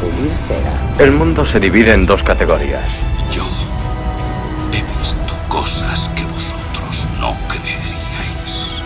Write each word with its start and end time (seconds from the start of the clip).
pulir 0.00 0.34
cera. 0.34 0.76
El 0.98 1.12
mundo 1.12 1.46
se 1.46 1.60
divide 1.60 1.92
en 1.92 2.06
dos 2.06 2.22
categorías. 2.22 2.84
Yo 3.32 3.44
he 4.72 4.82
visto 4.98 5.34
cosas 5.48 6.10
que 6.16 6.24
vosotros 6.24 7.06
no 7.20 7.36
creeríais. 7.48 8.82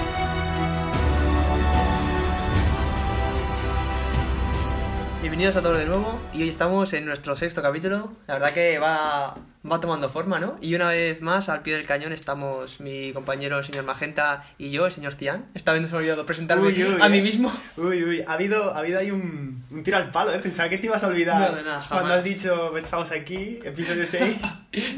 Bienvenidos 5.22 5.56
a 5.56 5.62
todos 5.62 5.78
de 5.78 5.86
nuevo 5.86 6.17
y 6.38 6.42
hoy 6.42 6.48
estamos 6.48 6.92
en 6.92 7.04
nuestro 7.04 7.34
sexto 7.34 7.62
capítulo. 7.62 8.12
La 8.28 8.34
verdad 8.34 8.50
que 8.52 8.78
va, 8.78 9.34
va 9.70 9.80
tomando 9.80 10.08
forma, 10.08 10.38
¿no? 10.38 10.56
Y 10.60 10.74
una 10.76 10.88
vez 10.88 11.20
más, 11.20 11.48
al 11.48 11.62
pie 11.62 11.74
del 11.74 11.84
cañón, 11.86 12.12
estamos 12.12 12.78
mi 12.80 13.12
compañero 13.12 13.58
el 13.58 13.64
señor 13.64 13.84
Magenta 13.84 14.44
y 14.56 14.70
yo, 14.70 14.86
el 14.86 14.92
señor 14.92 15.14
Cian. 15.14 15.46
Esta 15.54 15.72
vez 15.72 15.80
nos 15.82 15.90
hemos 15.90 16.00
olvidado 16.00 16.24
presentarme 16.26 16.68
Uy, 16.68 16.84
uy, 16.84 16.96
a 17.00 17.08
mí 17.08 17.18
eh. 17.18 17.22
mismo. 17.22 17.52
Uy, 17.76 18.04
uy, 18.04 18.22
ha 18.26 18.34
habido, 18.34 18.72
ha 18.72 18.78
habido 18.78 19.00
ahí 19.00 19.10
un, 19.10 19.64
un 19.70 19.82
tiro 19.82 19.96
al 19.96 20.10
palo, 20.12 20.32
¿eh? 20.32 20.38
Pensaba 20.38 20.68
que 20.68 20.78
te 20.78 20.86
ibas 20.86 21.02
a 21.02 21.08
olvidar. 21.08 21.50
No, 21.50 21.56
de 21.56 21.62
nada, 21.64 21.82
jamás. 21.82 21.88
Cuando 21.88 22.14
has 22.14 22.24
dicho, 22.24 22.76
estamos 22.78 23.10
aquí, 23.10 23.58
episodio 23.64 24.06
6. 24.06 24.36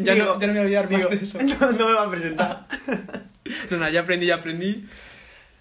Ya 0.03 0.15
no- 0.17 0.39
ya 0.39 0.47
no 0.47 0.53
me 0.53 0.63
voy 0.65 0.75
a 0.75 0.81
olvidar 0.81 0.91
más 0.91 1.11
de 1.11 1.17
eso. 1.17 1.39
No, 1.61 1.73
no 1.73 1.87
me 1.89 1.95
va 1.95 2.03
a 2.05 2.11
presentar. 2.11 2.67
No, 3.71 3.79
nada, 3.79 3.91
ya 3.91 4.01
aprendí, 4.03 4.27
ya 4.27 4.37
aprendí. 4.37 4.87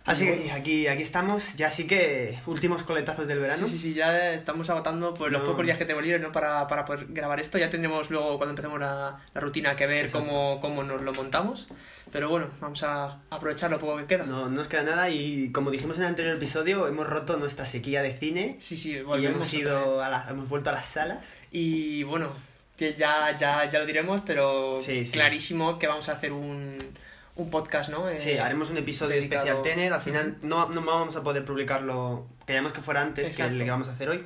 Así 0.10 0.26
que 0.26 0.52
aquí, 0.52 0.88
aquí 0.88 1.04
estamos, 1.04 1.56
ya 1.56 1.70
sí 1.70 1.86
que 1.88 2.38
últimos 2.48 2.84
coletazos 2.84 3.28
del 3.28 3.40
verano. 3.40 3.68
Sí, 3.68 3.74
sí, 3.74 3.80
sí, 3.80 3.94
ya 3.94 4.32
estamos 4.34 4.70
agotando 4.70 5.14
por 5.14 5.32
los 5.32 5.42
No. 5.42 5.48
pocos 5.50 5.66
días 5.66 5.78
que 5.78 5.86
tengo 5.86 6.02
libre, 6.02 6.20
¿no? 6.20 6.32
Para, 6.32 6.68
para 6.68 6.86
poder 6.86 7.06
grabar 7.10 7.40
esto. 7.40 7.58
Ya 7.58 7.70
tendremos 7.70 8.10
luego, 8.10 8.38
cuando 8.38 8.52
empecemos 8.52 8.80
la, 8.80 9.20
la 9.34 9.42
rutina, 9.42 9.76
que 9.76 9.86
ver 9.88 10.06
Exacto. 10.06 10.28
cómo, 10.28 10.60
cómo 10.62 10.84
nos 10.84 11.02
lo 11.02 11.14
montamos. 11.14 11.68
Pero 12.12 12.28
bueno, 12.30 12.48
vamos 12.60 12.82
a 12.84 13.20
aprovechar 13.30 13.70
lo 13.70 13.80
poco 13.80 13.98
que 13.98 14.06
queda. 14.06 14.26
No, 14.26 14.46
no 14.46 14.50
nos 14.50 14.68
queda 14.68 14.82
nada 14.84 15.10
y 15.12 15.52
como 15.52 15.70
dijimos 15.70 15.98
en 15.98 16.04
el 16.04 16.08
anterior 16.10 16.36
episodio, 16.36 16.88
hemos 16.88 17.06
roto 17.08 17.38
nuestra 17.38 17.66
sequía 17.68 18.02
de 18.02 18.18
cine 18.18 18.56
Sí, 18.60 18.78
sí, 18.78 18.94
y 18.94 19.02
volvemos 19.04 19.36
hemos, 19.36 19.48
otra 19.48 19.58
vez. 19.60 19.86
ido 19.88 20.04
a 20.04 20.10
la- 20.10 20.26
hemos 20.30 20.50
vuelto 20.50 20.72
a 20.72 20.74
las 20.74 20.88
salas. 20.88 21.38
Y 21.52 22.02
bueno, 22.04 22.32
que 22.78 22.96
ya, 22.96 23.36
ya, 23.38 23.66
ya 23.70 23.78
lo 23.80 23.86
diremos, 23.86 24.22
pero 24.26 24.80
Sí, 24.82 25.06
sí. 25.06 25.12
clarísimo 25.12 25.78
que 25.78 25.86
vamos 25.86 26.10
a 26.10 26.14
hacer 26.14 26.32
un, 26.32 26.80
un 27.44 27.50
podcast, 27.50 27.90
¿no? 27.90 28.08
Eh, 28.10 28.18
Sí, 28.18 28.38
haremos 28.38 28.70
un 28.70 28.78
episodio 28.78 29.16
dedicado- 29.16 29.46
especial 29.46 29.64
Tenet. 29.64 29.92
Al 29.94 30.02
final 30.02 30.38
no, 30.42 30.68
no 30.70 30.82
vamos 30.82 31.16
a 31.16 31.24
poder 31.24 31.44
publicarlo. 31.46 32.28
Queríamos 32.46 32.74
que 32.74 32.82
fuera 32.82 33.02
antes 33.02 33.26
que 33.26 33.32
Exacto. 33.32 33.54
el 33.56 33.64
que 33.64 33.72
vamos 33.72 33.88
a 33.90 33.94
hacer 33.94 34.10
hoy. 34.10 34.24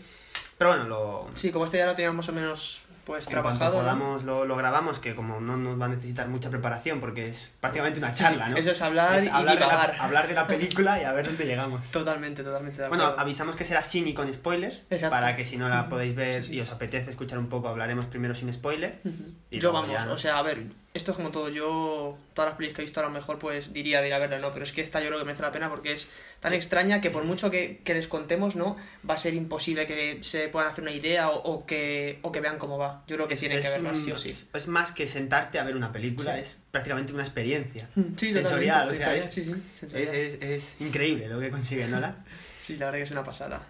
Pero 0.57 0.71
bueno, 0.71 0.87
lo, 0.87 1.27
Sí, 1.35 1.51
como 1.51 1.65
este 1.65 1.77
ya 1.77 1.85
lo 1.85 1.95
teníamos 1.95 2.17
más 2.17 2.29
o 2.29 2.33
menos 2.33 2.79
pues 3.05 3.25
en 3.27 3.31
trabajado. 3.33 3.73
¿no? 3.73 3.79
podamos 3.79 4.23
lo, 4.23 4.45
lo 4.45 4.55
grabamos, 4.55 4.99
que 4.99 5.13
como 5.13 5.41
no 5.41 5.57
nos 5.57 5.79
va 5.81 5.85
a 5.87 5.89
necesitar 5.89 6.29
mucha 6.29 6.49
preparación 6.49 7.01
porque 7.01 7.27
es 7.27 7.51
prácticamente 7.59 7.99
una 7.99 8.13
charla, 8.13 8.47
¿no? 8.47 8.55
Eso 8.55 8.71
es 8.71 8.81
hablar 8.81 9.21
y 9.21 9.27
hablar, 9.27 9.59
de 9.59 9.65
la, 9.65 9.81
hablar 9.99 10.27
de 10.29 10.33
la 10.35 10.47
película 10.47 11.01
y 11.01 11.03
a 11.03 11.11
ver 11.11 11.25
dónde 11.25 11.43
llegamos. 11.45 11.91
Totalmente, 11.91 12.43
totalmente 12.43 12.81
de 12.81 12.87
Bueno, 12.87 13.13
avisamos 13.17 13.57
que 13.57 13.65
será 13.65 13.83
sin 13.83 14.07
y 14.07 14.13
con 14.13 14.31
spoilers, 14.33 14.83
Exacto. 14.89 15.09
para 15.09 15.35
que 15.35 15.45
si 15.45 15.57
no 15.57 15.67
la 15.67 15.89
podéis 15.89 16.15
ver 16.15 16.43
Sí, 16.43 16.49
sí. 16.51 16.55
y 16.55 16.61
os 16.61 16.71
apetece 16.71 17.09
escuchar 17.11 17.39
un 17.39 17.49
poco, 17.49 17.67
hablaremos 17.67 18.05
primero 18.05 18.35
sin 18.35 18.53
spoiler. 18.53 19.01
Ujú. 19.03 19.33
y 19.51 19.59
Yo 19.59 19.73
vamos, 19.73 19.89
ya- 19.91 20.09
o 20.09 20.17
sea, 20.17 20.37
a 20.37 20.41
ver, 20.43 20.63
esto 20.93 21.11
es 21.11 21.17
como 21.17 21.31
todo, 21.31 21.49
yo 21.49 22.17
todas 22.33 22.51
las 22.51 22.57
pelis 22.57 22.73
que 22.73 22.81
he 22.81 22.85
visto 22.85 22.99
a 22.99 23.03
lo 23.03 23.09
mejor 23.09 23.39
pues 23.39 23.73
diría 23.73 24.01
de 24.01 24.07
ir 24.09 24.13
a 24.13 24.19
verla, 24.19 24.37
¿no? 24.39 24.53
Pero 24.53 24.63
es 24.63 24.71
que 24.71 24.81
esta 24.81 24.99
yo 25.01 25.07
creo 25.07 25.19
que 25.19 25.25
merece 25.25 25.41
la 25.41 25.51
pena 25.51 25.69
porque 25.69 25.91
es 25.93 26.07
tan 26.39 26.53
extraña 26.53 27.01
que 27.01 27.09
por 27.09 27.23
mucho 27.23 27.49
que, 27.49 27.81
que 27.83 27.93
les 27.95 28.07
contemos, 28.07 28.55
¿no? 28.55 28.77
Va 29.09 29.15
a 29.15 29.17
ser 29.17 29.33
imposible 29.33 29.87
que 29.87 30.19
se 30.21 30.49
puedan 30.49 30.69
hacer 30.71 30.83
una 30.83 30.91
idea 30.91 31.29
o, 31.29 31.37
o 31.53 31.65
que, 31.65 32.19
o 32.21 32.31
que 32.31 32.41
vean 32.41 32.57
cómo 32.59 32.77
va. 32.77 33.03
Yo 33.07 33.15
creo 33.15 33.27
que 33.27 33.33
Es- 33.33 33.39
tienen 33.39 33.61
que 33.61 33.69
verla 33.69 33.95
sí 33.95 34.11
o 34.11 34.17
sí. 34.17 34.29
Es, 34.29 34.47
es 34.53 34.67
más 34.67 34.91
que 34.91 35.07
sentarte 35.07 35.57
a 35.59 35.63
ver 35.63 35.75
una 35.75 35.91
película, 35.91 36.35
Sí. 36.35 36.41
es 36.41 36.57
prácticamente 36.69 37.11
una 37.13 37.23
experiencia. 37.23 37.87
Sensorial, 38.17 38.87
o 38.87 38.93
sea, 38.93 39.15
es, 39.15 39.25
sí, 39.25 39.43
sí, 39.43 39.51
es, 39.51 39.79
sensorial. 39.79 40.15
es- 40.15 40.37
es 40.41 40.75
increíble 40.81 41.27
lo 41.27 41.39
que 41.39 41.49
consigue 41.49 41.87
Nolan. 41.87 42.23
Sí, 42.61 42.77
la 42.77 42.85
verdad 42.85 42.99
que 42.99 43.03
es 43.03 43.11
una 43.11 43.23
pasada. 43.25 43.61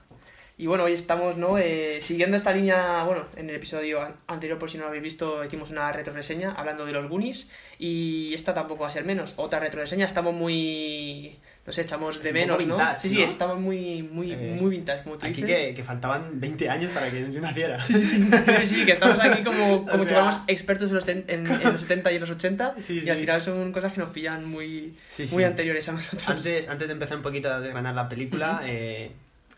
Y 0.55 0.67
bueno, 0.67 0.83
hoy 0.83 0.93
estamos, 0.93 1.35
¿no? 1.35 1.57
Eh, 1.57 1.97
siguiendo 2.01 2.37
esta 2.37 2.51
línea, 2.53 3.03
bueno, 3.05 3.25
en 3.35 3.49
el 3.49 3.55
episodio 3.55 4.01
an- 4.01 4.15
anterior, 4.27 4.59
por 4.59 4.69
si 4.69 4.77
no 4.77 4.83
lo 4.83 4.89
habéis 4.89 5.01
visto, 5.03 5.43
hicimos 5.43 5.71
una 5.71 5.91
retroreseña 5.91 6.51
hablando 6.51 6.85
de 6.85 6.91
los 6.91 7.07
Goonies. 7.07 7.49
Y 7.79 8.33
esta 8.35 8.53
tampoco 8.53 8.83
va 8.83 8.89
a 8.89 8.91
ser 8.91 9.03
menos. 9.03 9.33
Otra 9.37 9.59
retroreseña, 9.59 10.05
estamos 10.05 10.33
muy. 10.33 11.39
No 11.65 11.71
sé, 11.73 11.81
echamos 11.81 12.21
de 12.21 12.33
menos, 12.33 12.57
poco 12.57 12.67
¿no? 12.67 12.75
vintage, 12.75 12.99
sí, 12.99 13.09
sí, 13.09 13.21
¿no? 13.21 13.23
estamos 13.27 13.57
muy, 13.59 14.03
muy, 14.03 14.33
Eh, 14.33 14.57
muy 14.59 14.69
vintage, 14.69 15.03
como 15.03 15.17
tú 15.17 15.25
Aquí 15.25 15.41
dices. 15.41 15.67
que, 15.69 15.73
que 15.73 15.83
faltaban 15.83 16.39
20 16.39 16.69
años 16.69 16.91
para 16.91 17.09
que 17.09 17.31
yo 17.31 17.39
naciera. 17.39 17.79
Sí, 17.81 17.93
sí, 17.95 18.05
sí, 18.05 18.29
sí, 18.59 18.67
sí, 18.67 18.85
que 18.85 18.91
estamos 18.91 19.17
aquí 19.19 19.43
como, 19.43 19.85
como 19.89 20.03
O 20.03 20.07
sea- 20.07 20.43
expertos 20.47 20.89
en 20.89 20.95
los, 20.95 21.07
en, 21.07 21.23
en 21.29 21.47
los 21.47 21.81
70 21.81 22.11
y 22.11 22.15
en 22.15 22.21
los 22.21 22.29
80 22.31 22.75
Sí, 22.81 22.97
y 22.97 22.99
sí. 23.01 23.09
al 23.09 23.17
final 23.17 23.41
son 23.41 23.71
cosas 23.71 23.93
que 23.93 24.01
nos 24.01 24.09
pillan 24.09 24.43
muy, 24.45 24.93
muy 25.31 25.43
anteriores 25.45 25.87
a 25.87 25.93
nosotros. 25.93 26.27
Antes, 26.27 26.67
antes 26.67 26.87
de 26.89 26.93
empezar 26.93 27.15
un 27.17 27.23
poquito 27.23 27.49
a 27.51 27.61
desgranar 27.61 27.95
la 27.95 28.09
película, 28.09 28.61
eh, 28.65 29.11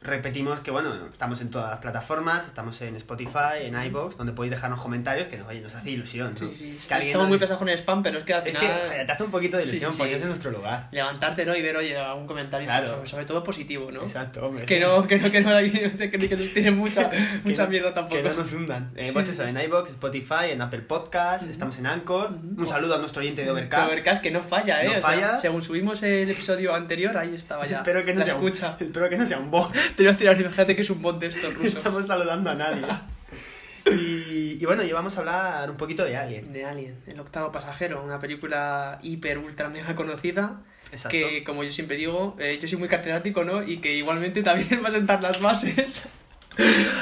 repetimos 0.06 0.60
que 0.60 0.72
bueno, 0.72 0.94
estamos 1.12 1.42
en 1.42 1.50
todas 1.50 1.70
las 1.72 1.80
plataformas, 1.80 2.48
estamos 2.48 2.82
en 2.82 2.96
Spotify, 2.96 3.62
en 3.64 3.82
iVoox, 3.86 4.18
donde 4.18 4.34
podéis 4.34 4.52
dejarnos 4.52 4.82
comentarios 4.82 5.28
que 5.28 5.42
oye, 5.42 5.62
nos 5.62 5.76
hace 5.76 5.90
ilusión. 5.92 6.34
¿no? 6.40 6.48
Sí, 6.48 6.48
sí, 6.56 6.78
sí. 6.80 6.88
Que 6.88 6.94
alguien 6.94 7.10
Estamos 7.12 7.26
nos- 7.26 7.30
muy 7.30 7.38
pesados 7.40 7.60
con 7.60 7.70
el 7.70 7.78
spam, 7.78 8.04
pero 8.04 8.20
es 8.20 8.24
que 8.26 8.34
al 8.34 8.48
Es 8.48 8.58
final... 8.58 8.76
que 8.98 9.06
te 9.06 9.12
hace 9.12 9.24
un 9.24 9.32
poquito 9.32 9.58
de 9.58 9.64
Sí, 9.64 9.70
sí, 9.70 9.76
ilusión 9.76 9.92
sí. 9.94 9.98
porque 10.00 10.16
es 10.16 10.22
en 10.22 10.28
nuestro 10.30 10.52
lugar. 10.52 10.88
levantarte 10.92 11.46
¿no? 11.46 11.56
y 11.56 11.62
ver, 11.62 11.76
oye, 11.78 11.98
algún 11.98 12.28
comentario, 12.28 12.66
Claro. 12.68 12.88
sobre, 12.88 13.08
sobre 13.08 13.26
todo 13.26 13.44
positivo, 13.44 13.92
¿no? 13.92 14.04
Exacto, 14.04 14.46
hombre. 14.46 14.66
Que 14.66 14.80
no, 14.80 15.08
que 15.08 15.18
no, 15.20 15.32
que 15.32 15.42
no, 15.42 15.50
que, 15.98 16.10
que, 16.12 16.30
que 16.30 16.36
nos 16.38 16.54
tiene 16.54 16.72
mucha, 16.72 17.10
Que 17.10 17.18
mucha 17.44 17.64
no- 17.64 17.70
mierda 17.70 17.94
tampoco. 17.94 18.22
Que 18.22 18.30
no 18.30 18.34
nos 18.36 18.52
hundan. 18.54 18.92
Eh, 18.96 19.10
pues 19.14 19.26
sí. 19.28 19.32
eso, 19.34 19.44
en 19.46 19.60
iVoox, 19.60 19.90
Spotify, 19.92 20.52
en 20.52 20.62
Apple 20.62 20.82
Podcast, 20.82 21.48
estamos 21.50 21.78
en 21.78 21.86
Anchor. 21.88 22.32
Ujú. 22.32 22.62
Un 22.62 22.68
saludo 22.68 22.96
a 22.96 22.98
nuestro 23.00 23.22
oyente 23.22 23.44
de 23.44 23.52
Overcast. 23.52 23.92
Overcast 23.92 24.24
que 24.24 24.32
no 24.32 24.42
falla, 24.44 24.84
¿eh? 24.84 24.88
No 24.88 24.92
O 25.08 25.12
sea, 25.12 25.38
según 25.40 25.62
subimos 25.62 26.02
el 26.04 26.30
episodio 26.30 26.74
anterior, 26.74 27.18
ahí 27.18 27.34
estaba 27.36 27.66
ya. 27.66 27.78
Espero 27.86 28.04
que 28.06 28.14
no 28.14 28.20
la 28.20 28.26
sea 28.26 28.36
un- 28.36 28.46
escucha. 28.46 28.78
espero 28.80 29.10
que 29.10 29.18
no 29.18 29.26
sea 29.26 29.38
un 29.40 29.52
bot. 29.52 29.74
Te 29.96 30.04
iba 30.04 30.12
a 30.12 30.14
decir, 30.14 30.28
imagínate 30.46 30.76
que 30.76 30.82
es 30.82 30.90
un 30.90 31.02
bot 31.02 31.20
de 31.20 31.28
estos 31.28 31.54
rusos. 31.56 31.76
Estamos 31.78 32.06
saludando 32.08 32.50
a 32.50 32.56
nadie. 32.56 32.86
Y, 33.88 34.58
y 34.60 34.66
bueno, 34.66 34.82
y 34.82 34.92
vamos 34.92 35.16
a 35.16 35.20
hablar 35.20 35.70
un 35.70 35.78
poquito 35.78 36.04
de 36.04 36.18
Alien. 36.18 36.52
De 36.52 36.66
Alien, 36.66 36.98
El 37.06 37.20
octavo 37.20 37.52
pasajero, 37.52 38.04
una 38.04 38.20
película 38.20 38.98
hiper, 39.04 39.38
ultra, 39.38 39.70
mega 39.70 39.94
conocida. 39.94 40.62
Exacto. 40.92 41.10
Que, 41.16 41.44
como 41.44 41.64
yo 41.64 41.70
siempre 41.72 41.96
digo, 41.96 42.36
eh, 42.40 42.58
yo 42.60 42.68
soy 42.68 42.80
muy 42.80 42.88
catedrático, 42.88 43.44
¿no? 43.44 43.62
Y 43.62 43.78
que 43.82 43.94
igualmente 43.96 44.42
también 44.42 44.82
va 44.84 44.88
a 44.88 44.92
sentar 44.92 45.22
las 45.22 45.40
bases. 45.40 46.10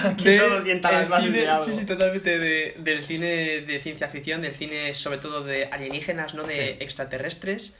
Aquí 0.03 0.25
todo 0.37 0.59
sienta 0.59 0.91
las 0.91 1.07
bases 1.07 1.29
cine- 1.29 1.37
de 1.43 1.47
algo. 1.47 1.63
Sí, 1.63 1.71
sí, 1.73 1.85
totalmente. 1.85 2.37
De, 2.37 2.75
del 2.79 3.01
cine 3.01 3.61
de 3.61 3.79
ciencia 3.81 4.09
ficción, 4.09 4.41
del 4.41 4.53
cine 4.55 4.91
sobre 4.91 5.19
todo 5.19 5.41
de 5.41 5.67
alienígenas, 5.67 6.33
¿no? 6.33 6.43
De 6.43 6.53
Sí. 6.53 6.61
extraterrestres. 6.83 7.73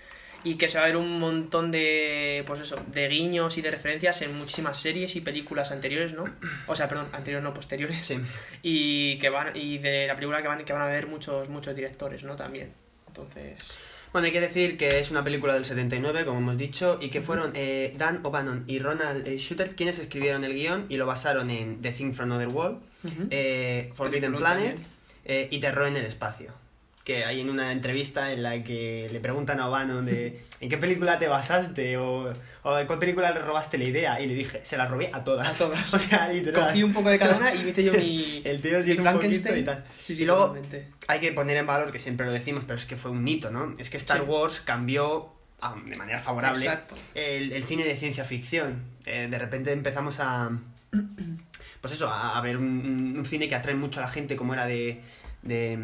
Y 0.44 0.56
que 0.56 0.68
se 0.68 0.78
va 0.78 0.84
a 0.84 0.88
ver 0.88 0.98
un 0.98 1.20
montón 1.20 1.72
de, 1.72 2.44
pues 2.46 2.60
eso, 2.60 2.78
de 2.88 3.08
guiños 3.08 3.58
y 3.58 3.62
de 3.62 3.72
referencias 3.72 4.22
en 4.22 4.38
muchísimas 4.38 4.78
series 4.78 5.16
y 5.16 5.22
películas 5.22 5.72
anteriores, 5.72 6.14
¿no? 6.14 6.26
O 6.68 6.76
sea, 6.76 6.90
perdón, 6.90 7.08
anteriores 7.14 7.44
no 7.44 7.54
posteriores. 7.54 8.06
Sí. 8.06 8.20
Y 8.62 9.20
que 9.20 9.30
van, 9.30 9.56
y 9.56 9.78
de 9.78 10.08
la 10.08 10.16
película 10.16 10.42
que 10.42 10.48
van, 10.48 10.64
que 10.64 10.74
van 10.74 10.82
a 10.82 10.88
ver 10.88 11.08
muchos, 11.08 11.50
muchos 11.50 11.76
directores, 11.76 12.24
¿no? 12.24 12.36
También. 12.36 12.74
Entonces. 13.08 13.78
Bueno, 14.14 14.28
hay 14.28 14.32
que 14.32 14.42
decir 14.42 14.78
que 14.78 15.00
es 15.00 15.10
una 15.10 15.24
película 15.24 15.56
del 15.56 15.66
79, 15.66 16.24
como 16.26 16.38
hemos 16.38 16.56
dicho, 16.56 17.00
y 17.02 17.10
que 17.10 17.22
fueron 17.22 17.52
eh, 17.56 17.96
Dan 17.98 18.20
O'Bannon 18.22 18.64
y 18.68 18.78
Ronald 18.78 19.28
eh, 19.28 19.40
Shooter 19.40 19.76
quienes 19.76 19.98
escribieron 19.98 20.44
el 20.44 20.54
guion 20.54 20.86
y 20.88 20.98
lo 20.98 21.08
basaron 21.08 21.50
en 21.50 21.82
The 21.82 21.92
Thing 21.94 22.14
from 22.14 22.32
Another 22.32 22.50
World, 22.50 22.80
eh, 23.32 23.92
Forbidden 23.96 24.36
Planet 24.36 24.78
eh, 25.26 25.48
y 25.50 25.60
Terror 25.60 25.88
en 25.88 25.98
el 25.98 26.06
Espacio. 26.06 26.52
Que 27.04 27.26
hay 27.26 27.42
en 27.42 27.50
una 27.50 27.74
entrevista 27.74 28.32
en 28.32 28.44
la 28.44 28.64
que 28.64 29.10
le 29.12 29.20
preguntan 29.20 29.60
a 29.60 29.68
O'Bannon 29.68 30.06
de 30.06 30.40
¿en 30.62 30.70
qué 30.70 30.78
película 30.78 31.20
te 31.20 31.28
basaste? 31.28 31.98
O, 31.98 32.32
o 32.64 32.80
¿en 32.80 32.88
cuál 32.88 32.98
película 32.98 33.30
le 33.32 33.42
robaste 33.42 33.78
la 33.78 33.84
idea? 33.84 34.22
Y 34.22 34.28
le 34.28 34.34
dije, 34.36 34.62
se 34.64 34.78
la 34.78 34.86
robé 34.86 35.10
a 35.12 35.22
todas. 35.22 35.50
A 35.50 35.54
todas. 35.66 35.94
o 35.94 36.00
sea, 36.00 36.30
literal. 36.30 36.68
Cogí 36.68 36.82
un 36.82 36.94
poco 36.94 37.10
de 37.10 37.20
cada 37.20 37.36
una 37.36 37.54
y 37.54 37.68
hice 37.68 37.84
yo 37.84 37.92
mi. 37.94 38.42
El 38.46 38.62
tío 38.62 38.80
mi 38.80 38.92
un 38.98 39.12
poquito 39.14 39.54
y 39.54 39.64
tal. 39.66 39.84
Sí, 40.02 40.16
sí, 40.16 40.24
y 40.24 40.26
luego 40.26 40.46
totalmente. 40.48 40.88
hay 41.08 41.20
que 41.20 41.34
poner 41.34 41.58
en 41.58 41.68
valor, 41.68 41.92
que 41.92 42.00
siempre 42.00 42.26
lo 42.26 42.32
decimos, 42.32 42.64
pero 42.66 42.76
es 42.78 42.86
que 42.86 42.96
fue 42.96 43.12
un 43.12 43.28
hito, 43.28 43.52
¿no? 43.52 43.76
Es 43.78 43.90
que 43.90 43.98
Star 43.98 44.20
Sí. 44.20 44.24
Wars 44.26 44.62
cambió 44.62 45.34
ah, 45.60 45.76
de 45.86 45.98
manera 45.98 46.20
favorable 46.20 46.70
el, 47.16 47.52
el 47.52 47.64
cine 47.66 47.84
de 47.84 47.98
ciencia 47.98 48.24
ficción. 48.24 48.82
Eh, 49.06 49.28
de 49.30 49.40
repente 49.40 49.74
empezamos 49.74 50.22
a. 50.22 50.52
Pues 51.82 51.94
eso, 51.96 52.08
a, 52.08 52.38
a 52.38 52.42
ver 52.42 52.56
un, 52.56 52.64
un- 52.64 53.18
un 53.18 53.26
cine 53.26 53.50
que 53.50 53.56
atrae 53.56 53.76
mucho 53.76 54.00
a 54.00 54.04
la 54.04 54.10
gente, 54.10 54.38
como 54.38 54.54
era 54.54 54.66
de. 54.66 55.02
de, 55.42 55.78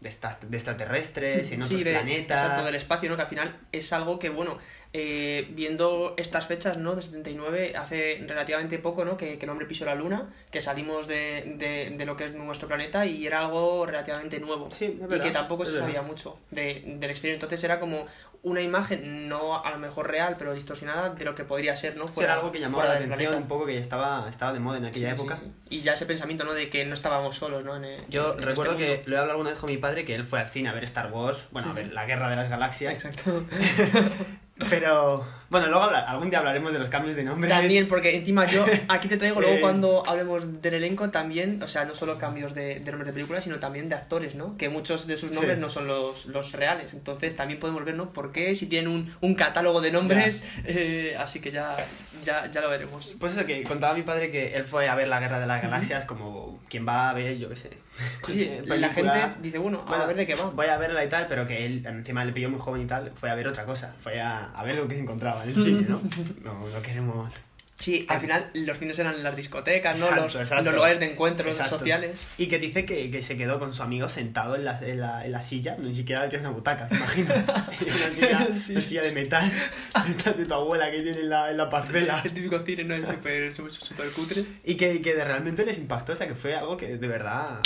de, 0.00 0.08
esta- 0.08 0.38
de 0.46 0.56
extraterrestres, 0.56 1.50
en 1.50 1.62
otros 1.62 1.78
Sí, 1.78 1.84
de- 1.84 1.92
planetas. 1.92 2.40
Exacto, 2.40 2.64
del 2.64 2.74
espacio, 2.76 3.08
¿no? 3.10 3.16
Que 3.16 3.22
al 3.22 3.28
final 3.28 3.56
es 3.72 3.92
algo 3.92 4.18
que, 4.18 4.28
bueno, 4.28 4.58
eh, 4.94 5.46
viendo 5.50 6.14
estas 6.16 6.46
fechas, 6.46 6.78
¿no? 6.78 6.94
De 6.94 7.02
79, 7.02 7.74
hace 7.76 8.24
relativamente 8.26 8.78
poco, 8.78 9.04
¿no? 9.04 9.16
Que, 9.18 9.38
que 9.38 9.44
el 9.44 9.50
hombre 9.50 9.66
pisó 9.66 9.84
la 9.84 9.94
luna, 9.94 10.30
que 10.50 10.60
salimos 10.60 11.06
de, 11.06 11.54
de, 11.58 11.90
de 11.96 12.06
lo 12.06 12.16
que 12.16 12.24
es 12.24 12.32
nuestro 12.34 12.68
planeta 12.68 13.04
y 13.04 13.26
era 13.26 13.40
algo 13.40 13.84
relativamente 13.84 14.40
nuevo. 14.40 14.70
Sí, 14.70 14.84
es 14.86 14.90
y 14.92 14.94
verdad, 14.96 15.24
que 15.24 15.30
tampoco 15.30 15.66
se 15.66 15.72
verdad. 15.72 15.86
sabía 15.86 16.02
mucho 16.02 16.38
de, 16.50 16.82
del 16.86 17.10
exterior. 17.10 17.34
Entonces 17.34 17.62
era 17.64 17.80
como 17.80 18.06
una 18.42 18.60
imagen, 18.62 19.28
no 19.28 19.62
a 19.64 19.70
lo 19.70 19.78
mejor 19.78 20.08
real, 20.08 20.36
pero 20.38 20.54
distorsionada 20.54 21.10
de 21.10 21.24
lo 21.24 21.34
que 21.34 21.44
podría 21.44 21.74
ser, 21.76 21.96
¿no? 21.96 22.04
Eso 22.06 22.22
era 22.22 22.34
algo 22.34 22.52
que 22.52 22.60
llamaba 22.60 22.84
fuera 22.84 23.00
la 23.00 23.06
atención 23.06 23.34
un 23.34 23.48
poco 23.48 23.66
que 23.66 23.78
estaba, 23.78 24.26
estaba 24.28 24.52
de 24.52 24.60
moda 24.60 24.78
en 24.78 24.84
aquella 24.86 25.08
Sí, 25.08 25.14
época. 25.14 25.38
sí. 25.42 25.52
Y 25.70 25.80
ya 25.80 25.94
ese 25.94 26.06
pensamiento, 26.06 26.44
¿no? 26.44 26.52
De 26.54 26.70
que 26.70 26.84
no 26.86 26.94
estábamos 26.94 27.36
solos, 27.36 27.64
¿no? 27.64 27.76
En 27.76 27.84
el- 27.84 28.06
Yo 28.08 28.34
en 28.34 28.42
recuerdo 28.42 28.72
este 28.74 29.02
que 29.02 29.10
lo 29.10 29.16
he 29.16 29.18
hablado 29.18 29.32
alguna 29.32 29.50
vez 29.50 29.58
con 29.60 29.68
mi 29.70 29.76
padre 29.76 30.04
que 30.04 30.14
él 30.14 30.24
fue 30.24 30.40
al 30.40 30.48
cine 30.48 30.68
a 30.68 30.72
ver 30.72 30.84
Star 30.84 31.12
Wars, 31.12 31.48
bueno, 31.50 31.70
a 31.70 31.72
ver 31.74 31.92
la 31.92 32.06
Guerra 32.06 32.28
de 32.30 32.36
las 32.36 32.48
Galaxias. 32.48 32.92
Exacto. 32.94 33.44
Pero 34.70 35.24
bueno, 35.50 35.66
luego 35.68 35.84
algún 35.84 36.30
día 36.30 36.38
hablaremos 36.40 36.72
de 36.72 36.78
los 36.78 36.88
cambios 36.88 37.16
de 37.16 37.24
nombre. 37.24 37.48
También, 37.48 37.88
porque 37.88 38.16
encima 38.16 38.46
yo 38.46 38.64
aquí 38.88 39.08
te 39.08 39.16
traigo, 39.16 39.40
luego 39.40 39.56
Eh. 39.56 39.60
cuando 39.60 40.02
hablemos 40.06 40.60
del 40.62 40.74
elenco, 40.74 41.10
también, 41.10 41.62
o 41.62 41.66
sea, 41.66 41.84
no 41.84 41.94
solo 41.94 42.18
cambios 42.18 42.54
de, 42.54 42.80
de 42.80 42.90
nombres 42.90 43.06
de 43.06 43.12
películas, 43.12 43.44
sino 43.44 43.58
también 43.58 43.88
de 43.88 43.94
actores, 43.94 44.34
¿no? 44.34 44.56
Que 44.56 44.68
muchos 44.68 45.06
de 45.06 45.16
sus 45.16 45.30
nombres 45.32 45.56
Sí. 45.56 45.60
no 45.60 45.68
son 45.68 45.86
los, 45.86 46.26
los 46.26 46.52
reales. 46.52 46.92
Entonces 46.94 47.34
también 47.36 47.58
podemos 47.60 47.84
ver, 47.84 47.94
¿no? 47.94 48.12
¿Por 48.12 48.32
qué? 48.32 48.54
Si 48.54 48.66
tienen 48.68 48.88
un, 48.90 49.14
un 49.20 49.34
catálogo 49.34 49.80
de 49.80 49.90
nombres, 49.90 50.46
eh, 50.64 51.16
así 51.18 51.40
que 51.40 51.50
ya, 51.50 51.76
ya, 52.24 52.50
ya 52.50 52.60
lo 52.60 52.68
veremos. 52.68 53.16
Pues 53.18 53.32
eso 53.36 53.46
que 53.46 53.62
contaba 53.62 53.94
mi 53.94 54.02
padre 54.02 54.30
que 54.30 54.54
él 54.56 54.64
fue 54.64 54.88
a 54.88 54.94
ver 54.94 55.08
la 55.08 55.20
Guerra 55.20 55.38
de 55.40 55.46
las 55.46 55.62
Galaxias 55.62 56.04
como 56.04 56.60
quien 56.68 56.86
va 56.86 57.10
a 57.10 57.14
ver, 57.14 57.36
yo 57.38 57.48
qué 57.48 57.56
sé. 57.56 57.70
Sí, 58.24 58.32
sí, 58.32 58.50
la 58.66 58.90
gente 58.90 59.10
dice, 59.42 59.58
bueno, 59.58 59.82
Bueno, 59.88 60.04
a 60.04 60.06
ver 60.06 60.16
de 60.16 60.26
qué 60.26 60.34
va. 60.36 60.44
Voy 60.50 60.66
a 60.66 60.76
verla 60.78 61.02
y 61.04 61.08
tal, 61.08 61.26
pero 61.28 61.46
que 61.48 61.66
él 61.66 61.84
encima 61.84 62.24
le 62.24 62.32
pilló 62.32 62.48
muy 62.48 62.60
joven 62.60 62.82
y 62.82 62.86
tal, 62.86 63.10
fue 63.14 63.28
a 63.30 63.34
ver 63.34 63.48
otra 63.48 63.64
cosa, 63.64 63.92
fue 63.98 64.20
a, 64.20 64.44
a 64.54 64.62
ver 64.64 64.76
lo 64.76 64.86
que 64.86 64.94
se 64.94 65.00
encontraba 65.00 65.37
en 65.44 65.48
el 65.48 65.54
cine, 65.54 65.86
¿no? 65.88 66.00
No, 66.44 66.68
no 66.68 66.82
queremos... 66.82 67.32
Sí, 67.78 68.04
al 68.08 68.18
final 68.18 68.50
los 68.54 68.76
cines 68.76 68.98
eran 68.98 69.22
las 69.22 69.36
discotecas, 69.36 70.00
¿no? 70.00 70.06
Exacto, 70.06 70.24
los, 70.24 70.34
exacto. 70.34 70.64
los 70.64 70.74
lugares 70.74 70.98
de 70.98 71.12
encuentro 71.12 71.48
Exacto. 71.48 71.78
sociales. 71.78 72.28
Y 72.36 72.48
que 72.48 72.58
dice 72.58 72.84
que, 72.84 73.08
que 73.08 73.22
se 73.22 73.36
quedó 73.36 73.60
con 73.60 73.72
su 73.72 73.84
amigo 73.84 74.08
sentado 74.08 74.56
en 74.56 74.64
la, 74.64 74.80
en 74.80 74.98
la, 74.98 75.24
en 75.24 75.30
la 75.30 75.42
silla, 75.42 75.76
ni 75.78 75.94
siquiera 75.94 76.22
había 76.22 76.40
una 76.40 76.50
butaca, 76.50 76.88
¿se 76.88 76.96
imagina? 76.96 77.34
Sí, 77.78 77.86
una, 77.86 78.12
silla, 78.12 78.38
Sí, 78.58 78.72
una 78.72 78.80
sí, 78.80 78.88
silla 78.88 79.02
de 79.02 79.12
metal, 79.12 79.52
esta 80.08 80.32
de 80.32 80.44
tu 80.44 80.54
abuela 80.54 80.90
que 80.90 81.02
tiene 81.02 81.20
en 81.20 81.28
la, 81.28 81.50
en 81.52 81.56
la 81.56 81.68
parcela. 81.68 82.20
El 82.24 82.32
típico 82.32 82.58
cine, 82.58 82.82
¿no? 82.82 82.96
Es 82.96 83.08
súper 83.08 83.54
súper 83.54 83.72
súper 83.72 84.10
cutre. 84.10 84.44
Y 84.64 84.74
que, 84.74 85.00
que 85.00 85.14
realmente 85.14 85.64
les 85.64 85.78
impactó, 85.78 86.14
o 86.14 86.16
sea, 86.16 86.26
que 86.26 86.34
fue 86.34 86.56
algo 86.56 86.76
que 86.76 86.96
de 86.96 87.08
verdad... 87.08 87.60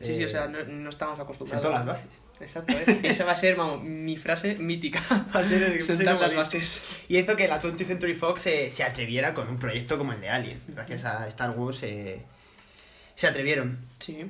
Sí, 0.00 0.14
sí, 0.14 0.22
eh, 0.22 0.24
o 0.24 0.28
sea, 0.28 0.46
no, 0.46 0.64
no 0.64 0.88
estamos 0.88 1.20
acostumbrados. 1.20 1.62
sentó 1.62 1.70
las 1.70 1.84
bases. 1.84 2.08
Exacto, 2.40 2.72
¿eh? 2.72 3.00
esa 3.04 3.24
va 3.24 3.32
a 3.32 3.36
ser, 3.36 3.56
vamos, 3.56 3.82
mi 3.84 4.16
frase 4.16 4.56
mítica. 4.56 5.02
Va 5.34 5.40
a 5.40 5.44
ser 5.44 5.62
el- 5.62 5.82
Sentar 5.82 6.20
las 6.20 6.34
bases. 6.34 6.82
Y 7.08 7.18
hizo 7.18 7.36
que 7.36 7.46
la 7.48 7.60
20th 7.62 7.86
Century 7.86 8.14
Fox 8.14 8.42
se, 8.42 8.70
se 8.70 8.82
atreviera 8.82 9.32
con 9.34 9.48
un 9.48 9.58
proyecto 9.58 9.96
como 9.98 10.12
el 10.12 10.20
de 10.20 10.28
Alien. 10.30 10.60
Gracias 10.68 11.04
a 11.04 11.26
Star 11.28 11.50
Wars 11.50 11.82
eh, 11.84 12.20
se 13.14 13.26
atrevieron. 13.28 13.78
Sí. 14.00 14.26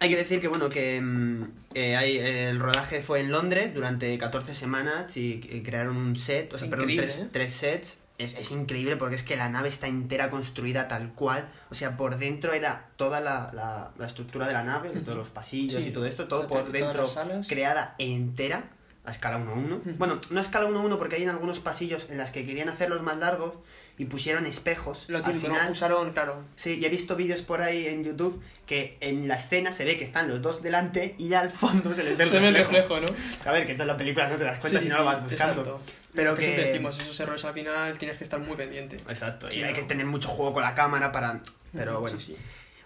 Hay 0.00 0.08
que 0.10 0.16
decir 0.16 0.40
que, 0.40 0.48
bueno, 0.48 0.68
que 0.68 1.00
mm, 1.00 1.44
eh, 1.74 1.96
hay- 1.96 2.18
el 2.18 2.58
rodaje 2.58 3.00
fue 3.00 3.20
en 3.20 3.30
Londres 3.30 3.72
durante 3.74 4.16
14 4.18 4.54
semanas 4.54 5.16
y, 5.16 5.40
crearon 5.64 5.96
un 5.96 6.16
set, 6.16 6.52
o 6.52 6.58
sea, 6.58 6.68
perdón, 6.68 6.88
tres, 6.96 7.18
¿eh? 7.18 7.28
tres 7.32 7.52
sets. 7.52 7.99
Es, 8.20 8.34
es 8.36 8.50
increíble 8.50 8.96
porque 8.96 9.14
es 9.14 9.22
que 9.22 9.36
la 9.36 9.48
nave 9.48 9.68
está 9.70 9.86
entera 9.86 10.28
construida 10.30 10.88
tal 10.88 11.12
cual. 11.14 11.48
O 11.70 11.74
sea, 11.74 11.96
por 11.96 12.18
dentro 12.18 12.52
era 12.52 12.88
toda 12.96 13.20
la, 13.20 13.50
la- 13.54 13.92
la 13.96 14.06
estructura 14.06 14.46
de 14.46 14.52
la 14.52 14.62
nave, 14.62 14.90
todos 14.90 15.16
los 15.16 15.30
pasillos 15.30 15.82
Sí. 15.82 15.88
y 15.88 15.92
todo 15.92 16.04
esto, 16.06 16.28
todo 16.28 16.46
por 16.46 16.70
dentro 16.70 17.04
creada 17.48 17.94
entera 17.98 18.64
a 19.06 19.12
escala 19.12 19.38
1-1. 19.38 19.96
Bueno, 19.96 20.18
no 20.30 20.38
a 20.38 20.40
escala 20.42 20.68
1-1 20.68 20.98
porque 20.98 21.16
hay 21.16 21.22
en 21.22 21.30
algunos 21.30 21.60
pasillos 21.60 22.08
en 22.10 22.18
las 22.18 22.30
que 22.32 22.44
querían 22.44 22.68
hacerlos 22.68 23.02
más 23.02 23.16
largos 23.16 23.54
y 24.00 24.06
pusieron 24.06 24.46
espejos. 24.46 25.04
Lo 25.08 25.18
Al 25.24 25.34
final, 25.34 25.70
usaron, 25.72 26.10
claro. 26.12 26.42
Sí, 26.56 26.78
y 26.80 26.84
he 26.86 26.88
visto 26.88 27.16
vídeos 27.16 27.42
por 27.42 27.60
ahí 27.60 27.86
en 27.86 28.02
YouTube 28.02 28.42
que 28.66 28.96
en 29.00 29.28
la 29.28 29.34
escena 29.36 29.72
se 29.72 29.84
ve 29.84 29.98
que 29.98 30.04
están 30.04 30.26
los 30.28 30.40
dos 30.40 30.62
delante 30.62 31.14
y 31.18 31.34
al 31.34 31.50
fondo 31.50 31.92
se 31.92 32.02
les 32.04 32.16
ve 32.16 32.24
el 32.24 32.30
Se 32.30 32.38
ve 32.38 32.48
el 32.48 32.54
reflejo. 32.54 32.94
reflejo, 32.96 33.12
¿no? 33.14 33.50
A 33.50 33.52
ver, 33.52 33.66
que 33.66 33.72
en 33.72 33.86
la 33.86 33.96
película 33.96 34.28
no 34.28 34.36
te 34.36 34.44
das 34.44 34.58
cuenta 34.58 34.78
Sí, 34.78 34.86
si 34.86 34.90
sí, 34.90 34.96
no 34.96 35.04
lo 35.04 35.10
sí, 35.10 35.14
vas 35.16 35.22
buscando. 35.30 35.60
exacto. 35.62 35.80
Pero 36.14 36.34
que 36.34 36.38
que- 36.40 36.44
siempre 36.46 36.64
decimos, 36.66 36.98
esos 37.00 37.20
errores 37.20 37.44
al 37.44 37.52
final 37.54 37.98
tienes 37.98 38.16
que 38.16 38.24
estar 38.24 38.40
muy 38.40 38.56
pendiente. 38.56 38.96
Exacto, 38.96 39.48
y 39.48 39.52
Sí, 39.52 39.62
hay 39.62 39.70
no. 39.72 39.76
que 39.76 39.82
tener 39.84 40.06
mucho 40.06 40.28
juego 40.28 40.54
con 40.54 40.62
la 40.62 40.74
cámara 40.74 41.12
para... 41.12 41.40
Pero 41.74 42.00
bueno. 42.00 42.18
Sí, 42.18 42.32
sí. 42.34 42.36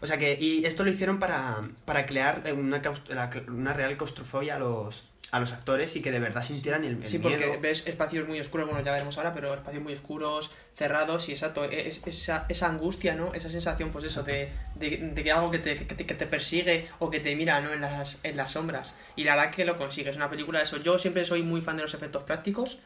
O 0.00 0.06
sea 0.06 0.19
que, 0.19 0.37
y 0.38 0.64
esto 0.66 0.84
lo 0.84 0.90
hicieron 0.90 1.19
para, 1.20 1.62
para 1.87 2.05
crear 2.06 2.43
una, 2.55 2.82
la- 3.08 3.31
una 3.49 3.72
real 3.72 3.96
claustrofobia 3.96 4.56
a 4.56 4.58
los, 4.58 5.05
a 5.31 5.40
los 5.40 5.52
actores 5.52 5.96
y 5.96 6.02
que 6.02 6.11
de 6.11 6.19
verdad 6.20 6.43
sintieran 6.43 6.84
el, 6.84 7.00
el 7.02 7.06
Sí, 7.06 7.19
miedo. 7.19 7.31
porque 7.38 7.56
ves 7.56 7.87
espacios 7.87 8.28
muy 8.28 8.38
oscuros, 8.40 8.69
bueno, 8.69 8.84
ya 8.84 8.93
veremos 8.93 9.16
ahora, 9.16 9.32
pero 9.32 9.55
espacios 9.55 9.82
muy 9.82 9.94
oscuros, 9.94 10.52
cerrados, 10.76 11.29
y 11.29 11.32
exacto, 11.32 11.65
es, 11.65 12.00
esa, 12.06 12.47
esa 12.49 12.69
angustia, 12.69 13.15
¿no? 13.15 13.32
Esa 13.35 13.49
sensación, 13.49 13.91
pues 13.91 14.05
eso, 14.06 14.23
de, 14.25 14.50
de, 14.75 14.97
de 15.15 15.23
que 15.23 15.31
algo 15.32 15.50
que 15.50 15.59
te, 15.61 15.76
que, 15.87 15.94
te, 15.94 16.05
que 16.06 16.15
te 16.15 16.26
persigue 16.26 16.88
o 16.99 17.11
que 17.11 17.21
te 17.21 17.37
mira, 17.37 17.61
¿no? 17.61 17.73
En 17.73 17.81
las, 17.81 18.19
en 18.25 18.37
las 18.37 18.53
sombras. 18.53 18.97
Y 19.15 19.25
la 19.25 19.37
verdad 19.37 19.53
que 19.55 19.65
lo 19.65 19.79
consigue, 19.79 20.11
es 20.11 20.17
una 20.17 20.29
película 20.31 20.59
de 20.59 20.65
eso. 20.65 20.79
Yo 20.79 20.99
siempre 20.99 21.25
soy 21.25 21.43
muy 21.43 21.61
fan 21.61 21.76
de 21.76 21.82
los 21.82 21.94
efectos 21.94 22.25
prácticos, 22.25 22.79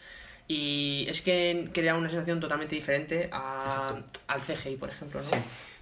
y 0.46 1.06
es 1.08 1.20
que 1.22 1.68
crea 1.74 1.94
una 1.94 2.08
sensación 2.08 2.40
totalmente 2.40 2.74
diferente 2.74 3.28
a, 3.32 3.96
al 4.28 4.40
CGI, 4.40 4.76
por 4.76 4.90
ejemplo, 4.90 5.20
¿no? 5.20 5.26
Sí. 5.28 5.36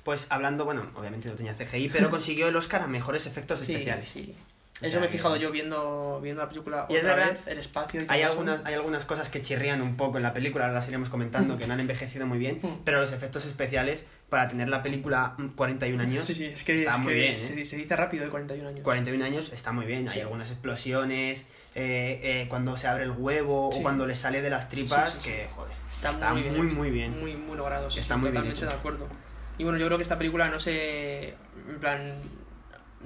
Pues 0.05 0.29
hablando, 0.31 0.64
bueno, 0.64 0.88
obviamente 0.94 1.29
no 1.29 1.35
tenía 1.35 1.55
CGI, 1.55 1.88
pero 1.88 2.11
consiguió 2.11 2.47
el 2.49 2.55
Oscar 2.56 2.82
a 2.82 2.87
mejores 2.87 3.26
efectos 3.26 3.58
Sí, 3.61 3.73
especiales. 3.73 4.08
sí. 4.08 4.35
O 4.78 4.84
Eso 4.84 4.90
sea 4.93 5.00
me 5.00 5.06
he 5.06 5.08
que- 5.08 5.17
fijado 5.17 5.37
yo 5.37 5.50
viendo, 5.50 6.20
viendo 6.23 6.43
la 6.43 6.49
película 6.50 6.84
Y 6.90 6.96
es 6.96 7.00
otra 7.02 7.14
verdad, 7.14 7.31
vez, 7.32 7.46
el 7.46 7.58
espacio 7.58 8.02
y 8.02 8.06
Hay 8.08 8.20
algunas, 8.23 8.62
hay 8.67 8.75
algunas 8.75 9.06
cosas 9.06 9.31
que 9.31 9.40
chirrían 9.40 9.81
un 9.81 9.96
poco 9.96 10.19
en 10.19 10.23
la 10.23 10.34
película, 10.34 10.67
ahora 10.67 10.75
las 10.81 10.87
iremos 10.88 11.08
comentando, 11.08 11.56
que 11.56 11.67
no 11.67 11.73
han 11.73 11.81
envejecido 11.81 12.26
muy 12.26 12.37
bien, 12.37 12.61
Mm. 12.62 12.81
pero 12.84 13.00
los 13.00 13.11
efectos 13.12 13.46
especiales, 13.46 14.05
para 14.28 14.49
tener 14.49 14.69
la 14.69 14.82
película 14.82 15.34
mm, 15.38 15.49
41 15.55 16.02
años, 16.02 16.26
Sí, 16.26 16.34
sí, 16.34 16.44
es 16.46 16.62
que, 16.62 16.75
está 16.75 16.93
es 16.93 16.99
muy 16.99 17.14
que 17.14 17.19
bien. 17.20 17.34
se, 17.37 17.58
¿eh? 17.58 17.64
se 17.64 17.76
dice 17.76 17.96
rápido 17.96 18.25
de 18.25 18.31
41 18.31 18.69
años. 18.69 18.82
41 18.82 19.25
años 19.25 19.50
está 19.50 19.73
muy 19.73 19.87
bien, 19.87 20.08
Sí. 20.11 20.17
hay 20.17 20.20
algunas 20.23 20.50
explosiones, 20.50 21.46
eh, 21.75 22.20
eh, 22.22 22.46
cuando 22.50 22.76
se 22.76 22.87
abre 22.87 23.05
el 23.05 23.12
huevo 23.12 23.69
o 23.70 23.82
cuando 23.82 24.06
le 24.06 24.14
sale 24.14 24.43
de 24.43 24.50
las 24.50 24.69
tripas, 24.69 25.14
que 25.25 25.49
joder, 25.55 25.72
Está, 25.90 26.08
está, 26.11 26.34
muy, 26.34 26.43
muy, 26.43 26.50
bien 26.67 26.75
muy 26.76 26.90
bien. 26.90 27.20
Muy, 27.20 27.34
muy 27.37 27.56
logrado, 27.56 27.88
Está 27.88 28.17
muy 28.19 28.25
bien 28.31 28.34
totalmente 28.34 28.61
hecho. 28.61 28.67
de 28.70 28.75
acuerdo. 28.79 29.08
Y 29.56 29.64
bueno, 29.64 29.79
yo 29.79 29.87
creo 29.87 29.96
que 29.96 30.02
esta 30.02 30.19
película 30.19 30.50
no 30.50 30.61
se. 30.61 31.31
En 31.31 31.79
plan. 31.81 32.12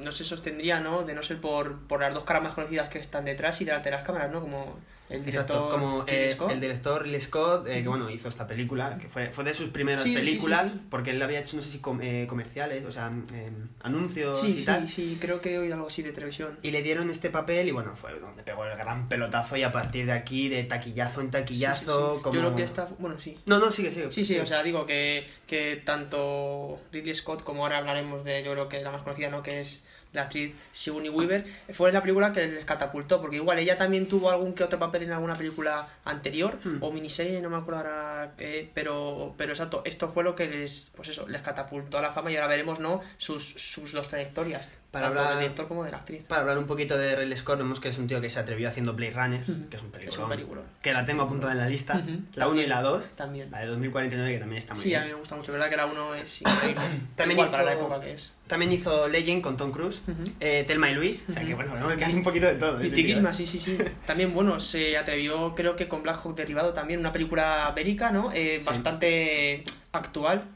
No 0.03 0.13
se 0.13 0.25
sostendría, 0.25 0.81
¿no? 0.81 1.03
De 1.05 1.15
no 1.15 1.23
ser 1.23 1.41
por, 1.41 1.79
por 1.87 2.01
las 2.01 2.13
dos 2.15 2.25
caras 2.25 2.43
más 2.43 2.55
conocidas 2.55 2.89
que 2.89 2.99
están 2.99 3.25
detrás 3.25 3.61
y 3.61 3.65
delante 3.65 3.91
de 3.91 3.97
las 3.97 4.05
cámaras, 4.07 4.31
¿no? 4.31 4.41
Como 4.41 4.79
el 5.11 5.25
director. 5.25 5.57
Exacto, 5.57 5.71
como 5.71 6.05
Ridley 6.05 6.25
eh, 6.25 6.31
Scott. 6.31 6.51
el 6.53 6.61
director 6.61 7.03
Ridley 7.03 7.21
Scott, 7.21 7.67
eh, 7.67 7.83
que 7.83 7.89
bueno, 7.89 8.09
hizo 8.11 8.29
esta 8.29 8.47
película, 8.47 8.97
que 8.97 9.09
fue, 9.09 9.33
fue 9.33 9.43
de 9.43 9.55
sus 9.55 9.71
primeras 9.71 10.03
Sí, 10.03 10.11
sí, 10.11 10.15
sí, 10.15 10.21
películas, 10.25 10.71
sí. 10.73 10.81
porque 10.89 11.11
él 11.11 11.21
había 11.21 11.41
hecho, 11.41 11.57
no 11.57 11.63
sé 11.63 11.71
si 11.71 11.79
com- 11.81 12.01
eh, 12.01 12.27
comerciales, 12.29 12.85
o 12.87 12.93
sea, 12.93 13.09
em, 13.09 13.67
anuncios 13.83 14.41
Sí, 14.41 14.47
y 14.51 14.59
sí, 14.61 14.65
tal. 14.65 14.87
sí, 14.87 15.19
creo 15.21 15.41
que 15.41 15.55
he 15.55 15.59
oído 15.59 15.75
algo 15.75 15.89
así 15.89 16.03
de 16.03 16.13
televisión. 16.13 16.57
Y 16.63 16.71
le 16.71 16.85
dieron 16.85 17.11
este 17.11 17.29
papel 17.29 17.67
y 17.67 17.73
bueno, 17.73 17.97
fue 17.97 18.17
donde 18.21 18.45
pegó 18.45 18.65
el 18.67 18.79
gran 18.79 19.09
pelotazo 19.09 19.57
y 19.57 19.65
a 19.65 19.73
partir 19.73 20.07
de 20.07 20.13
aquí, 20.13 20.49
de 20.49 20.63
taquillazo 20.63 21.21
en 21.23 21.33
taquillazo, 21.33 21.81
Sí, 21.81 21.87
sí, 22.13 22.17
sí. 22.19 22.23
como... 22.23 22.35
Yo 22.37 22.41
creo 22.43 22.55
que 22.55 22.63
esta. 22.63 22.89
Bueno, 23.01 23.19
sí. 23.19 23.37
No, 23.47 23.59
no, 23.59 23.73
sigue, 23.73 23.91
sigue. 23.91 24.13
Sí, 24.13 24.25
sí, 24.25 24.39
o 24.39 24.47
sea, 24.47 24.63
digo 24.63 24.87
que, 24.87 25.27
que 25.49 25.83
tanto 25.85 26.79
Ridley 26.93 27.17
Scott 27.17 27.43
como 27.43 27.65
ahora 27.65 27.79
hablaremos 27.79 28.23
de, 28.25 28.45
yo 28.45 28.53
creo 28.53 28.69
que 28.69 28.81
la 28.81 28.93
más 28.93 29.03
conocida, 29.03 29.29
¿no? 29.31 29.43
Que 29.43 29.61
es 29.61 29.85
la 30.13 30.23
actriz 30.23 30.55
Sigourney 30.73 31.09
Weaver, 31.11 31.45
fue 31.73 31.93
la 31.93 32.01
película 32.01 32.33
que 32.33 32.47
les 32.47 32.65
catapultó, 32.65 33.21
porque 33.21 33.37
igual 33.37 33.59
ella 33.59 33.79
también 33.79 34.09
tuvo 34.09 34.31
algún 34.31 34.55
que 34.55 34.65
otro 34.65 34.79
papel 34.79 35.05
en 35.05 35.13
alguna 35.13 35.35
película 35.35 35.87
anterior, 36.05 36.59
Hmm. 36.65 36.79
o 36.83 36.91
miniserie, 36.91 37.41
no 37.41 37.49
me 37.51 37.57
acuerdo 37.57 37.79
ahora, 37.81 38.33
pero, 38.75 39.35
pero 39.37 39.53
exacto, 39.53 39.83
esto 39.85 40.09
fue 40.09 40.25
lo 40.25 40.35
que 40.35 40.49
les, 40.49 40.91
pues 40.95 41.09
eso, 41.09 41.29
les 41.29 41.43
catapultó 41.43 41.99
a 41.99 42.03
la 42.03 42.13
fama 42.13 42.31
y 42.31 42.37
ahora 42.37 42.49
veremos, 42.49 42.81
¿no? 42.81 43.01
Sus, 43.19 43.45
sus 43.45 43.93
dos 43.93 44.09
trayectorias, 44.09 44.71
Para 44.91 45.07
tanto 45.07 45.21
hablar- 45.21 45.35
del 45.35 45.43
director 45.45 45.69
como 45.69 45.85
de 45.85 45.91
la 45.93 45.99
actriz. 45.99 46.23
Para 46.27 46.41
hablar 46.43 46.59
un 46.59 46.67
poquito 46.67 46.99
de 46.99 47.15
Ridley 47.15 47.37
Scott, 47.37 47.59
vemos 47.59 47.79
que 47.79 47.89
es 47.91 47.99
un 47.99 48.09
tío 48.09 48.21
que 48.21 48.29
se 48.29 48.41
atrevió 48.41 48.69
haciendo 48.69 48.93
Blade 48.95 49.13
Runner, 49.13 49.41
Ujú. 49.43 49.69
que 49.69 49.77
es 49.77 49.83
un 49.83 49.91
película. 49.91 50.63
Que 50.83 50.93
la 50.93 51.05
tengo 51.05 51.23
apuntada 51.23 51.53
en 51.53 51.59
la 51.59 51.69
lista. 51.69 52.01
La 52.35 52.49
1 52.49 52.61
y 52.61 52.67
la 52.67 52.83
2. 52.83 53.13
También. 53.17 53.51
La 53.53 53.61
de 53.61 53.67
2049 53.67 54.33
que 54.33 54.39
también 54.41 54.59
está 54.59 54.75
muy 54.75 54.83
Sí, 54.83 54.95
a 54.95 54.99
bien. 54.99 55.09
mí 55.11 55.13
me 55.15 55.19
gusta 55.21 55.37
mucho, 55.37 55.53
¿verdad? 55.53 55.71
Que 55.71 55.77
la 55.77 55.87
uno 55.87 56.15
es 56.15 56.41
increíble. 56.43 56.75
También 57.17 57.39
igual 57.39 57.51
para 57.51 57.63
la 57.63 57.73
hizo- 57.75 57.81
época 57.83 58.01
que 58.01 58.13
es. 58.15 58.33
También 58.49 58.73
hizo 58.73 59.07
Legend 59.07 59.43
con 59.43 59.57
Tom 59.57 59.71
Cruise, 59.71 60.03
Ujú. 60.09 60.25
eh, 60.41 60.65
Telma 60.67 60.91
y 60.91 60.95
Luis, 60.95 61.25
o 61.29 61.33
sea 61.33 61.45
que 61.45 61.55
bueno, 61.55 61.73
vemos 61.73 61.95
que 61.95 62.05
hay 62.05 62.15
un 62.15 62.25
poquito 62.25 62.47
de 62.47 62.55
todo. 62.57 62.81
¿eh? 62.81 62.85
Mitiquísima, 62.85 63.33
sí, 63.33 63.47
sí, 63.47 63.61
sí. 63.61 63.79
También, 64.07 64.35
bueno, 64.35 64.59
se 64.59 64.97
atrevió, 64.99 65.55
creo 65.55 65.77
que 65.77 65.87
con 65.87 66.03
Black 66.03 66.21
Hawk 66.25 66.35
Derribado 66.35 66.73
también, 66.73 66.99
una 66.99 67.13
película 67.13 67.73
bélica, 67.77 68.11
¿no? 68.11 68.33
Eh, 68.33 68.59
Sí. 68.61 68.67
Bastante 68.67 69.65
actual. 69.93 70.47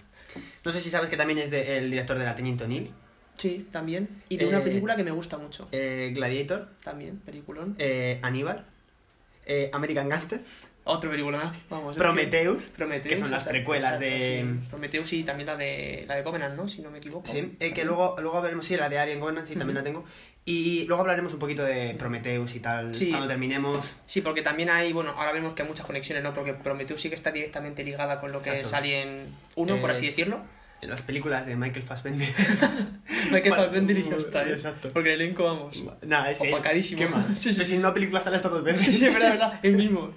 No 0.65 0.73
sé 0.73 0.81
si 0.81 0.91
sabes 0.91 1.09
que 1.09 1.17
también 1.17 1.39
es 1.39 1.53
de- 1.53 1.79
el 1.79 1.89
director 1.91 2.19
de 2.19 2.25
La 2.25 2.35
Teniente 2.35 2.65
O'Neill, 2.65 2.91
Sí, 3.37 3.67
también. 3.73 4.09
Y 4.29 4.37
de 4.37 4.47
una 4.47 4.59
Eh, 4.59 4.63
película 4.63 4.97
que 4.97 5.05
me 5.05 5.11
gusta 5.11 5.37
mucho. 5.39 5.69
eh, 5.73 6.13
Gladiator, 6.15 6.69
También, 6.85 7.19
peliculón. 7.19 7.75
eh, 7.79 8.19
Aníbal, 8.23 8.67
eh, 9.47 9.71
American 9.73 10.09
Gangster, 10.09 10.41
Otro 10.85 11.11
película, 11.11 11.55
vamos. 11.71 11.93
es 11.97 11.99
Prometheus, 11.99 12.67
que- 12.67 12.77
Prometheus. 12.77 13.09
que 13.09 13.17
son 13.17 13.31
las 13.31 13.43
exacto, 13.43 13.51
precuelas 13.51 13.95
exacto, 13.95 14.05
de- 14.05 14.47
sí. 14.61 14.67
Prometheus 14.71 15.13
y 15.15 15.23
también 15.25 15.47
la 15.47 15.57
de, 15.57 16.05
la 16.07 16.17
de 16.17 16.23
Covenant, 16.23 16.57
¿no? 16.57 16.69
Si 16.69 16.83
no 16.83 16.91
me 16.91 16.99
equivoco. 16.99 17.27
Sí, 17.27 17.57
eh, 17.59 17.73
que 17.73 17.85
luego, 17.85 18.17
luego 18.21 18.41
veremos, 18.43 18.67
sí, 18.67 18.77
la 18.77 18.89
de 18.89 18.99
Alien 18.99 19.19
Covenant, 19.19 19.47
sí, 19.47 19.55
también 19.57 19.77
Ujú. 19.79 19.85
la 19.87 19.91
tengo. 19.93 20.05
Y 20.47 20.85
luego 20.85 21.01
hablaremos 21.01 21.33
un 21.33 21.39
poquito 21.39 21.65
de 21.65 21.95
Prometheus 21.99 22.55
y 22.55 22.61
tal 22.61 22.95
Sí. 22.95 23.09
cuando 23.09 23.27
terminemos. 23.29 23.97
Sí, 24.05 24.21
porque 24.21 24.43
también 24.43 24.69
hay, 24.69 24.93
bueno, 24.93 25.13
ahora 25.17 25.33
vemos 25.33 25.55
que 25.55 25.63
hay 25.63 25.69
muchas 25.69 25.87
conexiones, 25.87 26.23
¿no? 26.23 26.35
Porque 26.35 26.53
Prometheus 26.53 27.01
sí 27.01 27.09
que 27.09 27.15
está 27.15 27.33
directamente 27.33 27.83
ligada 27.83 28.21
con 28.21 28.31
lo 28.31 28.43
que 28.43 28.51
Exacto. 28.51 28.69
es 28.69 28.75
Alien 28.75 29.29
1, 29.57 29.81
por 29.81 29.91
así 29.91 30.07
Es- 30.07 30.15
decirlo. 30.17 30.43
En 30.85 30.91
las 30.91 31.01
películas 31.01 31.47
de 31.47 31.57
Michael 31.57 31.83
Fassbender. 31.83 32.29
Vale, 33.31 33.51
Fassbender 33.51 33.99
y 33.99 34.03
ya 34.03 34.17
está, 34.17 34.47
¿eh? 34.47 34.53
exacto. 34.53 34.91
Porque 34.93 35.15
el 35.15 35.21
elenco, 35.23 35.45
vamos. 35.45 35.83
Nada, 36.03 36.31
es 36.31 36.43
él. 36.43 36.53
Opacadísimo. 36.53 37.01
¿Qué 37.01 37.09
más? 37.09 37.33
Sí, 37.39 37.51
sí, 37.51 37.55
Pero 37.57 37.69
si 37.69 37.75
en 37.75 37.81
una 37.81 37.95
película 37.95 38.21
sale 38.21 38.37
hasta 38.37 38.51
dos 38.51 38.63
veces. 38.63 38.85
Sí, 38.85 38.93
sí, 38.93 39.05
verdad, 39.07 39.35
es 39.35 39.41
verdad, 39.41 39.61
el 39.63 39.77
mismo. 39.77 40.11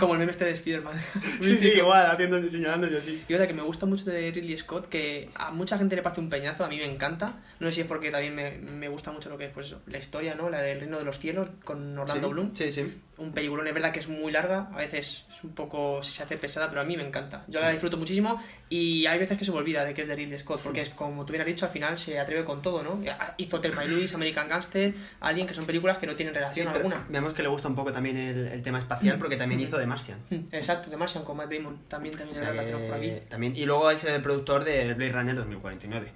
Como 0.00 0.14
el 0.14 0.18
meme 0.18 0.32
este 0.32 0.44
de 0.44 0.50
Spider-Man. 0.50 0.96
Sí, 1.40 1.56
sí, 1.56 1.68
igual, 1.68 2.10
haciendo, 2.10 2.42
señalando 2.50 2.88
yo 2.88 2.98
así. 2.98 3.22
Y 3.28 3.34
otra 3.34 3.46
que 3.46 3.54
me 3.54 3.62
gusta 3.62 3.86
mucho 3.86 4.04
de 4.10 4.30
Ridley 4.32 4.56
Scott, 4.56 4.88
que 4.88 5.30
a 5.36 5.52
mucha 5.52 5.78
gente 5.78 5.94
le 5.94 6.02
parece 6.02 6.20
un 6.20 6.28
peñazo, 6.28 6.64
a 6.64 6.68
mí 6.68 6.76
me 6.78 6.84
encanta. 6.84 7.36
No 7.60 7.68
sé 7.68 7.74
si 7.76 7.80
es 7.82 7.86
porque 7.86 8.10
también 8.10 8.34
me, 8.34 8.58
me 8.58 8.88
gusta 8.88 9.12
mucho 9.12 9.30
lo 9.30 9.38
que 9.38 9.46
es 9.46 9.52
pues 9.52 9.66
eso, 9.68 9.80
la 9.86 9.98
historia, 9.98 10.34
¿no? 10.34 10.50
La 10.50 10.60
del 10.62 10.80
Reino 10.80 10.98
de 10.98 11.04
los 11.04 11.20
Cielos 11.20 11.48
con 11.64 11.96
Orlando 11.96 12.28
Bloom. 12.28 12.54
Sí, 12.54 12.72
sí. 12.72 12.92
Un 13.22 13.32
peliculón, 13.32 13.66
es 13.68 13.74
verdad 13.74 13.92
que 13.92 14.00
es 14.00 14.08
muy 14.08 14.32
larga, 14.32 14.68
a 14.72 14.76
veces 14.76 15.26
es 15.32 15.44
un 15.44 15.54
poco, 15.54 16.02
se 16.02 16.22
hace 16.22 16.36
pesada, 16.36 16.68
pero 16.68 16.80
a 16.80 16.84
mí 16.84 16.96
me 16.96 17.06
encanta. 17.06 17.44
Yo 17.48 17.60
la 17.60 17.70
disfruto 17.70 17.96
muchísimo 17.96 18.42
y 18.68 19.06
hay 19.06 19.18
veces 19.18 19.38
que 19.38 19.44
se 19.44 19.52
me 19.52 19.58
olvida 19.58 19.84
de 19.84 19.94
que 19.94 20.02
es 20.02 20.08
de 20.08 20.16
Ridley 20.16 20.38
Scott, 20.38 20.60
porque 20.62 20.80
es 20.80 20.90
como 20.90 21.24
tú 21.24 21.32
bien 21.32 21.40
has 21.42 21.46
dicho, 21.46 21.64
al 21.66 21.70
final 21.70 21.98
se 21.98 22.18
atreve 22.18 22.44
con 22.44 22.62
todo, 22.62 22.82
¿no? 22.82 23.00
Hizo 23.36 23.60
Thelma 23.60 23.84
y 23.84 23.88
Louise, 23.88 24.14
American 24.14 24.48
Gangster, 24.48 24.94
Alien, 25.20 25.46
que 25.46 25.54
son 25.54 25.66
películas 25.66 25.98
que 25.98 26.06
no 26.06 26.16
tienen 26.16 26.34
relación 26.34 26.68
alguna. 26.68 27.06
Vemos 27.08 27.32
que 27.32 27.42
le 27.42 27.48
gusta 27.48 27.68
un 27.68 27.74
poco 27.74 27.92
también 27.92 28.16
el, 28.16 28.48
el 28.48 28.62
tema 28.62 28.78
espacial 28.78 29.18
porque 29.18 29.36
también 29.36 29.60
hizo 29.60 29.78
de 29.78 29.86
Martian. 29.86 30.18
Exacto, 30.50 30.90
de 30.90 30.96
Martian 30.96 31.24
con 31.24 31.36
Matt 31.36 31.52
Damon, 31.52 31.78
también, 31.88 32.14
O 32.14 32.18
también 32.18 32.36
sea 32.38 32.48
hay 32.48 32.58
relación 32.58 32.82
por 32.88 32.96
aquí. 32.96 33.12
también, 33.28 33.56
y 33.56 33.64
luego 33.66 33.90
es 33.90 34.02
el 34.04 34.20
productor 34.22 34.64
de 34.64 34.94
Blade 34.94 35.12
Runner 35.12 35.36
2049. 35.36 36.12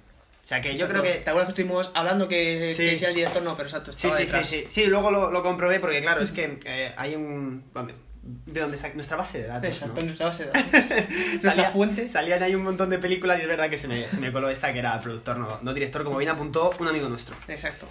O 0.47 0.49
sea 0.49 0.61
que 0.61 0.77
yo 0.77 0.87
creo 0.87 1.03
que... 1.03 1.15
¿Te 1.15 1.29
acuerdas 1.29 1.53
que 1.53 1.61
estuvimos 1.61 1.91
hablando 1.93 2.25
que, 2.29 2.71
Sí. 2.73 2.97
que 2.97 3.05
el 3.05 3.13
director? 3.15 3.43
No, 3.43 3.57
pero 3.57 3.67
exacto, 3.67 3.91
Sí, 3.91 3.97
sí, 4.09 4.11
sí, 4.15 4.23
detrás. 4.23 4.47
sí. 4.47 4.63
Sí, 4.69 4.85
luego 4.85 5.11
lo, 5.11 5.29
lo 5.29 5.43
comprobé 5.43 5.81
porque 5.81 5.99
claro, 5.99 6.21
es 6.21 6.31
que 6.31 6.57
eh, 6.63 6.93
hay 6.95 7.15
un... 7.15 7.65
De 8.45 8.61
donde 8.61 8.77
sa- 8.77 8.87
nuestra 8.93 9.17
base 9.17 9.41
de 9.41 9.47
datos, 9.47 9.69
Exacto, 9.69 9.99
¿no? 9.99 10.05
nuestra 10.05 10.27
base 10.27 10.45
de 10.45 10.51
datos. 10.53 10.71
nuestra 10.71 11.51
Salía- 11.51 11.69
fuente. 11.69 12.07
Salían 12.07 12.41
ahí 12.43 12.55
un 12.55 12.63
montón 12.63 12.89
de 12.89 12.97
películas 12.97 13.39
y 13.39 13.41
es 13.41 13.47
verdad 13.49 13.69
que 13.69 13.77
se 13.77 13.89
me, 13.89 14.09
se 14.09 14.21
me 14.21 14.31
coló 14.31 14.49
esta 14.49 14.71
que 14.71 14.79
era 14.79 14.97
productor, 15.01 15.37
no, 15.37 15.59
no 15.61 15.73
director, 15.73 16.05
como 16.05 16.17
bien 16.17 16.29
apuntó 16.31 16.71
un 16.79 16.87
amigo 16.87 17.09
nuestro. 17.09 17.35
Exacto. 17.49 17.85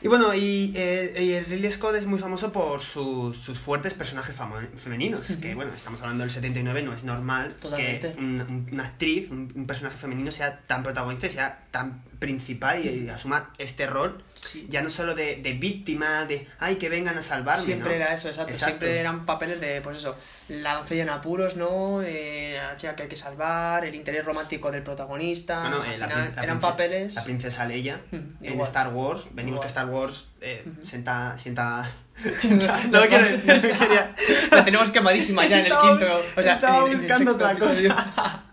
Y 0.00 0.06
bueno, 0.06 0.32
y, 0.32 0.72
eh, 0.76 1.12
y 1.20 1.40
Ridley 1.50 1.72
Scott 1.72 1.96
es 1.96 2.06
muy 2.06 2.20
famoso 2.20 2.52
por 2.52 2.80
sus, 2.80 3.36
sus 3.36 3.58
fuertes 3.58 3.94
personajes 3.94 4.36
femeninos. 4.76 5.26
Que 5.40 5.54
bueno, 5.56 5.72
estamos 5.74 6.00
hablando 6.02 6.22
del 6.22 6.30
79, 6.30 6.82
no 6.82 6.92
es 6.92 7.02
normal 7.02 7.56
Totalmente. 7.60 8.12
que 8.12 8.18
un- 8.20 8.40
un- 8.42 8.68
una 8.72 8.84
actriz, 8.84 9.28
un, 9.30 9.52
un 9.56 9.66
personaje 9.66 9.98
femenino 9.98 10.30
sea 10.30 10.60
tan 10.66 10.84
protagonista 10.84 11.26
y 11.26 11.30
sea 11.30 11.64
tan 11.72 12.02
principal 12.18 12.84
y, 12.84 13.08
asuma 13.08 13.50
este 13.58 13.86
rol, 13.86 14.22
Sí. 14.40 14.66
ya 14.70 14.82
no 14.82 14.88
solo 14.88 15.14
de, 15.16 15.36
de 15.36 15.52
víctima, 15.54 16.24
de 16.24 16.46
ay, 16.60 16.76
que 16.76 16.88
vengan 16.88 17.18
a 17.18 17.22
salvarme. 17.22 17.62
Siempre 17.64 17.90
¿no? 17.98 18.04
era 18.04 18.14
eso, 18.14 18.28
exacto. 18.28 18.50
Exacto. 18.52 18.66
Siempre 18.78 18.98
eran 19.00 19.26
papeles 19.26 19.60
de, 19.60 19.80
pues 19.82 19.98
eso, 19.98 20.16
la 20.48 20.74
doncella 20.74 21.02
en 21.02 21.10
apuros, 21.10 21.56
¿no? 21.56 22.00
Eh, 22.02 22.54
la 22.56 22.76
chica 22.76 22.94
que 22.96 23.02
hay 23.02 23.08
que 23.08 23.16
salvar, 23.16 23.84
el 23.84 23.94
interés 23.94 24.24
romántico 24.24 24.70
del 24.70 24.82
protagonista. 24.84 25.60
Bueno, 25.60 25.84
eh, 25.84 25.98
la 25.98 26.06
final 26.08 26.32
la 26.36 26.42
eran 26.44 26.58
papeles. 26.60 27.14
La 27.16 27.24
princesa 27.24 27.64
Leia 27.66 28.00
Mm, 28.10 28.16
en 28.44 28.52
igual. 28.52 28.66
Star 28.68 28.88
Wars. 28.94 29.26
Venimos 29.32 29.56
Igual. 29.58 29.60
que 29.62 29.66
Star 29.66 29.86
Wars 29.86 30.28
eh, 30.40 30.62
Ujú. 30.66 30.86
sienta, 30.86 31.36
sienta... 31.36 31.90
no 32.90 33.00
lo 33.00 33.06
quiero 33.08 33.24
decir, 33.24 33.42
La 34.50 34.64
tenemos 34.64 34.90
quemadísima 34.90 35.46
ya 35.46 35.58
en 35.58 35.66
el 35.66 35.72
quinto. 35.72 36.20
O 36.36 36.42
sea, 36.42 36.54
estaba 36.54 36.78
en 36.78 36.84
el- 36.84 36.92
en 36.92 36.94
el 36.94 37.00
buscando 37.00 37.30
sexto 37.32 37.44
otra 37.44 37.58
cosa. 37.58 38.44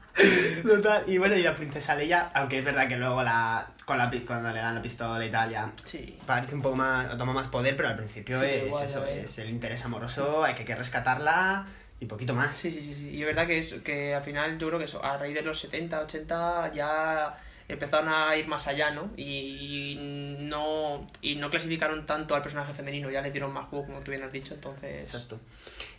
Total. 0.63 1.03
Y 1.07 1.17
bueno, 1.17 1.35
y 1.35 1.43
la 1.43 1.55
princesa 1.55 1.95
Leia, 1.95 2.29
aunque 2.33 2.59
es 2.59 2.65
verdad 2.65 2.87
que 2.87 2.95
luego 2.97 3.21
la, 3.23 3.67
con 3.85 3.97
la, 3.97 4.09
cuando 4.25 4.51
le 4.51 4.59
dan 4.59 4.75
la 4.75 4.81
pistola 4.81 5.23
y 5.25 5.29
tal, 5.31 5.49
ya 5.49 5.71
Sí. 5.83 6.17
parece 6.25 6.55
un 6.55 6.61
poco 6.61 6.75
más, 6.75 7.17
toma 7.17 7.33
más 7.33 7.47
poder, 7.47 7.75
pero 7.75 7.89
al 7.89 7.97
principio 7.97 8.39
Sí, 8.39 8.45
es 8.47 8.65
igual, 8.67 8.85
eso, 8.85 9.05
es 9.05 9.37
el 9.39 9.49
interés 9.49 9.83
amoroso, 9.85 10.43
hay 10.43 10.55
que, 10.55 10.63
que 10.65 10.75
rescatarla 10.75 11.65
y 11.99 12.05
poquito 12.05 12.33
más. 12.33 12.53
Sí, 12.55 12.71
sí, 12.71 12.81
sí, 12.81 12.95
sí. 12.95 13.09
Y 13.09 13.21
es 13.21 13.25
verdad 13.27 13.45
que, 13.47 13.59
es, 13.59 13.73
que 13.75 14.15
al 14.15 14.23
final 14.23 14.57
yo 14.57 14.67
creo 14.67 14.79
que 14.79 14.85
eso, 14.85 15.03
a 15.03 15.17
raíz 15.17 15.35
de 15.35 15.41
los 15.41 15.59
70, 15.59 16.01
80 16.01 16.71
ya 16.73 17.37
empezaron 17.67 18.09
a 18.09 18.35
ir 18.37 18.47
más 18.47 18.67
allá, 18.67 18.91
¿no? 18.91 19.11
Y 19.17 19.97
no, 20.41 21.07
y 21.21 21.35
no 21.35 21.49
clasificaron 21.49 22.05
tanto 22.05 22.35
al 22.35 22.41
personaje 22.41 22.73
femenino, 22.73 23.09
ya 23.09 23.21
le 23.21 23.31
dieron 23.31 23.53
más 23.53 23.67
juego, 23.67 23.85
como 23.85 23.99
tú 24.01 24.11
bien 24.11 24.23
has 24.23 24.31
dicho, 24.31 24.53
entonces... 24.53 25.01
Exacto. 25.01 25.39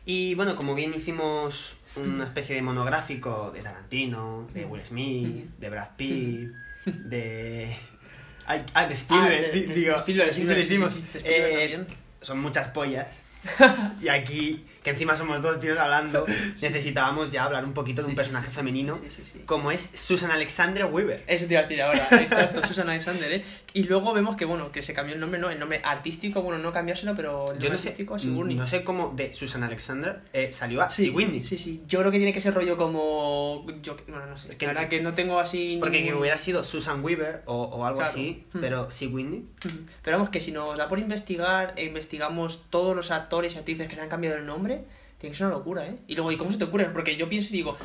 Y 0.05 0.35
bueno, 0.35 0.55
como 0.55 0.75
bien 0.75 0.95
hicimos 0.95 1.77
una 1.97 2.25
especie 2.25 2.57
de 2.57 2.63
monográfico 2.63 3.51
de 3.51 3.63
Tarantino, 3.63 4.49
de 4.53 4.65
Will 4.65 4.85
Smith, 4.85 5.47
de 5.59 5.71
Brad 5.71 5.97
Pitt, 5.97 6.51
de... 6.85 7.77
Ah, 8.47 8.87
de 8.87 8.95
Spielberg, 8.95 9.53
digo, 9.75 9.97
son 12.21 12.41
muchas 12.41 12.69
pollas. 12.69 13.25
y 14.03 14.09
aquí, 14.09 14.65
que 14.87 14.91
encima 14.91 15.17
somos 15.17 15.43
dos 15.43 15.59
tíos 15.59 15.77
hablando, 15.79 16.25
necesitábamos 16.63 17.31
ya 17.31 17.43
hablar 17.43 17.65
un 17.65 17.73
poquito 17.73 18.03
de 18.03 18.07
un 18.07 18.13
sí, 18.13 18.17
personaje 18.17 18.51
femenino, 18.51 18.95
sí, 18.95 19.11
sí, 19.11 19.23
sí. 19.25 19.41
como 19.45 19.73
es 19.73 19.91
Susan 19.95 20.31
Alexandra 20.31 20.87
Weaver. 20.87 21.25
Eso 21.27 21.47
te 21.47 21.55
iba 21.55 21.61
a 21.61 21.65
decir 21.65 21.83
ahora, 21.83 22.07
exacto, 22.13 22.63
Susan 22.65 22.89
Alexander, 22.89 23.33
¿eh? 23.33 23.45
Y 23.75 23.83
luego 23.83 24.15
vemos 24.15 24.37
que, 24.37 24.47
bueno, 24.47 24.73
que 24.73 24.81
se 24.81 24.95
cambió 24.95 25.15
el 25.15 25.21
nombre, 25.21 25.39
¿no? 25.39 25.51
El 25.51 25.59
nombre 25.59 25.81
artístico, 25.85 26.41
bueno, 26.41 26.63
no 26.63 26.73
cambiárselo, 26.73 27.15
pero 27.15 27.43
el 27.43 27.47
nombre 27.49 27.65
Yo 27.65 27.71
no 27.73 27.77
sé, 27.77 27.89
artístico, 27.89 28.19
Sigourney. 28.19 28.57
no 28.57 28.67
sé 28.67 28.83
cómo 28.85 29.13
de 29.15 29.33
Susan 29.35 29.63
Alexandra 29.63 30.23
eh, 30.33 30.51
salió 30.51 30.81
a 30.83 30.89
Sí, 30.91 31.03
Sigourney. 31.05 31.45
Sí, 31.45 31.59
sí. 31.59 31.83
Yo 31.87 31.99
creo 32.01 32.11
que 32.11 32.17
tiene 32.19 32.33
que 32.33 32.41
ser 32.41 32.55
rollo 32.55 32.77
como. 32.79 33.67
Yo, 33.83 33.97
bueno, 34.09 34.27
no 34.27 34.39
sé. 34.39 34.49
Es 34.51 34.57
que 34.57 34.67
la 34.67 34.71
verdad 34.73 34.85
es- 34.85 34.91
que 34.91 35.01
no 35.03 35.13
tengo 35.15 35.39
así. 35.39 35.77
Porque 35.79 36.03
que 36.05 36.15
hubiera 36.15 36.39
sido 36.39 36.65
Susan 36.65 37.05
Weaver 37.05 37.43
o, 37.47 37.65
o 37.65 37.85
algo 37.85 37.99
Claro. 37.99 38.13
así, 38.13 38.45
Hmm. 38.55 38.61
pero 38.61 38.91
Sigourney. 38.91 39.45
Ujú. 39.65 39.77
Pero 40.03 40.17
vamos, 40.17 40.31
que 40.31 40.41
si 40.41 40.53
nos 40.53 40.77
da 40.79 40.89
por 40.89 40.99
investigar 40.99 41.75
e 41.77 41.85
investigamos 41.85 42.63
todos 42.71 42.97
los 42.97 43.11
actores 43.11 43.55
y 43.55 43.59
actrices 43.59 43.89
que 43.89 43.95
se 43.97 44.01
han 44.01 44.09
cambiado 44.09 44.37
el 44.39 44.47
nombre, 44.47 44.85
tiene 45.19 45.33
que 45.33 45.37
ser 45.39 45.47
una 45.49 45.57
locura, 45.57 45.87
¿eh? 45.87 45.97
Y 46.07 46.15
luego, 46.15 46.33
¿y 46.33 46.37
cómo 46.37 46.51
se 46.51 46.59
te 46.59 46.65
ocurre? 46.65 46.87
Porque 46.87 47.17
yo 47.17 47.29
pienso 47.29 47.49
y 47.51 47.59
digo, 47.59 47.77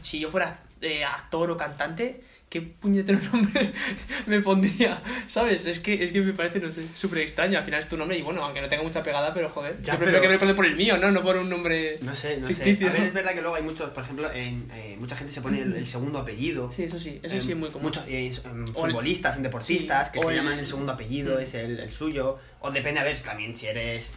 si 0.00 0.20
yo 0.20 0.30
fuera 0.30 0.60
eh, 0.80 1.04
actor 1.04 1.50
o 1.50 1.56
cantante, 1.56 2.22
¿qué 2.54 2.60
puñetero 2.62 3.18
nombre 3.32 3.72
me 4.26 4.40
pondría? 4.40 5.02
¿Sabes? 5.26 5.66
Es 5.66 5.80
que, 5.80 6.04
es 6.04 6.12
que 6.12 6.20
me 6.20 6.32
parece, 6.34 6.60
no 6.60 6.70
sé, 6.70 6.84
súper 6.94 7.18
extraño. 7.22 7.58
Al 7.58 7.64
final 7.64 7.80
es 7.80 7.88
tu 7.88 7.96
nombre 7.96 8.16
y 8.16 8.22
bueno, 8.22 8.44
aunque 8.44 8.60
no 8.60 8.68
tenga 8.68 8.84
mucha 8.84 9.02
pegada, 9.02 9.34
pero 9.34 9.50
joder, 9.50 9.82
Ya, 9.82 9.94
yo 9.94 9.98
prefiero 9.98 10.20
pero- 10.20 10.22
que 10.22 10.28
me 10.28 10.38
pone 10.38 10.54
por 10.54 10.66
el 10.66 10.76
mío, 10.76 10.96
¿no? 10.96 11.10
No 11.10 11.22
por 11.24 11.36
un 11.36 11.50
nombre. 11.50 11.98
No 12.02 12.14
sé, 12.14 12.36
no 12.38 12.46
Ficticio, 12.46 12.86
sé. 12.86 12.88
A 12.88 12.92
ver, 12.92 13.02
es 13.02 13.12
verdad 13.12 13.34
que 13.34 13.40
luego 13.40 13.56
hay 13.56 13.62
muchos, 13.64 13.90
por 13.90 14.04
ejemplo, 14.04 14.30
en, 14.32 14.70
eh, 14.72 14.96
mucha 15.00 15.16
gente 15.16 15.32
se 15.32 15.42
pone 15.42 15.60
el, 15.62 15.74
el 15.74 15.86
segundo 15.88 16.20
apellido. 16.20 16.70
Sí, 16.70 16.84
eso 16.84 17.00
sí, 17.00 17.18
eso 17.22 17.40
sí 17.40 17.50
es 17.50 17.56
muy 17.58 17.70
común. 17.70 17.86
Muchos 17.88 18.04
eh, 18.06 18.28
el- 18.28 18.68
futbolistas, 18.68 19.36
en 19.36 19.42
deportistas, 19.42 20.06
sí, 20.08 20.12
que 20.12 20.20
se 20.20 20.28
el- 20.28 20.36
llaman 20.36 20.58
el 20.60 20.66
segundo 20.66 20.92
apellido, 20.92 21.38
Mm. 21.38 21.42
es 21.42 21.54
el, 21.54 21.80
el 21.80 21.90
suyo. 21.90 22.38
O 22.60 22.70
depende, 22.70 23.00
a 23.00 23.04
ver, 23.04 23.20
también 23.20 23.56
si 23.56 23.66
eres, 23.66 24.14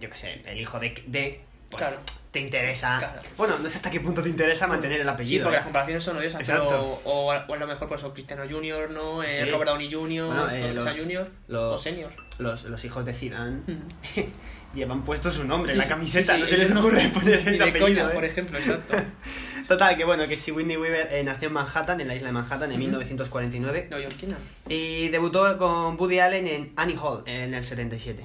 yo 0.00 0.10
qué 0.10 0.16
sé, 0.16 0.42
el 0.46 0.60
hijo 0.60 0.80
de, 0.80 1.00
de 1.06 1.40
pues 1.70 1.82
Claro. 1.84 1.96
Te 2.30 2.38
interesa. 2.40 2.98
Claro. 2.98 3.20
Bueno, 3.36 3.58
no 3.58 3.68
sé 3.68 3.76
hasta 3.78 3.90
qué 3.90 3.98
punto 4.00 4.22
te 4.22 4.28
interesa 4.28 4.66
mantener 4.68 5.00
el 5.00 5.06
Sí, 5.06 5.12
apellido. 5.12 5.44
porque 5.44 5.56
¿eh? 5.56 5.58
las 5.58 5.64
comparaciones 5.64 6.04
son 6.04 6.16
odiosas, 6.16 6.42
pero 6.46 6.66
o, 6.68 7.00
o 7.04 7.30
a 7.32 7.44
lo 7.56 7.66
mejor 7.66 7.88
pues 7.88 8.04
o 8.04 8.12
Cristiano 8.14 8.44
Junior, 8.48 8.90
¿no? 8.90 9.22
Eh, 9.22 9.42
Sí. 9.44 9.50
Robert 9.50 9.70
Downey 9.70 9.90
Jr., 9.90 10.26
Bueno, 10.26 10.50
eh, 10.50 10.72
los- 10.74 10.98
Junior 10.98 11.28
los- 11.48 11.74
o 11.74 11.78
Senior. 11.78 12.12
los, 12.38 12.64
los 12.64 12.84
hijos 12.84 13.04
de 13.04 13.12
Zidane 13.14 13.62
Mm. 13.66 13.80
llevan 14.74 15.02
puesto 15.02 15.28
su 15.32 15.42
nombre 15.44 15.72
Sí, 15.72 15.74
en 15.74 15.78
la 15.78 15.84
sí, 15.84 15.90
camiseta, 15.90 16.32
sí, 16.36 16.38
sí, 16.38 16.42
no 16.42 16.46
se 16.46 16.56
les 16.58 16.70
no- 16.72 16.80
ocurre 16.80 17.08
poner 17.08 17.48
ese 17.48 17.62
apellido. 17.64 17.80
coña, 17.86 18.02
¿eh? 18.10 18.14
por 18.14 18.24
ejemplo, 18.24 18.58
exacto. 18.58 18.96
Total, 19.66 19.96
que 19.96 20.04
bueno, 20.04 20.26
que 20.28 20.36
si 20.36 20.52
Whitney 20.52 20.76
Weaver 20.76 21.08
eh, 21.12 21.22
nació 21.24 21.48
en 21.48 21.54
Manhattan, 21.54 22.00
en 22.00 22.06
la 22.08 22.14
isla 22.14 22.28
de 22.28 22.32
Manhattan, 22.32 22.70
en 22.70 22.78
Ujú. 22.78 22.78
1949. 22.86 23.86
Neoyorquina. 23.90 24.36
Y 24.68 25.08
debutó 25.08 25.56
con 25.58 25.96
Woody 25.98 26.18
Allen 26.20 26.46
en 26.46 26.72
Annie 26.76 26.96
Hall 27.00 27.22
en 27.26 27.54
el 27.54 27.64
77. 27.64 28.24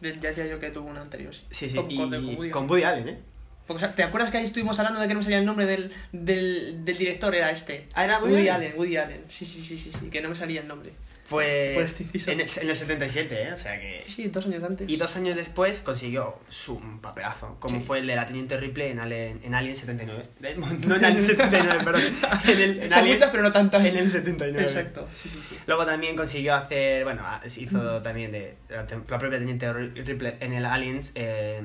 Ya 0.00 0.10
decía 0.12 0.46
yo 0.46 0.58
que 0.58 0.70
tuvo 0.70 0.88
una 0.88 1.00
anterior, 1.02 1.34
sí. 1.34 1.68
Sí, 1.68 1.74
Con- 1.76 1.90
y 1.90 1.96
con- 1.96 2.10
con 2.10 2.24
Woody 2.36 2.50
con 2.50 2.62
Allen. 2.64 2.70
Woody 2.70 2.82
Allen, 2.84 3.08
¿eh? 3.08 3.18
Porque, 3.66 3.86
¿Te 3.88 4.02
acuerdas 4.02 4.30
que 4.30 4.38
ahí 4.38 4.44
estuvimos 4.44 4.78
hablando 4.80 4.98
de 5.00 5.06
que 5.06 5.14
no 5.14 5.20
me 5.20 5.24
salía 5.24 5.38
el 5.38 5.46
nombre 5.46 5.64
del, 5.66 5.92
del, 6.12 6.84
del 6.84 6.98
director? 6.98 7.34
Era 7.34 7.50
este. 7.50 7.86
Ah, 7.94 8.04
¿era 8.04 8.18
Woody 8.18 8.32
Woody 8.32 8.48
Allen? 8.48 8.66
Allen, 8.68 8.78
Woody 8.78 8.96
Allen. 8.96 9.24
Sí, 9.28 9.44
sí, 9.44 9.60
sí, 9.62 9.78
sí, 9.78 9.92
sí, 9.92 10.10
que 10.10 10.20
no 10.20 10.28
me 10.28 10.34
salía 10.36 10.60
el 10.62 10.66
nombre. 10.68 10.90
Por 11.36 11.84
este 11.84 12.02
inciso. 12.02 12.30
en 12.32 12.40
el, 12.40 12.46
en 12.60 12.70
el 12.70 12.76
77, 12.76 13.42
¿eh? 13.42 13.52
O 13.52 13.56
sea 13.56 13.80
que... 13.80 14.02
Sí, 14.04 14.10
sí, 14.12 14.28
dos 14.28 14.46
años 14.46 14.62
antes. 14.64 14.88
Y 14.90 14.96
dos 14.96 15.14
años 15.16 15.36
después 15.36 15.80
consiguió 15.80 16.38
su 16.48 16.74
un 16.76 17.00
papelazo, 17.00 17.56
como 17.60 17.78
Sí. 17.78 17.84
fue 17.86 17.98
el 18.00 18.06
de 18.06 18.16
la 18.16 18.26
Teniente 18.26 18.56
Ripley 18.56 18.90
en 18.90 18.98
Alien, 19.00 19.40
en 19.42 19.54
Alien 19.54 19.76
79. 19.76 20.22
Eh, 20.42 20.56
No 20.86 20.96
en 20.96 21.04
Alien 21.04 21.24
79, 21.24 21.84
perdón. 21.84 22.02
En, 22.44 22.58
el, 22.60 22.82
en 22.82 22.90
Son 22.90 23.00
Alien- 23.00 23.14
muchas, 23.14 23.30
pero 23.30 23.42
no 23.42 23.52
tantas. 23.52 23.84
en 23.92 23.98
el 23.98 24.10
79. 24.10 24.62
Exacto, 24.62 25.08
sí. 25.16 25.28
Luego 25.66 25.86
también 25.86 26.16
consiguió 26.16 26.54
hacer, 26.54 27.04
bueno, 27.04 27.22
hizo 27.58 28.02
también 28.02 28.32
de 28.32 28.56
la, 28.68 28.86
propia 28.86 29.38
Teniente 29.38 29.70
Ri- 29.72 30.04
Ripley 30.04 30.34
en 30.40 30.52
el 30.54 30.64
Aliens 30.64 31.12
eh, 31.14 31.60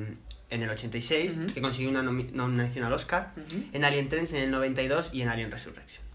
en 0.51 0.61
el 0.61 0.69
86, 0.69 1.37
Ujú. 1.37 1.53
que 1.53 1.61
consiguió 1.61 1.89
una 1.89 2.03
nomi- 2.03 2.31
nominación 2.31 2.85
al 2.85 2.93
Oscar, 2.93 3.31
en 3.73 3.83
Alien 3.83 4.09
3 4.09 4.33
en 4.33 4.43
el 4.43 4.51
92 4.51 5.09
y 5.11 5.21
en 5.21 5.29
Alien 5.29 5.49
Resurrection. 5.51 6.05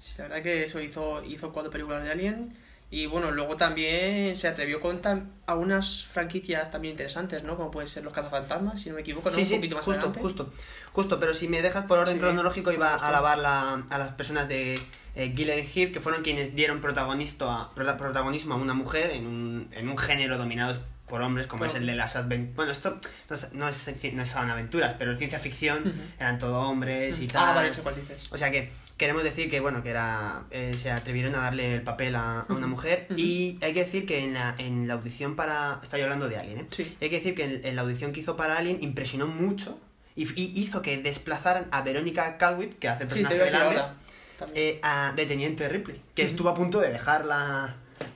Sí, 0.00 0.14
La 0.18 0.24
verdad 0.28 0.42
que 0.42 0.64
eso 0.64 0.80
hizo, 0.80 1.22
hizo 1.24 1.52
cuatro 1.52 1.70
películas 1.72 2.04
de 2.04 2.10
Alien 2.12 2.54
Y 2.90 3.04
bueno, 3.04 3.30
luego 3.30 3.56
también 3.58 4.34
se 4.34 4.48
atrevió 4.48 4.80
con 4.80 5.02
tam- 5.02 5.26
a 5.46 5.54
unas 5.56 6.06
franquicias 6.06 6.70
también 6.70 6.92
interesantes, 6.92 7.42
¿no? 7.44 7.54
Como 7.54 7.70
pueden 7.70 7.88
ser 7.88 8.02
los 8.02 8.14
cazafantasmas, 8.14 8.80
si 8.80 8.88
no 8.88 8.94
me 8.94 9.02
equivoco, 9.02 9.28
¿no? 9.28 9.34
Sí, 9.36 9.42
un 9.42 9.46
sí, 9.48 9.54
poquito 9.56 9.76
más 9.76 9.84
justo, 9.84 9.98
adelante. 10.00 10.20
justo, 10.20 10.52
justo, 10.92 11.20
pero 11.20 11.34
si 11.34 11.48
me 11.48 11.60
dejas 11.60 11.84
por 11.84 11.98
orden 11.98 12.14
Sí. 12.14 12.20
cronológico 12.20 12.72
iba 12.72 12.90
Justo. 12.92 13.04
a 13.04 13.08
alabar 13.10 13.36
la- 13.38 13.84
a 13.90 13.98
las 13.98 14.12
personas 14.12 14.48
de 14.48 14.74
eh, 15.14 15.32
Gillian 15.36 15.58
Hill, 15.74 15.92
que 15.92 16.00
fueron 16.00 16.22
quienes 16.22 16.54
dieron 16.54 16.80
protagonista 16.80 17.70
protagonismo 17.74 18.54
a 18.54 18.56
una 18.56 18.72
mujer 18.72 19.10
en 19.10 19.26
un, 19.26 19.68
en 19.72 19.88
un 19.88 19.98
género 19.98 20.38
dominado 20.38 20.80
por 21.08 21.20
hombres 21.22 21.46
como 21.46 21.64
es 21.64 21.74
el 21.74 21.86
de 21.86 21.94
las 21.96 22.14
aventuras. 22.16 22.54
Bueno, 22.56 22.70
esto 22.72 22.98
no, 23.28 23.34
es, 23.34 23.52
no, 23.52 23.68
es, 23.68 23.90
no 24.14 24.24
son 24.24 24.50
aventuras, 24.50 24.94
pero 24.98 25.10
en 25.10 25.18
ciencia 25.18 25.38
ficción 25.38 25.92
eran 26.20 26.38
todo 26.38 26.58
hombres 26.60 27.18
y 27.20 27.26
tal. 27.26 27.48
Ah, 27.48 27.54
vale, 27.54 27.72
sé 27.72 27.82
cuál 27.82 27.96
dices. 27.96 28.30
O 28.30 28.36
sea 28.36 28.50
que 28.50 28.70
queremos 28.98 29.22
decir 29.24 29.48
que 29.48 29.60
bueno 29.60 29.82
que 29.82 29.88
era 29.90 30.42
eh, 30.50 30.74
se 30.76 30.90
atrevieron 30.90 31.34
a 31.34 31.38
darle 31.38 31.74
el 31.76 31.82
papel 31.82 32.14
a, 32.16 32.40
a 32.40 32.52
una 32.52 32.66
mujer 32.66 33.06
y 33.16 33.56
hay 33.62 33.72
que 33.72 33.84
decir 33.84 34.04
que 34.04 34.22
en 34.24 34.34
la, 34.34 34.54
en 34.58 34.86
la 34.86 34.94
audición 34.94 35.34
para 35.36 35.80
estoy 35.82 36.02
hablando 36.02 36.28
de 36.28 36.36
Alien 36.36 36.58
¿eh? 36.58 36.66
Sí. 36.70 36.96
hay 37.00 37.08
que 37.08 37.16
decir 37.16 37.34
que 37.34 37.44
en, 37.44 37.64
en 37.64 37.76
la 37.76 37.82
audición 37.82 38.12
que 38.12 38.20
hizo 38.20 38.36
para 38.36 38.58
Alien 38.58 38.78
impresionó 38.82 39.26
mucho 39.26 39.78
y, 40.14 40.24
y 40.38 40.52
hizo 40.60 40.82
que 40.82 40.98
desplazaran 40.98 41.68
a 41.70 41.80
Verónica 41.82 42.36
Calwitt 42.36 42.78
que 42.78 42.88
hace 42.88 43.04
el 43.04 43.10
Sí, 43.10 43.22
personaje 43.22 43.56
a 43.56 43.70
de. 43.70 43.94
También. 44.38 44.58
eh, 44.76 44.80
a, 44.82 45.12
de 45.16 45.26
Teniente 45.26 45.68
Ripley 45.68 46.02
que 46.14 46.22
estuvo 46.22 46.48
a 46.48 46.54
punto 46.54 46.80
de 46.80 46.90
dejar 46.90 47.24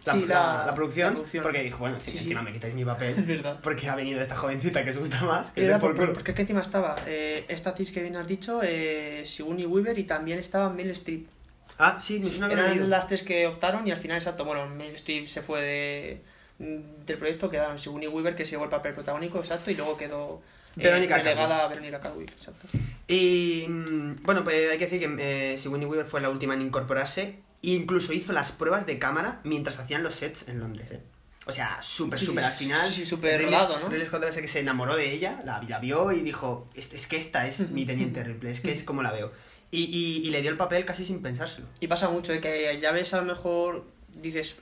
la 0.06 0.14
la, 0.14 0.20
Sí, 0.20 0.26
la- 0.26 0.34
la- 0.58 0.66
la 0.66 0.74
producción, 0.74 1.08
la 1.08 1.12
producción. 1.14 1.42
porque 1.42 1.62
dijo 1.62 1.78
bueno 1.78 1.98
si 2.00 2.10
Sí, 2.10 2.18
sí. 2.18 2.24
encima 2.24 2.42
me 2.42 2.52
quitáis 2.52 2.74
mi 2.74 2.84
papel 2.84 3.14
Es 3.18 3.26
verdad. 3.26 3.58
porque 3.62 3.88
ha 3.88 3.94
venido 3.96 4.20
esta 4.20 4.36
jovencita 4.36 4.84
que 4.84 4.90
os 4.90 4.96
gusta 4.98 5.22
más 5.24 5.50
que 5.52 5.66
por 5.78 5.94
por, 5.94 6.12
porque 6.14 6.30
es 6.32 6.34
que 6.36 6.42
encima 6.42 6.60
estaba 6.60 6.96
eh, 7.06 7.44
esta 7.48 7.70
actriz 7.70 7.90
que 7.92 8.02
bien 8.02 8.16
has 8.16 8.26
dicho, 8.26 8.60
eh, 8.62 9.22
Sigourney 9.24 9.66
Weaver, 9.66 9.98
y 9.98 10.04
también 10.04 10.38
estaba 10.38 10.68
Meryl 10.70 10.92
Streep. 10.92 11.26
ah 11.78 11.98
sí 12.00 12.18
me 12.20 12.30
suena. 12.30 12.52
Eran 12.52 12.90
las 12.90 13.06
tres 13.08 13.22
que 13.22 13.46
optaron 13.46 13.86
y 13.86 13.90
al 13.92 13.98
final, 13.98 14.16
exacto, 14.18 14.44
bueno, 14.44 14.66
Meryl 14.68 14.94
Streep 14.96 15.26
se 15.26 15.42
fue 15.42 15.60
de, 15.62 16.20
del 17.06 17.18
proyecto, 17.18 17.50
quedaron 17.50 17.78
Sigourney 17.78 18.08
Weaver, 18.08 18.34
que 18.36 18.44
se 18.44 18.52
llevó 18.52 18.64
el 18.64 18.70
papel 18.70 18.94
protagónico, 18.94 19.38
exacto, 19.38 19.70
y 19.70 19.74
luego 19.74 19.96
quedó 19.96 20.42
eh, 20.76 20.84
Verónica 20.84 21.18
delegada 21.18 21.64
a 21.64 21.68
Verónica 21.68 22.00
exacto. 22.22 22.66
Y 23.08 23.66
mm, 23.68 24.16
bueno, 24.22 24.42
pues 24.44 24.70
hay 24.70 24.78
que 24.78 24.86
decir 24.86 25.00
que 25.00 25.52
eh, 25.52 25.58
Sigourney 25.58 25.86
Weaver 25.86 26.06
fue 26.06 26.20
la 26.20 26.30
última 26.30 26.54
en 26.54 26.62
incorporarse 26.62 27.36
incluso 27.62 28.12
hizo 28.12 28.32
las 28.32 28.52
pruebas 28.52 28.86
de 28.86 28.98
cámara 28.98 29.40
mientras 29.44 29.78
hacían 29.78 30.02
los 30.02 30.16
sets 30.16 30.48
en 30.48 30.58
Londres. 30.58 30.88
¿eh? 30.90 31.00
O 31.46 31.52
sea, 31.52 31.82
súper, 31.82 32.18
súper 32.18 32.44
sí, 32.44 32.50
al 32.50 32.56
final. 32.56 32.90
sí, 32.90 33.06
súper 33.06 33.42
rodado, 33.42 33.80
¿no? 33.80 33.88
Ridley 33.88 34.06
Scott 34.06 34.22
que 34.22 34.48
se 34.48 34.60
enamoró 34.60 34.94
de 34.94 35.12
ella, 35.12 35.42
la, 35.44 35.62
la 35.62 35.78
vio 35.78 36.12
y 36.12 36.20
dijo: 36.20 36.68
es, 36.74 36.92
es 36.92 37.06
que 37.06 37.16
esta 37.16 37.46
es 37.46 37.70
mi 37.70 37.84
teniente 37.84 38.22
Ripley, 38.22 38.52
es 38.52 38.60
que 38.60 38.72
es 38.72 38.84
como 38.84 39.02
la 39.02 39.10
veo. 39.12 39.32
Y, 39.70 39.84
y, 39.84 40.26
y 40.26 40.30
le 40.30 40.42
dio 40.42 40.50
el 40.50 40.56
papel 40.56 40.84
casi 40.84 41.04
sin 41.04 41.22
pensárselo. 41.22 41.66
Y 41.80 41.86
pasa 41.88 42.08
mucho, 42.10 42.32
eh, 42.32 42.40
que 42.40 42.78
ya 42.80 42.92
ves 42.92 43.14
a 43.14 43.16
lo 43.16 43.24
mejor, 43.24 43.86
dices, 44.20 44.56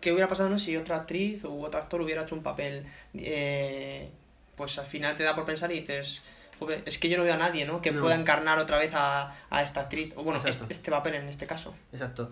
¿qué 0.00 0.10
hubiera 0.10 0.28
pasado 0.28 0.48
no, 0.48 0.58
si 0.58 0.76
otra 0.76 0.96
actriz 0.96 1.44
u 1.44 1.62
otro 1.64 1.78
actor 1.78 2.00
hubiera 2.00 2.22
hecho 2.22 2.34
un 2.34 2.42
papel? 2.42 2.86
eh, 3.14 4.08
pues 4.56 4.78
al 4.78 4.86
final 4.86 5.16
te 5.16 5.22
da 5.22 5.34
por 5.34 5.44
pensar 5.44 5.70
y 5.72 5.80
dices, 5.80 6.22
"Joder, 6.58 6.82
es 6.86 6.98
que 6.98 7.08
yo 7.08 7.16
no 7.18 7.24
veo 7.24 7.34
a 7.34 7.36
nadie, 7.36 7.64
¿no? 7.66 7.82
Que 7.82 7.90
No. 7.92 8.00
pueda 8.00 8.14
encarnar 8.14 8.58
otra 8.58 8.78
vez 8.78 8.92
a, 8.94 9.34
a 9.50 9.62
esta 9.62 9.80
actriz, 9.80 10.12
o 10.16 10.22
bueno, 10.22 10.40
este, 10.44 10.64
este 10.68 10.90
papel 10.90 11.14
en 11.14 11.28
este 11.28 11.46
caso. 11.46 11.74
Exacto. 11.92 12.30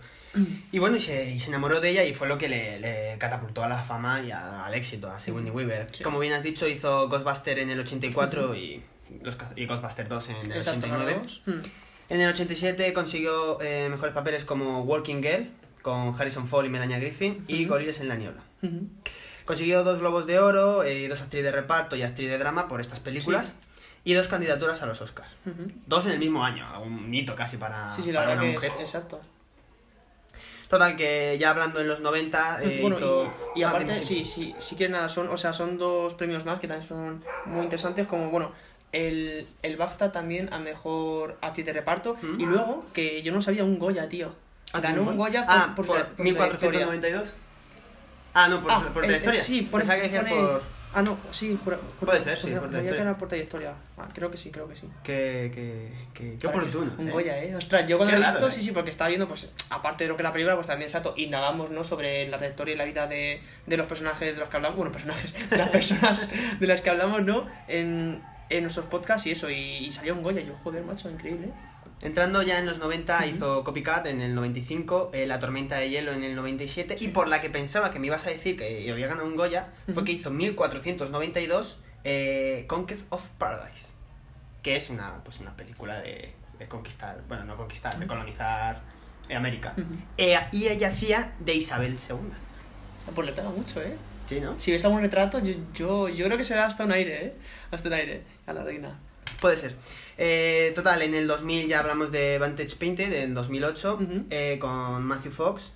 Y 0.70 0.78
bueno, 0.78 0.96
y 0.96 1.00
se, 1.00 1.30
y 1.30 1.40
se 1.40 1.48
enamoró 1.48 1.80
de 1.80 1.90
ella 1.90 2.04
y 2.04 2.14
fue 2.14 2.26
lo 2.28 2.38
que 2.38 2.48
le, 2.48 2.80
le 2.80 3.16
catapultó 3.18 3.62
a 3.64 3.68
la 3.68 3.82
fama 3.82 4.22
y 4.22 4.30
a- 4.30 4.64
al 4.64 4.74
éxito, 4.74 5.10
a 5.10 5.18
Sigourney 5.20 5.50
Weaver. 5.50 5.88
Sí. 5.92 6.02
Como 6.04 6.18
bien 6.18 6.32
has 6.32 6.42
dicho, 6.42 6.66
hizo 6.68 7.08
Ghostbuster 7.08 7.58
en 7.58 7.70
el 7.70 7.80
84 7.80 8.54
y, 8.56 8.82
los, 9.22 9.36
y 9.56 9.66
Ghostbuster 9.66 10.08
2 10.08 10.28
en 10.30 10.36
el 10.36 10.52
Exacto, 10.52 10.86
89. 10.86 11.12
los 11.12 11.22
dos. 11.22 11.42
Mm. 11.46 11.66
En 12.08 12.20
el 12.20 12.30
87 12.30 12.92
consiguió 12.92 13.60
eh, 13.60 13.88
mejores 13.90 14.14
papeles 14.14 14.44
como 14.44 14.82
Walking 14.82 15.22
Girl 15.22 15.50
con 15.82 16.14
Harrison 16.18 16.46
Ford 16.46 16.64
y 16.64 16.68
Melania 16.68 16.98
Griffin 16.98 17.44
y 17.48 17.62
Ujú. 17.64 17.74
Gorilas 17.74 18.00
en 18.00 18.08
la 18.08 18.14
niebla. 18.16 18.42
Ujú. 18.62 18.86
Consiguió 19.44 19.82
dos 19.82 19.98
Globos 19.98 20.26
de 20.26 20.38
Oro, 20.38 20.84
eh, 20.84 21.08
dos 21.08 21.20
actriz 21.20 21.42
de 21.42 21.50
reparto 21.50 21.96
y 21.96 22.02
actriz 22.02 22.30
de 22.30 22.38
drama 22.38 22.68
por 22.68 22.80
estas 22.80 23.00
películas 23.00 23.56
y 24.04 24.14
dos 24.14 24.28
candidaturas 24.28 24.82
a 24.82 24.86
los 24.86 25.00
Oscars. 25.00 25.30
Dos 25.86 26.06
en 26.06 26.12
el 26.12 26.18
mismo 26.18 26.44
año, 26.44 26.66
un 26.82 27.12
hito 27.14 27.34
casi 27.34 27.56
para, 27.56 27.94
Sí, 27.94 28.02
sí, 28.02 28.12
la 28.12 28.20
para 28.20 28.32
una 28.34 28.42
que 28.42 28.48
mujer. 28.52 28.72
es, 28.76 28.80
exacto. 28.82 29.20
Total, 30.68 30.96
que 30.96 31.36
ya 31.38 31.50
hablando 31.50 31.80
en 31.80 31.88
los 31.88 32.00
90 32.00 32.62
eh, 32.62 32.78
bueno, 32.80 32.96
hizo... 32.96 33.30
y, 33.54 33.60
y 33.60 33.62
aparte, 33.62 34.02
sí, 34.02 34.24
sí, 34.24 34.54
sí 34.58 34.74
que 34.74 34.88
nada, 34.88 35.08
son, 35.10 35.28
o 35.28 35.36
sea, 35.36 35.52
son 35.52 35.76
dos 35.76 36.14
premios 36.14 36.46
más 36.46 36.60
que 36.60 36.66
también 36.68 36.88
son 36.88 37.22
muy 37.44 37.62
interesantes, 37.64 38.06
como, 38.06 38.30
bueno, 38.30 38.52
el, 38.90 39.46
el 39.60 39.76
BAFTA 39.76 40.12
también 40.12 40.52
a 40.52 40.58
mejor 40.58 41.36
actriz 41.42 41.66
de 41.66 41.74
reparto, 41.74 42.16
y 42.38 42.44
luego, 42.46 42.86
que 42.94 43.20
yo 43.22 43.32
no 43.32 43.42
sabía, 43.42 43.64
un 43.64 43.78
Goya, 43.78 44.08
tío. 44.08 44.34
Ah, 44.72 44.80
Ganó 44.80 44.96
¿tiene 44.96 45.10
un 45.10 45.16
Goya 45.18 45.44
por, 45.44 45.54
Ah, 45.54 45.72
por, 45.76 45.86
por, 45.86 45.98
tra- 45.98 46.06
por 46.06 46.24
1492. 46.24 47.34
Ah, 48.32 48.48
no, 48.48 48.62
por, 48.62 48.72
Ah, 48.72 48.88
por 48.94 49.04
eh, 49.04 49.08
trayectoria. 49.08 49.40
sí, 49.42 49.60
por, 49.62 49.82
por... 49.82 50.62
Ah, 50.94 51.00
no, 51.02 51.18
sí, 51.30 51.58
jura, 51.64 51.78
jura- 51.98 52.12
Puede 52.12 52.20
ser, 52.20 52.36
sí, 52.36 52.48
jura- 52.48 52.60
por 52.60 52.68
juraría 52.68 52.90
que 52.92 53.00
era 53.00 53.16
por 53.16 53.28
trayectoria. 53.28 53.72
Ah, 53.96 54.08
creo 54.12 54.30
que 54.30 54.36
sí, 54.36 54.50
creo 54.50 54.68
que 54.68 54.76
sí. 54.76 54.88
Qué, 55.02 55.50
qué, 55.54 55.88
qué, 56.12 56.36
qué 56.38 56.46
oportuno. 56.46 56.92
Un 56.98 57.08
eh. 57.08 57.12
Goya, 57.12 57.38
¿eh? 57.42 57.54
Ostras, 57.56 57.86
yo 57.88 57.96
cuando 57.96 58.12
Qué 58.14 58.18
lo 58.18 58.24
he 58.24 58.26
raro, 58.28 58.38
visto, 58.40 58.48
eh. 58.48 58.52
sí, 58.60 58.62
sí, 58.62 58.72
porque 58.72 58.90
estaba 58.90 59.08
viendo, 59.08 59.26
pues, 59.26 59.50
aparte 59.70 60.04
de 60.04 60.08
lo 60.08 60.16
que 60.16 60.22
es 60.22 60.24
la 60.24 60.32
película, 60.32 60.54
pues 60.54 60.66
también, 60.66 60.88
exacto, 60.88 61.14
indagamos, 61.16 61.70
¿no? 61.70 61.82
Sobre 61.82 62.28
la 62.28 62.36
trayectoria 62.38 62.74
y 62.74 62.78
la 62.78 62.84
vida 62.84 63.06
de, 63.06 63.40
de 63.66 63.76
los 63.78 63.86
personajes 63.86 64.34
de 64.34 64.38
los 64.40 64.48
que 64.50 64.56
hablamos, 64.56 64.76
bueno, 64.76 64.92
personajes, 64.92 65.32
de 65.50 65.56
las 65.56 65.70
personas 65.70 66.30
de 66.60 66.66
las 66.66 66.82
que 66.82 66.90
hablamos, 66.90 67.22
¿no? 67.24 67.46
En, 67.68 68.22
en 68.50 68.62
nuestros 68.62 68.84
podcasts 68.86 69.26
y 69.26 69.30
eso, 69.30 69.48
y, 69.48 69.54
y 69.78 69.90
salió 69.90 70.14
un 70.14 70.22
Goya, 70.22 70.42
yo, 70.42 70.54
joder, 70.62 70.84
macho, 70.84 71.08
increíble. 71.08 71.46
¿eh? 71.46 71.52
Entrando 72.02 72.42
ya 72.42 72.58
en 72.58 72.66
los 72.66 72.78
90, 72.78 73.26
hizo 73.26 73.62
Copycat 73.62 74.06
en 74.06 74.20
el 74.20 74.34
95, 74.34 75.10
eh, 75.14 75.26
La 75.26 75.38
Tormenta 75.38 75.76
de 75.76 75.88
Hielo 75.88 76.12
en 76.12 76.24
el 76.24 76.34
97, 76.34 76.96
y 76.98 77.08
por 77.08 77.28
la 77.28 77.40
que 77.40 77.48
pensaba 77.48 77.92
que 77.92 78.00
me 78.00 78.08
ibas 78.08 78.26
a 78.26 78.30
decir 78.30 78.56
que 78.56 78.90
había 78.90 79.06
ganado 79.06 79.26
un 79.26 79.36
Goya, 79.36 79.68
fue 79.86 79.94
Ujú. 79.94 80.04
que 80.04 80.12
hizo 80.12 80.30
1492 80.30 81.78
eh, 82.04 82.64
Conquest 82.66 83.06
of 83.12 83.28
Paradise, 83.38 83.94
que 84.62 84.74
es 84.76 84.90
una, 84.90 85.22
pues 85.22 85.38
una 85.38 85.54
película 85.56 86.00
de, 86.00 86.32
de 86.58 86.66
conquistar, 86.66 87.22
bueno, 87.28 87.44
no 87.44 87.54
conquistar, 87.54 87.96
de 87.96 88.06
colonizar 88.08 88.80
eh, 89.28 89.36
América. 89.36 89.74
Eh, 90.18 90.36
y 90.50 90.66
ella 90.66 90.88
hacía 90.88 91.32
de 91.38 91.54
Isabel 91.54 91.92
II. 91.92 92.16
O 92.16 93.04
sea, 93.04 93.14
pues 93.14 93.26
le 93.26 93.32
pega 93.32 93.50
mucho, 93.50 93.80
¿eh? 93.80 93.96
Sí, 94.26 94.40
¿no? 94.40 94.58
Si 94.58 94.72
ves 94.72 94.84
algún 94.84 95.02
retrato, 95.02 95.38
yo, 95.38 95.54
yo, 95.74 96.08
yo 96.08 96.24
creo 96.26 96.36
que 96.38 96.44
se 96.44 96.54
da 96.56 96.66
hasta 96.66 96.84
un 96.84 96.90
aire, 96.92 97.26
¿eh? 97.26 97.32
Hasta 97.70 97.88
un 97.88 97.94
aire 97.94 98.22
a 98.46 98.52
la 98.52 98.64
reina. 98.64 98.98
Puede 99.40 99.56
ser. 99.56 99.76
Eh, 100.24 100.70
total, 100.76 101.02
en 101.02 101.14
el 101.16 101.26
2000 101.26 101.66
ya 101.66 101.80
hablamos 101.80 102.12
de 102.12 102.38
Vantage 102.38 102.76
Painted, 102.76 103.12
en 103.12 103.34
2008, 103.34 103.94
Ujú. 103.94 104.26
eh, 104.30 104.56
con 104.60 105.02
Matthew 105.04 105.32
Fox, 105.32 105.72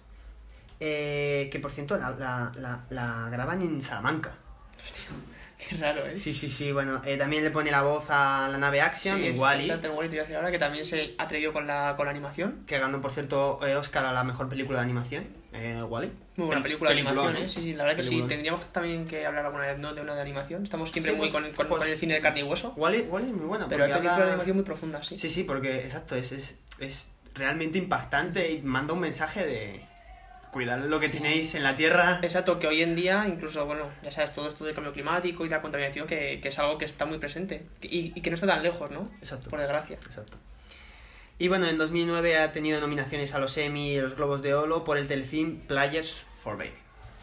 eh, 0.78 1.48
que 1.50 1.59
por 1.59 1.72
cierto 1.72 1.96
la, 1.96 2.11
la, 2.12 2.52
la, 2.61 2.85
la 2.90 3.28
graban 3.28 3.61
en 3.62 3.82
Salamanca. 3.82 4.35
Qué 5.68 5.76
raro, 5.76 6.07
¿eh? 6.07 6.16
Sí, 6.16 6.33
sí, 6.33 6.48
sí, 6.48 6.70
bueno, 6.70 7.00
eh, 7.05 7.16
también 7.16 7.42
le 7.42 7.50
pone 7.50 7.70
la 7.72 7.83
voz 7.83 8.05
a 8.09 8.48
la 8.50 8.57
nave 8.57 8.81
Action, 8.81 9.18
Sí, 9.18 9.31
Wally, 9.38 9.64
Exacto, 9.64 9.92
Wall-E 9.94 10.09
te 10.09 10.14
iba 10.14 10.22
a 10.22 10.24
decir 10.26 10.37
ahora 10.37 10.50
que 10.52 10.59
también 10.61 10.85
se 10.85 11.14
atrevió 11.18 11.52
con 11.52 11.66
la, 11.66 11.94
con 11.96 12.05
la 12.07 12.11
animación. 12.12 12.62
que 12.66 12.79
ganó 12.79 13.00
por 13.00 13.11
cierto 13.12 13.59
eh, 13.66 13.74
Oscar 13.74 14.05
a 14.05 14.12
la 14.12 14.22
mejor 14.22 14.48
película 14.48 14.79
de 14.79 14.85
animación, 14.85 15.26
eh, 15.52 15.83
Wally. 15.83 16.12
Muy 16.37 16.46
buena 16.46 16.62
película 16.62 16.90
de 16.90 16.94
animación, 17.00 17.37
¿eh? 17.37 17.48
Sí, 17.48 17.62
sí, 17.62 17.72
la 17.74 17.83
verdad 17.85 17.96
que 17.96 18.02
sí. 18.05 18.22
Tendríamos 18.29 18.64
también 18.72 19.07
que 19.07 19.26
hablar 19.26 19.46
alguna 19.46 19.66
vez, 19.66 19.79
¿no? 19.79 19.92
De 19.92 20.02
una 20.02 20.14
de 20.14 20.20
animación. 20.22 20.62
Estamos 20.62 20.92
siempre 20.92 21.12
Sí, 21.12 21.18
muy 21.18 21.31
pues- 21.31 21.33
con, 21.33 21.52
con, 21.52 21.66
pues- 21.66 21.81
con 21.81 21.88
el 21.88 21.98
cine 21.98 22.14
de 22.14 22.20
carne 22.20 22.40
y 22.40 22.42
hueso. 22.44 22.72
Wally, 22.76 23.00
Wally 23.09 23.31
es 23.31 23.35
muy 23.37 23.46
buena. 23.46 23.66
Pero 23.68 23.85
hay 23.85 23.90
películas 23.90 24.12
habla- 24.14 24.24
de 24.26 24.31
animación 24.33 24.57
muy 24.59 24.64
profundas, 24.64 25.07
sí. 25.07 25.16
Sí, 25.18 25.29
sí, 25.31 25.42
porque, 25.44 25.81
exacto, 25.81 26.14
es, 26.14 26.31
es, 26.33 26.59
es 26.79 27.11
realmente 27.35 27.79
impactante 27.79 28.52
y 28.52 28.62
manda 28.62 28.92
un 28.94 29.00
mensaje 29.00 29.44
de 29.44 29.83
cuidar 30.56 30.80
lo 30.80 30.98
que 30.98 31.10
tenéis 31.10 31.54
en 31.54 31.62
la 31.62 31.74
Tierra. 31.76 32.18
Exacto, 32.22 32.58
que 32.58 32.66
hoy 32.66 32.80
en 32.80 32.96
día, 32.96 33.26
incluso, 33.28 33.66
bueno, 33.66 33.90
ya 34.02 34.10
sabes, 34.10 34.32
todo 34.32 34.48
esto 34.48 34.64
del 34.64 34.74
cambio 34.74 34.94
climático 34.94 35.44
y 35.44 35.50
la 35.50 35.60
contaminación, 35.60 36.06
que, 36.06 36.40
que 36.40 36.48
es 36.48 36.58
algo 36.58 36.78
que 36.78 36.86
está 36.86 37.04
muy 37.04 37.18
presente 37.18 37.66
y, 37.82 38.12
y 38.14 38.22
que 38.22 38.30
no 38.30 38.36
está 38.36 38.46
tan 38.46 38.62
lejos, 38.62 38.90
¿no? 38.90 39.10
Exacto. 39.18 39.50
Por 39.50 39.58
desgracia. 39.60 39.96
Exacto. 39.96 40.38
Y 41.38 41.48
bueno, 41.48 41.68
en 41.68 41.76
2009 41.76 42.38
ha 42.38 42.52
tenido 42.52 42.80
nominaciones 42.80 43.34
a 43.34 43.38
los 43.38 43.58
Emmy 43.58 43.90
y 43.92 44.00
los 44.00 44.16
Globos 44.16 44.40
de 44.40 44.54
Oro 44.54 44.82
por 44.82 44.96
el 44.96 45.06
telefilm 45.06 45.58
Players 45.66 46.26
for 46.42 46.56
Baby. 46.56 46.70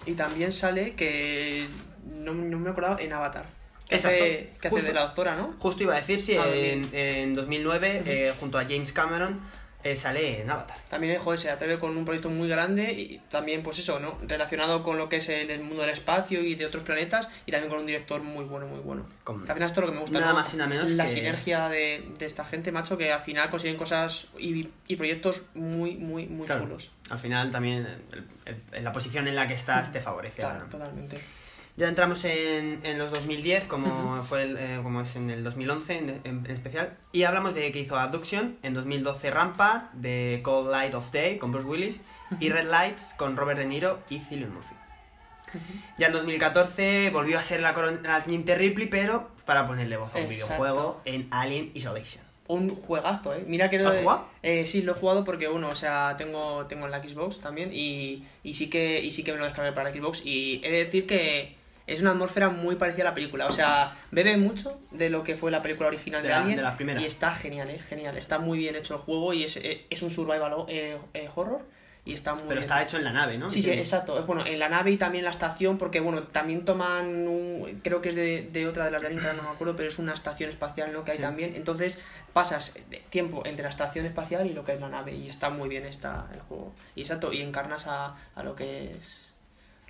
Y 0.06 0.12
también 0.14 0.52
sale 0.52 0.94
que 0.94 1.70
no, 2.06 2.36
no 2.36 2.60
me 2.60 2.70
he 2.70 2.72
acordado 2.72 3.00
en 3.00 3.14
Avatar. 3.14 3.48
Que 3.90 3.96
Exacto, 3.96 4.24
hace, 4.24 4.52
que 4.62 4.68
hace 4.68 4.70
justo. 4.70 4.88
de 4.88 4.94
la 4.94 5.02
doctora, 5.06 5.36
¿no? 5.36 5.56
Justo 5.58 5.82
iba 5.82 5.96
a 5.96 6.00
decir, 6.02 6.20
sí, 6.20 6.38
Ah, 6.38 6.46
en, 6.48 6.88
en 6.94 7.34
2009, 7.34 8.04
eh, 8.06 8.34
junto 8.40 8.60
a 8.60 8.64
James 8.66 8.94
Cameron, 8.94 9.42
eh, 9.84 9.96
sale 9.96 10.42
en 10.42 10.50
Avatar. 10.50 10.78
También, 10.90 11.20
joder, 11.20 11.40
se 11.40 11.50
atreve 11.50 11.78
con 11.80 11.98
un 11.98 12.06
proyecto 12.06 12.30
muy 12.30 12.48
grande 12.48 12.92
y 12.94 13.22
también, 13.30 13.64
pues 13.64 13.80
eso, 13.80 14.00
¿no? 14.00 14.18
Relacionado 14.28 14.82
con 14.84 14.98
lo 14.98 15.10
que 15.10 15.18
es 15.18 15.30
el, 15.30 15.50
el 15.52 15.62
mundo 15.62 15.82
del 15.82 15.92
espacio 15.92 16.42
y 16.42 16.56
de 16.56 16.66
otros 16.66 16.84
planetas 16.84 17.28
y 17.46 17.52
también 17.52 17.70
con 17.70 17.80
un 17.80 17.86
director 17.86 18.22
muy 18.22 18.46
bueno, 18.46 18.66
muy 18.68 18.80
bueno. 18.80 19.06
Con- 19.24 19.44
Que 19.46 19.52
al 19.52 19.56
final 19.58 19.68
esto 19.68 19.82
es 19.82 19.86
lo 19.88 19.92
que 19.92 19.96
me 19.96 20.02
gusta, 20.02 20.20
Nada 20.20 20.32
¿no? 20.32 20.40
más 20.40 20.54
y 20.54 20.58
nada 20.58 20.70
menos 20.70 20.92
La 20.92 21.06
que- 21.06 21.12
sinergia 21.12 21.70
de, 21.70 22.08
de 22.18 22.26
esta 22.26 22.46
gente, 22.46 22.72
macho, 22.72 22.98
que 22.98 23.12
al 23.12 23.22
final 23.22 23.50
consiguen 23.50 23.78
cosas 23.78 24.28
y, 24.40 24.68
y 24.88 24.96
proyectos 24.96 25.44
muy, 25.54 25.96
muy, 25.96 26.28
muy 26.28 26.46
Claro, 26.48 26.64
chulos. 26.64 26.92
Al 27.10 27.20
final 27.20 27.52
también 27.52 27.86
el- 28.46 28.62
el- 28.72 28.84
la 28.84 28.92
posición 28.92 29.28
en 29.28 29.36
la 29.36 29.48
que 29.48 29.54
estás 29.54 29.92
te 29.92 30.00
favorece. 30.02 30.42
Claro, 30.42 30.60
¿no? 30.60 30.66
totalmente. 30.70 31.18
Ya 31.76 31.88
entramos 31.88 32.24
en, 32.26 32.80
en 32.84 33.00
los 33.00 33.12
2010, 33.12 33.66
como, 33.66 34.22
fue 34.24 34.44
el, 34.44 34.58
eh, 34.58 34.80
como 34.84 35.02
es 35.02 35.16
en 35.16 35.32
el 35.32 35.44
2011 35.44 35.94
en, 35.98 36.10
en- 36.10 36.22
en 36.46 36.52
especial. 36.52 36.96
Y 37.12 37.24
hablamos 37.24 37.56
de 37.56 37.72
que 37.72 37.80
hizo 37.80 37.96
Abduction, 37.98 38.58
en 38.62 38.76
2012 38.76 39.32
Rampart, 39.32 39.92
de 39.94 40.42
Cold 40.44 40.70
Light 40.70 40.94
of 40.94 41.12
Day 41.12 41.40
con 41.40 41.52
Bruce 41.52 41.68
Willis, 41.68 42.02
y 42.40 42.50
Red 42.50 42.70
Lights 42.70 43.16
con 43.18 43.36
Robert 43.38 43.58
De 43.60 43.66
Niro 43.66 44.00
y 44.10 44.20
Cillian 44.20 44.54
Murphy. 44.54 44.76
Ya 45.98 46.08
en 46.08 46.14
2014 46.14 47.10
volvió 47.12 47.38
a 47.40 47.42
ser 47.44 47.60
la, 47.62 47.74
la 48.04 48.22
teniente 48.24 48.56
Ripley, 48.56 48.88
pero 48.88 49.30
para 49.46 49.66
ponerle 49.66 49.98
voz 49.98 50.14
a 50.14 50.18
un 50.20 50.24
Exacto. 50.26 50.46
videojuego 50.46 51.02
en 51.06 51.28
Alien 51.32 51.72
Isolation. 51.74 52.24
Un 52.48 52.70
juegazo, 52.76 53.34
¿eh? 53.34 53.44
Mira 53.48 53.70
que 53.70 53.80
¿Lo 53.80 53.90
has 53.90 54.00
jugado? 54.02 54.28
Eh, 54.44 54.66
sí, 54.66 54.82
lo 54.82 54.92
he 54.92 54.96
jugado 54.96 55.24
porque, 55.24 55.48
bueno, 55.48 55.70
o 55.70 55.76
sea, 55.76 56.16
tengo, 56.18 56.66
tengo 56.68 56.86
en 56.86 56.92
la 56.92 57.02
Xbox 57.04 57.40
también 57.40 57.70
y, 57.74 58.26
y, 58.44 58.54
sí 58.54 58.70
que, 58.70 59.02
y 59.02 59.12
sí 59.12 59.24
que 59.24 59.32
me 59.32 59.40
lo 59.40 59.46
descargué 59.46 59.72
para 59.72 59.90
la 59.90 59.96
Xbox 59.96 60.26
y 60.26 60.60
he 60.64 60.72
de 60.72 60.78
decir 60.86 61.08
que 61.08 61.56
es 61.88 62.02
una 62.02 62.12
atmósfera 62.12 62.50
muy 62.50 62.76
parecida 62.76 63.04
a 63.04 63.10
la 63.12 63.14
película. 63.14 63.48
O 63.48 63.52
sea, 63.52 63.98
bebe 64.12 64.38
mucho 64.38 64.80
de 64.92 65.10
lo 65.10 65.24
que 65.24 65.36
fue 65.36 65.52
la 65.52 65.62
película 65.62 65.88
original 65.90 66.22
De 66.22 66.30
de, 66.30 66.34
la- 66.34 66.42
Alien 66.42 66.58
de 66.58 66.64
las 66.64 66.76
primeras. 66.76 67.04
y 67.04 67.06
está 67.06 67.34
genial, 67.34 67.70
¿eh? 67.70 67.80
Genial. 67.80 68.18
Está 68.18 68.40
muy 68.40 68.58
bien 68.58 68.76
hecho 68.76 68.96
el 68.96 69.02
juego 69.02 69.34
y 69.34 69.44
es, 69.44 69.58
eh, 69.58 69.86
es 69.90 70.02
un 70.02 70.10
survival 70.12 70.54
eh, 70.70 70.98
eh, 71.14 71.30
horror 71.36 71.66
y 72.06 72.12
está 72.14 72.34
muy 72.34 72.42
Pero 72.44 72.56
bien. 72.56 72.64
está 72.64 72.84
hecho 72.84 72.98
en 72.98 73.06
la 73.06 73.14
nave, 73.14 73.38
¿no? 73.38 73.50
Sí, 73.50 73.62
sí, 73.62 73.72
exacto. 73.72 74.22
Bueno, 74.26 74.46
en 74.46 74.60
la 74.60 74.68
nave 74.68 74.92
y 74.92 74.98
también 74.98 75.22
en 75.22 75.26
la 75.26 75.32
estación, 75.32 75.78
porque 75.78 76.02
bueno, 76.02 76.24
también 76.24 76.66
toman 76.66 77.28
un, 77.30 77.80
creo 77.82 78.02
que 78.02 78.10
es 78.10 78.16
de, 78.16 78.50
de 78.52 78.68
otra 78.68 78.84
de 78.86 78.92
las 78.92 79.02
de 79.02 79.08
Alien, 79.08 79.24
no 79.38 79.44
me 79.44 79.50
acuerdo, 79.50 79.76
pero 79.78 79.88
es 79.88 80.00
una 80.00 80.14
estación 80.14 80.50
espacial, 80.50 80.92
¿no? 80.92 81.06
Que 81.06 81.12
hay 81.12 81.18
Sí. 81.18 81.24
también. 81.24 81.54
Entonces 81.56 81.98
pasas 82.34 82.76
tiempo 83.10 83.44
entre 83.46 83.64
la 83.64 83.70
estación 83.70 84.06
espacial 84.06 84.48
y 84.48 84.54
lo 84.54 84.66
que 84.66 84.74
es 84.74 84.82
la 84.82 84.90
nave 84.90 85.14
y 85.16 85.28
está 85.28 85.50
muy 85.50 85.70
bien 85.70 85.86
está 85.86 86.28
el 86.34 86.42
juego. 86.42 86.74
Y 86.96 87.02
exacto, 87.02 87.32
y 87.32 87.42
encarnas 87.42 87.88
a, 87.88 88.18
a 88.36 88.44
lo 88.44 88.54
que 88.56 88.92
es, 88.92 89.34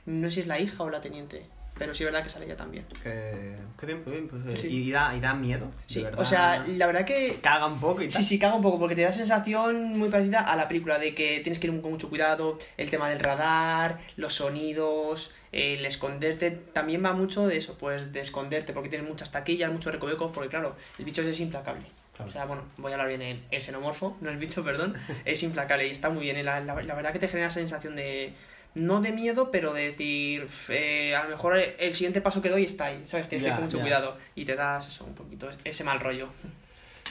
no 0.06 0.28
sé 0.30 0.36
si 0.36 0.42
es 0.42 0.48
la 0.48 0.60
hija 0.60 0.84
o 0.84 0.90
la 0.92 1.02
teniente, 1.02 1.46
pero 1.78 1.94
sí 1.94 2.04
es 2.04 2.08
verdad 2.12 2.24
que 2.24 2.30
sale 2.30 2.46
ella 2.46 2.56
también. 2.58 2.86
Que, 3.02 3.56
qué 3.80 3.86
bien, 3.86 4.04
qué 4.04 4.12
bien. 4.12 4.28
pues, 4.28 4.46
eh, 4.48 4.58
Sí. 4.62 4.68
y, 4.68 4.92
da, 4.92 5.16
y 5.16 5.20
da 5.20 5.34
miedo. 5.34 5.72
Sí, 5.88 6.06
o 6.18 6.26
sea, 6.26 6.64
la 6.68 6.86
verdad 6.88 7.06
que 7.06 7.40
Caga 7.42 7.66
un 7.68 7.80
poco 7.80 8.02
y 8.02 8.08
tal. 8.10 8.22
Sí, 8.22 8.28
sí, 8.30 8.40
caga 8.40 8.56
un 8.56 8.62
poco, 8.62 8.80
porque 8.80 8.96
te 8.96 9.02
da 9.02 9.12
sensación 9.12 9.98
muy 9.98 10.10
parecida 10.10 10.42
a 10.42 10.56
la 10.56 10.68
película, 10.68 11.00
de 11.00 11.14
que 11.16 11.40
tienes 11.42 11.60
que 11.60 11.68
ir 11.68 11.82
con 11.82 11.92
mucho 11.92 12.10
cuidado, 12.10 12.58
el 12.78 12.90
tema 12.90 13.10
del 13.10 13.20
radar, 13.20 14.00
los 14.18 14.34
sonidos, 14.34 15.34
el 15.52 15.86
esconderte, 15.86 16.52
también 16.52 17.04
va 17.04 17.14
mucho 17.14 17.46
de 17.48 17.58
eso, 17.58 17.78
pues 17.78 18.12
de 18.14 18.20
esconderte, 18.22 18.74
porque 18.74 18.90
tienes 18.90 19.08
muchas 19.08 19.32
taquillas, 19.32 19.72
muchos 19.72 19.94
recovecos, 19.94 20.32
porque 20.34 20.50
claro, 20.50 20.76
el 20.98 21.06
bicho 21.06 21.22
es 21.22 21.40
implacable. 21.40 21.84
Claro. 22.16 22.30
O 22.30 22.32
sea, 22.32 22.46
bueno, 22.46 22.64
voy 22.78 22.92
a 22.92 22.96
hablar 22.96 23.08
bien, 23.08 23.22
el, 23.24 23.42
el 23.50 23.64
xenomorfo, 23.64 24.18
no 24.22 24.30
el 24.30 24.38
bicho, 24.38 24.64
perdón, 24.66 24.96
es 25.26 25.42
implacable 25.44 25.88
y 25.88 25.92
está 25.92 26.10
muy 26.12 26.24
bien. 26.24 26.38
y 26.38 26.44
La, 26.44 26.60
la, 26.60 26.80
la 26.82 26.94
verdad 26.96 27.12
que 27.12 27.20
te 27.20 27.28
genera 27.28 27.48
esa 27.48 27.60
sensación 27.60 27.96
de, 27.96 28.34
no 28.76 29.02
de 29.02 29.12
miedo, 29.12 29.50
pero 29.52 29.74
de 29.74 29.92
decir, 29.92 30.48
eh, 30.70 31.16
a 31.16 31.24
lo 31.24 31.30
mejor 31.30 31.58
el, 31.58 31.94
siguiente 31.94 32.22
paso 32.22 32.42
que 32.42 32.50
doy 32.50 32.64
está 32.66 32.86
ahí, 32.86 33.02
¿sabes? 33.06 33.30
Tienes 33.30 33.44
que 33.44 33.50
ir 33.50 33.56
con 33.56 33.64
mucho 33.66 33.78
cuidado 33.84 34.18
y 34.36 34.46
te 34.46 34.56
das 34.56 34.88
eso, 34.88 35.06
un 35.06 35.14
poquito, 35.16 35.50
ese 35.64 35.84
mal 35.84 36.00
rollo. 36.00 36.30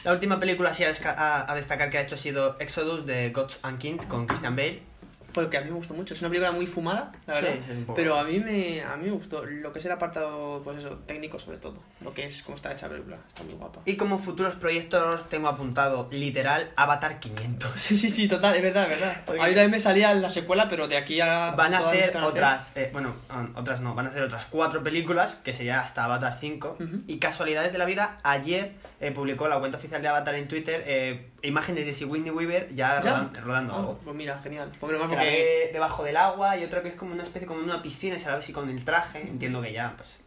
La 0.05 0.12
última 0.12 0.40
película 0.40 0.70
así 0.70 0.83
a, 0.85 0.90
a- 1.05 1.53
a 1.53 1.55
destacar 1.55 1.88
que 1.90 1.98
ha 1.98 2.03
hecho 2.03 2.16
ha 2.16 2.18
sido 2.18 2.57
Exodus 2.59 3.07
de 3.07 3.31
Gods 3.31 3.61
and 3.62 3.79
Kings 3.79 4.07
con 4.07 4.27
Christian 4.27 4.57
Bale. 4.57 4.83
Porque 5.32 5.56
a 5.58 5.60
mí 5.62 5.70
me 5.70 5.76
gustó 5.76 5.94
mucho. 5.94 6.14
Es 6.14 6.20
una 6.22 6.28
película 6.30 6.52
muy 6.52 6.66
fumada, 6.66 7.12
la 7.26 7.34
verdad. 7.34 7.54
sí, 7.66 7.84
pero 7.94 8.16
a 8.18 8.24
mí 8.24 8.38
me 8.40 8.82
a 8.82 8.96
mí 8.96 9.06
me 9.06 9.12
gustó. 9.12 9.44
Lo 9.44 9.72
que 9.72 9.78
es 9.78 9.84
el 9.86 9.92
apartado, 9.92 10.60
pues 10.62 10.78
eso, 10.78 10.98
técnico 11.06 11.38
sobre 11.38 11.58
todo. 11.58 11.82
Lo 12.00 12.12
que 12.14 12.26
es 12.26 12.42
cómo 12.42 12.56
está 12.56 12.72
hecha 12.72 12.86
la 12.86 12.92
película. 12.92 13.18
Está 13.28 13.42
muy 13.42 13.54
guapa. 13.54 13.80
Y 13.84 13.96
como 13.96 14.18
futuros 14.18 14.54
proyectos 14.56 15.28
tengo 15.28 15.48
apuntado 15.48 16.08
literal 16.10 16.70
Avatar 16.76 17.18
500. 17.20 17.72
Sí, 17.80 17.96
sí, 17.96 18.10
sí, 18.10 18.28
total, 18.28 18.54
es 18.56 18.62
verdad, 18.62 18.84
es 18.90 19.00
verdad. 19.00 19.22
Porque- 19.26 19.40
A 19.42 19.46
mí 19.46 19.50
también 19.52 19.70
me 19.72 19.80
salía 19.80 20.14
la 20.14 20.28
secuela, 20.28 20.68
pero 20.68 20.88
de 20.88 20.96
aquí 20.96 21.20
a. 21.20 21.52
Van 21.56 21.74
a 21.74 21.78
hacer 21.78 22.16
otras, 22.18 22.76
eh, 22.76 22.90
bueno, 22.92 23.14
otras 23.54 23.80
no, 23.80 23.94
van 23.94 24.06
a 24.06 24.08
hacer 24.10 24.22
otras 24.22 24.46
cuatro 24.46 24.82
películas, 24.82 25.36
que 25.42 25.52
sería 25.52 25.80
hasta 25.80 26.04
Avatar 26.04 26.36
5. 26.38 26.76
Ujú. 26.78 26.98
Y 27.06 27.18
casualidades 27.18 27.72
de 27.72 27.78
la 27.78 27.84
vida, 27.84 28.18
ayer 28.22 28.72
eh, 29.00 29.10
publicó 29.10 29.48
la 29.48 29.58
cuenta 29.58 29.78
oficial 29.78 30.00
de 30.02 30.08
Avatar 30.08 30.34
en 30.36 30.46
Twitter 30.48 30.82
eh, 30.86 31.28
imágenes 31.42 31.87
de 31.87 31.92
Sigourney 31.94 32.31
Weaver 32.31 32.68
ya, 32.74 33.00
¿Ya? 33.00 33.11
rodan- 33.11 33.35
rodando 33.44 33.74
algo. 33.74 33.98
pues 34.05 34.16
mira, 34.16 34.38
genial. 34.38 34.70
Mal 34.81 34.90
Se 34.90 34.98
la 34.98 35.07
porque. 35.07 35.16
ve 35.16 35.70
debajo 35.72 36.05
del 36.05 36.16
agua 36.16 36.57
y 36.57 36.64
otro 36.64 36.83
que 36.83 36.88
es 36.88 36.94
como 36.94 37.12
una 37.12 37.22
especie 37.22 37.46
como 37.46 37.61
una 37.62 37.83
piscina 37.83 38.16
y 38.16 38.18
se 38.18 38.26
la 38.26 38.33
ve 38.35 38.38
así 38.40 38.52
con 38.52 38.68
el 38.68 38.85
traje, 38.85 39.20
entiendo 39.22 39.61
que 39.62 39.72
ya, 39.72 39.94
pues, 39.96 40.20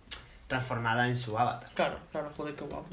transformada 0.47 1.08
en 1.08 1.15
su 1.17 1.38
avatar. 1.39 1.71
Claro, 1.73 1.97
claro, 2.12 2.32
joder, 2.38 2.54
qué 2.56 2.63
guapo. 2.65 2.86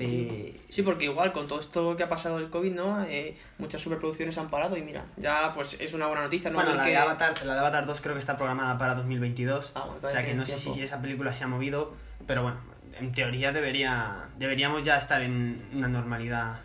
Sí, 0.71 0.83
porque 0.83 1.05
igual 1.05 1.33
con 1.33 1.47
todo 1.49 1.61
esto 1.61 1.95
que 1.99 2.03
ha 2.03 2.09
pasado 2.09 2.39
del 2.39 2.49
COVID, 2.49 2.73
¿no? 2.73 3.05
Eh, 3.05 3.37
muchas 3.59 3.83
superproducciones 3.83 4.39
han 4.39 4.49
parado 4.49 4.77
y 4.79 4.83
mira, 4.83 5.05
ya 5.19 5.53
pues 5.55 5.77
es 5.79 5.93
una 5.93 6.07
buena 6.07 6.23
noticia, 6.23 6.49
¿no? 6.51 6.57
Bueno, 6.57 6.75
la 6.75 6.83
de, 6.85 6.97
Avatar, 6.97 7.35
la 7.45 7.53
de 7.55 7.61
Avatar 7.61 7.85
2 7.87 8.01
creo 8.01 8.15
que 8.15 8.21
está 8.21 8.39
programada 8.39 8.79
para 8.79 8.95
2022. 8.95 9.73
Ah, 9.75 9.85
bueno, 9.87 10.01
o 10.09 10.11
sea 10.11 10.25
que 10.25 10.33
no 10.35 10.47
sé 10.47 10.57
si 10.57 10.81
esa 10.81 11.03
película 11.03 11.33
se 11.35 11.45
ha 11.45 11.47
movido, 11.49 11.93
pero 12.27 12.43
bueno, 12.43 12.57
en 12.99 13.13
teoría 13.13 13.53
debería 13.53 14.29
deberíamos 14.39 14.83
ya 14.83 14.97
estar 14.97 15.21
en 15.21 15.63
una 15.75 15.89
normalidad. 15.89 16.61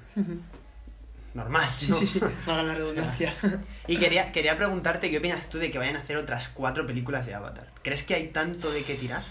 Normal. 1.37 1.69
Sí, 1.77 1.91
¿no? 1.91 1.95
sí, 1.97 2.05
sí, 2.05 2.19
la 2.47 2.73
redundancia. 2.73 3.33
Y 3.87 3.97
quería, 3.97 4.31
quería 4.33 4.57
preguntarte 4.57 5.09
qué 5.09 5.19
opinas 5.19 5.49
tú 5.49 5.57
de 5.59 5.71
que 5.71 5.77
vayan 5.77 5.95
a 5.95 5.99
hacer 5.99 6.17
otras 6.17 6.49
cuatro 6.49 6.85
películas 6.85 7.25
de 7.25 7.33
Avatar. 7.35 7.67
¿Crees 7.83 8.03
que 8.03 8.15
hay 8.15 8.27
tanto 8.27 8.69
de 8.71 8.83
qué 8.83 8.95
tirar? 8.95 9.21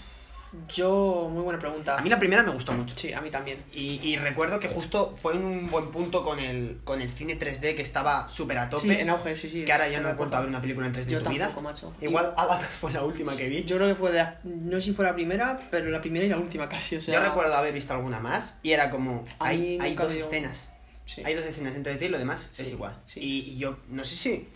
Yo, 0.73 1.29
muy 1.31 1.43
buena 1.43 1.59
pregunta. 1.59 1.97
A 1.97 2.01
mí 2.01 2.09
la 2.09 2.17
primera 2.17 2.41
me 2.41 2.51
gustó 2.51 2.71
mucho. 2.71 2.95
Sí, 2.97 3.11
a 3.13 3.19
mí 3.19 3.29
también. 3.29 3.57
Y, 3.73 3.99
y 4.01 4.15
recuerdo 4.15 4.59
que 4.61 4.69
justo 4.69 5.13
fue 5.21 5.33
un 5.33 5.69
buen 5.69 5.91
punto 5.91 6.23
con 6.23 6.39
el, 6.39 6.79
con 6.85 7.01
el 7.01 7.11
cine 7.11 7.37
3D 7.37 7.75
que 7.75 7.81
estaba 7.81 8.29
súper 8.29 8.57
a 8.59 8.69
tope. 8.69 8.83
Sí, 8.83 8.91
en 9.01 9.09
auge, 9.09 9.35
sí, 9.35 9.49
sí. 9.49 9.65
que 9.65 9.73
ahora 9.73 9.89
ya 9.89 9.99
no 9.99 10.07
he 10.09 10.13
vuelto 10.13 10.37
a 10.37 10.39
ver 10.39 10.49
una 10.49 10.61
película 10.61 10.87
en 10.87 10.93
3D 10.93 11.07
Yo 11.07 11.17
en 11.17 11.23
tu 11.25 11.29
vida. 11.31 11.45
tampoco, 11.47 11.61
macho. 11.63 11.93
Igual 12.01 12.33
Avatar 12.37 12.69
fue 12.69 12.91
la 12.93 13.03
última 13.03 13.35
que 13.35 13.49
vi. 13.49 13.65
Yo 13.65 13.75
creo 13.75 13.89
que 13.89 13.95
fue 13.95 14.11
de 14.11 14.19
la- 14.19 14.39
No 14.45 14.77
sé 14.79 14.85
si 14.87 14.93
fue 14.93 15.03
la 15.05 15.13
primera, 15.13 15.59
pero 15.69 15.89
la 15.89 15.99
primera 15.99 16.25
y 16.25 16.29
la 16.29 16.37
última 16.37 16.69
casi, 16.69 16.95
o 16.95 17.01
sea... 17.01 17.13
Yo 17.15 17.19
recuerdo 17.21 17.53
haber 17.53 17.73
visto 17.73 17.93
alguna 17.93 18.21
más 18.21 18.59
y 18.63 18.71
era 18.71 18.89
como, 18.89 19.25
A 19.39 19.47
hay, 19.49 19.77
hay 19.81 19.95
dos 19.95 20.13
escenas. 20.13 20.73
Sí. 21.07 21.23
Hay 21.25 21.33
dos 21.33 21.45
escenas 21.45 21.75
entre 21.75 21.95
ti 21.95 22.05
y 22.05 22.09
lo 22.09 22.19
demás 22.19 22.51
Sí, 22.53 22.61
es 22.63 22.69
igual. 22.69 22.95
sí. 23.07 23.19
Y, 23.19 23.51
y 23.51 23.57
yo 23.57 23.77
no 23.89 24.03
sé 24.03 24.15
si 24.15 24.47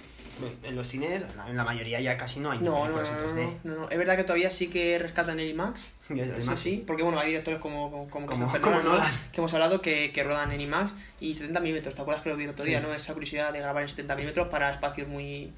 en 0.64 0.76
los 0.76 0.88
cines, 0.88 1.24
en 1.48 1.56
la 1.56 1.64
mayoría 1.64 2.00
ya 2.02 2.18
casi 2.18 2.40
no 2.40 2.50
hay 2.52 2.60
No, 2.60 2.88
no, 2.88 2.96
no, 2.96 3.06
en 3.06 3.14
no, 3.14 3.20
3D. 3.32 3.58
no, 3.64 3.76
no. 3.76 3.90
Es 3.90 3.98
verdad 3.98 4.16
que 4.18 4.24
todavía 4.24 4.50
sí 4.52 4.68
que 4.68 4.98
rescatan 5.00 5.40
el 5.40 5.50
IMAX. 5.50 5.88
Eso 6.38 6.58
sí, 6.58 6.84
porque 6.86 7.04
bueno, 7.04 7.20
hay 7.20 7.28
directores 7.30 7.60
como, 7.60 7.90
como, 7.92 8.10
como, 8.10 8.26
Como- 8.26 8.52
que 9.32 9.38
hemos 9.40 9.54
hablado 9.54 9.82
que, 9.82 10.12
que 10.12 10.24
rodan 10.24 10.52
en 10.52 10.62
IMAX 10.62 10.94
y 11.20 11.34
70 11.34 11.60
milímetros. 11.62 11.96
¿Te 11.96 12.02
acuerdas 12.02 12.24
que 12.24 12.30
lo 12.30 12.36
vi 12.38 12.44
el 12.46 12.50
otro 12.52 12.66
día, 12.66 12.80
no? 12.82 12.94
Esa 12.94 13.14
curiosidad 13.14 13.54
de 13.54 13.60
grabar 13.60 13.84
en 13.84 13.90
70 13.90 14.16
milímetros 14.16 14.48
para 14.50 14.72
espacios 14.72 15.08
muy, 15.08 15.54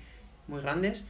muy 0.48 0.62
grandes. 0.62 1.04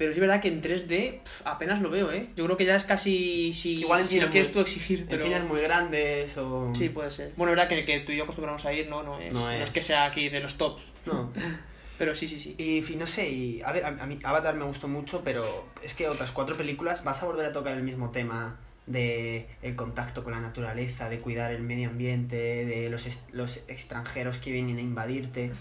Pero 0.00 0.12
sí 0.14 0.16
es 0.16 0.20
verdad 0.22 0.40
que 0.40 0.48
en 0.48 0.62
3D 0.62 0.88
pf, 1.20 1.42
apenas 1.44 1.82
lo 1.82 1.90
veo, 1.90 2.10
¿eh? 2.10 2.30
Yo 2.34 2.46
creo 2.46 2.56
que 2.56 2.64
ya 2.64 2.74
es 2.74 2.84
casi 2.84 3.52
si, 3.52 3.80
Igual 3.80 4.00
en 4.00 4.06
si 4.06 4.18
lo 4.18 4.30
quieres 4.30 4.48
muy- 4.48 4.54
tú 4.54 4.60
exigir. 4.60 5.00
En 5.00 5.08
Pero... 5.08 5.24
cines 5.24 5.44
muy 5.44 5.60
grandes 5.60 6.38
o... 6.38 6.72
Sí, 6.74 6.88
puede 6.88 7.10
ser. 7.10 7.34
Bueno, 7.36 7.52
es 7.52 7.56
verdad 7.56 7.68
que 7.68 7.74
en 7.74 7.80
el 7.80 7.86
que 7.86 8.00
tú 8.00 8.12
y 8.12 8.16
yo 8.16 8.22
acostumbramos 8.24 8.64
a 8.64 8.72
ir, 8.72 8.88
no, 8.88 9.02
no 9.02 9.20
es, 9.20 9.30
No 9.34 9.40
no 9.44 9.50
es. 9.52 9.68
que 9.68 9.82
sea 9.82 10.06
aquí 10.06 10.30
de 10.30 10.40
los 10.40 10.54
tops. 10.56 10.82
No. 11.04 11.30
Pero 11.98 12.14
sí, 12.14 12.26
sí, 12.28 12.40
sí. 12.40 12.54
Y 12.56 12.78
en 12.78 12.84
fin, 12.84 12.98
no 12.98 13.06
sé, 13.06 13.28
y, 13.30 13.60
a 13.60 13.72
ver, 13.72 13.84
a, 13.84 13.88
a 13.88 14.06
mí 14.06 14.18
Avatar 14.24 14.54
me 14.54 14.64
gustó 14.64 14.88
mucho, 14.88 15.20
pero 15.22 15.66
es 15.82 15.92
que 15.92 16.08
otras 16.08 16.32
cuatro 16.32 16.56
películas 16.56 17.04
vas 17.04 17.22
a 17.22 17.26
volver 17.26 17.44
a 17.44 17.52
tocar 17.52 17.76
el 17.76 17.82
mismo 17.82 18.10
tema 18.10 18.58
de 18.86 19.46
el 19.60 19.76
contacto 19.76 20.24
con 20.24 20.32
la 20.32 20.40
naturaleza, 20.40 21.10
de 21.10 21.18
cuidar 21.18 21.52
el 21.52 21.60
medio 21.60 21.90
ambiente, 21.90 22.36
de 22.64 22.88
los, 22.88 23.06
los 23.32 23.58
extranjeros 23.68 24.38
que 24.38 24.50
vienen 24.50 24.78
a 24.78 24.80
invadirte. 24.80 25.52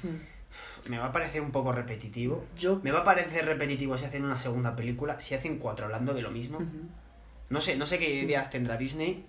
Me 0.87 0.97
va 0.97 1.05
a 1.07 1.11
parecer 1.11 1.41
un 1.41 1.51
poco 1.51 1.71
repetitivo. 1.71 2.45
Yo. 2.57 2.79
Me 2.83 2.91
va 2.91 2.99
a 2.99 3.03
parecer 3.03 3.45
repetitivo 3.45 3.97
si 3.97 4.05
hacen 4.05 4.23
una 4.25 4.37
segunda 4.37 4.75
película, 4.75 5.19
si 5.19 5.35
hacen 5.35 5.57
cuatro 5.59 5.85
hablando 5.85 6.13
de 6.13 6.21
lo 6.21 6.31
mismo. 6.31 6.57
Ujú. 6.57 6.87
No 7.49 7.61
sé, 7.61 7.75
no 7.75 7.85
sé 7.85 7.97
qué 7.99 8.09
ideas 8.09 8.49
tendrá 8.49 8.77
Disney. 8.77 9.25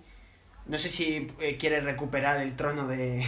No 0.66 0.78
sé 0.78 0.88
si 0.88 1.26
eh, 1.40 1.56
quiere 1.58 1.80
recuperar 1.80 2.40
el 2.40 2.54
trono 2.56 2.86
de, 2.86 3.24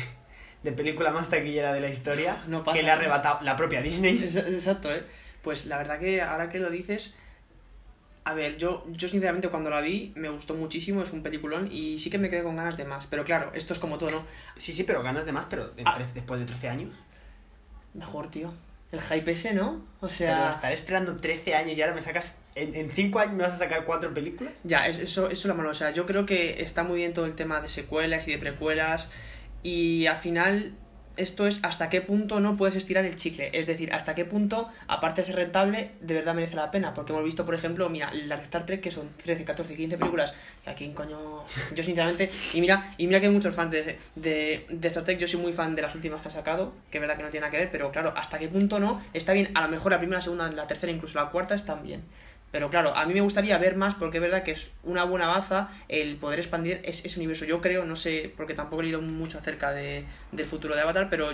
de 0.63 0.73
película 0.73 1.11
más 1.11 1.29
taquillera 1.31 1.73
de 1.73 1.81
la 1.81 1.89
historia 1.89 2.37
No 2.47 2.63
pasa 2.63 2.77
que 2.79 2.83
le 2.85 2.91
ha 2.91 2.95
arrebatado 2.95 3.41
la 3.43 3.57
propia 3.57 3.81
Disney. 3.83 4.19
Exa- 4.19 4.47
Exacto, 4.47 4.93
¿eh? 4.95 5.03
Pues 5.43 5.67
la 5.67 5.77
verdad 5.79 5.99
que 5.99 6.23
ahora 6.23 6.49
que 6.49 6.59
lo 6.61 6.71
dices, 6.71 7.17
a 8.25 8.35
ver, 8.35 8.57
yo, 8.59 8.87
yo 8.91 9.09
sinceramente 9.09 9.49
cuando 9.49 9.71
la 9.71 9.81
vi 9.81 10.13
me 10.15 10.29
gustó 10.29 10.55
muchísimo, 10.55 11.03
es 11.03 11.13
un 11.13 11.23
peliculón 11.23 11.71
y 11.73 11.99
sí 11.99 12.11
que 12.11 12.19
me 12.19 12.31
quedé 12.31 12.43
con 12.45 12.55
ganas 12.57 12.77
de 12.77 12.85
más. 12.85 13.07
Pero 13.07 13.25
claro, 13.25 13.51
esto 13.55 13.73
es 13.73 13.79
como 13.81 13.99
todo, 13.99 14.11
¿no? 14.13 14.23
Sí, 14.57 14.73
sí, 14.73 14.85
pero 14.85 15.03
ganas 15.03 15.25
de 15.27 15.33
más, 15.33 15.47
pero 15.51 15.73
Ah. 15.85 15.99
después 16.15 16.39
de 16.39 16.47
13 16.47 16.69
años. 16.69 16.91
Mejor, 17.95 18.31
tío. 18.31 18.53
El 18.91 19.01
hype 19.01 19.33
ese, 19.33 19.55
¿no? 19.55 19.71
O 20.01 20.09
Pero 20.09 20.11
sea... 20.13 20.51
estaré 20.51 20.75
esperando 20.75 21.17
13 21.17 21.55
años 21.55 21.79
y 21.79 21.83
ahora 21.83 21.95
me 21.95 22.03
sacas. 22.03 22.39
En 22.55 22.91
5 22.91 23.19
años 23.21 23.35
me 23.35 23.43
vas 23.45 23.55
a 23.55 23.59
sacar 23.59 23.85
4 23.87 24.13
películas. 24.13 24.53
Ya, 24.65 24.87
es- 24.87 24.99
eso, 24.99 25.27
eso 25.31 25.33
es 25.33 25.45
lo 25.47 25.55
malo. 25.55 25.71
O 25.71 25.75
sea, 25.75 25.91
yo 25.93 26.05
creo 26.05 26.27
que 26.27 26.63
está 26.63 26.83
muy 26.83 26.99
bien 26.99 27.15
todo 27.15 27.25
el 27.25 27.35
tema 27.35 27.61
de 27.63 27.69
secuelas 27.69 28.29
y 28.29 28.33
de 28.33 28.39
precuelas. 28.39 29.11
Y 29.63 30.07
al 30.07 30.19
final, 30.19 30.75
esto 31.17 31.47
es 31.47 31.61
hasta 31.63 31.91
qué 31.91 32.01
punto 32.01 32.41
no 32.41 32.57
puedes 32.57 32.77
estirar 32.77 33.05
el 33.05 33.17
chicle. 33.17 33.51
Es 33.53 33.67
decir, 33.67 33.93
hasta 33.93 34.15
qué 34.15 34.25
punto, 34.25 34.71
aparte 34.89 35.21
de 35.21 35.27
ser 35.27 35.37
rentable, 35.37 35.91
de 36.01 36.15
verdad 36.15 36.35
merece 36.35 36.57
la 36.57 36.71
pena. 36.71 36.95
Porque 36.95 37.13
hemos 37.13 37.25
visto, 37.25 37.45
por 37.45 37.55
ejemplo, 37.55 37.89
mira, 37.89 38.13
las 38.13 38.39
de 38.39 38.45
Star 38.45 38.67
Trek, 38.67 38.81
que 38.81 38.91
son 38.91 39.11
13, 39.23 39.45
14, 39.45 39.77
15 39.77 39.99
películas. 39.99 40.35
Y 40.67 40.71
aquí, 40.71 40.89
coño, 40.91 41.19
yo 41.75 41.83
sinceramente. 41.83 42.31
Y 42.55 42.61
mira, 42.61 42.95
y 42.99 43.07
mira 43.07 43.21
que 43.21 43.27
hay 43.27 43.33
muchos 43.33 43.55
fans 43.55 43.71
de, 43.71 43.99
de, 44.15 44.89
Star 44.89 45.05
Trek. 45.05 45.19
Yo 45.19 45.27
soy 45.27 45.41
muy 45.41 45.53
fan 45.53 45.75
de 45.75 45.83
las 45.83 45.95
últimas 45.95 46.21
que 46.21 46.29
han 46.29 46.33
sacado. 46.33 46.73
Que 46.91 46.99
es 46.99 47.01
verdad 47.01 47.17
que 47.17 47.23
no 47.23 47.31
tiene 47.31 47.43
nada 47.43 47.51
que 47.51 47.59
ver. 47.59 47.71
Pero 47.71 47.91
claro, 47.91 48.13
hasta 48.17 48.39
qué 48.39 48.49
punto 48.49 48.81
no. 48.81 49.03
Está 49.13 49.33
bien, 49.33 49.51
a 49.55 49.63
lo 49.63 49.69
mejor 49.69 49.93
la 49.93 49.99
primera, 49.99 50.19
la 50.19 50.23
segunda, 50.23 50.51
la 50.51 50.67
tercera, 50.67 50.93
incluso 50.93 51.19
la 51.19 51.31
cuarta 51.31 51.55
están 51.55 51.83
bien. 51.83 52.03
Pero 52.53 52.71
claro, 52.71 52.95
a 52.95 53.07
mí 53.07 53.15
me 53.15 53.23
gustaría 53.23 53.57
ver 53.59 53.77
más 53.77 53.95
porque 53.95 54.19
es 54.19 54.23
verdad 54.23 54.43
que 54.43 54.53
es 54.53 54.73
una 54.85 55.05
buena 55.05 55.27
baza 55.27 55.71
el 55.89 56.17
poder 56.17 56.39
expandir 56.39 56.81
ese, 56.85 57.07
ese 57.09 57.19
universo. 57.19 57.47
Yo 57.47 57.61
creo, 57.63 57.85
no 57.87 57.97
sé, 57.97 58.33
porque 58.37 58.55
tampoco 58.55 58.83
he 58.83 58.85
leído 58.85 59.01
mucho 59.01 59.39
acerca 59.39 59.73
de, 59.73 60.05
del 60.31 60.47
futuro 60.47 60.75
de 60.77 60.83
Avatar, 60.83 61.09
pero 61.11 61.31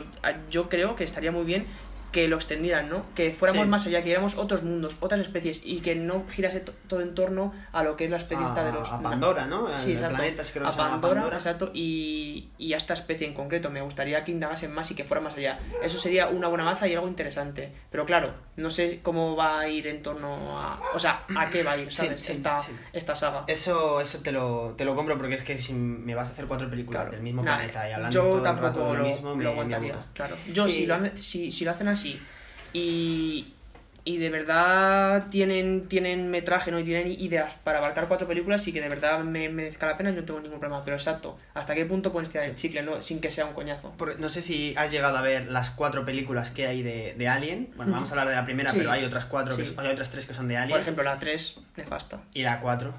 yo 0.48 0.68
creo 0.68 0.94
que 0.94 1.04
estaría 1.04 1.32
muy 1.32 1.44
bien 1.44 1.66
que 2.12 2.26
lo 2.28 2.36
extendieran, 2.36 2.88
¿no? 2.88 3.04
Que 3.14 3.32
fuéramos 3.32 3.64
Sí. 3.64 3.68
más 3.68 3.86
allá, 3.86 3.98
que 4.00 4.06
viéramos 4.06 4.36
otros 4.36 4.62
mundos, 4.62 4.96
otras 5.00 5.20
especies 5.20 5.60
y 5.64 5.80
que 5.80 5.94
no 5.94 6.24
girase 6.30 6.60
to- 6.60 6.72
todo 6.86 7.00
en 7.02 7.14
torno 7.14 7.52
a 7.72 7.82
lo 7.82 7.96
que 7.96 8.06
es 8.06 8.10
la 8.10 8.16
especie 8.16 8.44
esta 8.46 8.62
de 8.64 8.70
A- 8.70 8.72
los... 8.72 8.90
a 8.90 9.00
Pandora, 9.02 9.46
¿no? 9.46 9.66
Sí, 9.78 9.90
El 9.90 9.96
exacto. 9.96 10.16
planeta, 10.16 10.42
creo 10.52 10.66
a 10.66 10.72
Pandora, 10.76 11.14
Pandora. 11.14 11.36
exacto, 11.36 11.70
y, 11.74 12.48
y 12.58 12.72
a 12.72 12.76
esta 12.78 12.94
especie 12.94 13.26
en 13.26 13.34
concreto. 13.34 13.68
Me 13.70 13.80
gustaría 13.82 14.24
que 14.24 14.32
indagasen 14.32 14.72
más 14.72 14.90
y 14.90 14.94
que 14.94 15.04
fuera 15.04 15.20
más 15.22 15.36
allá. 15.36 15.58
Eso 15.82 15.98
sería 15.98 16.28
una 16.28 16.48
buena 16.48 16.64
baza 16.64 16.88
y 16.88 16.94
algo 16.94 17.08
interesante. 17.08 17.72
Pero 17.90 18.06
claro, 18.06 18.32
no 18.56 18.70
sé 18.70 19.00
cómo 19.02 19.36
va 19.36 19.60
a 19.60 19.68
ir 19.68 19.86
en 19.86 20.02
torno 20.02 20.58
a... 20.60 20.80
O 20.94 20.98
sea, 20.98 21.24
a 21.36 21.50
qué 21.50 21.62
va 21.62 21.72
a 21.72 21.78
ir, 21.78 21.90
Sí, 21.90 21.96
¿sabes? 22.06 22.20
sí, 22.20 22.32
esta, 22.32 22.60
sí. 22.60 22.72
esta 22.92 23.14
saga. 23.14 23.44
Eso, 23.46 24.00
eso 24.00 24.18
te, 24.20 24.32
lo, 24.32 24.74
te 24.76 24.84
lo 24.84 24.94
compro 24.94 25.16
porque 25.18 25.34
es 25.34 25.42
que 25.42 25.60
si 25.60 25.74
me 25.74 26.14
vas 26.14 26.30
a 26.30 26.32
hacer 26.32 26.46
cuatro 26.46 26.70
películas 26.70 27.02
Claro. 27.02 27.12
del 27.12 27.22
mismo 27.22 27.42
Nah, 27.42 27.56
planeta 27.56 27.88
y 27.88 27.92
hablando 27.92 28.14
yo 28.14 28.22
todo 28.22 28.50
el 28.50 28.58
rato 28.58 28.78
de 28.92 28.96
lo, 28.96 29.02
lo 29.02 29.08
mismo, 29.08 29.28
lo 29.30 29.36
me 29.36 29.46
aguantaría. 29.48 30.06
claro. 30.14 30.36
Yo, 30.52 30.66
Y- 30.66 30.70
si, 30.70 30.86
lo, 30.86 30.96
si, 31.16 31.50
si 31.50 31.64
lo 31.64 31.70
hacen 31.72 31.88
así 31.88 31.97
y, 32.04 33.54
y 34.04 34.16
de 34.16 34.30
verdad 34.30 35.26
tienen, 35.30 35.86
tienen 35.88 36.30
metraje 36.30 36.70
¿no? 36.70 36.78
y 36.78 36.84
tienen 36.84 37.12
ideas 37.12 37.54
para 37.62 37.78
abarcar 37.78 38.08
cuatro 38.08 38.26
películas 38.26 38.66
y 38.68 38.72
que 38.72 38.80
de 38.80 38.88
verdad 38.88 39.20
me 39.20 39.48
merezca 39.50 39.86
la 39.86 39.96
pena, 39.98 40.10
yo 40.10 40.16
no 40.20 40.24
tengo 40.24 40.40
ningún 40.40 40.60
problema. 40.60 40.82
Pero 40.84 40.96
exacto, 40.96 41.38
¿hasta 41.54 41.74
qué 41.74 41.84
punto 41.84 42.10
pueden 42.12 42.24
estirar 42.26 42.48
el 42.48 42.54
chicle 42.54 42.82
¿no? 42.82 43.02
sin 43.02 43.20
que 43.20 43.30
sea 43.30 43.44
un 43.46 43.52
coñazo? 43.52 43.90
Por- 43.92 44.18
no 44.18 44.28
sé 44.30 44.40
si 44.42 44.74
has 44.76 44.90
llegado 44.90 45.16
a 45.18 45.22
ver 45.22 45.48
las 45.48 45.70
cuatro 45.70 46.04
películas 46.06 46.50
que 46.50 46.66
hay 46.66 46.82
de, 46.82 47.14
de 47.18 47.28
Alien. 47.28 47.70
Bueno, 47.76 47.92
vamos 47.92 48.08
a 48.10 48.12
hablar 48.12 48.28
de 48.28 48.34
la 48.34 48.44
primera, 48.44 48.70
Sí. 48.72 48.78
pero 48.78 48.90
hay 48.92 49.04
otras 49.04 49.26
cuatro, 49.26 49.54
Sí. 49.56 49.74
hay 49.76 49.88
otras 49.88 50.08
tres 50.10 50.24
que 50.26 50.32
son 50.34 50.48
de 50.48 50.56
Alien. 50.56 50.70
Por 50.72 50.80
ejemplo, 50.80 51.02
la 51.04 51.18
3, 51.18 51.60
nefasta. 51.76 52.20
y 52.32 52.42
la 52.42 52.60
cuatro, 52.60 52.94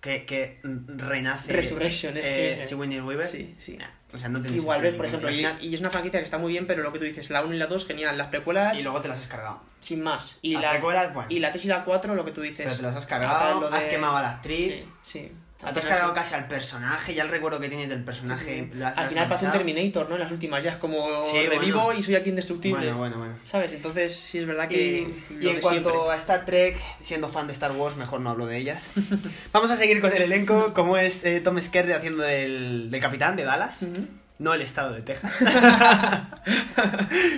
que, 0.00 0.24
que 0.24 0.60
renace. 0.62 1.52
Resurrection, 1.52 2.16
es 2.16 2.24
eh, 2.24 2.56
que- 2.60 2.66
Sigourney 2.66 3.00
Weaver. 3.00 3.26
Sí, 3.26 3.54
sí. 3.64 3.76
Nah, 3.76 3.86
o 4.12 4.18
sea, 4.18 4.28
no 4.28 4.40
tiene 4.40 4.56
Igual, 4.56 4.80
ves, 4.82 4.94
por 4.94 5.06
ejemplo, 5.06 5.30
Y 5.30 5.46
y, 5.60 5.74
es 5.74 5.80
una 5.80 5.90
franquicia 5.90 6.18
que 6.18 6.24
está 6.24 6.38
muy 6.38 6.52
bien, 6.52 6.66
pero 6.66 6.82
lo 6.82 6.92
que 6.92 6.98
tú 6.98 7.04
dices, 7.04 7.30
la 7.30 7.44
1 7.44 7.54
y 7.54 7.58
la 7.58 7.66
2, 7.66 7.86
genial. 7.86 8.18
Las 8.18 8.28
precuelas, 8.28 8.78
y 8.78 8.82
luego 8.82 9.00
te 9.00 9.08
las 9.08 9.18
has 9.20 9.26
cargado. 9.28 9.62
sin 9.80 10.02
más. 10.02 10.38
Y 10.42 10.54
Las 10.54 10.62
la, 10.62 10.70
precuelas, 10.72 11.14
bueno. 11.14 11.28
y 11.30 11.38
la 11.38 11.50
3 11.52 11.64
y 11.64 11.68
la 11.68 11.84
4, 11.84 12.14
lo 12.14 12.24
que 12.24 12.32
tú 12.32 12.40
dices. 12.40 12.64
Pero 12.66 12.76
te 12.76 12.82
las 12.82 12.96
has 12.96 13.06
cargado, 13.06 13.70
de- 13.70 13.76
has 13.76 13.84
quemado 13.84 14.16
a 14.16 14.22
la 14.22 14.30
actriz. 14.32 14.74
Sí, 14.74 14.88
sí. 15.02 15.32
Te 15.60 15.78
has 15.80 15.84
cargado 15.84 16.14
sí. 16.14 16.20
casi 16.20 16.34
al 16.34 16.46
personaje, 16.48 17.14
ya 17.14 17.22
el 17.22 17.28
recuerdo 17.28 17.60
que 17.60 17.68
tienes 17.68 17.88
del 17.90 18.02
personaje. 18.02 18.66
lo 18.74 18.86
has- 18.86 18.96
Al 18.96 19.08
final 19.08 19.28
pasa 19.28 19.46
un. 19.46 19.52
Terminator, 19.52 20.08
¿no? 20.08 20.14
En 20.14 20.20
las 20.22 20.32
últimas 20.32 20.64
ya 20.64 20.70
es 20.72 20.76
como 20.78 21.22
Sí, 21.24 21.46
revivo 21.46 21.82
bueno. 21.84 22.00
y 22.00 22.02
soy 22.02 22.14
aquí 22.14 22.30
indestructible. 22.30 22.78
Bueno, 22.92 22.98
bueno, 22.98 23.18
bueno. 23.18 23.34
¿Sabes? 23.44 23.74
Entonces 23.74 24.16
sí 24.16 24.38
es 24.38 24.46
verdad 24.46 24.68
que... 24.68 24.78
Y, 24.78 25.26
y 25.44 25.48
en 25.48 25.60
cuanto 25.60 25.90
siempre. 25.90 26.12
a 26.12 26.16
Star 26.16 26.44
Trek, 26.46 26.78
siendo 27.00 27.28
fan 27.28 27.46
de 27.46 27.52
Star 27.52 27.72
Wars, 27.72 27.96
mejor 27.96 28.20
no 28.20 28.30
hablo 28.30 28.46
de 28.46 28.56
ellas. 28.56 28.90
Vamos 29.52 29.70
a 29.70 29.76
seguir 29.76 30.00
con 30.00 30.12
el 30.16 30.22
elenco, 30.22 30.72
como 30.72 30.96
es 30.96 31.24
eh, 31.24 31.40
Tom 31.40 31.60
Skerritt 31.60 31.96
haciendo 31.96 32.22
del, 32.22 32.90
del 32.90 33.00
capitán 33.00 33.36
de 33.36 33.44
Dallas. 33.44 33.82
Ujú. 33.82 34.06
No 34.38 34.54
el 34.54 34.62
estado 34.62 34.94
de 34.94 35.02
Texas. 35.02 35.30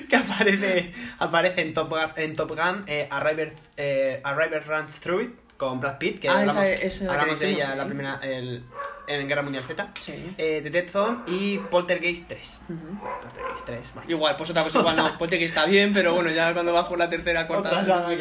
que 0.08 0.16
aparece, 0.16 0.92
aparece 1.18 1.62
en 1.62 1.74
Top 1.74 1.88
Gun, 1.90 2.00
en 2.16 2.36
Top 2.36 2.50
Gun 2.50 2.84
eh, 2.86 3.08
Arriver, 3.10 3.52
eh, 3.76 4.20
Arriver 4.22 4.64
Runs 4.66 5.00
Through 5.00 5.22
It 5.22 5.30
con 5.68 5.80
Brad 5.80 5.98
Pitt, 5.98 6.18
que 6.20 6.28
Ah, 6.28 6.40
hablamos, 6.40 6.64
esa- 6.64 6.84
esa 6.86 7.04
que 7.06 7.10
hablamos 7.12 7.38
de 7.40 7.50
ella 7.50 7.72
en 7.72 7.78
la 7.78 7.84
sí. 7.84 7.88
primera, 7.88 8.18
el- 8.22 8.64
en 9.06 9.28
Guerra 9.28 9.42
Mundial 9.42 9.64
Z. 9.64 9.90
Sí. 10.00 10.12
Eh, 10.38 10.60
The 10.62 10.70
Dead 10.70 10.88
Zone 10.88 11.18
y 11.28 11.58
Poltergeist 11.58 12.26
3. 12.28 12.60
Ujú. 12.68 12.98
Poltergeist 13.20 13.66
3, 13.66 13.90
bueno. 13.94 14.10
Igual, 14.10 14.36
pues 14.36 14.50
otra 14.50 14.64
cosa 14.64 14.80
igual 14.80 14.96
no, 14.96 15.18
que 15.28 15.44
está 15.44 15.66
bien, 15.66 15.92
pero 15.92 16.14
bueno, 16.14 16.30
ya 16.30 16.52
cuando 16.52 16.72
vas 16.72 16.88
por 16.88 16.98
la 16.98 17.08
tercera, 17.08 17.46
que 17.46 17.54
es 17.54 17.62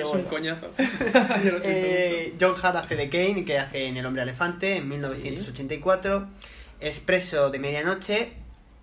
bueno. 0.07 0.11
un 0.13 0.23
coñazo. 0.23 0.67
Yo 0.77 1.51
lo 1.51 1.59
siento 1.59 1.63
Eh, 1.63 2.35
John 2.39 2.55
Hart 2.61 2.75
hace 2.75 2.95
de 2.95 3.09
Kane, 3.09 3.43
que 3.45 3.57
hace 3.57 3.85
en 3.87 3.97
El 3.97 4.05
Hombre 4.05 4.21
Elefante 4.23 4.75
en 4.77 4.87
1984. 4.87 6.27
Expreso 6.79 7.49
de 7.49 7.59
Medianoche, 7.59 8.33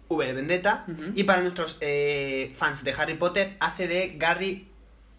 V 0.08 0.26
de 0.26 0.32
Vendetta. 0.32 0.84
Y 1.14 1.24
para 1.24 1.42
nuestros 1.42 1.78
eh, 1.80 2.52
fans 2.56 2.82
de 2.84 2.92
Harry 2.92 3.14
Potter, 3.14 3.56
hace 3.60 3.86
de 3.88 4.14
Gary 4.16 4.68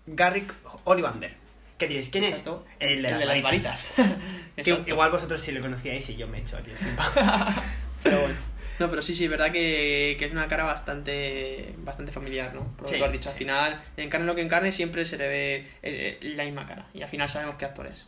Garrick 0.08 0.54
Ollivander. 0.86 1.39
¿Qué 1.80 1.88
diréis? 1.88 2.10
¿Quién 2.10 2.26
Exacto. 2.26 2.66
es? 2.80 2.92
El 2.92 3.02
de 3.02 3.10
las, 3.12 3.26
las 3.26 3.42
varitas. 3.42 3.94
Que 4.56 4.84
igual 4.88 5.10
vosotros 5.10 5.42
sí 5.42 5.52
lo 5.54 5.62
conocíais 5.62 6.08
y 6.10 6.16
yo 6.18 6.28
me 6.28 6.38
he 6.38 6.42
hecho 6.42 6.58
el. 6.58 6.66
Pero 8.04 8.20
bueno. 8.22 8.36
No, 8.80 8.90
pero 8.90 9.02
sí, 9.02 9.14
sí, 9.14 9.28
verdad 9.28 9.52
que, 9.52 10.16
que 10.18 10.24
es 10.24 10.32
una 10.32 10.48
cara 10.48 10.64
bastante 10.64 11.74
bastante 11.80 12.14
familiar, 12.14 12.54
¿no? 12.56 12.64
Por 12.78 12.84
lo 12.84 12.86
que 12.88 12.94
Sí, 12.94 12.98
tú 12.98 13.04
has 13.06 13.12
dicho, 13.12 13.24
sí. 13.24 13.34
al 13.34 13.38
final, 13.38 13.82
encarne 13.98 14.26
lo 14.26 14.36
que 14.36 14.42
encarne, 14.42 14.72
siempre 14.72 15.04
se 15.04 15.18
le 15.18 15.28
ve 15.28 15.68
eh, 15.84 16.18
la 16.22 16.46
misma 16.46 16.66
cara. 16.66 16.88
Y 16.94 17.02
al 17.02 17.10
final 17.10 17.28
sabemos 17.28 17.56
qué 17.56 17.66
actor 17.66 17.88
es. 17.88 18.08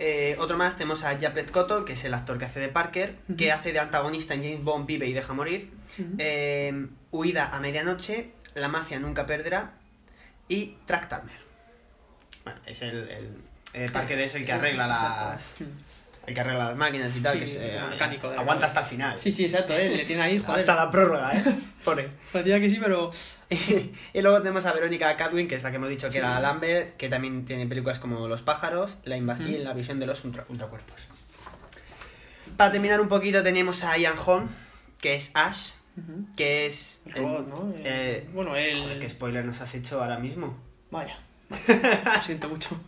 Eh, 0.00 0.34
otro 0.40 0.56
más 0.56 0.74
tenemos 0.76 1.04
a 1.04 1.16
Japret 1.16 1.52
Cotton, 1.52 1.84
que 1.84 1.92
es 1.92 2.04
el 2.04 2.14
actor 2.14 2.38
que 2.38 2.44
hace 2.46 2.58
de 2.58 2.68
Parker, 2.70 3.14
que 3.38 3.52
hace 3.52 3.72
de 3.72 3.78
antagonista 3.78 4.34
en 4.34 4.42
James 4.42 4.64
Bond 4.64 4.84
Vive 4.86 5.06
y 5.06 5.12
Deja 5.12 5.32
Morir. 5.32 5.70
Eh, 6.18 6.86
Huida 7.12 7.54
a 7.54 7.60
medianoche, 7.60 8.32
La 8.54 8.66
mafia 8.66 8.98
nunca 8.98 9.26
perderá 9.26 9.74
y 10.48 10.74
Track 10.86 11.08
Turner. 11.08 11.39
Bueno, 12.44 12.60
es 12.66 12.82
el, 12.82 13.08
el, 13.08 13.28
el 13.74 13.92
Parker 13.92 14.18
es 14.20 14.34
el 14.34 14.44
que 14.46 14.52
arregla 14.52 14.86
las 14.86 15.56
el 16.26 16.34
que 16.34 16.40
arregla 16.40 16.66
las 16.68 16.76
máquinas 16.76 17.16
y 17.16 17.20
tal, 17.20 17.32
Sí, 17.32 17.38
que 17.38 17.44
es, 17.44 17.54
eh, 17.56 17.76
el 17.78 17.90
mecánico 17.90 18.30
de 18.30 18.36
aguanta 18.36 18.66
hasta 18.66 18.80
el 18.80 18.86
final. 18.86 19.18
Sí, 19.18 19.32
sí, 19.32 19.44
exacto, 19.46 19.72
¿eh? 19.74 19.96
le 19.96 20.04
tiene 20.04 20.22
ahí, 20.22 20.38
joder. 20.38 20.60
hasta 20.60 20.74
la 20.76 20.90
prórroga, 20.90 21.32
¿eh? 21.36 21.42
Pone. 21.84 22.08
Parecía 22.32 22.60
que 22.60 22.70
sí, 22.70 22.78
pero... 22.80 23.10
y 24.12 24.20
luego 24.20 24.38
tenemos 24.38 24.64
a 24.66 24.72
Verónica 24.72 25.16
Catwin, 25.16 25.48
que 25.48 25.56
es 25.56 25.62
la 25.62 25.70
que 25.70 25.76
hemos 25.76 25.88
dicho 25.88 26.06
que 26.06 26.12
Sí. 26.12 26.18
era 26.18 26.38
Lambert, 26.38 26.96
que 26.96 27.08
también 27.08 27.44
tiene 27.46 27.66
películas 27.66 27.98
como 27.98 28.28
Los 28.28 28.42
pájaros, 28.42 28.98
La 29.04 29.16
invasión 29.16 29.50
y 29.50 29.54
Ujú. 29.56 29.64
La 29.64 29.72
visión 29.72 29.98
de 29.98 30.06
los 30.06 30.22
ultra- 30.24 30.44
ultracuerpos. 30.48 31.00
Para 32.56 32.70
terminar 32.72 33.00
un 33.00 33.08
poquito 33.08 33.42
tenemos 33.42 33.82
a 33.84 33.96
Ian 33.96 34.16
Holm, 34.24 34.48
que 35.00 35.14
es 35.14 35.30
Ash, 35.34 35.72
que 36.36 36.66
es... 36.66 37.02
El 37.06 37.14
robot, 37.22 37.48
¿no? 37.48 37.72
Eh, 37.78 38.28
bueno, 38.34 38.54
él... 38.56 38.78
Joder, 38.82 39.00
qué 39.00 39.08
spoiler 39.10 39.44
nos 39.44 39.60
has 39.62 39.74
hecho 39.74 40.00
ahora 40.02 40.18
mismo. 40.18 40.56
Vaya. 40.90 41.18
Lo 41.50 42.22
siento 42.22 42.48
mucho. 42.48 42.80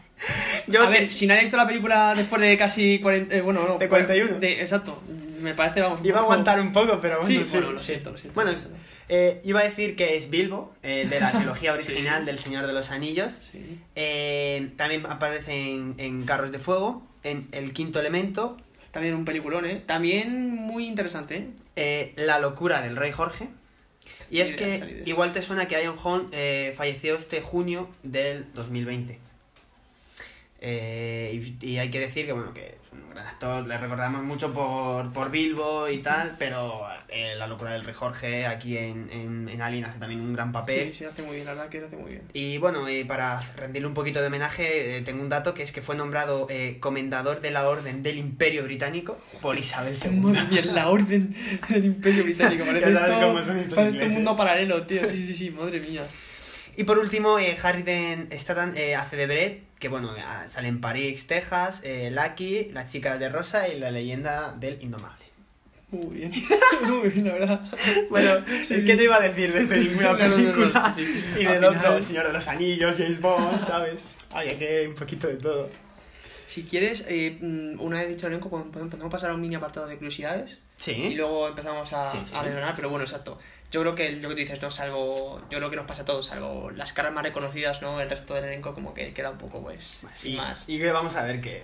Yo 0.69 0.83
a 0.85 0.91
que- 0.91 1.01
ver, 1.01 1.13
si 1.13 1.27
nadie 1.27 1.41
ha 1.41 1.43
visto 1.43 1.57
la 1.57 1.67
película 1.67 2.15
después 2.15 2.41
de 2.41 2.57
casi 2.57 3.01
40... 3.01 3.35
eh, 3.35 3.41
bueno, 3.41 3.67
no. 3.67 3.79
De 3.79 3.89
41. 3.89 4.39
de- 4.39 4.61
exacto. 4.61 5.03
Me 5.41 5.55
parece, 5.55 5.81
vamos, 5.81 6.01
Iba 6.05 6.21
a 6.21 6.23
aguantar 6.23 6.61
un 6.61 6.71
poco, 6.73 7.01
pero 7.01 7.19
bueno, 7.21 7.27
Sí, 7.27 7.43
sí, 7.45 7.57
bueno, 7.59 7.73
lo 7.73 7.79
sí. 7.81 7.87
siento, 7.87 8.13
lo 8.13 8.19
siento. 8.19 8.35
Bueno, 8.41 8.57
eh, 9.09 9.41
iba 9.43 9.59
a 9.61 9.65
decir 9.65 9.97
que 9.97 10.17
es 10.17 10.31
Bilbo, 10.31 10.73
eh, 10.85 11.07
de 11.11 11.19
la 11.19 11.33
trilogía 11.33 11.73
original 11.73 12.25
del 12.25 12.39
Señor 12.39 12.67
de 12.69 12.73
los 12.73 12.93
Anillos. 12.93 13.51
Eh, 13.97 14.71
también 14.77 15.05
aparece 15.07 15.53
en, 15.73 15.95
en 15.99 16.25
Carros 16.25 16.53
de 16.53 16.59
Fuego, 16.61 17.05
en 17.25 17.49
El 17.51 17.73
Quinto 17.73 17.99
Elemento, 17.99 18.57
También 18.93 19.15
un 19.17 19.25
peliculón, 19.25 19.65
¿eh? 19.67 19.83
También 19.85 20.55
muy 20.55 20.87
interesante, 20.87 21.49
eh, 21.75 22.13
La 22.17 22.39
locura 22.39 22.81
del 22.83 22.95
rey 22.97 23.11
Jorge. 23.11 23.49
Y 24.33 24.41
es 24.41 24.53
que 24.53 25.03
igual 25.05 25.33
te 25.33 25.43
suena 25.43 25.69
que 25.69 25.75
Ian 25.75 25.95
Holm 26.03 26.29
eh, 26.33 26.73
falleció 26.75 27.17
este 27.17 27.43
junio 27.43 27.91
del 28.03 28.47
2020. 28.55 29.19
Eh, 30.65 31.57
y, 31.61 31.67
y 31.67 31.79
hay 31.79 31.91
que 31.91 31.99
decir 31.99 32.25
que 32.25 32.33
bueno 32.33 32.55
que 32.55 32.67
es 32.67 32.93
un 32.93 33.09
gran 33.11 33.27
actor, 33.27 33.67
le 33.67 33.77
recordamos 33.79 34.23
mucho 34.23 34.53
por, 34.53 35.13
por 35.13 35.29
Bilbo 35.33 35.89
y 35.89 35.99
tal, 35.99 36.37
pero 36.39 36.85
eh, 37.09 37.35
La 37.37 37.49
locura 37.49 37.73
del 37.73 37.83
rey 37.83 37.95
Jorge 37.95 38.47
aquí 38.47 38.79
en, 38.79 39.11
en, 39.11 39.49
en 39.49 39.61
Alien 39.61 39.87
hace 39.87 39.99
también 39.99 40.21
un 40.21 40.33
gran 40.33 40.53
papel. 40.53 40.93
Sí, 40.93 40.99
sí, 40.99 41.05
hace 41.05 41.23
muy 41.23 41.35
bien, 41.35 41.47
la 41.47 41.55
verdad 41.55 41.69
que 41.69 41.81
lo 41.81 41.89
hace 41.89 41.97
muy 41.97 42.13
bien. 42.13 42.23
Y 42.33 42.59
bueno, 42.59 42.89
y 42.89 43.03
para 43.03 43.41
rendirle 43.57 43.89
un 43.89 43.95
poquito 43.95 44.21
de 44.21 44.29
homenaje, 44.29 44.99
eh, 44.99 45.03
tengo 45.03 45.21
un 45.21 45.29
dato 45.29 45.53
que 45.53 45.65
es 45.65 45.73
que 45.73 45.83
fue 45.83 45.97
nombrado 45.97 46.47
eh, 46.49 46.77
comendador 46.79 47.41
de 47.41 47.51
la 47.51 47.69
Orden 47.69 48.05
del 48.05 48.19
Imperio 48.19 48.63
Británico 48.63 49.19
por 49.41 49.59
Isabel 49.59 49.97
II. 50.01 50.11
Madre 50.21 50.43
mía, 50.49 50.63
la 50.65 50.91
orden 50.91 51.35
del 51.71 51.87
Imperio 51.87 52.23
Británico. 52.23 52.65
Parece 52.67 52.93
esto, 52.93 53.75
parece 53.75 54.07
un 54.07 54.13
mundo 54.13 54.37
paralelo, 54.37 54.87
tío. 54.87 55.05
Sí, 55.05 55.17
sí, 55.27 55.35
sí, 55.35 55.51
madre 55.51 55.81
mía. 55.81 56.03
Y 56.77 56.85
por 56.85 56.99
último, 56.99 57.39
eh, 57.39 57.57
Harry 57.63 57.85
Statham 58.39 58.73
eh, 58.77 58.95
hace 58.95 59.17
de 59.17 59.27
Brett, 59.27 59.63
que 59.79 59.89
bueno, 59.89 60.17
eh, 60.17 60.21
sale 60.49 60.69
en 60.69 60.81
París, 60.81 61.27
Texas, 61.27 61.83
eh, 61.85 62.11
Lucky, 62.11 62.71
La 62.73 62.87
chica 62.87 63.19
de 63.19 63.29
rosa 63.29 63.69
y 63.69 63.79
la 63.79 63.91
leyenda 63.91 64.55
del 64.59 64.83
indomable. 64.83 65.23
Muy 65.91 66.17
bien. 66.17 66.33
Muy 66.89 67.11
bien, 67.11 67.27
la 67.27 67.33
verdad. 67.35 67.61
Bueno, 68.09 68.37
Sí, 68.65 68.77
¿qué 68.77 68.93
sí. 68.93 68.97
te 68.97 69.05
iba 69.05 69.17
a 69.17 69.21
decir 69.21 69.53
de 69.53 69.61
este 69.63 69.77
ninguna 69.81 70.13
No, 70.13 70.19
no, 70.19 70.29
no, 70.29 70.29
no, 70.29 70.37
película? 70.55 70.93
sí. 70.95 71.25
Y 71.39 71.45
del 71.45 71.63
otro, 71.65 71.81
final- 71.81 71.97
El 71.99 72.05
Señor 72.05 72.27
de 72.29 72.33
los 72.33 72.49
Anillos, 72.49 72.95
James 72.97 73.21
Bond, 73.21 73.67
¿sabes? 73.67 74.05
Había 74.33 74.59
que 74.59 74.89
un 74.89 74.95
poquito 74.95 75.27
de 75.27 75.35
todo. 75.35 75.69
Si 76.47 76.63
quieres, 76.65 77.05
eh, 77.09 77.37
mm, 77.41 77.81
una 77.81 77.99
vez 78.01 78.09
dicho 78.09 78.27
el 78.27 78.33
elenco, 78.35 78.49
podemos 78.51 79.11
pasar 79.11 79.31
a 79.31 79.35
un 79.35 79.41
mini 79.43 79.55
apartado 79.55 79.87
de 79.87 79.97
curiosidades 79.97 80.63
y 80.91 81.15
luego 81.15 81.49
empezamos 81.49 81.93
a, 81.93 82.11
Sí, 82.11 82.19
sí. 82.25 82.35
a 82.37 82.43
desgranar, 82.43 82.75
pero 82.75 82.91
bueno, 82.91 83.05
exacto. 83.05 83.39
Yo 83.71 83.81
creo 83.81 83.95
que 83.95 84.11
lo 84.13 84.29
que 84.29 84.35
tú 84.35 84.41
dices, 84.41 84.61
¿no? 84.61 84.71
Salvo, 84.71 85.41
yo 85.51 85.59
creo 85.59 85.71
que 85.71 85.77
nos 85.77 85.87
pasa 85.87 86.03
a 86.03 86.05
todos, 86.05 86.27
salvo 86.27 86.71
las 86.73 86.93
caras 86.93 87.13
más 87.13 87.23
reconocidas, 87.25 87.81
¿no? 87.83 88.01
El 88.01 88.11
resto 88.11 88.35
del 88.35 88.45
elenco 88.45 88.75
como 88.75 88.93
que 88.95 89.13
queda 89.15 89.31
un 89.31 89.39
poco, 89.39 89.63
pues, 89.63 90.03
sin 90.15 90.35
y, 90.35 90.37
más. 90.37 90.69
y 90.69 90.79
que 90.79 90.91
vamos 90.93 91.17
a 91.17 91.23
ver 91.23 91.41
que 91.41 91.63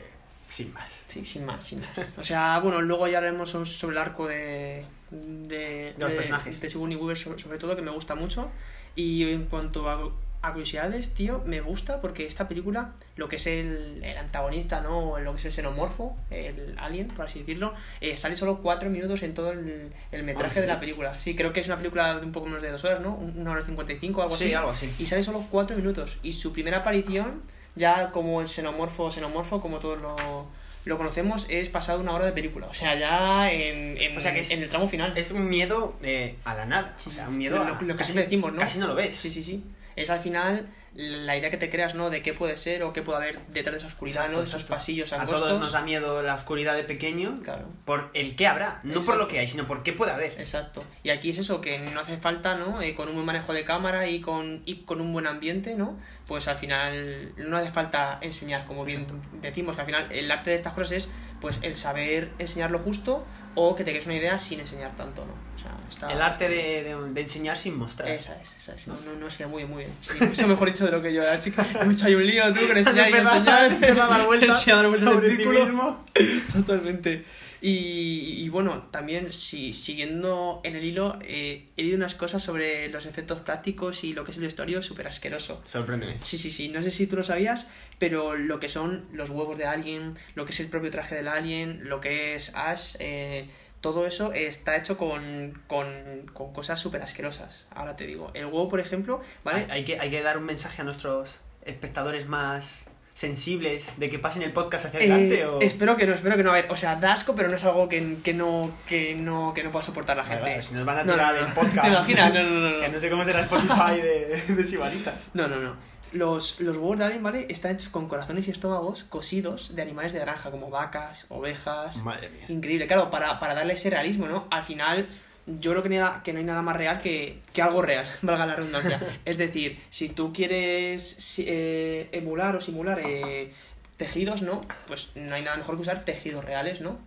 sin 0.48 0.72
más. 0.72 1.04
Sí, 1.08 1.24
sin 1.24 1.44
más, 1.44 1.62
sin 1.64 1.80
más. 1.80 2.12
O 2.16 2.22
sea, 2.22 2.58
bueno, 2.60 2.80
luego 2.80 3.06
ya 3.08 3.18
haremos 3.18 3.50
so- 3.50 3.66
sobre 3.66 3.92
el 3.96 3.98
arco 3.98 4.26
de. 4.26 4.84
de. 5.10 5.92
De 5.92 5.94
los 5.98 6.12
personajes. 6.12 6.60
De 6.60 6.70
Sigourney 6.70 6.96
Weaver, 6.96 7.18
sobre, 7.18 7.38
sobre 7.38 7.58
todo, 7.58 7.76
que 7.76 7.82
me 7.82 7.90
gusta 7.90 8.14
mucho. 8.14 8.50
Y 8.96 9.30
en 9.30 9.44
cuanto 9.46 9.88
a 9.90 10.10
a 10.40 10.52
curiosidades, 10.52 11.14
tío, 11.14 11.42
me 11.46 11.60
gusta 11.60 12.00
porque 12.00 12.24
esta 12.26 12.46
película, 12.48 12.92
lo 13.16 13.28
que 13.28 13.36
es 13.36 13.46
el, 13.48 14.00
el 14.04 14.16
antagonista, 14.18 14.80
¿no? 14.80 15.18
Lo 15.18 15.32
que 15.32 15.38
es 15.38 15.44
el 15.46 15.52
xenomorfo, 15.52 16.16
el 16.30 16.76
alien, 16.78 17.08
por 17.08 17.26
así 17.26 17.40
decirlo, 17.40 17.74
eh, 18.00 18.16
sale 18.16 18.36
solo 18.36 18.58
cuatro 18.62 18.88
minutos 18.88 19.22
en 19.22 19.34
todo 19.34 19.50
el, 19.52 19.92
el 20.12 20.22
metraje 20.22 20.58
Ah, 20.58 20.62
de 20.62 20.68
la 20.68 20.74
sí. 20.74 20.80
película. 20.80 21.12
Sí, 21.18 21.34
creo 21.34 21.52
que 21.52 21.60
es 21.60 21.66
una 21.66 21.76
película 21.76 22.14
de 22.20 22.24
un 22.24 22.32
poco 22.32 22.46
menos 22.46 22.62
de 22.62 22.70
dos 22.70 22.84
horas, 22.84 23.00
¿no? 23.00 23.14
Una 23.14 23.50
hora 23.50 23.64
cincuenta 23.64 23.92
y 23.92 23.98
cinco, 23.98 24.22
algo 24.22 24.36
Sí, 24.36 24.44
así. 24.44 24.54
algo 24.54 24.70
así. 24.70 24.92
Y 24.98 25.06
sale 25.06 25.22
solo 25.24 25.46
cuatro 25.50 25.76
minutos. 25.76 26.18
Y 26.22 26.32
su 26.34 26.52
primera 26.52 26.78
aparición, 26.78 27.42
ya 27.74 28.10
como 28.12 28.40
el 28.40 28.46
xenomorfo, 28.48 29.10
xenomorfo, 29.10 29.60
como 29.60 29.78
todos 29.80 30.00
lo, 30.00 30.46
lo 30.84 30.96
conocemos, 30.98 31.50
es 31.50 31.68
pasado 31.68 32.00
una 32.00 32.12
hora 32.12 32.26
de 32.26 32.32
película. 32.32 32.66
O 32.68 32.74
sea, 32.74 32.94
ya 32.94 33.50
en, 33.50 33.96
en, 34.00 34.16
O 34.16 34.20
sea 34.20 34.32
que 34.32 34.40
es- 34.40 34.50
en 34.50 34.62
el 34.62 34.68
tramo 34.68 34.86
final. 34.86 35.18
Es 35.18 35.32
un 35.32 35.48
miedo 35.48 35.96
eh, 36.02 36.36
a 36.44 36.54
la 36.54 36.64
nada. 36.64 36.94
O 37.04 37.10
sea, 37.10 37.28
un 37.28 37.36
miedo 37.38 37.56
lo, 37.58 37.64
a... 37.64 37.70
lo 37.70 37.78
que 37.78 37.86
casi- 37.96 38.04
siempre 38.12 38.24
decimos, 38.24 38.52
¿no? 38.52 38.60
Casi 38.60 38.78
no 38.78 38.86
lo 38.86 38.94
ves. 38.94 39.16
Sí, 39.16 39.30
sí, 39.32 39.42
sí. 39.42 39.64
Es 40.02 40.10
al 40.10 40.20
final 40.20 40.68
la 40.94 41.36
idea 41.36 41.50
que 41.50 41.58
te 41.58 41.70
creas, 41.70 41.94
¿no? 41.94 42.10
De 42.10 42.22
qué 42.22 42.32
puede 42.32 42.56
ser 42.56 42.82
o 42.82 42.92
qué 42.92 43.02
puede 43.02 43.18
haber 43.18 43.46
detrás 43.48 43.74
de 43.74 43.78
esa 43.78 43.86
oscuridad, 43.86 44.22
Exacto, 44.22 44.32
¿no? 44.32 44.38
De 44.38 44.44
esos 44.48 44.62
exacto. 44.62 44.74
pasillos 44.74 45.12
A 45.12 45.20
angostos. 45.20 45.40
todos 45.48 45.60
nos 45.60 45.72
da 45.72 45.82
miedo 45.82 46.22
la 46.22 46.34
oscuridad 46.34 46.74
de 46.74 46.82
pequeño 46.82 47.36
Claro. 47.44 47.66
por 47.84 48.10
el 48.14 48.34
que 48.34 48.46
habrá, 48.46 48.80
no 48.82 49.00
por 49.02 49.16
lo 49.16 49.28
que 49.28 49.38
hay, 49.38 49.46
sino 49.46 49.66
por 49.66 49.82
qué 49.82 49.92
puede 49.92 50.10
haber. 50.12 50.32
Exacto. 50.40 50.82
Y 51.04 51.10
aquí 51.10 51.30
es 51.30 51.38
eso, 51.38 51.60
que 51.60 51.78
no 51.78 52.00
hace 52.00 52.16
falta, 52.16 52.56
¿no? 52.56 52.80
Eh, 52.82 52.94
con 52.94 53.08
un 53.08 53.14
buen 53.14 53.26
manejo 53.26 53.52
de 53.52 53.64
cámara 53.64 54.08
y 54.08 54.20
con, 54.20 54.62
y 54.64 54.76
con 54.84 55.00
un 55.00 55.12
buen 55.12 55.26
ambiente, 55.26 55.76
¿no? 55.76 55.96
Pues 56.26 56.48
al 56.48 56.56
final 56.56 57.32
no 57.36 57.56
hace 57.58 57.70
falta 57.70 58.18
enseñar, 58.22 58.64
como 58.66 58.84
bien 58.84 59.06
decimos, 59.40 59.76
que 59.76 59.82
al 59.82 59.86
final 59.86 60.10
el 60.10 60.30
arte 60.30 60.50
de 60.50 60.56
estas 60.56 60.72
cosas 60.72 60.92
es 60.92 61.10
pues 61.40 61.60
el 61.62 61.76
saber 61.76 62.30
enseñar 62.40 62.70
lo 62.72 62.80
justo 62.80 63.24
o 63.60 63.74
que 63.74 63.82
te 63.82 63.92
quedes 63.92 64.06
una 64.06 64.14
idea 64.14 64.38
sin 64.38 64.60
enseñar 64.60 64.96
tanto, 64.96 65.24
¿no? 65.26 65.32
O 65.32 65.58
sea, 65.58 65.76
está, 65.88 66.12
El 66.12 66.22
arte 66.22 66.48
de, 66.48 66.84
de- 66.84 67.10
de 67.12 67.20
enseñar 67.20 67.58
sin 67.58 67.76
mostrar. 67.76 68.08
Esa 68.08 68.40
es, 68.40 68.56
esa 68.56 68.74
es. 68.76 68.86
No, 68.86 68.94
no, 69.04 69.14
no, 69.18 69.26
es 69.26 69.34
que 69.34 69.46
muy 69.46 69.64
bien, 69.64 69.70
muy 69.72 69.84
bien. 69.84 69.94
Sí, 70.00 70.12
mucho 70.24 70.46
mejor 70.46 70.68
dicho 70.70 70.84
de 70.84 70.92
lo 70.92 71.02
que 71.02 71.12
yo, 71.12 71.22
la 71.22 71.40
chica. 71.40 71.66
Hecho 71.90 72.06
ahí 72.06 72.14
un 72.14 72.24
lío, 72.26 72.52
tú, 72.54 72.60
con 72.68 72.76
enseñar 72.78 73.08
y 73.08 73.12
no 73.14 73.18
enseñar. 73.18 73.64
a 73.64 74.06
dar 74.06 74.26
vueltas 74.26 74.64
vueltas 74.66 75.00
sobre 75.00 75.36
ti 75.36 75.44
mismo. 75.46 76.04
Totalmente. 76.52 77.24
Y, 77.60 78.44
y 78.44 78.48
bueno, 78.50 78.84
también 78.92 79.32
si, 79.32 79.72
siguiendo 79.72 80.60
en 80.62 80.76
el 80.76 80.84
hilo, 80.84 81.18
eh, 81.22 81.66
he 81.76 81.82
leído 81.82 81.96
unas 81.96 82.14
cosas 82.14 82.40
sobre 82.44 82.88
los 82.88 83.04
efectos 83.04 83.40
prácticos 83.40 84.04
y 84.04 84.12
lo 84.12 84.22
que 84.24 84.30
es 84.30 84.36
el 84.36 84.44
vestuario 84.44 84.80
súper 84.80 85.08
asqueroso. 85.08 85.60
Sorpréndeme. 85.68 86.18
Sí, 86.22 86.38
sí, 86.38 86.52
sí, 86.52 86.68
no 86.68 86.80
sé 86.82 86.92
si 86.92 87.08
tú 87.08 87.16
lo 87.16 87.24
sabías, 87.24 87.68
pero 87.98 88.36
lo 88.36 88.60
que 88.60 88.68
son 88.68 89.06
los 89.12 89.28
huevos 89.30 89.58
de 89.58 89.64
Alien, 89.66 90.14
lo 90.36 90.44
que 90.44 90.52
es 90.52 90.60
el 90.60 90.68
propio 90.68 90.92
traje 90.92 91.16
del 91.16 91.26
Alien, 91.26 91.80
lo 91.88 92.00
que 92.00 92.36
es 92.36 92.54
Ash, 92.54 92.94
eh, 93.00 93.47
todo 93.80 94.06
eso 94.06 94.32
está 94.32 94.76
hecho 94.76 94.98
con, 94.98 95.60
con, 95.66 95.86
con 96.32 96.52
cosas 96.52 96.80
súper 96.80 97.02
asquerosas. 97.02 97.66
Ahora 97.70 97.96
te 97.96 98.06
digo, 98.06 98.30
el 98.34 98.46
huevo, 98.46 98.68
por 98.68 98.80
ejemplo, 98.80 99.20
¿vale? 99.44 99.66
Hay, 99.68 99.70
hay 99.70 99.84
que, 99.84 100.00
hay 100.00 100.10
que 100.10 100.22
dar 100.22 100.38
un 100.38 100.44
mensaje 100.44 100.82
a 100.82 100.84
nuestros 100.84 101.40
espectadores 101.64 102.26
más 102.26 102.86
sensibles 103.14 103.90
de 103.96 104.08
que 104.10 104.20
pasen 104.20 104.42
el 104.42 104.52
podcast 104.52 104.86
hacia 104.86 105.00
Eh, 105.00 105.10
adelante 105.10 105.44
o... 105.44 105.60
Espero 105.60 105.96
que 105.96 106.06
no, 106.06 106.14
espero 106.14 106.36
que 106.36 106.44
no. 106.44 106.50
A 106.50 106.54
ver, 106.54 106.70
o 106.70 106.76
sea, 106.76 106.94
da 106.94 107.12
asco, 107.14 107.34
pero 107.34 107.48
no 107.48 107.56
es 107.56 107.64
algo 107.64 107.88
que, 107.88 108.18
que 108.22 108.32
no, 108.32 108.70
que 108.86 109.16
no, 109.16 109.52
que 109.54 109.64
no 109.64 109.72
pueda 109.72 109.84
soportar 109.84 110.16
la 110.16 110.24
gente. 110.24 110.42
vale, 110.42 110.62
si 110.62 110.74
nos 110.74 110.84
van 110.84 110.98
a 110.98 111.02
tirar 111.02 111.34
no, 111.34 111.40
no. 111.40 111.46
el 111.48 111.52
podcast. 111.52 111.82
¿Te 111.82 111.88
imaginas? 111.88 112.32
No, 112.32 112.42
no, 112.44 112.50
no, 112.50 112.70
no. 112.70 112.80
Que 112.82 112.88
no 112.88 113.00
sé 113.00 113.10
cómo 113.10 113.24
será 113.24 113.40
Spotify 113.40 114.00
de, 114.00 114.54
de 114.54 114.64
Sibaritas. 114.64 115.28
No, 115.34 115.48
no, 115.48 115.56
no. 115.56 115.74
Los, 116.12 116.60
los 116.60 116.76
huevos 116.76 116.98
de 116.98 117.04
alien, 117.04 117.22
¿vale? 117.22 117.46
Están 117.48 117.72
hechos 117.72 117.90
con 117.90 118.08
corazones 118.08 118.48
y 118.48 118.50
estómagos 118.50 119.04
cosidos 119.04 119.74
de 119.74 119.82
animales 119.82 120.12
de 120.12 120.20
granja, 120.20 120.50
como 120.50 120.70
vacas, 120.70 121.26
ovejas. 121.28 122.02
Madre 122.04 122.30
mía. 122.30 122.46
Increíble, 122.48 122.86
claro, 122.86 123.10
para, 123.10 123.38
para 123.38 123.54
darle 123.54 123.74
ese 123.74 123.90
realismo, 123.90 124.26
¿no? 124.26 124.46
Al 124.50 124.64
final, 124.64 125.08
yo 125.46 125.70
creo 125.72 125.82
que, 125.82 125.88
nada, 125.88 126.22
que 126.22 126.32
no 126.32 126.38
hay 126.38 126.44
nada 126.44 126.62
más 126.62 126.76
real 126.76 127.00
que, 127.00 127.40
que 127.52 127.62
algo 127.62 127.82
real, 127.82 128.06
valga 128.22 128.46
la 128.46 128.56
redundancia. 128.56 129.00
es 129.24 129.38
decir, 129.38 129.80
si 129.90 130.08
tú 130.08 130.32
quieres 130.32 131.38
eh, 131.38 132.08
emular 132.12 132.56
o 132.56 132.60
simular 132.60 133.00
eh, 133.04 133.52
tejidos, 133.96 134.42
¿no? 134.42 134.62
Pues 134.86 135.12
no 135.14 135.34
hay 135.34 135.42
nada 135.42 135.56
mejor 135.56 135.76
que 135.76 135.82
usar 135.82 136.04
tejidos 136.04 136.44
reales, 136.44 136.80
¿no? 136.80 136.98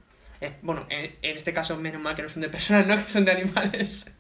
Eh, 0.41 0.53
bueno, 0.63 0.87
en, 0.89 1.15
en 1.21 1.37
este 1.37 1.53
caso 1.53 1.77
menos 1.77 2.01
mal 2.01 2.15
que 2.15 2.23
no 2.23 2.29
son 2.29 2.41
de 2.41 2.49
personas, 2.49 2.87
¿no? 2.87 2.95
Que 3.05 3.11
son 3.11 3.25
de 3.25 3.31
animales. 3.31 4.17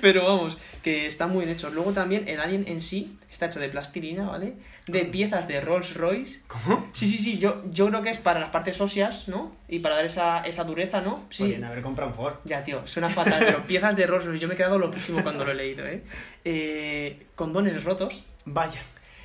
Pero 0.00 0.24
vamos, 0.24 0.58
que 0.82 1.06
están 1.06 1.30
muy 1.30 1.44
bien 1.44 1.56
hechos. 1.56 1.72
Luego 1.72 1.92
también 1.92 2.28
el 2.28 2.40
alien 2.40 2.64
en 2.66 2.80
sí 2.80 3.16
está 3.32 3.46
hecho 3.46 3.60
de 3.60 3.68
plastilina, 3.68 4.26
¿vale? 4.26 4.54
De 4.88 5.04
piezas 5.04 5.46
de 5.46 5.60
Rolls 5.60 5.94
Royce. 5.94 6.40
¿Cómo? 6.48 6.90
Sí, 6.92 7.06
sí, 7.06 7.18
sí, 7.18 7.38
yo, 7.38 7.62
yo 7.70 7.86
creo 7.88 8.02
que 8.02 8.10
es 8.10 8.18
para 8.18 8.40
las 8.40 8.50
partes 8.50 8.80
óseas, 8.80 9.28
¿no? 9.28 9.54
Y 9.68 9.78
para 9.78 9.94
dar 9.94 10.04
esa, 10.04 10.40
esa 10.40 10.64
dureza, 10.64 11.00
¿no? 11.00 11.24
Sí. 11.30 11.44
Podrían 11.44 11.64
haber 11.64 11.82
comprado 11.82 12.10
un 12.10 12.16
Ford. 12.16 12.34
Ya, 12.44 12.64
tío, 12.64 12.86
suena 12.86 13.08
fatal, 13.08 13.42
pero 13.46 13.62
piezas 13.64 13.94
de 13.94 14.06
Rolls 14.06 14.24
Royce. 14.24 14.40
Yo 14.42 14.48
me 14.48 14.54
he 14.54 14.56
quedado 14.56 14.78
loquísimo 14.78 15.22
cuando 15.22 15.44
lo 15.44 15.52
he 15.52 15.54
leído, 15.54 15.86
¿eh? 15.86 16.02
eh 16.44 17.26
condones 17.36 17.84
rotos 17.84 18.24
Vaya. 18.44 18.80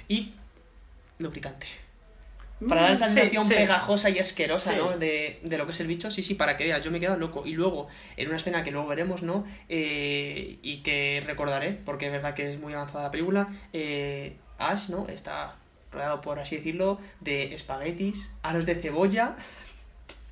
y 0.08 0.34
lubricante. 1.18 1.85
Para 2.70 2.84
dar 2.84 2.94
esa 2.94 3.08
Mm, 3.08 3.10
Sí, 3.10 3.16
sensación 3.16 3.48
sí. 3.48 3.54
pegajosa 3.54 4.10
y 4.10 4.20
asquerosa, 4.20 4.72
Sí. 4.72 4.78
¿no? 4.80 4.98
De, 4.98 5.40
de 5.44 5.58
lo 5.58 5.66
que 5.66 5.72
es 5.74 5.80
el 5.82 5.88
bicho, 5.88 6.10
sí, 6.10 6.24
sí, 6.24 6.36
para 6.36 6.56
que 6.56 6.64
veas, 6.64 6.84
yo 6.84 6.90
me 6.92 6.98
he 6.98 7.00
quedado 7.02 7.18
loco. 7.18 7.46
Y 7.46 7.52
luego, 7.54 7.88
en 8.16 8.28
una 8.28 8.38
escena 8.38 8.64
que 8.64 8.72
luego 8.72 8.88
veremos, 8.88 9.24
¿no? 9.24 9.46
Eh, 9.68 10.58
y 10.62 10.78
que 10.78 11.22
recordaré, 11.26 11.72
porque 11.86 12.06
es 12.08 12.12
verdad 12.14 12.34
que 12.34 12.50
es 12.50 12.60
muy 12.60 12.74
avanzada 12.74 13.04
la 13.06 13.12
película, 13.12 13.50
eh, 13.74 14.38
Ash, 14.58 14.90
¿no? 14.90 15.06
Está 15.10 15.52
rodeado, 15.92 16.22
por 16.22 16.40
así 16.40 16.56
decirlo, 16.58 17.00
de 17.20 17.54
espaguetis, 17.54 18.32
aros 18.42 18.66
de 18.66 18.76
cebolla 18.76 19.36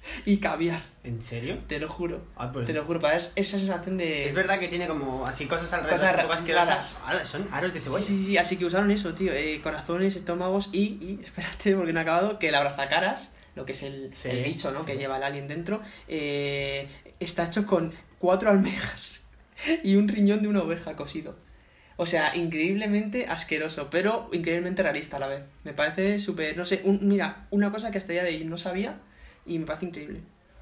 y 0.26 0.38
caviar, 0.38 0.82
¿En 1.04 1.22
serio? 1.22 1.58
te 1.68 1.80
lo 1.80 1.88
juro. 1.88 2.26
Ah, 2.36 2.52
pues- 2.52 2.66
Te 2.66 2.74
lo 2.74 2.84
juro, 2.86 3.00
para 3.00 3.18
esa 3.18 3.32
sensación 3.58 3.98
de... 3.98 4.26
Es 4.26 4.34
verdad 4.34 4.60
que 4.60 4.68
tiene 4.68 4.88
como 4.88 5.26
así 5.26 5.46
cosas 5.46 5.72
alrededor, 5.74 6.00
Cosas 6.00 6.12
un 6.12 6.46
poco 6.46 6.54
raras. 6.54 6.98
Son 7.28 7.48
aros 7.52 7.74
de 7.74 7.80
Sí, 7.80 7.86
cebolla. 7.86 8.06
sí, 8.06 8.26
sí, 8.26 8.38
así 8.38 8.58
que 8.58 8.66
usaron 8.66 8.92
eso, 8.92 9.14
tío, 9.14 9.32
eh, 9.34 9.60
corazones, 9.62 10.16
estómagos 10.16 10.70
y, 10.72 10.80
y, 11.02 11.20
espérate, 11.24 11.76
porque 11.76 11.94
no 11.94 12.00
he 12.00 12.04
acabado, 12.04 12.40
que 12.40 12.50
el 12.50 12.56
abrazacaras, 12.56 13.32
lo 13.56 13.66
que 13.66 13.74
es 13.74 13.84
el, 13.84 14.12
Sí, 14.16 14.30
el 14.30 14.44
bicho, 14.44 14.72
¿no? 14.72 14.80
sí. 14.82 14.86
Que 14.86 14.98
lleva 14.98 15.18
el 15.18 15.24
alien 15.24 15.48
dentro, 15.48 15.82
eh, 16.08 16.88
está 17.20 17.46
hecho 17.46 17.66
con 17.66 17.94
cuatro 18.20 18.50
almejas 18.50 19.26
y 19.84 19.96
un 19.96 20.08
riñón 20.08 20.42
de 20.42 20.48
una 20.48 20.62
oveja 20.64 20.96
cosido. 20.96 21.38
O 21.96 22.08
sea, 22.08 22.36
increíblemente 22.36 23.28
asqueroso, 23.28 23.90
pero 23.92 24.28
increíblemente 24.34 24.82
realista 24.82 25.18
a 25.18 25.20
la 25.20 25.28
vez. 25.28 25.44
Me 25.64 25.74
parece 25.74 26.18
súper, 26.18 26.58
no 26.58 26.66
sé, 26.66 26.82
un- 26.86 27.08
mira, 27.08 27.46
una 27.52 27.72
cosa 27.72 27.92
que 27.92 28.00
hasta 28.00 28.12
el 28.14 28.16
día 28.20 28.24
de 28.24 28.36
hoy 28.36 28.46
no 28.46 28.58
sabía 28.58 28.98
y 29.46 29.60
me 29.60 29.66
parece 29.66 29.86
increíble. 29.88 30.22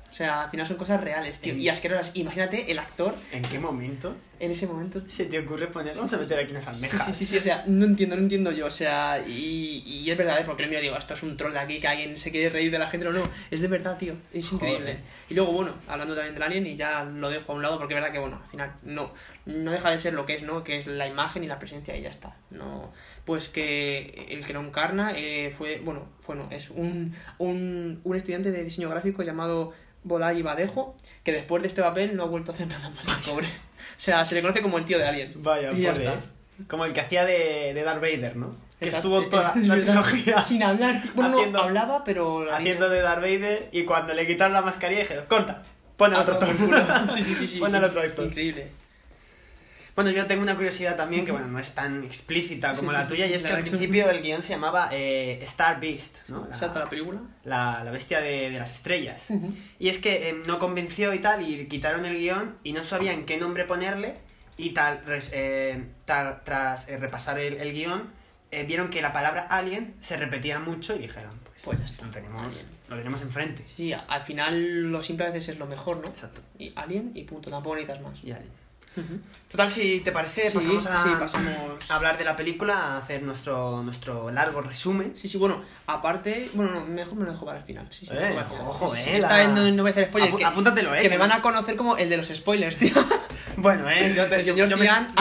O 0.10 0.13
sea, 0.13 0.44
al 0.44 0.52
final 0.52 0.67
son 0.67 0.76
cosas 0.76 1.00
reales, 1.00 1.39
tío, 1.39 1.56
y 1.56 1.70
asquerosas. 1.70 2.13
Imagínate 2.17 2.70
el 2.70 2.80
actor 2.80 3.15
¿En 3.32 3.41
qué 3.44 3.58
momento 3.60 4.13
en 4.41 4.52
ese 4.52 4.67
momento 4.67 5.02
se 5.08 5.26
te 5.28 5.39
ocurre 5.39 5.67
poner? 5.67 5.96
Vamos 5.96 6.10
Sí, 6.12 6.15
a 6.17 6.20
meter 6.20 6.39
aquí 6.39 6.52
unas 6.52 6.67
almejas. 6.67 7.06
Sí, 7.06 7.13
sí, 7.13 7.26
sí, 7.28 7.38
o 7.38 7.41
sea, 7.41 7.63
no 7.67 7.86
entiendo, 7.86 8.17
no 8.17 8.22
entiendo 8.24 8.52
yo, 8.52 8.65
o 8.65 8.72
sea, 8.72 9.24
y, 9.26 9.84
y 9.86 10.12
es 10.12 10.17
verdad, 10.17 10.41
¿eh? 10.41 10.44
porque 10.46 10.67
mira, 10.67 10.82
digo, 10.82 10.98
esto 10.98 11.13
es 11.13 11.24
un 11.24 11.38
troll 11.38 11.54
de 11.54 11.60
aquí, 11.60 11.80
que 11.80 11.88
alguien 11.88 12.17
se 12.20 12.30
quiere 12.30 12.50
reír 12.50 12.72
de 12.72 12.80
la 12.80 12.88
gente, 12.88 13.06
no, 13.06 13.13
no, 13.13 13.24
es 13.52 13.62
de 13.62 13.67
verdad, 13.70 13.98
tío, 13.98 14.15
es 14.34 14.52
increíble. 14.52 14.82
Joder. 14.82 15.00
Y 15.30 15.34
luego, 15.36 15.54
bueno, 15.54 15.76
hablando 15.88 16.13
también 16.13 16.34
del 16.34 16.44
alien, 16.44 16.67
y 16.67 16.76
ya 16.76 17.04
lo 17.06 17.30
dejo 17.30 17.54
a 17.54 17.56
un 17.56 17.62
lado, 17.62 17.78
porque 17.78 17.94
es 17.94 18.02
verdad 18.02 18.12
que, 18.12 18.20
bueno, 18.20 18.41
al 18.44 18.50
final, 18.50 18.74
no, 18.84 19.13
no 19.45 19.71
deja 19.71 19.89
de 19.91 19.99
ser 19.99 20.13
lo 20.13 20.25
que 20.25 20.36
es, 20.36 20.43
¿no? 20.43 20.63
Que 20.63 20.77
es 20.77 20.88
la 20.88 21.08
imagen 21.08 21.43
y 21.43 21.47
la 21.47 21.60
presencia, 21.60 21.95
y 21.95 22.01
ya 22.04 22.10
está, 22.10 22.36
no, 22.49 22.91
pues 23.25 23.49
que 23.49 24.27
el 24.30 24.45
que 24.45 24.54
lo 24.54 24.62
encarna 24.62 25.13
eh, 25.15 25.54
fue, 25.56 25.80
bueno, 25.84 26.08
fue, 26.21 26.36
no, 26.36 26.49
es 26.51 26.69
un, 26.69 27.15
un, 27.38 28.01
un 28.04 28.15
estudiante 28.15 28.51
de 28.51 28.63
diseño 28.63 28.89
gráfico 28.89 29.23
llamado 29.23 29.73
Bolay 30.04 30.41
Badejo, 30.41 30.95
que 31.23 31.32
después 31.32 31.62
de 31.62 31.67
este 31.69 31.82
papel 31.82 32.15
no 32.15 32.23
ha 32.23 32.27
vuelto 32.27 32.51
a 32.51 32.56
hacer 32.56 32.67
nada 32.67 32.89
más, 32.89 33.08
el 33.08 33.15
pobre. 33.32 33.47
O 33.82 34.04
sea, 34.04 34.25
se 34.25 34.34
le 34.34 34.41
conoce 34.41 34.63
como 34.63 34.80
el 34.80 34.86
tío 34.86 34.97
de 34.97 35.08
Alien. 35.08 35.32
Vaya, 35.43 35.71
y 35.73 35.82
ya 35.82 35.91
pobre, 35.91 36.08
está. 36.08 36.17
¿eh? 36.17 36.65
Como 36.67 36.86
el 36.86 36.93
que 36.93 37.01
hacía 37.01 37.23
de, 37.23 37.71
de 37.75 37.84
Darth 37.84 38.01
Vader, 38.01 38.36
¿no? 38.36 38.56
Que 38.80 38.86
Exacto. 38.86 39.19
estuvo 39.19 39.30
toda 39.30 39.54
la 39.56 39.75
verdad. 39.75 40.04
trilogía 40.04 40.41
Sin 40.43 40.63
hablar. 40.63 41.04
Bueno, 41.13 41.38
Haciendo- 41.38 41.60
no, 41.60 41.63
hablaba, 41.65 42.04
pero... 42.04 42.45
la 42.45 42.58
haciendo 42.58 42.89
de 42.89 42.99
Darth 43.01 43.21
Vader 43.21 43.69
y 43.71 43.84
cuando 43.86 44.13
le 44.15 44.25
quitaron 44.25 44.54
la 44.54 44.62
mascarilla 44.63 45.01
dijeron, 45.01 45.25
corta, 45.27 45.62
pon 45.97 46.13
al 46.15 46.19
Ah, 46.19 46.21
otro 46.23 46.34
actor. 46.36 47.10
Sí, 47.13 47.21
sí, 47.21 47.36
sí. 47.36 47.47
sí 47.47 47.60
Pon 47.60 47.75
al 47.75 47.84
otro 47.84 48.01
actor. 48.01 48.25
Increíble. 48.25 48.71
Bueno, 49.95 50.10
yo 50.12 50.25
tengo 50.25 50.41
una 50.41 50.56
curiosidad 50.56 50.95
también 50.95 51.25
que, 51.25 51.32
bueno, 51.32 51.47
no 51.47 51.60
es 51.60 51.73
tan 51.73 52.04
explícita 52.04 52.73
como 52.73 52.91
Sí, 52.91 52.97
la 52.97 53.04
sí, 53.04 53.10
tuya, 53.10 53.25
sí, 53.25 53.32
y 53.32 53.36
es 53.36 53.43
que 53.43 53.49
al 53.51 53.62
principio 53.62 54.10
el 54.10 54.21
guion 54.21 54.41
se 54.41 54.49
llamaba 54.49 54.89
eh, 54.91 55.39
Star 55.43 55.80
Beast, 55.82 56.17
¿no? 56.30 56.39
La, 56.41 56.45
Exacto, 56.47 56.80
la 56.80 56.89
película. 56.89 57.19
la, 57.43 57.84
la 57.84 57.91
bestia 57.91 58.19
de, 58.21 58.49
de 58.51 58.58
las 58.60 58.71
estrellas. 58.71 59.30
Y 59.80 59.89
es 59.89 59.97
que 59.99 60.30
eh, 60.30 60.34
no 60.47 60.60
convenció 60.60 61.13
y 61.13 61.19
tal, 61.19 61.47
y 61.47 61.65
quitaron 61.67 62.06
el 62.06 62.17
guion 62.17 62.58
y 62.63 62.71
no 62.73 62.84
sabían 62.84 63.25
qué 63.25 63.38
nombre 63.38 63.65
ponerle, 63.65 64.15
y 64.58 64.71
tal, 64.71 65.01
eh, 65.34 65.84
tal- 66.06 66.41
tras 66.43 66.88
eh, 66.88 66.97
repasar 66.97 67.38
el, 67.39 67.56
el 67.56 67.73
guion, 67.73 68.10
eh, 68.51 68.63
vieron 68.63 68.89
que 68.89 69.01
la 69.01 69.12
palabra 69.13 69.41
alien 69.49 69.95
se 70.01 70.15
repetía 70.17 70.60
mucho 70.60 70.95
y 70.95 70.99
dijeron, 70.99 71.32
pues, 71.43 71.62
Pues 71.63 71.80
ya 71.80 71.86
está. 71.86 72.06
lo, 72.06 72.12
tenemos, 72.12 72.65
lo 72.89 72.95
tenemos 72.97 73.21
enfrente. 73.23 73.63
Sí, 73.67 73.91
al 73.93 74.21
final 74.21 74.91
lo 74.91 75.04
simple 75.04 75.25
a 75.25 75.30
veces 75.32 75.49
es 75.49 75.60
lo 75.60 75.65
mejor, 75.67 75.97
¿no? 75.97 76.08
Exacto. 76.10 76.41
Y 76.60 76.71
Alien 76.75 77.12
y 77.15 77.23
punto, 77.23 77.49
tampoco 77.49 77.75
necesitas 77.75 78.01
más. 78.01 78.23
Y 78.23 78.32
alien. 78.32 78.61
Total, 79.51 79.69
si 79.69 79.99
te 80.01 80.12
parece, 80.12 80.49
Sí, 80.49 80.56
pasamos 80.58 80.86
a, 80.86 81.04
sí, 81.04 81.10
pasamos- 81.19 81.89
a 81.89 81.95
hablar 81.95 82.17
de 82.17 82.23
la 82.25 82.36
película, 82.38 82.75
a 82.75 82.97
hacer 82.99 83.21
nuestro, 83.23 83.84
nuestro 83.84 84.32
largo 84.32 84.62
resumen. 84.62 85.13
Sí, 85.15 85.27
sí, 85.27 85.38
bueno, 85.38 85.62
aparte, 85.88 86.49
bueno, 86.54 86.71
no, 86.71 86.86
mejor 86.86 87.15
me 87.15 87.25
lo 87.25 87.32
dejo 87.32 87.45
para 87.45 87.58
el 87.60 87.63
final. 87.65 87.88
Sí, 87.89 88.06
sí, 88.06 88.13
Eh, 88.13 88.19
mejor 88.19 88.33
para 88.35 88.42
el 88.42 88.52
final. 88.52 88.67
ojo, 88.67 88.96
eh, 88.96 89.06
la- 89.13 89.17
Está 89.17 89.37
viendo, 89.39 89.71
no 89.71 89.83
voy 89.83 89.89
a 89.89 89.92
hacer 89.92 90.06
spoilers. 90.08 90.33
Apu- 90.33 90.37
que, 90.37 90.46
apúntatelo, 90.46 90.94
eh, 90.94 90.98
Que 90.98 91.02
que 91.04 91.10
me 91.10 91.15
no 91.15 91.19
van 91.21 91.29
sé- 91.31 91.35
a 91.35 91.42
conocer 91.42 91.75
como 91.75 91.98
el 91.98 92.10
de 92.10 92.17
los 92.17 92.27
spoilers, 92.29 92.77
tío. 92.77 92.94
Bueno, 93.58 93.89
eh, 93.89 94.13
yo, 94.15 94.25
te- 94.27 94.46
yo- 94.46 94.56
yo 94.56 94.65
me, 94.65 94.67
yo 94.67 94.77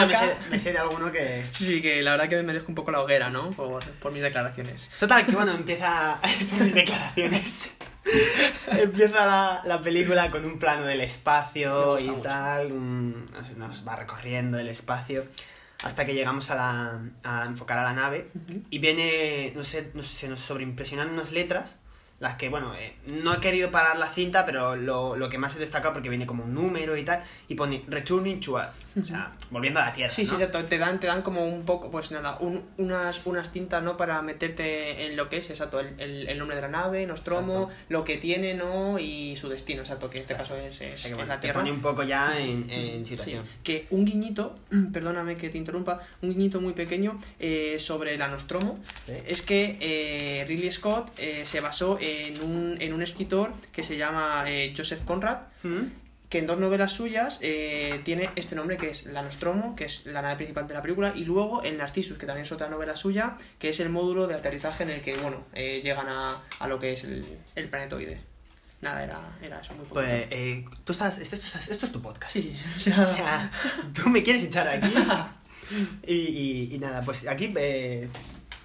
me 0.07 0.15
acá- 0.15 0.21
sé, 0.21 0.37
me 0.51 0.59
sé 0.61 0.73
de 0.73 0.79
alguno 0.79 1.11
que... 1.11 1.45
Sí, 1.51 1.65
sí, 1.67 1.83
que 1.83 2.01
la 2.01 2.13
verdad 2.13 2.29
que 2.29 2.37
me 2.37 2.45
merezco 2.45 2.69
un 2.69 2.77
poco 2.77 2.93
la 2.93 3.01
hoguera, 3.01 3.29
¿no? 3.29 3.51
Por, 3.51 3.85
por 3.97 4.13
mis 4.13 4.23
declaraciones. 4.23 4.89
Total, 5.01 5.27
que 5.27 5.33
bueno, 5.33 5.53
empieza 5.53 6.21
por 6.51 6.61
mis 6.65 6.73
declaraciones. 6.75 7.71
empieza 8.73 9.27
la, 9.27 9.63
la 9.65 9.81
película 9.81 10.31
con 10.31 10.45
un 10.45 10.59
plano 10.59 10.85
del 10.87 11.01
espacio 11.01 11.99
y 11.99 12.05
mucho. 12.09 12.23
tal. 12.23 12.73
un- 12.73 13.31
nos, 13.33 13.51
nos 13.57 13.87
va 13.87 13.97
recorriendo 13.97 14.59
el 14.59 14.69
espacio 14.69 15.25
hasta 15.83 16.05
que 16.05 16.15
llegamos 16.15 16.51
a, 16.51 16.55
la, 16.55 17.01
a 17.25 17.45
enfocar 17.47 17.79
a 17.79 17.85
la 17.85 17.93
nave. 17.95 18.31
Y 18.71 18.79
viene, 18.79 19.53
no 19.57 19.63
sé, 19.65 19.91
no 19.95 20.03
sé, 20.03 20.09
se 20.15 20.29
nos 20.29 20.41
sobreimpresionan 20.41 21.11
unas 21.11 21.33
letras. 21.33 21.79
Las 22.21 22.37
que, 22.37 22.49
bueno, 22.51 22.73
eh, 22.79 22.95
no 23.07 23.35
he 23.35 23.41
querido 23.41 23.71
parar 23.71 23.97
la 23.99 24.09
cinta, 24.09 24.45
pero 24.47 24.77
lo, 24.77 25.17
lo 25.17 25.29
que 25.31 25.39
más 25.39 25.57
he 25.57 25.59
destacado 25.59 25.95
porque 25.95 26.11
viene 26.11 26.27
como 26.27 26.45
un 26.45 26.53
número 26.55 26.97
y 26.99 27.03
tal. 27.03 27.25
Y 27.49 27.55
pone 27.55 27.83
Returning 27.89 28.39
to 28.41 28.59
Earth. 28.61 28.75
O 29.01 29.05
sea, 29.05 29.33
volviendo 29.51 29.81
a 29.81 29.87
la 29.87 29.93
Tierra. 29.95 30.13
Sí, 30.13 30.27
sí, 30.27 30.33
¿no? 30.33 30.39
exacto. 30.39 30.63
Te 30.69 30.77
dan, 30.77 31.01
te 31.01 31.07
dan 31.07 31.23
como 31.23 31.47
un 31.47 31.65
poco, 31.65 31.91
pues 31.91 32.11
nada, 32.13 32.37
un- 32.41 32.63
unas, 32.77 33.25
unas 33.27 33.51
tintas, 33.53 33.83
¿no? 33.83 33.97
Para 33.97 34.21
meterte 34.21 35.07
en 35.07 35.17
lo 35.17 35.31
que 35.31 35.39
es, 35.39 35.49
exacto, 35.49 35.81
el, 35.81 35.99
el, 35.99 36.29
el 36.29 36.39
nombre 36.39 36.57
de 36.57 36.63
la 36.63 36.69
nave, 36.69 37.07
Nostromo, 37.07 37.71
lo 37.89 38.05
que 38.05 38.19
tiene, 38.19 38.53
¿no? 38.53 38.99
Y 38.99 39.35
su 39.37 39.49
destino, 39.49 39.81
exacto, 39.81 40.11
que 40.11 40.19
en 40.19 40.23
este 40.23 40.35
caso 40.37 40.57
es, 40.57 40.79
es, 40.83 40.93
O 40.93 40.97
sea 40.99 41.03
que, 41.05 41.09
es 41.13 41.15
bueno, 41.17 41.29
la 41.29 41.37
te 41.37 41.47
Tierra. 41.47 41.61
pone 41.61 41.73
un 41.73 41.81
poco 41.81 42.03
ya 42.03 42.39
en, 42.39 42.69
en 42.69 43.07
Sí, 43.07 43.13
situación. 43.17 43.47
que 43.65 43.87
un 43.91 44.05
guiñito, 44.05 44.59
perdóname 44.93 45.39
que 45.39 45.49
te 45.49 45.57
interrumpa, 45.57 46.01
un 46.21 46.31
guiñito 46.35 46.61
muy 46.61 46.75
pequeño 46.75 47.19
eh, 47.39 47.77
sobre 47.79 48.19
la 48.19 48.29
Nostromo 48.29 48.79
Sí. 49.07 49.13
es 49.27 49.41
que 49.41 49.79
eh, 49.81 50.45
Ridley 50.47 50.71
Scott 50.71 51.13
eh, 51.17 51.43
se 51.47 51.61
basó 51.61 51.97
en 51.99 52.10
un, 52.43 52.77
en 52.81 52.93
un 52.93 53.03
escritor 53.03 53.53
que 53.73 53.83
se 53.83 53.97
llama 53.97 54.45
eh, 54.47 54.73
Joseph 54.77 55.05
Conrad, 55.05 55.39
¿Mm? 55.63 55.87
que 56.29 56.39
en 56.39 56.47
dos 56.47 56.59
novelas 56.59 56.93
suyas 56.93 57.41
eh, 57.43 58.01
tiene 58.05 58.31
este 58.37 58.55
nombre 58.55 58.77
que 58.77 58.91
es 58.91 59.07
la 59.07 59.21
Nostromo, 59.23 59.75
que 59.75 59.85
es 59.87 60.07
la 60.07 60.23
nave 60.23 60.37
principal 60.37 60.69
de 60.69 60.75
la 60.75 60.83
película, 60.83 61.13
y 61.17 61.25
luego 61.25 61.63
el 61.65 61.77
Narcissus, 61.77 62.19
que 62.19 62.27
también 62.27 62.45
es 62.47 62.53
otra 62.53 62.69
novela 62.69 62.95
suya, 62.95 63.37
que 63.59 63.71
es 63.71 63.81
el 63.81 63.89
módulo 63.89 64.29
de 64.29 64.35
aterrizaje 64.37 64.85
en 64.85 64.91
el 64.91 65.01
que, 65.01 65.17
bueno, 65.17 65.45
eh, 65.55 65.81
llegan 65.83 66.09
a, 66.09 66.41
a 66.61 66.69
lo 66.69 66.79
que 66.79 66.93
es 66.93 67.03
el, 67.05 67.25
el 67.57 67.69
planetoide. 67.69 68.21
Nada, 68.81 69.03
era, 69.05 69.19
era 69.43 69.61
eso 69.61 69.75
muy 69.75 69.83
poco. 69.83 69.95
Pues 70.01 70.27
eh, 70.31 70.65
tú 70.85 70.93
estás, 70.93 71.19
esto, 71.19 71.35
esto 71.37 71.59
es- 71.59 71.69
esto 71.69 71.87
es 71.87 71.93
tu 71.93 72.01
podcast. 72.01 72.33
Sí. 72.33 72.57
O 72.77 72.81
O 73.01 73.05
sea, 73.05 73.51
tú 73.93 74.09
me 74.09 74.23
quieres 74.23 74.43
echar 74.45 74.69
aquí. 74.69 74.93
Y, 76.05 76.15
y- 76.15 76.69
y 76.75 76.79
nada, 76.81 77.01
pues 77.03 77.29
aquí 77.29 77.53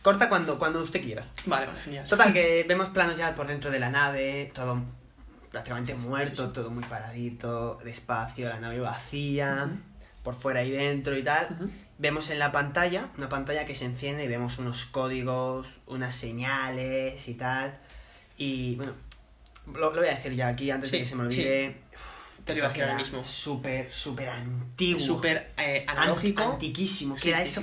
corta 0.05 0.29
cuando, 0.29 0.59
cuando 0.59 0.79
usted 0.83 1.01
quiera. 1.01 1.25
vale, 1.47 1.65
vale, 1.65 1.79
genial. 1.81 2.05
Total, 2.07 2.31
que 2.31 2.63
vemos 2.67 2.89
planos 2.89 3.17
ya 3.17 3.33
por 3.33 3.47
dentro 3.47 3.71
de 3.71 3.79
la 3.79 3.89
nave, 3.89 4.51
todo 4.53 4.79
prácticamente 5.51 5.95
muerto, 5.95 6.51
todo 6.51 6.69
muy 6.69 6.83
paradito, 6.83 7.79
despacio, 7.83 8.47
la 8.49 8.59
nave 8.59 8.79
vacía, 8.79 9.67
por 10.21 10.35
fuera 10.35 10.63
y 10.63 10.69
dentro 10.69 11.17
y 11.17 11.23
tal. 11.23 11.71
Vemos 11.97 12.29
en 12.29 12.37
la 12.37 12.51
pantalla, 12.51 13.07
una 13.17 13.29
pantalla 13.29 13.65
que 13.65 13.73
se 13.73 13.85
enciende 13.85 14.25
y 14.25 14.27
vemos 14.27 14.59
unos 14.59 14.85
códigos, 14.85 15.67
unas 15.87 16.13
señales 16.13 17.27
y 17.27 17.33
tal. 17.33 17.79
Y 18.37 18.75
bueno, 18.75 18.91
lo, 19.73 19.91
lo 19.91 20.01
voy 20.01 20.09
a 20.09 20.15
decir 20.15 20.33
ya 20.33 20.49
aquí 20.49 20.69
antes 20.69 20.91
de 20.91 20.99
que 20.99 21.05
se 21.07 21.15
me 21.15 21.23
olvide. 21.23 21.77
Te 22.43 22.51
lo 22.53 22.57
iba 22.59 22.65
a 22.67 22.69
decir 22.69 22.83
ahora 22.83 22.95
mismo. 22.97 23.23
Súper, 23.23 23.91
súper 23.91 24.29
antiguo. 24.29 24.99
Súper 24.99 25.53
eh, 25.57 25.83
analógico. 25.87 26.43
An- 26.43 26.51
antiquísimo. 26.51 27.15
Sí, 27.15 27.23
Queda 27.23 27.41
eso. 27.41 27.61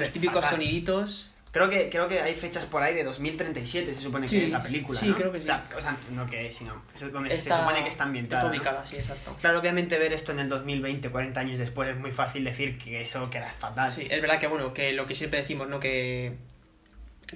Los 0.00 0.10
típicos 0.10 0.36
fatal. 0.42 0.50
soniditos. 0.50 1.30
Creo 1.54 1.70
que, 1.70 1.88
creo 1.88 2.08
que 2.08 2.20
hay 2.20 2.34
fechas 2.34 2.64
por 2.66 2.82
ahí 2.82 2.94
de 2.94 3.04
2037, 3.04 3.94
se 3.94 4.00
supone 4.00 4.26
Sí, 4.28 4.38
que 4.40 4.44
es 4.44 4.50
la 4.50 4.62
película. 4.62 4.98
sí, 4.98 5.06
¿no? 5.08 5.14
creo 5.14 5.30
que 5.32 5.38
O 5.38 5.40
sí. 5.40 5.46
sea, 5.46 5.64
o 5.76 5.80
sea, 5.80 5.96
no 6.10 6.26
que 6.26 6.46
es, 6.48 6.56
sino 6.56 6.82
es 6.94 7.12
donde 7.12 7.32
Está- 7.32 7.54
se 7.54 7.60
supone 7.62 7.82
que 7.84 7.88
está 7.88 8.02
ambientada. 8.04 8.42
Está 8.42 8.50
¿no? 8.52 8.56
ubicada, 8.58 8.84
sí, 8.86 8.96
exacto. 8.96 9.36
Claro, 9.40 9.60
obviamente 9.60 9.96
ver 9.98 10.12
esto 10.12 10.32
en 10.32 10.40
el 10.40 10.48
2020, 10.48 11.08
40 11.10 11.38
años 11.40 11.58
después, 11.58 11.88
es 11.88 11.96
muy 11.96 12.10
fácil 12.10 12.42
decir 12.44 12.76
que 12.76 13.00
eso 13.02 13.30
queda 13.30 13.48
fatal. 13.50 13.88
Sí, 13.88 14.06
es 14.10 14.20
verdad 14.20 14.40
que 14.40 14.48
bueno, 14.48 14.74
que 14.74 14.92
lo 14.94 15.06
que 15.06 15.14
siempre 15.14 15.40
decimos, 15.40 15.68
¿no? 15.68 15.78
Que, 15.80 16.34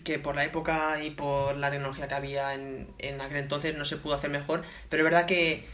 que 0.05 0.19
por 0.19 0.35
la 0.35 0.45
época 0.45 1.03
y 1.03 1.11
por 1.11 1.57
la 1.57 1.71
tecnología 1.71 2.09
que 2.09 2.15
había 2.15 2.55
en, 2.55 2.89
en 2.99 3.21
aquel 3.21 3.37
entonces 3.39 3.77
no 3.77 3.85
se 3.85 3.97
pudo 3.97 4.15
hacer 4.15 4.31
mejor, 4.31 4.63
pero 4.89 5.03
es 5.03 5.05
verdad 5.05 5.27
que 5.27 5.65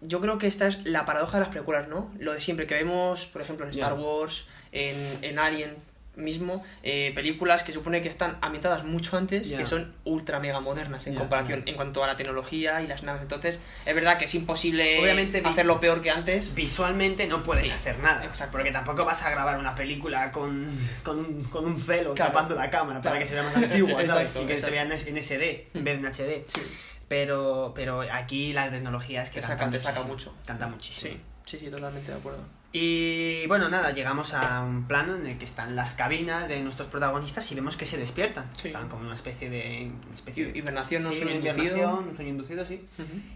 yo 0.00 0.20
creo 0.20 0.38
que 0.38 0.46
esta 0.46 0.66
es 0.68 0.78
la 0.84 1.04
paradoja 1.04 1.38
de 1.38 1.40
las 1.44 1.50
precuelas, 1.52 1.88
¿no? 1.88 2.10
Lo 2.18 2.32
de 2.32 2.40
siempre 2.40 2.66
que 2.66 2.74
vemos, 2.74 3.26
por 3.26 3.42
ejemplo, 3.42 3.66
en 3.66 3.72
Star. 3.72 3.94
Wars, 3.94 4.46
en, 4.72 4.96
en 5.22 5.38
Alien 5.38 5.76
mismo, 6.16 6.62
eh, 6.82 7.12
películas 7.14 7.62
que 7.62 7.72
supone 7.72 8.02
que 8.02 8.08
están 8.08 8.36
ambientadas 8.42 8.84
mucho 8.84 9.16
antes, 9.16 9.48
Ya. 9.48 9.58
que 9.58 9.66
son 9.66 9.94
ultra 10.04 10.40
mega 10.40 10.60
modernas 10.60 11.06
en 11.06 11.14
Ya, 11.14 11.20
comparación 11.20 11.62
en 11.66 11.76
cuanto 11.76 12.02
a 12.04 12.06
la 12.08 12.16
tecnología 12.16 12.82
y 12.82 12.86
las 12.88 13.02
naves. 13.04 13.22
Entonces, 13.22 13.62
es 13.86 13.94
verdad 13.94 14.18
que 14.18 14.24
es 14.26 14.34
imposible 14.34 15.00
Obviamente 15.00 15.40
vi- 15.40 15.48
hacerlo 15.48 15.80
peor 15.80 16.02
que 16.02 16.10
antes. 16.10 16.54
Visualmente 16.54 17.26
no 17.26 17.42
puedes 17.42 17.68
Sí, 17.68 17.72
hacer 17.72 17.98
nada. 18.00 18.24
exacto. 18.24 18.52
Porque 18.52 18.72
tampoco 18.72 19.04
vas 19.04 19.22
a 19.22 19.30
grabar 19.30 19.58
una 19.58 19.74
película 19.74 20.30
con, 20.32 20.76
con, 21.04 21.18
un, 21.20 21.44
con 21.44 21.64
un 21.64 21.78
celo 21.78 22.12
Claro. 22.14 22.32
tapando 22.32 22.54
la 22.56 22.68
cámara 22.70 23.00
para 23.00 23.12
Claro. 23.16 23.18
que 23.20 23.26
se 23.26 23.34
vea 23.34 23.42
más 23.44 23.56
antigua, 23.56 24.04
¿sabes? 24.04 24.08
Exacto, 24.30 24.42
y 24.42 24.46
que 24.46 24.58
se 24.58 24.70
vea 24.70 24.82
en, 24.82 24.92
SD 24.92 25.68
en 25.74 25.84
vez 25.84 26.00
de 26.02 26.06
en 26.08 26.12
HD. 26.12 26.44
Sí. 26.48 26.60
Pero, 27.08 27.72
pero 27.74 28.02
aquí 28.12 28.52
la 28.52 28.70
tecnología 28.70 29.22
es 29.22 29.30
que 29.30 29.40
Te 29.40 29.46
saca- 29.46 29.70
te 29.70 29.80
saca 29.80 30.02
mucho. 30.02 30.34
Canta 30.46 30.66
muchísimo. 30.66 31.12
Sí, 31.14 31.20
sí, 31.46 31.58
sí, 31.64 31.70
totalmente 31.70 32.12
de 32.12 32.18
acuerdo. 32.18 32.40
Y 32.72 33.46
bueno, 33.48 33.68
nada, 33.68 33.90
llegamos 33.90 34.32
a 34.32 34.60
un 34.62 34.86
plano 34.86 35.16
en 35.16 35.26
el 35.26 35.38
que 35.38 35.44
están 35.44 35.74
las 35.74 35.94
cabinas 35.94 36.48
de 36.48 36.60
nuestros 36.60 36.86
protagonistas 36.88 37.50
y 37.50 37.54
vemos 37.56 37.76
que 37.76 37.84
se 37.84 37.98
despiertan. 37.98 38.44
Sí. 38.60 38.68
Están 38.68 38.88
como 38.88 39.04
una 39.06 39.14
especie 39.14 39.50
de. 39.50 39.90
Una 40.06 40.14
especie 40.14 40.46
de 40.52 40.58
Hibernación, 40.58 41.02
no 41.02 41.12
sí, 41.12 41.20
sueño 41.22 41.34
inducido. 41.40 41.98
un 41.98 42.14
sueño 42.14 42.30
inducido, 42.30 42.64
sí. 42.64 42.86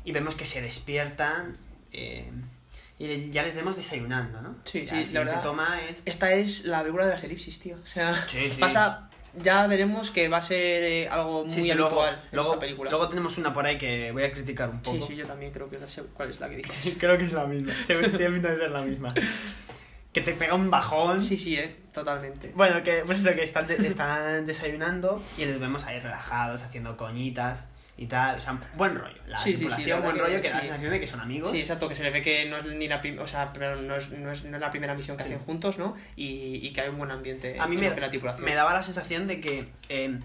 Y 0.05 0.13
vemos 0.13 0.37
que 0.37 0.45
se 0.45 0.63
despiertan 0.63 1.57
eh, 1.93 2.31
y 2.99 3.31
ya 3.31 3.43
les 3.43 3.57
vemos 3.57 3.75
desayunando, 3.77 4.41
¿no? 4.41 4.55
Sí, 4.65 4.87
Ya 4.87 5.05
sí, 5.05 5.13
la 5.13 5.21
verdad. 5.25 5.43
toma 5.43 5.81
es. 5.83 6.01
Esta 6.05 6.33
es 6.33 6.65
la 6.67 6.85
figura 6.85 7.07
de 7.07 7.11
las 7.13 7.25
elipsis, 7.25 7.59
tío. 7.59 7.77
O 7.83 7.87
sea, 7.87 8.25
Sí, 8.29 8.51
sí. 8.51 8.61
pasa. 8.61 9.11
Ya 9.37 9.67
veremos 9.67 10.11
que 10.11 10.29
va 10.29 10.37
a 10.39 10.43
ser 10.43 10.83
eh, 10.85 11.09
algo 11.09 11.43
muy 11.45 11.51
Sí, 11.53 11.63
sí, 11.63 11.75
luego, 11.75 12.03
habitual 12.03 12.15
en 12.31 12.37
luego, 12.37 12.51
esta 12.51 12.61
película. 12.61 12.91
luego 12.91 13.09
tenemos 13.09 13.37
una 13.39 13.53
por 13.53 13.67
ahí 13.67 13.77
que 13.79 14.13
voy 14.13 14.23
a 14.23 14.31
criticar 14.31 14.71
un 14.71 14.81
poco. 14.81 14.97
sí, 14.97 15.03
sí, 15.03 15.17
yo 15.17 15.27
también 15.27 15.51
creo 15.53 15.69
que 15.69 15.79
no 15.79 15.89
sé 15.89 16.03
cuál 16.15 16.31
es 16.31 16.39
la 16.41 16.49
que 16.49 16.57
dices. 16.59 16.97
Creo 17.01 17.19
que 17.19 17.25
es 17.25 17.33
la 17.33 17.45
misma. 17.47 17.73
Seguro 17.85 18.11
que 18.13 18.17
tiene 18.19 18.35
pinta 18.35 18.51
de 18.51 18.57
ser 18.57 18.71
la 18.71 18.83
misma. 18.83 19.13
Que 20.13 20.21
te 20.21 20.33
pega 20.35 20.55
un 20.55 20.71
bajón. 20.71 21.19
Sí, 21.21 21.37
sí, 21.37 21.57
eh, 21.57 21.75
totalmente. 21.93 22.53
Bueno, 22.55 22.83
que 22.85 23.03
pues 23.05 23.19
eso, 23.19 23.35
que 23.35 23.43
están, 23.43 23.67
de- 23.67 23.85
están 23.89 24.47
desayunando 24.47 25.21
y 25.37 25.45
les 25.45 25.59
vemos 25.59 25.85
ahí 25.87 25.99
relajados, 25.99 26.63
haciendo 26.63 26.97
coñitas 26.97 27.65
y 27.97 28.07
tal. 28.07 28.37
O 28.37 28.41
sea, 28.41 28.59
buen 28.77 28.97
rollo. 28.97 29.21
La 29.27 29.39
Sí, 29.39 29.51
sí, 29.51 29.51
sí, 29.53 29.59
tripulación, 29.67 29.89
la 30.01 30.05
buen 30.05 30.17
que 30.17 30.23
rollo, 30.23 30.41
que 30.41 30.49
da 30.49 30.55
la 30.55 30.61
sí. 30.61 30.67
sensación 30.67 30.91
de 30.93 31.01
que 31.01 31.07
son 31.07 31.21
amigos. 31.21 31.51
Sí, 31.51 31.61
exacto, 31.61 31.89
que 31.89 31.95
se 31.95 32.03
le 32.03 32.11
ve 32.11 32.23
que 32.23 32.45
no 32.49 32.57
es 32.57 32.65
ni 32.67 32.89
la 32.89 33.01
o 33.21 33.27
sea, 33.27 33.53
pero 33.53 33.77
no 33.77 33.97
es, 33.97 34.11
no, 34.11 34.31
es, 34.33 34.45
no 34.45 34.57
es 34.57 34.61
la 34.61 34.71
primera 34.71 34.95
misión 34.95 35.17
que 35.17 35.23
Sí. 35.25 35.29
hacen 35.31 35.41
juntos, 35.45 35.79
¿no? 35.79 35.97
Y, 36.17 36.61
y 36.67 36.73
que 36.73 36.81
hay 36.81 36.89
un 36.89 36.99
buen 36.99 37.11
ambiente 37.11 37.57
A 37.61 37.67
mí 37.67 37.77
en 37.77 37.81
me, 37.83 37.95
que 37.95 38.01
la 38.01 38.11
tripulación. 38.11 38.45
me 38.45 38.55
daba 38.55 38.73
la 38.75 38.83
sensación 38.83 39.27
de 39.29 39.41
que 39.41 39.69
eh, 39.89 40.19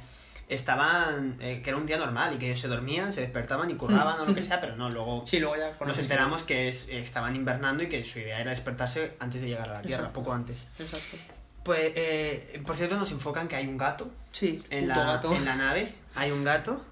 estaban, 0.48 1.38
eh, 1.40 1.62
que 1.64 1.70
era 1.70 1.78
un 1.78 1.86
día 1.86 1.98
normal 1.98 2.34
y 2.34 2.38
que 2.40 2.48
ellos 2.48 2.60
se 2.60 2.68
dormían, 2.68 3.14
se 3.14 3.22
despertaban 3.22 3.70
y 3.70 3.76
curraban 3.76 4.20
o 4.20 4.26
lo 4.26 4.34
que 4.34 4.42
sea, 4.42 4.60
pero 4.60 4.76
no, 4.76 4.90
luego 4.90 5.24
Sí, 5.26 5.40
luego 5.40 5.56
ya 5.56 5.72
nos 5.86 5.96
que- 5.96 6.02
enteramos 6.02 6.44
que 6.44 6.70
es- 6.70 6.90
estaban 6.90 7.36
invernando 7.36 7.84
y 7.84 7.88
que 7.90 8.04
su 8.04 8.20
idea 8.20 8.40
era 8.42 8.50
despertarse 8.50 9.14
antes 9.20 9.42
de 9.42 9.48
llegar 9.48 9.70
a 9.70 9.74
la 9.74 9.82
Tierra, 9.82 9.98
Exacto. 10.06 10.20
poco 10.22 10.34
antes. 10.34 10.68
Exacto. 10.80 11.18
Pues, 11.64 11.92
eh, 11.96 12.62
por 12.66 12.76
cierto, 12.78 12.96
nos 12.98 13.12
enfocan 13.12 13.48
que 13.48 13.56
hay 13.58 13.68
un 13.68 13.78
gato 13.78 14.10
Sí, 14.32 14.64
en 14.72 14.88
la, 14.88 14.96
gato. 14.96 15.36
en 15.36 15.46
la 15.46 15.56
nave, 15.56 15.94
hay 16.16 16.32
un 16.32 16.44
gato. 16.44 16.84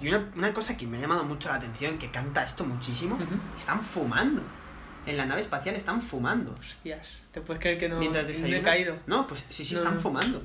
Y 0.00 0.08
una, 0.08 0.28
una 0.36 0.52
cosa 0.52 0.76
que 0.76 0.86
me 0.86 0.98
ha 0.98 1.00
llamado 1.00 1.24
mucho 1.24 1.48
la 1.48 1.54
atención, 1.56 1.98
que 1.98 2.10
canta 2.10 2.42
esto 2.44 2.64
muchísimo, 2.64 3.18
están 3.58 3.82
fumando. 3.82 4.42
En 5.06 5.16
la 5.16 5.24
nave 5.24 5.40
espacial 5.40 5.76
están 5.76 6.02
fumando. 6.02 6.52
Hostias, 6.58 7.20
¿te 7.32 7.40
puedes 7.40 7.60
creer 7.62 7.78
que 7.78 7.88
no, 7.88 7.98
mientras 7.98 8.26
no 8.40 8.46
he 8.56 8.62
caído? 8.62 8.96
No, 9.06 9.26
pues 9.26 9.44
sí, 9.50 9.64
sí, 9.64 9.74
No, 9.74 9.80
están 9.80 9.94
no. 9.94 10.00
fumando. 10.00 10.42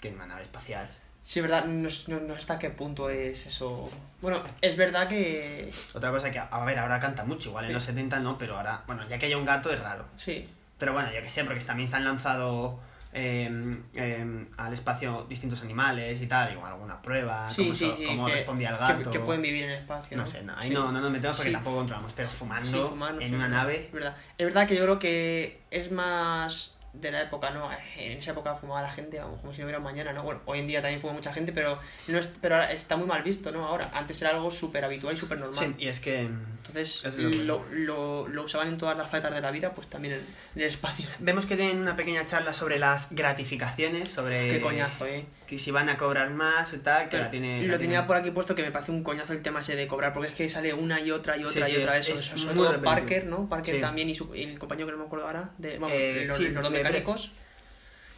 Que 0.00 0.08
en 0.08 0.14
una 0.14 0.26
nave 0.26 0.42
espacial. 0.42 0.90
Sí, 1.22 1.40
verdad, 1.40 1.66
no, 1.66 1.86
s- 1.88 2.10
no, 2.10 2.18
no 2.18 2.34
sé 2.34 2.40
hasta 2.40 2.58
qué 2.58 2.70
punto 2.70 3.08
es 3.10 3.46
eso. 3.46 3.88
Bueno, 4.20 4.38
es 4.60 4.76
verdad 4.76 5.06
que. 5.08 5.70
Otra 5.94 6.10
cosa 6.10 6.30
que, 6.30 6.38
a 6.40 6.64
ver, 6.64 6.78
ahora 6.78 6.98
canta 6.98 7.22
mucho, 7.24 7.50
igual 7.50 7.64
Sí. 7.66 7.68
en 7.70 7.74
los 7.74 7.84
70 7.84 8.18
no, 8.18 8.36
pero 8.38 8.56
ahora, 8.56 8.82
bueno, 8.86 9.06
ya 9.08 9.18
que 9.18 9.26
haya 9.26 9.36
un 9.36 9.44
gato 9.44 9.70
es 9.72 9.78
raro. 9.78 10.04
Sí, 10.16 10.48
Pero 10.78 10.94
bueno, 10.94 11.12
yo 11.12 11.22
que 11.22 11.28
sé, 11.28 11.44
porque 11.44 11.60
también 11.60 11.86
se 11.86 11.94
han 11.94 12.04
lanzado 12.04 12.80
eh, 13.12 13.78
eh, 13.96 14.46
al 14.56 14.72
espacio 14.72 15.26
distintos 15.28 15.62
animales 15.62 16.20
y 16.20 16.26
tal, 16.26 16.52
igual 16.52 16.72
alguna 16.72 17.00
prueba, 17.02 17.48
sí, 17.48 17.62
cómo, 17.62 17.74
sí, 17.74 17.84
so- 17.90 17.94
sí. 17.96 18.04
cómo 18.06 18.26
que, 18.26 18.32
respondía 18.32 18.70
el 18.70 18.78
gato. 18.78 19.10
Que, 19.10 19.20
pueden 19.20 19.42
vivir 19.42 19.64
en 19.64 19.70
el 19.70 19.78
espacio. 19.78 20.16
No 20.16 20.22
No, 20.22 20.26
sé, 20.26 20.42
no, 20.42 20.54
ahí 20.56 20.70
no, 20.70 20.90
no 20.92 21.00
nos 21.00 21.10
metemos 21.10 21.36
porque 21.36 21.52
tampoco 21.52 21.76
controlamos, 21.78 22.12
pero 22.14 22.28
fumando, 22.28 22.88
fumando, 22.88 23.20
en 23.20 23.34
una 23.34 23.44
es 23.46 23.50
nave. 23.50 23.90
verdad. 23.92 24.16
Es 24.38 24.46
verdad 24.46 24.66
que 24.66 24.76
yo 24.76 24.82
creo 24.84 24.98
que 24.98 25.60
es 25.70 25.90
más 25.92 26.78
de 26.92 27.10
la 27.10 27.22
época, 27.22 27.50
¿no? 27.50 27.70
En 27.96 28.18
esa 28.18 28.32
época 28.32 28.54
fumaba 28.54 28.82
la 28.82 28.90
gente, 28.90 29.18
vamos, 29.18 29.40
como 29.40 29.52
si 29.52 29.60
no 29.60 29.66
hubiera 29.66 29.78
un 29.78 29.84
mañana, 29.84 30.12
¿no? 30.12 30.22
Bueno, 30.22 30.40
hoy 30.44 30.58
en 30.58 30.66
día 30.66 30.82
también 30.82 31.00
fuma 31.00 31.14
mucha 31.14 31.32
gente, 31.32 31.52
pero 31.52 31.78
no 32.06 32.18
es, 32.18 32.26
pero 32.40 32.56
ahora 32.56 32.72
está 32.72 32.96
muy 32.96 33.06
mal 33.06 33.22
visto, 33.22 33.50
¿no? 33.50 33.66
Ahora, 33.66 33.90
antes 33.94 34.20
era 34.20 34.30
algo 34.30 34.50
súper 34.50 34.84
habitual 34.84 35.14
y 35.14 35.16
súper 35.16 35.38
normal. 35.38 35.74
Sí, 35.78 35.84
y 35.84 35.88
es 35.88 36.00
que... 36.00 36.20
Entonces 36.20 37.04
Es 37.04 37.16
lo 37.18 37.30
lo, 37.30 37.64
lo, 37.70 38.28
lo 38.28 38.42
usaban 38.44 38.68
en 38.68 38.78
todas 38.78 38.96
las 38.96 39.10
facetas 39.10 39.34
de 39.34 39.40
la 39.40 39.50
vida, 39.50 39.72
pues 39.72 39.88
también 39.88 40.14
en, 40.14 40.20
en 40.54 40.62
el 40.62 40.68
espacio. 40.68 41.08
Vemos 41.18 41.46
que 41.46 41.56
tienen 41.56 41.80
una 41.80 41.96
pequeña 41.96 42.24
charla 42.24 42.52
sobre 42.52 42.78
las 42.78 43.12
gratificaciones, 43.12 44.08
sobre... 44.10 44.48
Qué 44.50 44.60
coñazo, 44.60 45.06
¿eh? 45.06 45.24
Que 45.52 45.58
si 45.58 45.70
van 45.70 45.90
a 45.90 45.98
cobrar 45.98 46.30
más 46.30 46.72
y 46.72 46.78
tal, 46.78 47.10
que 47.10 47.18
la 47.18 47.28
tiene... 47.28 47.60
lo 47.66 47.72
la 47.72 47.76
tenía 47.76 47.98
tiene- 47.98 48.06
por 48.06 48.16
aquí 48.16 48.30
puesto 48.30 48.54
que 48.54 48.62
me 48.62 48.70
parece 48.70 48.90
un 48.90 49.02
coñazo 49.02 49.34
el 49.34 49.42
tema 49.42 49.60
ese 49.60 49.76
de 49.76 49.86
cobrar, 49.86 50.14
porque 50.14 50.28
es 50.30 50.34
que 50.34 50.48
sale 50.48 50.72
una 50.72 50.98
y 50.98 51.10
otra 51.10 51.36
y 51.36 51.44
otra 51.44 51.66
Sí, 51.66 51.72
y 51.72 51.76
sí, 51.76 51.82
otra 51.82 51.98
es- 51.98 52.08
eso, 52.08 52.14
es 52.14 52.26
eso, 52.28 52.38
sobre 52.38 52.54
todo. 52.54 52.80
Parker, 52.82 53.26
¿no? 53.26 53.50
Parker 53.50 53.74
Sí. 53.74 53.80
también 53.82 54.08
y, 54.08 54.14
su, 54.14 54.34
y 54.34 54.44
el 54.44 54.58
compañero 54.58 54.86
que 54.86 54.92
no 54.92 54.98
me 55.00 55.04
acuerdo 55.04 55.26
ahora, 55.26 55.50
de, 55.58 55.74
vamos, 55.78 55.90
Eh, 55.92 56.24
los, 56.26 56.38
sí, 56.38 56.48
los 56.48 56.62
dos 56.62 56.72
mecánicos, 56.72 57.32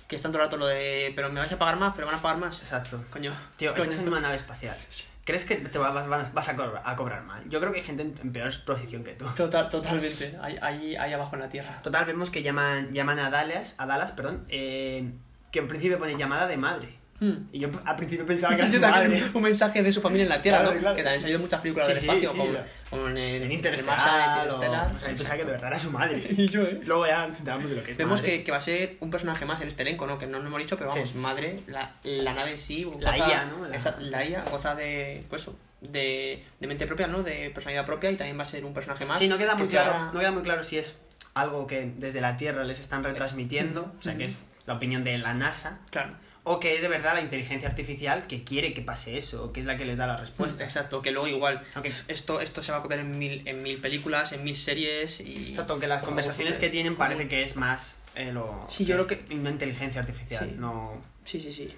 que 0.06 0.14
están 0.14 0.30
todo 0.30 0.42
el 0.42 0.46
rato 0.46 0.58
lo 0.58 0.68
de, 0.68 1.12
pero 1.16 1.28
me 1.28 1.40
vais 1.40 1.50
a 1.50 1.58
pagar 1.58 1.76
más, 1.76 1.92
pero 1.96 2.06
van 2.06 2.14
a 2.14 2.22
pagar 2.22 2.38
más. 2.38 2.60
Exacto. 2.60 3.02
Coño. 3.10 3.32
Tío, 3.56 3.72
Coño. 3.72 3.82
estás 3.82 3.98
en 3.98 4.06
una 4.06 4.20
nave 4.20 4.36
espacial. 4.36 4.76
¿Crees 5.24 5.44
que 5.44 5.56
te 5.56 5.76
vas, 5.78 5.92
vas, 6.08 6.32
vas 6.32 6.48
a, 6.48 6.54
cobrar, 6.54 6.82
a 6.84 6.94
cobrar 6.94 7.24
mal? 7.24 7.42
Yo 7.48 7.58
creo 7.58 7.72
que 7.72 7.80
hay 7.80 7.84
gente 7.84 8.02
en, 8.02 8.14
en 8.22 8.32
peor 8.32 8.52
posición 8.64 9.02
que 9.02 9.14
tú. 9.14 9.24
Total, 9.36 9.68
totalmente, 9.68 10.38
ahí, 10.40 10.56
ahí, 10.62 10.94
ahí 10.94 11.12
abajo 11.12 11.34
en 11.34 11.40
la 11.42 11.48
tierra. 11.48 11.76
Total, 11.82 12.04
vemos 12.04 12.30
que 12.30 12.44
llaman, 12.44 12.92
llaman 12.92 13.18
a 13.18 13.28
Dallas, 13.30 13.74
a 13.78 13.86
Dallas, 13.86 14.12
perdón, 14.12 14.44
eh, 14.50 15.10
que 15.50 15.58
en 15.58 15.66
principio 15.66 15.98
pone 15.98 16.16
llamada 16.16 16.46
de 16.46 16.56
madre. 16.58 17.03
Hmm. 17.20 17.46
Y 17.52 17.60
yo 17.60 17.68
al 17.84 17.96
principio 17.96 18.26
pensaba 18.26 18.56
que 18.56 18.62
era 18.62 18.70
su 18.70 18.80
madre. 18.80 19.22
un 19.34 19.42
mensaje 19.42 19.82
de 19.82 19.92
su 19.92 20.00
familia 20.00 20.24
en 20.24 20.28
la 20.30 20.42
Tierra, 20.42 20.58
Claro, 20.60 20.74
¿no? 20.74 20.80
claro, 20.80 20.96
que 20.96 21.02
también 21.02 21.20
sí. 21.20 21.22
se 21.22 21.26
ha 21.26 21.30
ido 21.30 21.36
en 21.36 21.42
muchas 21.42 21.60
películas 21.60 21.86
Sí, 21.86 21.92
del 21.94 22.02
espacio, 22.02 22.30
sí, 22.32 22.36
como, 22.38 22.52
la- 22.52 22.66
como 22.90 23.08
en, 23.08 23.18
En 23.18 23.42
en 23.44 23.52
Interestelar. 23.52 24.48
O-. 24.50 24.56
O 24.56 24.60
sea, 24.98 25.10
yo 25.10 25.16
pensaba 25.16 25.36
que 25.36 25.44
de 25.44 25.50
verdad 25.52 25.68
era 25.68 25.78
su 25.78 25.90
madre. 25.90 26.26
Y 26.36 26.48
yo, 26.48 26.62
¿eh? 26.62 26.80
Luego 26.84 27.06
ya 27.06 27.26
nos 27.26 27.38
enteramos 27.38 27.70
de 27.70 27.76
lo 27.76 27.82
que 27.84 27.92
es 27.92 27.98
Vemos 27.98 28.20
madre. 28.20 28.38
que, 28.38 28.44
que 28.44 28.50
va 28.50 28.56
a 28.58 28.60
ser 28.60 28.96
un 29.00 29.10
personaje 29.10 29.44
más 29.44 29.60
en 29.60 29.68
este 29.68 29.82
elenco, 29.82 30.06
¿no? 30.06 30.18
Que 30.18 30.26
no 30.26 30.38
lo 30.40 30.46
hemos 30.46 30.58
dicho, 30.60 30.76
pero 30.76 30.90
vamos, 30.90 31.14
madre, 31.14 31.60
la, 31.68 31.92
la 32.02 32.32
nave 32.34 32.52
en 32.52 32.58
sí. 32.58 32.84
La 33.00 33.12
goza- 33.16 33.28
IA, 33.28 33.44
¿no? 33.46 33.66
La- 33.68 33.76
esa- 33.76 33.96
la 34.00 34.24
IA 34.24 34.42
goza 34.50 34.74
de, 34.74 35.24
pues, 35.30 35.48
de, 35.80 36.42
de 36.60 36.66
mente 36.66 36.86
propia, 36.86 37.06
¿no? 37.06 37.22
De 37.22 37.50
personalidad 37.50 37.86
propia 37.86 38.10
y 38.10 38.16
también 38.16 38.36
va 38.38 38.42
a 38.42 38.46
ser 38.46 38.64
un 38.64 38.74
personaje 38.74 39.04
más. 39.04 39.18
Sí, 39.18 39.28
no 39.28 39.38
queda, 39.38 39.52
que 39.56 39.62
muy 39.62 39.68
claro, 39.68 40.10
no 40.12 40.18
queda 40.18 40.32
muy 40.32 40.42
claro 40.42 40.62
si 40.64 40.78
es 40.78 40.96
algo 41.34 41.66
que 41.66 41.92
desde 41.96 42.20
la 42.20 42.36
Tierra 42.36 42.64
les 42.64 42.80
están 42.80 43.04
retransmitiendo, 43.04 43.92
o 43.98 44.02
sea, 44.02 44.16
que 44.16 44.24
es 44.24 44.38
la 44.66 44.74
opinión 44.74 45.04
de 45.04 45.18
la 45.18 45.34
NASA, 45.34 45.78
Claro. 45.90 46.14
O 46.46 46.60
que 46.60 46.76
es 46.76 46.82
de 46.82 46.88
verdad 46.88 47.14
la 47.14 47.22
inteligencia 47.22 47.66
artificial 47.68 48.26
que 48.26 48.44
quiere 48.44 48.74
que 48.74 48.82
pase 48.82 49.16
eso, 49.16 49.44
o 49.46 49.52
que 49.52 49.60
es 49.60 49.66
la 49.66 49.76
que 49.78 49.84
les 49.86 49.96
da 49.96 50.06
la 50.06 50.16
respuesta. 50.18 50.62
Exacto, 50.62 51.00
que 51.02 51.10
luego 51.10 51.26
igual 51.26 51.62
esto, 52.08 52.40
esto 52.40 52.62
se 52.62 52.70
va 52.70 52.78
a 52.78 52.82
copiar 52.82 53.00
en 53.00 53.18
mil, 53.18 53.42
en 53.46 53.62
mil 53.62 53.80
películas, 53.80 54.32
en 54.32 54.44
mil 54.44 54.54
series 54.54 55.20
y... 55.20 55.48
Exacto, 55.50 55.80
que 55.80 55.86
las 55.86 56.00
como 56.00 56.10
conversaciones 56.10 56.58
que 56.58 56.68
tienen 56.68 56.96
parece 56.96 57.28
que 57.28 57.42
es 57.42 57.56
más 57.56 58.02
eh, 58.14 58.30
lo, 58.32 58.66
Sí, 58.68 58.84
yo 58.84 58.94
creo 58.96 59.06
que- 59.08 59.34
una 59.34 59.50
inteligencia 59.50 60.00
artificial, 60.00 60.48
Sí. 60.50 60.56
no... 60.58 61.02
Sí, 61.24 61.40
sí, 61.40 61.52
sí. 61.52 61.74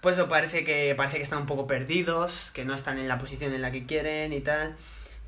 Pues 0.00 0.16
eso, 0.16 0.28
parece 0.28 0.64
que, 0.64 0.94
parece 0.96 1.16
que 1.18 1.22
están 1.24 1.40
un 1.40 1.46
poco 1.46 1.66
perdidos, 1.66 2.50
que 2.52 2.64
no 2.64 2.74
están 2.74 2.98
en 2.98 3.08
la 3.08 3.18
posición 3.18 3.52
en 3.52 3.60
la 3.62 3.70
que 3.72 3.84
quieren 3.84 4.32
y 4.32 4.40
tal. 4.40 4.76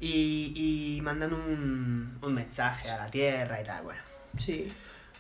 Y, 0.01 0.53
y 0.97 1.01
mandan 1.03 1.35
un, 1.35 2.17
un 2.23 2.35
mensaje 2.35 2.89
a 2.89 2.97
la 2.97 3.11
Tierra 3.11 3.61
y 3.61 3.65
tal, 3.65 3.83
bueno. 3.85 4.01
Sí. 4.39 4.69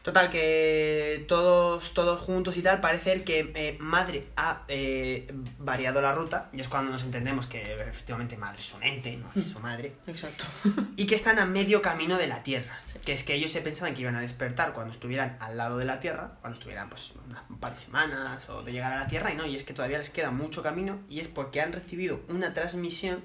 Total, 0.03 0.30
que 0.30 1.26
todos, 1.28 1.92
todos 1.92 2.20
juntos 2.20 2.57
y 2.57 2.62
tal, 2.62 2.80
parece 2.80 3.22
que 3.22 3.53
eh, 3.55 3.76
Madre 3.80 4.28
ha 4.34 4.62
eh, 4.68 5.30
variado 5.59 6.01
la 6.01 6.12
ruta, 6.12 6.48
y 6.55 6.61
es 6.61 6.68
cuando 6.68 6.90
nos 6.90 7.03
entendemos 7.03 7.46
que 7.46 7.61
efectivamente 7.61 8.36
Madre 8.38 8.61
es 8.61 8.72
un 8.72 8.82
ente, 8.82 9.16
no 9.18 9.30
es 9.36 9.44
su 9.44 9.61
madre, 9.61 9.92
Exacto. 10.07 10.44
y 10.96 11.07
que 11.07 11.14
están 11.14 11.38
a 11.38 11.44
medio 11.44 11.82
camino 11.82 12.16
de 12.16 12.28
la 12.28 12.42
Tierra, 12.42 12.80
que 13.05 13.12
es 13.12 13.24
que 13.24 13.34
ellos 13.34 13.51
se 13.51 13.61
pensaban 13.61 13.92
que 13.92 14.01
iban 14.01 14.16
a 14.16 14.22
despertar 14.22 14.72
cuando 14.72 14.92
estuvieran 14.92 15.36
al 15.38 15.59
lado 15.59 15.76
de 15.76 15.84
la 15.84 16.01
Tierra, 16.01 16.32
cuando 16.40 16.59
estuvieran 16.59 16.88
pues 16.88 17.12
un 17.51 17.59
par 17.59 17.72
de 17.72 17.78
semanas 17.78 18.48
o 18.48 18.62
de 18.62 18.72
llegar 18.72 18.92
a 18.94 19.01
la 19.01 19.07
Tierra, 19.07 19.32
y 19.32 19.36
no, 19.36 19.46
y 19.46 19.55
es 19.55 19.64
que 19.64 19.74
todavía 19.74 19.98
les 19.98 20.09
queda 20.09 20.30
mucho 20.30 20.62
camino, 20.62 20.98
y 21.11 21.20
es 21.20 21.28
porque 21.28 21.61
han 21.61 21.74
recibido 21.74 22.20
una 22.28 22.55
transmisión, 22.55 23.22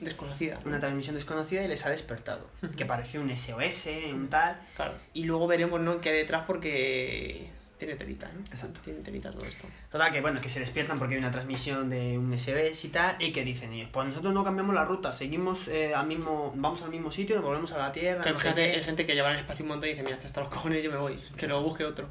Desconocida. 0.00 0.58
una 0.64 0.80
transmisión 0.80 1.14
desconocida 1.14 1.62
y 1.62 1.68
les 1.68 1.84
ha 1.86 1.90
despertado, 1.90 2.48
que 2.76 2.84
parece 2.84 3.18
un 3.18 3.36
SOS, 3.36 3.88
un 4.12 4.28
tal, 4.28 4.60
Claro. 4.76 4.94
Y 5.14 5.24
luego 5.24 5.46
veremos, 5.46 5.80
¿no? 5.80 6.00
qué 6.00 6.10
hay 6.10 6.16
detrás 6.16 6.44
porque 6.46 7.50
tiene 7.78 7.94
telita, 7.94 8.28
¿no? 8.34 8.40
Exacto. 8.40 8.80
Tiene 8.82 9.00
telita 9.00 9.30
todo 9.30 9.44
esto. 9.44 9.66
Total, 9.90 10.12
que 10.12 10.20
bueno, 10.20 10.40
que 10.40 10.48
se 10.48 10.60
despiertan 10.60 10.98
porque 10.98 11.14
hay 11.14 11.20
una 11.20 11.30
transmisión 11.30 11.88
de 11.88 12.18
un 12.18 12.36
SBS 12.36 12.84
y 12.84 12.88
tal, 12.88 13.16
y 13.20 13.32
que 13.32 13.44
dicen 13.44 13.72
ellos, 13.72 13.88
pues 13.92 14.08
nosotros 14.08 14.34
no 14.34 14.44
cambiamos 14.44 14.74
la 14.74 14.84
ruta, 14.84 15.12
seguimos 15.12 15.68
eh, 15.68 15.94
al 15.94 16.06
mismo, 16.06 16.52
vamos 16.56 16.82
al 16.82 16.90
mismo 16.90 17.10
sitio, 17.10 17.40
volvemos 17.40 17.72
a 17.72 17.78
la 17.78 17.92
Tierra, 17.92 18.28
no 18.30 18.36
qué. 18.36 18.60
hay 18.60 18.82
gente 18.82 19.06
que 19.06 19.14
lleva 19.14 19.28
en 19.28 19.36
el 19.36 19.40
espacio 19.40 19.64
un 19.64 19.70
montón 19.70 19.88
y 19.88 19.92
dice, 19.92 20.02
mira, 20.02 20.16
hasta 20.16 20.40
los 20.40 20.50
cojones 20.50 20.82
yo 20.82 20.90
me 20.90 20.98
voy, 20.98 21.22
que 21.36 21.46
lo 21.46 21.62
busque 21.62 21.84
otro. 21.84 22.08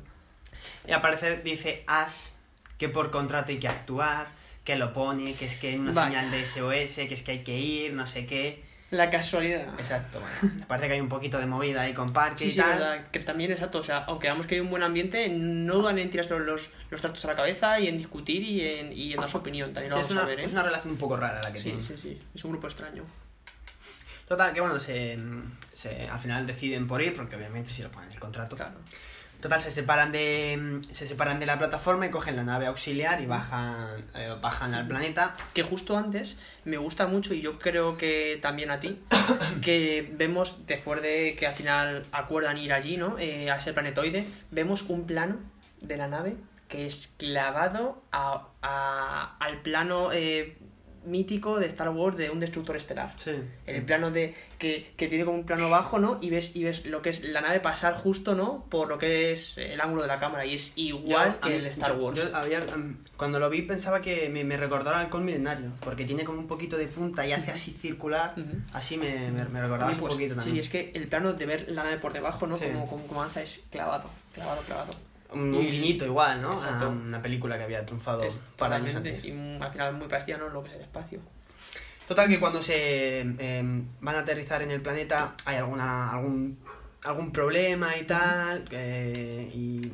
Y 0.88 0.92
al 0.94 1.02
parecer 1.02 1.44
dice 1.44 1.84
Ash 1.86 2.30
que 2.78 2.90
por 2.90 3.12
contrato 3.12 3.52
hay 3.52 3.60
que 3.60 3.68
actuar, 3.68 4.28
que 4.68 4.76
lo 4.76 4.92
pone, 4.92 5.34
que 5.34 5.46
es 5.46 5.56
que 5.56 5.70
hay 5.70 5.76
una 5.78 5.94
Vaya. 5.94 6.08
señal 6.08 6.30
de 6.30 6.46
SOS, 6.46 7.08
que 7.08 7.14
es 7.14 7.24
que 7.24 7.32
hay 7.32 7.40
que 7.44 7.58
ir, 7.58 7.94
no 7.94 8.06
sé 8.06 8.26
qué. 8.26 8.62
La 8.92 9.10
casualidad. 9.10 9.66
Exacto, 9.80 10.20
bueno, 10.20 10.66
parece 10.68 10.88
que 10.88 10.94
hay 10.96 11.00
un 11.00 11.08
poquito 11.08 11.38
de 11.40 11.46
movida 11.46 11.84
ahí 11.84 11.94
con 11.94 12.12
Parque 12.12 12.40
Sí, 12.44 12.50
y 12.50 12.52
sí, 12.52 12.58
tal. 12.60 12.70
verdad, 12.78 13.08
que 13.10 13.20
también 13.20 13.50
exacto, 13.52 13.80
o 13.80 13.84
sea, 13.84 14.00
aunque 14.00 14.28
veamos 14.28 14.46
que 14.46 14.56
hay 14.56 14.62
un 14.62 14.70
buen 14.70 14.84
ambiente, 14.84 15.30
no 15.30 15.76
dudan 15.76 15.98
en 16.00 16.10
tirarse 16.10 16.38
los, 16.38 16.70
los 16.90 17.00
trastos 17.02 17.24
a 17.24 17.30
la 17.30 17.36
cabeza 17.38 17.80
y 17.80 17.88
en 17.88 17.98
discutir 17.98 18.42
y 18.44 18.62
en, 18.68 18.92
y 18.92 19.14
en 19.14 19.20
dar 19.22 19.30
su 19.30 19.38
opinión, 19.38 19.74
también 19.74 19.92
Sí, 19.94 19.98
lo 20.00 20.02
es, 20.04 20.10
vamos 20.10 20.12
una, 20.12 20.22
a 20.24 20.36
ver, 20.36 20.40
¿eh? 20.42 20.46
es 20.46 20.52
una 20.52 20.64
relación 20.64 20.92
un 20.92 20.98
poco 21.00 21.16
rara 21.16 21.42
la 21.42 21.52
que 21.54 21.58
Sí, 21.60 21.64
tienen. 21.66 21.82
sí, 21.84 21.98
sí, 21.98 22.22
es 22.36 22.44
un 22.44 22.52
grupo 22.52 22.68
extraño. 22.68 23.04
Total, 24.28 24.54
que 24.54 24.60
bueno, 24.60 24.78
se, 24.82 25.18
se- 25.72 26.08
al 26.10 26.20
final 26.20 26.46
deciden 26.46 26.88
por 26.88 27.02
ir, 27.02 27.14
porque 27.14 27.38
obviamente 27.38 27.70
si 27.72 27.84
lo 27.84 27.90
ponen 27.90 28.10
en 28.10 28.16
el 28.16 28.20
contrato. 28.20 28.58
Claro. 28.58 28.76
Total, 29.42 29.62
se 29.62 29.70
separan 29.72 30.12
de 30.12 30.80
se 30.92 31.06
separan 31.06 31.40
de 31.40 31.46
la 31.46 31.60
plataforma 31.60 32.08
y 32.08 32.10
cogen 32.10 32.36
la 32.36 32.44
nave 32.44 32.66
auxiliar 32.66 33.22
y 33.22 33.28
bajan, 33.28 34.04
eh, 34.16 34.34
bajan 34.42 34.74
al 34.74 34.88
planeta. 34.88 35.36
que 35.54 35.62
justo 35.62 35.96
antes 35.98 36.40
me 36.66 36.78
gusta 36.78 37.06
mucho 37.06 37.34
y 37.36 37.42
yo 37.42 37.60
creo 37.60 37.98
que 37.98 38.40
también 38.42 38.72
a 38.72 38.80
ti 38.80 39.00
que 39.62 40.12
vemos 40.18 40.66
después 40.66 41.02
de 41.04 41.36
que 41.38 41.46
al 41.46 41.54
final 41.56 42.06
acuerdan 42.12 42.58
ir 42.58 42.74
allí 42.74 42.98
no 42.98 43.18
Eh, 43.20 43.52
a 43.52 43.58
ese 43.58 43.74
planetoide 43.74 44.26
vemos 44.52 44.82
un 44.90 45.06
plano 45.06 45.38
de 45.82 45.98
la 45.98 46.08
nave 46.08 46.36
que 46.68 46.86
es 46.88 47.14
clavado 47.18 48.02
a, 48.12 48.48
a- 48.64 49.38
al 49.40 49.62
plano 49.62 50.12
eh, 50.12 50.58
mítico 51.08 51.60
de 51.60 51.68
Star 51.68 51.90
Wars 51.90 52.18
de 52.18 52.30
un 52.30 52.40
destructor 52.40 52.76
estelar 52.76 53.14
Sí. 53.18 53.32
el 53.66 53.84
plano 53.84 54.12
de 54.12 54.36
que, 54.60 54.92
que 54.98 55.08
tiene 55.08 55.26
como 55.26 55.38
un 55.38 55.46
plano 55.46 55.70
bajo 55.70 56.00
no 56.00 56.18
y 56.22 56.30
ves 56.30 56.56
y 56.56 56.64
ves 56.64 56.86
lo 56.86 57.02
que 57.02 57.10
es 57.10 57.24
la 57.24 57.42
nave 57.42 57.60
pasar 57.60 57.96
justo 57.96 58.36
no 58.36 58.66
por 58.70 58.90
lo 58.90 58.98
que 58.98 59.32
es 59.32 59.58
el 59.58 59.80
ángulo 59.82 60.02
de 60.04 60.08
la 60.08 60.20
cámara 60.20 60.46
y 60.46 60.56
es 60.56 60.74
igual 60.76 61.40
que 61.40 61.56
el 61.56 61.66
Star 61.68 61.98
Wars 61.98 62.20
cuando 63.16 63.40
lo 63.40 63.50
vi 63.50 63.62
pensaba 63.64 64.02
que 64.02 64.30
me, 64.30 64.44
me 64.44 64.58
recordó 64.58 64.90
al 64.90 64.96
halcón 64.98 65.26
milenario, 65.26 65.72
porque 65.82 66.06
tiene 66.06 66.24
como 66.24 66.40
un 66.40 66.48
poquito 66.48 66.78
de 66.78 66.88
punta 66.88 67.26
y 67.26 67.32
hace 67.34 67.52
así 67.52 67.72
circular. 67.72 68.36
Así 68.74 68.98
me, 68.98 69.32
me, 69.32 69.44
recordaba 69.44 69.92
un 69.92 69.98
pues, 69.98 70.14
poquito 70.14 70.36
también. 70.36 70.56
sí, 70.56 70.60
es 70.60 70.70
que 70.70 70.92
el 70.94 71.08
plano 71.08 71.34
de 71.34 71.46
ver 71.46 71.66
la 71.70 71.84
nave 71.84 71.98
por 71.98 72.14
debajo, 72.14 72.48
¿no? 72.48 72.58
Sí. 72.58 72.66
Como, 72.66 72.88
como, 72.88 73.08
como 73.08 73.22
avanza 73.22 73.42
es 73.42 73.66
clavado, 73.72 74.10
clavado, 74.34 74.62
clavado. 74.62 74.92
Un, 75.32 75.54
un 75.54 75.62
guiñito 75.62 76.06
igual, 76.06 76.42
¿no? 76.42 76.54
Exacto. 76.54 76.86
A 76.86 76.90
una 76.90 77.22
película 77.22 77.58
que 77.58 77.64
había 77.64 77.86
triunfado 77.86 78.24
Es 78.24 78.40
para 78.58 78.78
años 78.78 78.96
antes. 78.96 79.26
y 79.26 79.32
al 79.60 79.72
final 79.72 79.94
muy 79.94 80.08
parecida, 80.08 80.38
¿no? 80.38 80.50
Lo 80.50 80.64
que 80.64 80.70
es 80.70 80.76
el 80.76 80.82
espacio. 80.82 81.20
Total 82.08 82.30
que 82.30 82.40
cuando 82.40 82.62
se 82.62 83.20
eh, 83.22 83.84
van 84.00 84.16
a 84.16 84.20
aterrizar 84.20 84.62
en 84.62 84.72
el 84.72 84.82
planeta 84.82 85.34
hay 85.46 85.58
alguna 85.58 86.12
algún 86.12 86.58
algún 87.04 87.32
problema 87.34 87.98
y 87.98 88.04
tal 88.06 88.66
eh, 88.72 89.52
y 89.54 89.92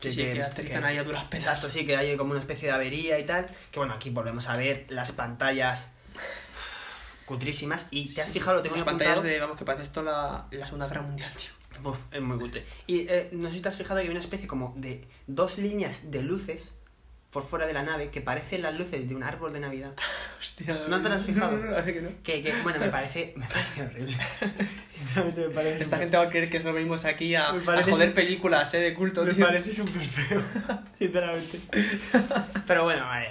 Sí, 0.00 0.12
sí, 0.12 0.22
que 0.24 0.42
aterrizan 0.42 0.84
ahí 0.84 0.98
a 0.98 1.04
duras 1.04 1.24
penas. 1.24 1.46
Exacto, 1.46 1.70
sí, 1.70 1.86
que 1.86 1.96
hay 1.96 2.16
como 2.18 2.32
una 2.32 2.40
especie 2.40 2.68
de 2.68 2.74
avería 2.74 3.18
y 3.18 3.24
tal. 3.24 3.46
Que 3.70 3.78
bueno, 3.78 3.94
aquí 3.94 4.10
volvemos 4.10 4.46
a 4.48 4.56
ver 4.56 4.84
las 4.90 5.12
pantallas 5.12 5.90
cutrísimas. 7.24 7.88
Y 7.90 8.14
te 8.14 8.22
has 8.22 8.30
fijado, 8.30 8.58
lo 8.58 8.62
tengo 8.62 8.76
Las 8.76 8.84
pantallas 8.84 9.12
apuntado. 9.14 9.34
de, 9.34 9.40
vamos, 9.40 9.56
que 9.58 9.64
parece 9.64 9.84
esto 9.84 10.02
la, 10.02 10.46
la 10.50 10.66
Segunda 10.66 10.86
Guerra 10.86 11.02
Mundial, 11.02 11.32
tío. 11.32 11.50
Uf, 11.84 11.98
es 12.12 12.20
muy 12.20 12.38
cutre. 12.38 12.64
Y 12.86 13.00
eh, 13.08 13.28
no 13.32 13.48
sé 13.50 13.56
si 13.56 13.62
te 13.62 13.68
has 13.68 13.76
fijado 13.76 13.98
que 14.00 14.04
hay 14.06 14.10
una 14.10 14.20
especie 14.20 14.46
como 14.48 14.74
de 14.76 15.02
dos 15.26 15.58
líneas 15.58 16.10
de 16.10 16.22
luces 16.22 16.72
por 17.30 17.42
fuera 17.42 17.66
de 17.66 17.74
la 17.74 17.82
nave 17.82 18.08
que 18.10 18.22
parecen 18.22 18.62
las 18.62 18.78
luces 18.78 19.06
de 19.06 19.14
un 19.14 19.22
árbol 19.22 19.52
de 19.52 19.60
Navidad. 19.60 19.92
Hostia. 20.40 20.84
¿No 20.88 21.02
te 21.02 21.08
lo 21.08 21.14
has 21.16 21.22
fijado? 21.24 21.52
No, 21.56 21.64
no, 21.64 21.70
no, 21.72 21.76
hace 21.76 21.92
que 21.92 22.00
no. 22.02 22.08
Que, 22.22 22.40
que, 22.42 22.52
bueno, 22.62 22.78
me 22.78 22.88
parece, 22.88 23.34
me 23.36 23.46
parece 23.46 23.82
horrible. 23.82 24.16
Sinceramente 24.88 25.48
me 25.48 25.54
parece. 25.54 25.82
Esta 25.82 25.98
gente 25.98 26.16
va 26.16 26.22
a 26.24 26.28
creer 26.30 26.48
que 26.48 26.60
solo 26.60 26.74
venimos 26.74 27.04
aquí 27.04 27.34
a, 27.34 27.50
a 27.50 27.60
joder 27.82 28.08
su- 28.08 28.14
películas, 28.14 28.72
¿eh? 28.74 28.80
De 28.80 28.94
culto, 28.94 29.24
Me 29.24 29.34
tío. 29.34 29.44
parece 29.46 29.72
súper 29.74 30.02
feo, 30.02 30.42
sinceramente. 30.98 31.60
Pero 32.66 32.84
bueno, 32.84 33.02
ah, 33.04 33.22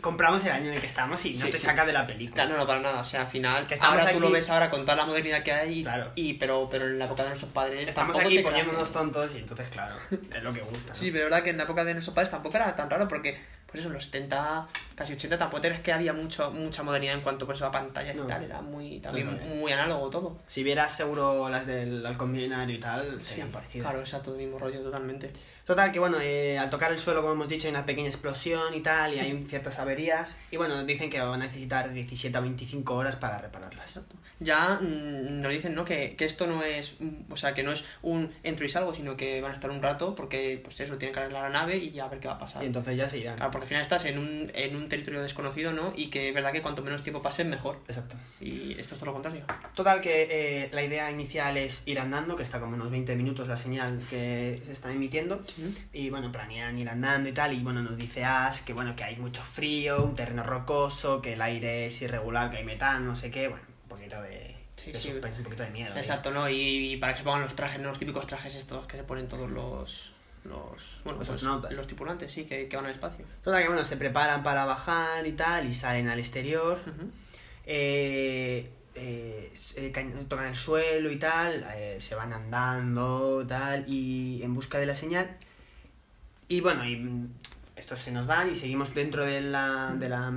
compramos 0.00 0.44
el 0.44 0.52
año 0.52 0.66
en 0.68 0.74
el 0.74 0.80
que 0.80 0.86
estamos 0.86 1.24
y 1.24 1.34
no 1.34 1.46
Sí, 1.46 1.50
te 1.52 1.58
sí. 1.58 1.66
saca 1.66 1.84
de 1.86 1.92
la 1.92 2.06
película. 2.06 2.34
Claro, 2.44 2.52
no, 2.52 2.58
no, 2.58 2.66
para 2.66 2.80
nada. 2.80 3.00
O 3.00 3.04
sea, 3.04 3.22
al 3.22 3.28
final, 3.28 3.66
Que 3.66 3.74
ahora 3.80 4.10
tú 4.12 4.20
lo 4.20 4.26
aquí- 4.26 4.34
ves 4.34 4.50
ahora 4.50 4.70
con 4.70 4.82
toda 4.82 4.96
la 4.96 5.06
modernidad 5.06 5.42
que 5.42 5.52
hay, 5.52 5.80
y- 5.80 5.82
Claro. 5.82 6.12
y, 6.14 6.34
pero, 6.34 6.68
pero 6.70 6.86
en 6.86 6.98
la 6.98 7.04
época 7.06 7.22
de 7.22 7.28
nuestros 7.30 7.52
padres 7.52 7.88
Estamos 7.88 8.12
tampoco 8.14 8.26
aquí 8.26 8.36
te 8.36 8.42
poniéndonos 8.42 8.92
tontos 8.92 9.34
y 9.34 9.38
entonces, 9.38 9.68
claro, 9.68 9.96
es 10.34 10.42
lo 10.42 10.52
que 10.52 10.60
gusta. 10.60 10.90
¿no? 10.90 10.94
Sí, 10.94 11.10
pero 11.10 11.24
es 11.24 11.30
verdad 11.30 11.42
que 11.44 11.50
en 11.50 11.56
la 11.58 11.64
época 11.64 11.84
de 11.84 11.92
nuestros 11.94 12.14
padres 12.14 12.30
tampoco 12.30 12.56
era 12.56 12.74
tan 12.76 12.88
raro 12.90 13.06
porque, 13.08 13.38
pues 13.66 13.80
eso, 13.80 13.88
en 13.88 13.94
los 13.94 14.04
70, 14.04 14.66
casi 14.94 15.12
80 15.14 15.38
tampoco 15.38 15.66
es 15.66 15.80
que 15.80 15.92
había 15.92 16.12
mucho, 16.12 16.50
mucha 16.50 16.82
modernidad 16.82 17.14
en 17.14 17.20
cuanto 17.20 17.46
pues, 17.46 17.60
a 17.62 17.70
pantallas 17.70 18.16
No. 18.16 18.24
y 18.24 18.26
tal, 18.28 18.44
era 18.44 18.60
muy, 18.60 19.00
también 19.00 19.26
No, 19.38 19.54
muy 19.54 19.72
análogo 19.72 20.10
todo. 20.10 20.38
Si 20.46 20.62
vieras 20.62 20.94
seguro 20.96 21.48
las 21.48 21.66
del 21.66 22.04
halcón 22.04 22.32
milenario 22.32 22.76
y 22.76 22.80
tal, 22.80 23.20
Sí, 23.22 23.30
serían 23.30 23.50
parecidas. 23.50 23.86
Claro, 23.88 24.00
exacto, 24.00 24.32
el 24.32 24.38
mismo 24.38 24.58
rollo 24.58 24.80
totalmente. 24.82 25.32
Total, 25.70 25.92
que 25.92 26.00
bueno, 26.00 26.20
eh, 26.20 26.58
al 26.58 26.68
tocar 26.68 26.90
el 26.90 26.98
suelo, 26.98 27.20
como 27.20 27.34
hemos 27.34 27.48
dicho, 27.48 27.68
hay 27.68 27.70
una 27.70 27.86
pequeña 27.86 28.08
explosión 28.08 28.74
y 28.74 28.80
tal, 28.80 29.14
y 29.14 29.20
hay 29.20 29.40
ciertas 29.44 29.78
averías. 29.78 30.36
Y 30.50 30.56
bueno, 30.56 30.82
dicen 30.82 31.10
que 31.10 31.20
van 31.20 31.40
a 31.40 31.44
necesitar 31.46 31.92
17 31.92 32.36
a 32.36 32.40
25 32.40 32.92
horas 32.92 33.14
para 33.14 33.38
repararlas. 33.38 34.00
Ya 34.40 34.80
mm, 34.80 35.40
nos 35.40 35.52
dicen, 35.52 35.74
¿no? 35.74 35.84
Que, 35.84 36.16
que 36.16 36.24
esto 36.24 36.46
no 36.46 36.62
es, 36.62 36.96
mm, 36.98 37.32
o 37.32 37.36
sea, 37.36 37.54
que 37.54 37.62
no 37.62 37.72
es 37.72 37.84
un 38.02 38.30
entro 38.42 38.66
y 38.66 38.68
salgo, 38.68 38.94
sino 38.94 39.16
que 39.16 39.40
van 39.40 39.50
a 39.50 39.54
estar 39.54 39.70
un 39.70 39.82
rato 39.82 40.14
porque, 40.14 40.60
pues 40.62 40.80
eso, 40.80 40.96
tienen 40.98 41.14
que 41.14 41.20
arreglar 41.20 41.42
la 41.44 41.50
nave 41.50 41.76
y 41.76 41.90
ya 41.92 42.04
a 42.04 42.08
ver 42.08 42.20
qué 42.20 42.28
va 42.28 42.34
a 42.34 42.38
pasar. 42.38 42.62
Y 42.62 42.66
entonces 42.66 42.96
ya 42.96 43.08
se 43.08 43.18
irán. 43.18 43.36
Claro, 43.36 43.50
porque 43.50 43.64
al 43.64 43.68
final 43.68 43.82
estás 43.82 44.04
en 44.06 44.18
un, 44.18 44.50
en 44.54 44.76
un 44.76 44.88
territorio 44.88 45.22
desconocido, 45.22 45.72
¿no? 45.72 45.92
Y 45.96 46.08
que 46.08 46.28
es 46.28 46.34
verdad 46.34 46.52
que 46.52 46.62
cuanto 46.62 46.82
menos 46.82 47.02
tiempo 47.02 47.22
pase, 47.22 47.44
mejor. 47.44 47.80
Exacto. 47.86 48.16
Y 48.40 48.72
esto 48.78 48.94
es 48.94 49.00
todo 49.00 49.06
lo 49.06 49.12
contrario. 49.12 49.44
Total, 49.74 50.00
que 50.00 50.28
eh, 50.30 50.68
la 50.72 50.82
idea 50.82 51.10
inicial 51.10 51.56
es 51.56 51.82
ir 51.86 52.00
andando, 52.00 52.36
que 52.36 52.42
está 52.42 52.60
como 52.60 52.74
unos 52.74 52.90
20 52.90 53.14
minutos 53.16 53.46
la 53.48 53.56
señal 53.56 54.00
que 54.08 54.60
se 54.64 54.72
está 54.72 54.92
emitiendo. 54.92 55.40
Y 55.92 56.10
bueno, 56.10 56.32
planean 56.32 56.78
ir 56.78 56.88
andando 56.88 57.28
y 57.28 57.32
tal. 57.32 57.52
Y 57.52 57.60
bueno, 57.60 57.82
nos 57.82 57.96
dice 57.96 58.24
Ash 58.24 58.60
que 58.60 58.72
bueno, 58.72 58.96
que 58.96 59.04
hay 59.04 59.16
mucho 59.16 59.42
frío, 59.42 60.02
un 60.02 60.14
terreno 60.14 60.42
rocoso, 60.42 61.20
que 61.20 61.34
el 61.34 61.42
aire 61.42 61.86
es 61.86 62.02
irregular, 62.02 62.50
que 62.50 62.58
hay 62.58 62.64
metano, 62.64 63.06
no 63.06 63.16
sé 63.16 63.30
qué. 63.30 63.48
Bueno, 63.48 63.64
poquito 64.10 64.22
de, 64.22 64.56
Sí, 64.76 64.92
de 64.92 64.98
sí. 64.98 65.10
suspense, 65.10 65.38
un 65.38 65.44
poquito 65.44 65.62
de 65.62 65.70
miedo. 65.70 65.94
Exacto, 65.96 66.30
¿no? 66.30 66.48
Y, 66.48 66.92
y 66.92 66.96
para 66.96 67.12
que 67.12 67.18
se 67.18 67.24
pongan 67.24 67.42
los 67.42 67.54
trajes, 67.54 67.80
¿no? 67.80 67.88
Los 67.90 67.98
típicos 67.98 68.26
trajes 68.26 68.54
estos 68.54 68.86
que 68.86 68.96
se 68.96 69.04
ponen 69.04 69.28
todos 69.28 69.50
los... 69.50 70.14
Los, 70.42 71.02
bueno, 71.04 71.18
Los 71.18 71.28
astronautas. 71.28 71.70
los 71.74 71.86
tripulantes, 71.86 72.32
sí, 72.32 72.44
que, 72.46 72.66
que 72.66 72.74
van 72.76 72.86
al 72.86 72.92
espacio. 72.92 73.26
Total, 73.44 73.60
que 73.62 73.68
bueno, 73.68 73.84
se 73.84 73.98
preparan 73.98 74.42
para 74.42 74.64
bajar 74.64 75.26
y 75.26 75.32
tal, 75.32 75.68
y 75.68 75.74
salen 75.74 76.08
al 76.08 76.18
exterior. 76.18 76.78
Eh, 77.66 78.70
eh, 78.94 79.52
caen- 79.92 80.26
tocan 80.28 80.46
el 80.46 80.56
suelo 80.56 81.10
y 81.10 81.18
tal, 81.18 81.66
eh, 81.74 81.98
se 82.00 82.14
van 82.14 82.32
andando 82.32 83.44
tal, 83.46 83.84
y 83.86 84.42
en 84.42 84.54
busca 84.54 84.78
de 84.78 84.86
la 84.86 84.94
señal. 84.94 85.36
Y 86.48 86.62
bueno, 86.62 86.86
y 86.86 86.96
mm, 86.96 87.28
estos 87.76 87.98
se 88.00 88.10
nos 88.10 88.26
van 88.26 88.50
y 88.50 88.56
seguimos 88.56 88.94
dentro 88.94 89.26
de 89.26 89.42
la, 89.42 89.94
de 89.98 90.08
la, 90.08 90.32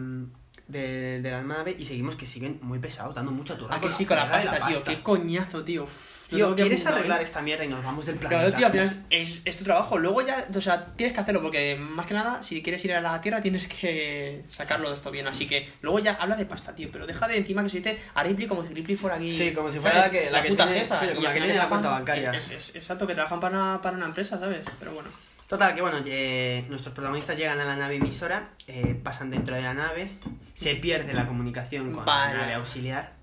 de, 0.67 1.21
de 1.21 1.31
la 1.31 1.43
nave 1.43 1.75
y 1.77 1.85
seguimos 1.85 2.15
que 2.15 2.25
siguen 2.25 2.59
muy 2.61 2.79
pesados, 2.79 3.13
dando 3.15 3.31
mucha 3.31 3.57
turra. 3.57 3.75
Ah, 3.75 3.81
que 3.81 3.91
sí, 3.91 4.05
con 4.05 4.17
la 4.17 4.29
pasta, 4.29 4.59
tío. 4.67 4.83
Qué 4.83 5.01
coñazo, 5.01 5.63
tío. 5.63 5.83
Uf, 5.83 6.13
Tío, 6.29 6.55
¿quieres 6.55 6.79
apuntar, 6.81 6.93
arreglar 6.97 7.19
¿eh? 7.21 7.23
esta 7.25 7.41
mierda 7.43 7.63
y 7.63 7.67
nos 7.67 7.83
vamos 7.83 8.07
del 8.07 8.15
planeta? 8.15 8.41
Claro, 8.41 8.57
tío, 8.57 8.65
al 8.65 8.71
final 8.71 9.05
es, 9.11 9.43
es 9.45 9.55
tu 9.57 9.63
trabajo. 9.65 9.99
Luego 9.99 10.25
ya, 10.25 10.47
o 10.55 10.61
sea, 10.61 10.87
tienes 10.93 11.13
que 11.13 11.19
hacerlo 11.19 11.43
porque 11.43 11.75
más 11.77 12.07
que 12.07 12.15
nada, 12.15 12.41
si 12.41 12.63
quieres 12.63 12.83
ir 12.85 12.93
a 12.93 13.01
la 13.01 13.21
Tierra, 13.21 13.39
tienes 13.39 13.67
que 13.67 14.41
sacarlo 14.47 14.87
de 14.89 14.95
esto 14.95 15.11
bien. 15.11 15.27
Así 15.27 15.47
que 15.47 15.69
luego 15.81 15.99
ya 15.99 16.13
habla 16.13 16.35
de 16.35 16.45
pasta, 16.47 16.73
tío. 16.73 16.89
Pero 16.91 17.05
deja 17.05 17.27
de 17.27 17.37
encima 17.37 17.61
que 17.61 17.69
se 17.69 17.77
dice 17.79 17.99
a 18.15 18.23
Ripley 18.23 18.47
como 18.47 18.65
si 18.65 18.73
Ripley 18.73 18.95
fuera 18.97 19.17
aquí. 19.17 19.31
Sí, 19.31 19.51
como 19.53 19.67
si 19.69 19.79
¿sabes? 19.79 19.91
fuera 19.91 20.07
la 20.07 20.11
que- 20.11 20.31
la 20.31 20.41
que 20.41 20.49
puta 20.49 20.65
tiene- 20.65 20.79
jefa. 20.79 20.95
sí, 20.95 21.05
y 21.05 21.09
como 21.13 21.21
la 21.27 21.33
que 21.33 21.39
tiene 21.39 21.55
la 21.55 21.69
cuenta 21.69 21.89
bancaria. 21.89 22.31
Es, 22.31 22.49
es- 22.51 22.75
exacto, 22.77 23.05
que 23.05 23.13
trabajan 23.13 23.39
para 23.39 23.55
una, 23.59 23.81
para 23.83 23.95
una 23.97 24.05
empresa, 24.07 24.39
¿sabes? 24.39 24.65
Pero 24.79 24.93
bueno. 24.93 25.09
Total, 25.47 25.75
que 25.75 25.81
bueno, 25.81 26.01
eh, 26.03 26.65
nuestros 26.69 26.95
protagonistas 26.95 27.37
llegan 27.37 27.59
a 27.59 27.65
la 27.65 27.75
nave 27.75 27.97
emisora, 27.97 28.49
eh, 28.65 28.99
pasan 29.03 29.29
dentro 29.29 29.53
de 29.55 29.61
la 29.61 29.75
nave, 29.75 30.09
se 30.53 30.75
pierde 30.75 31.13
la 31.13 31.25
comunicación 31.25 31.91
con 31.93 32.05
Vaya. 32.05 32.33
la 32.33 32.39
nave 32.41 32.53
auxiliar 32.55 33.13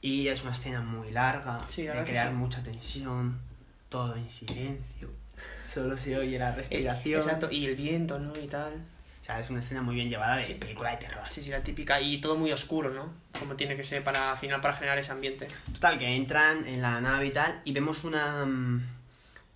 y 0.00 0.28
es 0.28 0.42
una 0.42 0.52
escena 0.52 0.80
muy 0.82 1.10
larga, 1.10 1.62
Sí, 1.68 1.84
la 1.84 1.94
de 1.94 2.04
crear 2.04 2.28
sí. 2.28 2.34
mucha 2.34 2.62
tensión, 2.62 3.38
todo 3.88 4.14
en 4.16 4.28
silencio, 4.28 5.10
solo 5.58 5.96
se 5.96 6.16
oye 6.18 6.38
la 6.38 6.50
Eh, 6.50 6.56
respiración. 6.56 7.20
Exacto, 7.22 7.50
y 7.50 7.66
el 7.66 7.74
viento, 7.76 8.18
¿no? 8.18 8.32
Y 8.42 8.46
tal. 8.46 8.74
O 9.22 9.24
sea, 9.26 9.40
es 9.40 9.48
una 9.48 9.60
escena 9.60 9.80
muy 9.80 9.94
bien 9.94 10.10
llevada 10.10 10.36
de 10.36 10.54
película 10.56 10.90
de 10.90 10.98
terror. 10.98 11.24
Sí, 11.30 11.42
sí, 11.42 11.48
la 11.48 11.62
típica. 11.62 11.98
Y 11.98 12.20
todo 12.20 12.36
muy 12.36 12.52
oscuro, 12.52 12.90
¿no? 12.90 13.10
Como 13.38 13.54
tiene 13.56 13.74
que 13.74 13.82
ser 13.82 14.04
para, 14.04 14.32
al 14.32 14.36
final, 14.36 14.60
para 14.60 14.74
generar 14.74 14.98
ese 14.98 15.12
ambiente. 15.12 15.48
Total, 15.72 15.96
que 15.96 16.14
entran 16.14 16.66
en 16.66 16.82
la 16.82 17.00
nave 17.00 17.28
y 17.28 17.30
tal, 17.30 17.62
y 17.64 17.72
vemos 17.72 18.04
una. 18.04 18.46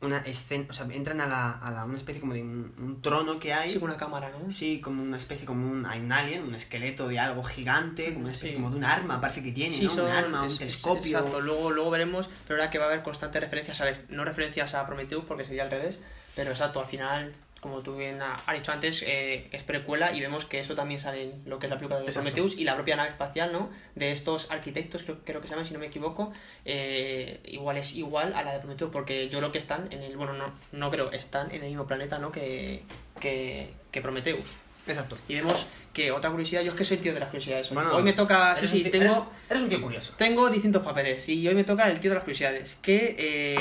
Una 0.01 0.18
escena. 0.18 0.66
O 0.70 0.72
sea, 0.72 0.86
entran 0.92 1.20
a, 1.20 1.26
la, 1.26 1.51
a 1.59 1.70
la- 1.72 1.84
una 1.84 1.99
especie 1.99 2.20
como 2.20 2.32
de 2.32 2.42
un, 2.42 2.72
un 2.78 3.03
trono 3.03 3.38
que 3.40 3.53
hay. 3.53 3.68
Sí, 3.68 3.80
con 3.80 3.88
una 3.90 3.99
cámara, 3.99 4.30
¿no? 4.30 4.53
Sí, 4.53 4.80
como 4.80 5.03
una 5.03 5.16
especie, 5.16 5.44
como 5.44 5.68
un, 5.68 5.84
hay 5.86 5.99
un 5.99 6.12
alien, 6.12 6.44
un 6.44 6.55
esqueleto 6.55 7.09
de 7.09 7.18
algo 7.18 7.42
gigante, 7.42 8.12
como 8.14 8.26
una 8.26 8.32
especie 8.32 8.51
Sí. 8.51 8.62
como 8.62 8.70
de 8.70 8.76
un 8.76 8.84
arma, 8.84 9.20
parece 9.20 9.42
que 9.42 9.51
tiene, 9.51 9.74
Sí, 9.74 9.84
¿no? 9.84 9.90
son, 9.90 10.05
un 10.07 10.11
arma, 10.12 10.40
un 10.42 10.46
es- 10.46 10.53
es- 10.53 10.59
telescopio. 10.61 11.18
Exacto, 11.18 11.40
luego, 11.40 11.70
luego 11.72 11.90
veremos, 11.90 12.30
pero 12.46 12.61
ahora 12.61 12.70
que 12.70 12.78
va 12.78 12.84
a 12.84 12.88
haber 12.88 13.03
constantes 13.03 13.42
referencias, 13.42 13.80
a 13.80 13.84
ver, 13.86 14.05
no 14.09 14.24
referencias 14.24 14.74
a 14.74 14.86
Prometheus 14.86 15.24
porque 15.24 15.42
sería 15.42 15.64
al 15.64 15.70
revés, 15.72 16.01
pero 16.36 16.51
exacto, 16.53 16.78
al 16.80 16.86
final, 16.86 17.32
como 17.61 17.80
tú 17.80 17.96
bien 17.96 18.22
ha- 18.22 18.36
has 18.46 18.54
dicho 18.56 18.70
antes, 18.72 19.02
eh, 19.06 19.48
es 19.52 19.62
precuela 19.62 20.12
y 20.12 20.20
vemos 20.20 20.44
que 20.44 20.61
eso 20.61 20.74
también 20.76 21.00
sale 21.00 21.24
en 21.24 21.42
lo 21.46 21.59
que 21.59 21.66
es 21.66 21.70
la 21.70 21.76
película 21.76 21.98
de 21.98 22.04
Exacto. 22.06 22.20
Prometheus 22.30 22.56
y 22.59 22.64
la 22.64 22.74
propia 22.74 22.96
nave 22.96 23.09
espacial, 23.11 23.52
¿no? 23.52 23.70
De 23.94 24.12
estos 24.12 24.50
arquitectos, 24.50 25.02
creo, 25.02 25.18
creo 25.24 25.40
que 25.40 25.48
se 25.48 25.52
llaman, 25.54 25.66
si 25.66 25.72
no 25.74 25.80
me 25.80 25.86
equivoco, 25.86 26.32
eh, 26.64 27.40
igual 27.46 27.76
es 27.78 27.94
igual 27.96 28.32
a 28.34 28.42
la 28.42 28.52
de 28.52 28.59
Prometheus 28.61 28.90
porque 28.92 29.28
yo 29.28 29.38
creo 29.38 29.50
que 29.52 29.59
están 29.59 29.88
en 29.90 30.02
el, 30.02 30.16
bueno, 30.16 30.34
no, 30.34 30.52
no 30.72 30.90
creo, 30.90 31.11
están 31.12 31.50
en 31.50 31.62
el 31.62 31.68
mismo 31.68 31.86
planeta, 31.86 32.18
¿no? 32.18 32.30
Que, 32.30 32.82
que, 33.20 33.70
que 33.90 34.00
Prometheus. 34.00 34.56
Exacto. 34.86 35.18
Y 35.28 35.34
vemos 35.34 35.66
que 35.92 36.12
otra 36.12 36.30
curiosidad, 36.30 36.62
yo 36.62 36.70
es 36.70 36.76
que 36.78 36.84
soy 36.84 36.96
tío 36.98 37.12
de 37.12 37.20
las 37.20 37.28
curiosidades. 37.28 37.68
hoy. 37.70 37.74
Bueno, 37.74 37.92
hoy 37.94 38.02
me 38.02 38.14
toca, 38.14 38.56
sí, 38.56 38.66
sí, 38.68 38.82
tío- 38.84 38.90
tengo... 38.92 39.04
Eres, 39.04 39.24
eres 39.50 39.62
un 39.64 39.68
tío 39.68 39.82
curioso. 39.82 40.14
Tengo 40.16 40.48
distintos 40.48 40.82
papeles 40.82 41.28
y 41.28 41.46
hoy 41.46 41.54
me 41.54 41.64
toca 41.64 41.90
el 41.90 42.00
tío 42.00 42.11
de 42.11 42.14
las 42.14 42.22
curiosidades. 42.24 42.78
Que, 42.80 43.14
eh, 43.18 43.61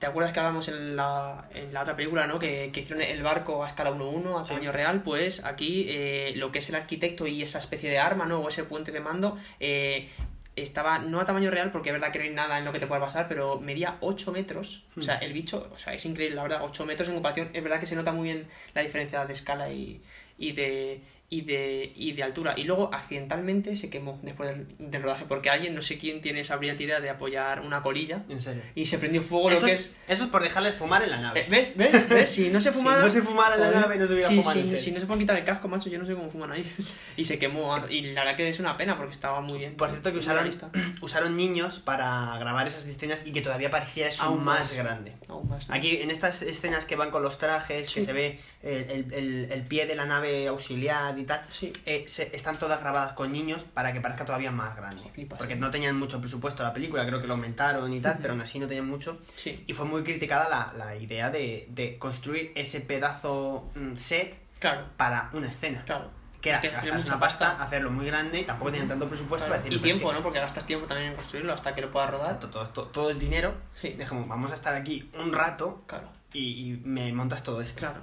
¿te 0.00 0.06
acuerdas 0.06 0.32
que 0.32 0.40
hablamos 0.40 0.66
en 0.68 0.96
la, 0.96 1.46
en 1.54 1.72
la 1.72 1.82
otra 1.82 1.94
película, 1.94 2.26
¿no? 2.26 2.38
Que, 2.40 2.70
que 2.72 2.80
hicieron 2.80 3.02
el 3.04 3.22
barco 3.22 3.62
a 3.62 3.68
escala 3.68 3.92
1-1, 3.92 4.40
a 4.40 4.44
Sí. 4.44 4.48
tamaño 4.48 4.72
real. 4.72 5.02
Pues 5.02 5.44
aquí 5.44 5.86
eh, 5.88 6.32
lo 6.36 6.50
que 6.50 6.58
es 6.58 6.68
el 6.70 6.74
arquitecto 6.74 7.26
y 7.26 7.42
esa 7.42 7.58
especie 7.60 7.88
de 7.90 7.98
arma, 8.00 8.26
¿no? 8.26 8.40
O 8.40 8.48
ese 8.48 8.64
puente 8.64 8.90
de 8.90 9.00
mando, 9.00 9.38
eh, 9.60 10.08
estaba 10.56 10.98
no 10.98 11.20
a 11.20 11.24
tamaño 11.24 11.50
real 11.50 11.70
porque 11.70 11.90
es 11.90 11.92
verdad 11.92 12.10
que 12.12 12.18
no 12.18 12.24
hay 12.24 12.30
nada 12.32 12.58
en 12.58 12.64
lo 12.64 12.72
que 12.72 12.80
te 12.80 12.86
pueda 12.86 13.00
pasar, 13.00 13.28
pero 13.28 13.60
medía 13.60 13.98
8 14.00 14.32
metros. 14.32 14.84
O 14.96 15.02
sea, 15.02 15.16
el 15.18 15.32
bicho, 15.32 15.68
o 15.72 15.76
sea, 15.76 15.94
es 15.94 16.04
increíble, 16.04 16.34
la 16.36 16.42
verdad, 16.42 16.60
8 16.64 16.84
metros 16.86 17.08
en 17.08 17.14
comparación. 17.14 17.50
Es 17.52 17.62
verdad 17.62 17.78
que 17.78 17.86
se 17.86 17.94
nota 17.94 18.12
muy 18.12 18.24
bien 18.24 18.48
la 18.74 18.82
diferencia 18.82 19.24
de 19.26 19.32
escala 19.32 19.70
y, 19.70 20.02
y 20.38 20.52
de 20.52 21.02
y 21.32 21.42
de, 21.42 21.92
y 21.94 22.12
de 22.12 22.24
altura. 22.24 22.54
Y 22.56 22.64
luego 22.64 22.92
accidentalmente 22.92 23.76
se 23.76 23.88
quemó 23.88 24.18
después 24.22 24.48
del, 24.50 24.66
del 24.90 25.02
rodaje 25.02 25.24
porque 25.28 25.48
alguien, 25.48 25.76
no 25.76 25.80
sé 25.82 25.96
quién, 25.96 26.20
tiene 26.20 26.40
esa 26.40 26.56
brillante 26.56 26.82
idea 26.82 27.00
de 27.00 27.08
apoyar 27.08 27.60
una 27.60 27.82
colilla 27.82 28.24
En 28.28 28.42
serio. 28.42 28.62
y 28.74 28.86
se 28.86 28.98
prendió 28.98 29.22
fuego 29.22 29.50
lo 29.50 29.56
Eso 29.56 29.66
que 29.66 29.72
es, 29.74 29.80
es... 29.80 29.96
eso 30.08 30.24
es 30.24 30.30
por 30.30 30.42
dejarles 30.42 30.74
fumar 30.74 31.02
en 31.04 31.10
la 31.10 31.20
nave. 31.20 31.42
Eh, 31.42 31.46
¿Ves? 31.48 31.76
¿Ves? 31.76 32.08
¿Ves? 32.08 32.30
Si 32.30 32.48
no 32.50 32.60
se 32.60 32.70
Si 32.72 32.76
fumara... 32.78 33.02
no 33.02 33.08
se 33.08 33.22
fumara 33.22 33.54
en 33.54 33.60
la 33.60 33.70
nave, 33.70 33.96
no 33.96 34.06
se 34.06 34.14
hubiera 34.14 34.28
Sí, 34.28 34.36
fumado 34.42 34.60
sí. 34.66 34.76
Si 34.76 34.90
no 34.90 34.98
se 34.98 35.06
pueden 35.06 35.20
quitar 35.20 35.36
el 35.36 35.44
casco, 35.44 35.68
macho, 35.68 35.88
yo 35.88 35.98
no 36.00 36.04
sé 36.06 36.14
cómo 36.14 36.28
fuman 36.30 36.50
ahí. 36.50 36.64
y 37.16 37.24
se 37.24 37.38
quemó. 37.38 37.74
ah, 37.76 37.86
Y 37.88 38.02
la 38.12 38.22
verdad 38.22 38.36
que 38.36 38.48
es 38.48 38.58
una 38.58 38.76
pena 38.76 38.96
porque 38.96 39.12
estaba 39.12 39.40
muy 39.40 39.58
bien. 39.60 39.76
Por 39.76 39.88
cierto, 39.90 40.10
que 40.10 40.18
usaron, 40.18 40.48
usaron 41.00 41.36
niños 41.36 41.78
para 41.78 42.36
grabar 42.38 42.66
esas 42.66 42.86
escenas 42.86 43.24
y 43.24 43.32
que 43.32 43.40
todavía 43.40 43.70
pareciera 43.70 44.08
eso 44.08 44.24
Aún 44.24 44.42
más, 44.42 44.58
más. 44.60 44.76
grande. 44.76 45.12
Aún 45.28 45.48
más, 45.48 45.68
¿no? 45.68 45.74
Aquí, 45.76 45.98
en 45.98 46.10
estas 46.10 46.42
escenas 46.42 46.84
que 46.86 46.96
van 46.96 47.12
con 47.12 47.22
los 47.22 47.38
trajes, 47.38 47.92
que 47.94 48.02
se 48.02 48.12
ve 48.12 48.40
el, 48.62 49.12
el- 49.12 49.48
el- 49.52 49.62
pie 49.66 49.86
de 49.86 49.94
la 49.94 50.04
nave 50.04 50.46
auxiliar 50.48 51.18
y 51.18 51.24
tal, 51.24 51.42
Sí. 51.50 51.72
eh, 51.86 52.04
se- 52.08 52.34
están 52.36 52.58
todas 52.58 52.80
grabadas 52.80 53.12
con 53.14 53.32
niños 53.32 53.64
para 53.64 53.92
que 53.92 54.00
parezca 54.00 54.24
todavía 54.24 54.50
más 54.50 54.76
grande. 54.76 55.02
Flipas, 55.08 55.38
Porque 55.38 55.56
no 55.56 55.70
tenían 55.70 55.98
mucho 55.98 56.20
presupuesto 56.20 56.62
la 56.62 56.72
película, 56.74 57.06
creo 57.06 57.20
que 57.20 57.26
lo 57.26 57.34
aumentaron 57.34 57.92
y 57.92 58.00
tal, 58.00 58.12
Ujú. 58.14 58.22
pero 58.22 58.34
aún 58.34 58.42
así 58.42 58.58
no 58.58 58.66
tenían 58.66 58.86
mucho. 58.88 59.18
Sí, 59.36 59.64
Y 59.66 59.72
fue 59.72 59.86
muy 59.86 60.02
criticada 60.02 60.48
la, 60.48 60.72
la 60.84 60.96
idea 60.96 61.30
de, 61.30 61.66
de 61.70 61.96
construir 61.98 62.52
ese 62.54 62.80
pedazo 62.82 63.70
mm, 63.74 63.96
set 63.96 64.36
claro, 64.58 64.82
para 64.96 65.30
una 65.32 65.48
escena. 65.48 65.82
claro. 65.84 66.10
Que 66.40 66.48
era 66.48 66.58
Es 66.58 66.90
mucha 66.90 67.04
una 67.06 67.20
pasta, 67.20 67.62
hacerlo 67.62 67.90
muy 67.90 68.06
grande 68.06 68.40
y 68.40 68.44
tampoco 68.46 68.70
tenían 68.70 68.88
tanto 68.88 69.06
presupuesto 69.06 69.46
Claro, 69.46 69.60
para 69.60 69.62
decir 69.62 69.72
Y 69.74 69.76
"Pero 69.82 69.88
es 69.88 69.94
tiempo, 69.98 70.08
que- 70.10 70.16
¿no? 70.16 70.22
Porque 70.22 70.38
gastas 70.40 70.64
tiempo 70.64 70.86
también 70.86 71.10
en 71.10 71.14
construirlo 71.16 71.52
hasta 71.52 71.74
que 71.74 71.82
lo 71.82 71.90
puedas 71.90 72.08
rodar. 72.10 72.26
Exacto, 72.28 72.48
todo, 72.48 72.66
todo, 72.70 72.86
todo 72.86 73.10
es 73.10 73.18
dinero. 73.18 73.52
Sí. 73.74 73.90
Dejamos, 73.90 74.26
vamos 74.26 74.50
a 74.50 74.54
estar 74.54 74.74
aquí 74.74 75.10
un 75.18 75.34
rato 75.34 75.82
Claro, 75.86 76.08
y, 76.32 76.72
y 76.72 76.80
me 76.82 77.12
montas 77.12 77.42
todo 77.42 77.60
esto. 77.60 77.80
claro. 77.80 78.00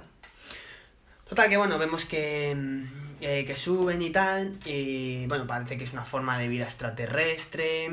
Total, 1.28 1.48
que 1.48 1.56
bueno, 1.56 1.78
vemos 1.78 2.04
que, 2.06 2.54
mm, 2.56 2.84
eh, 3.20 3.44
que 3.46 3.54
suben 3.54 4.00
y 4.02 4.10
tal. 4.10 4.58
Y 4.64 5.26
bueno, 5.26 5.46
parece 5.46 5.76
que 5.76 5.84
es 5.84 5.92
una 5.92 6.04
forma 6.04 6.38
de 6.38 6.48
vida 6.48 6.64
extraterrestre. 6.64 7.90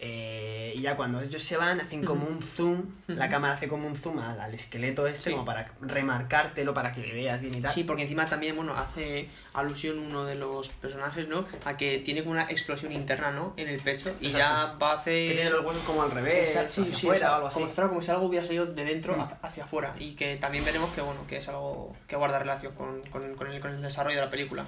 Eh, 0.00 0.72
y 0.76 0.80
ya 0.82 0.96
cuando 0.96 1.20
ellos 1.20 1.42
se 1.42 1.56
van, 1.56 1.80
hacen 1.80 2.04
como 2.04 2.26
un 2.26 2.40
zoom. 2.42 2.84
La 3.08 3.28
cámara 3.28 3.54
hace 3.54 3.66
como 3.68 3.86
un 3.88 3.96
zoom 3.96 4.18
al, 4.20 4.40
al 4.40 4.54
esqueleto 4.54 5.06
este, 5.06 5.18
Sí. 5.24 5.30
como 5.32 5.44
para 5.44 5.72
remarcártelo, 5.80 6.72
para 6.72 6.92
que 6.94 7.00
le 7.00 7.12
veas 7.14 7.40
bien 7.40 7.54
y 7.56 7.60
tal. 7.60 7.70
Sí, 7.72 7.84
porque 7.84 8.02
encima 8.02 8.26
también, 8.26 8.54
bueno, 8.56 8.74
hace 8.76 9.28
alusión 9.54 9.98
uno 9.98 10.24
de 10.24 10.36
los 10.36 10.68
personajes, 10.70 11.26
¿no? 11.28 11.44
A 11.64 11.76
que 11.76 11.98
tiene 11.98 12.20
como 12.20 12.32
una 12.32 12.44
explosión 12.44 12.92
interna, 12.92 13.30
¿no? 13.32 13.54
En 13.56 13.68
el 13.68 13.80
pecho 13.80 14.14
y 14.20 14.30
ya 14.30 14.38
Exacto. 14.38 14.78
va 14.78 14.92
a 14.92 14.94
hacer... 14.94 15.28
Que 15.30 15.34
tiene 15.34 15.50
los 15.50 15.64
huesos 15.64 15.82
como 15.82 16.02
al 16.02 16.10
revés, 16.12 16.50
Esa- 16.50 16.68
sí, 16.68 16.82
hacia 16.82 16.94
sí, 16.94 17.06
afuera 17.08 17.32
o 17.32 17.34
algo 17.34 17.46
así. 17.48 17.54
Como 17.54 17.66
si, 17.68 17.72
fuera, 17.74 17.88
como 17.88 18.02
si 18.02 18.10
algo 18.10 18.26
hubiera 18.26 18.46
salido 18.46 18.66
de 18.66 18.84
dentro 18.84 19.16
Mm. 19.16 19.20
hacia, 19.20 19.38
hacia 19.42 19.64
afuera. 19.64 19.94
Y 19.98 20.12
que 20.14 20.36
también 20.36 20.64
veremos 20.64 20.90
que, 20.94 21.00
bueno, 21.00 21.26
que 21.26 21.38
es 21.38 21.48
algo 21.48 21.96
que 22.06 22.14
guarda 22.16 22.38
relación 22.38 22.72
con, 22.74 23.02
con, 23.10 23.34
con 23.34 23.50
el, 23.50 23.60
con 23.60 23.72
el 23.72 23.82
desarrollo 23.82 24.16
de 24.16 24.24
la 24.24 24.30
película. 24.30 24.64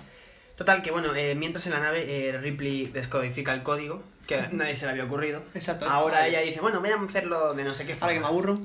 Total, 0.60 0.82
que 0.82 0.90
bueno, 0.90 1.14
eh, 1.14 1.34
mientras 1.34 1.64
en 1.64 1.72
la 1.72 1.80
nave 1.80 2.04
eh, 2.28 2.36
Ripley 2.36 2.84
descodifica 2.88 3.54
el 3.54 3.62
código, 3.62 4.02
que 4.26 4.46
nadie 4.52 4.74
se 4.76 4.84
le 4.84 4.90
había 4.90 5.04
ocurrido. 5.04 5.42
Exacto. 5.54 5.88
Ahora 5.88 6.16
Vale. 6.18 6.28
ella 6.28 6.40
dice, 6.42 6.60
bueno, 6.60 6.80
voy 6.80 6.90
a 6.90 6.96
hacerlo 7.00 7.54
de 7.54 7.64
no 7.64 7.72
sé 7.72 7.86
qué 7.86 7.94
forma. 7.94 8.04
Ahora 8.08 8.14
que 8.14 8.20
me 8.20 8.26
aburro. 8.26 8.58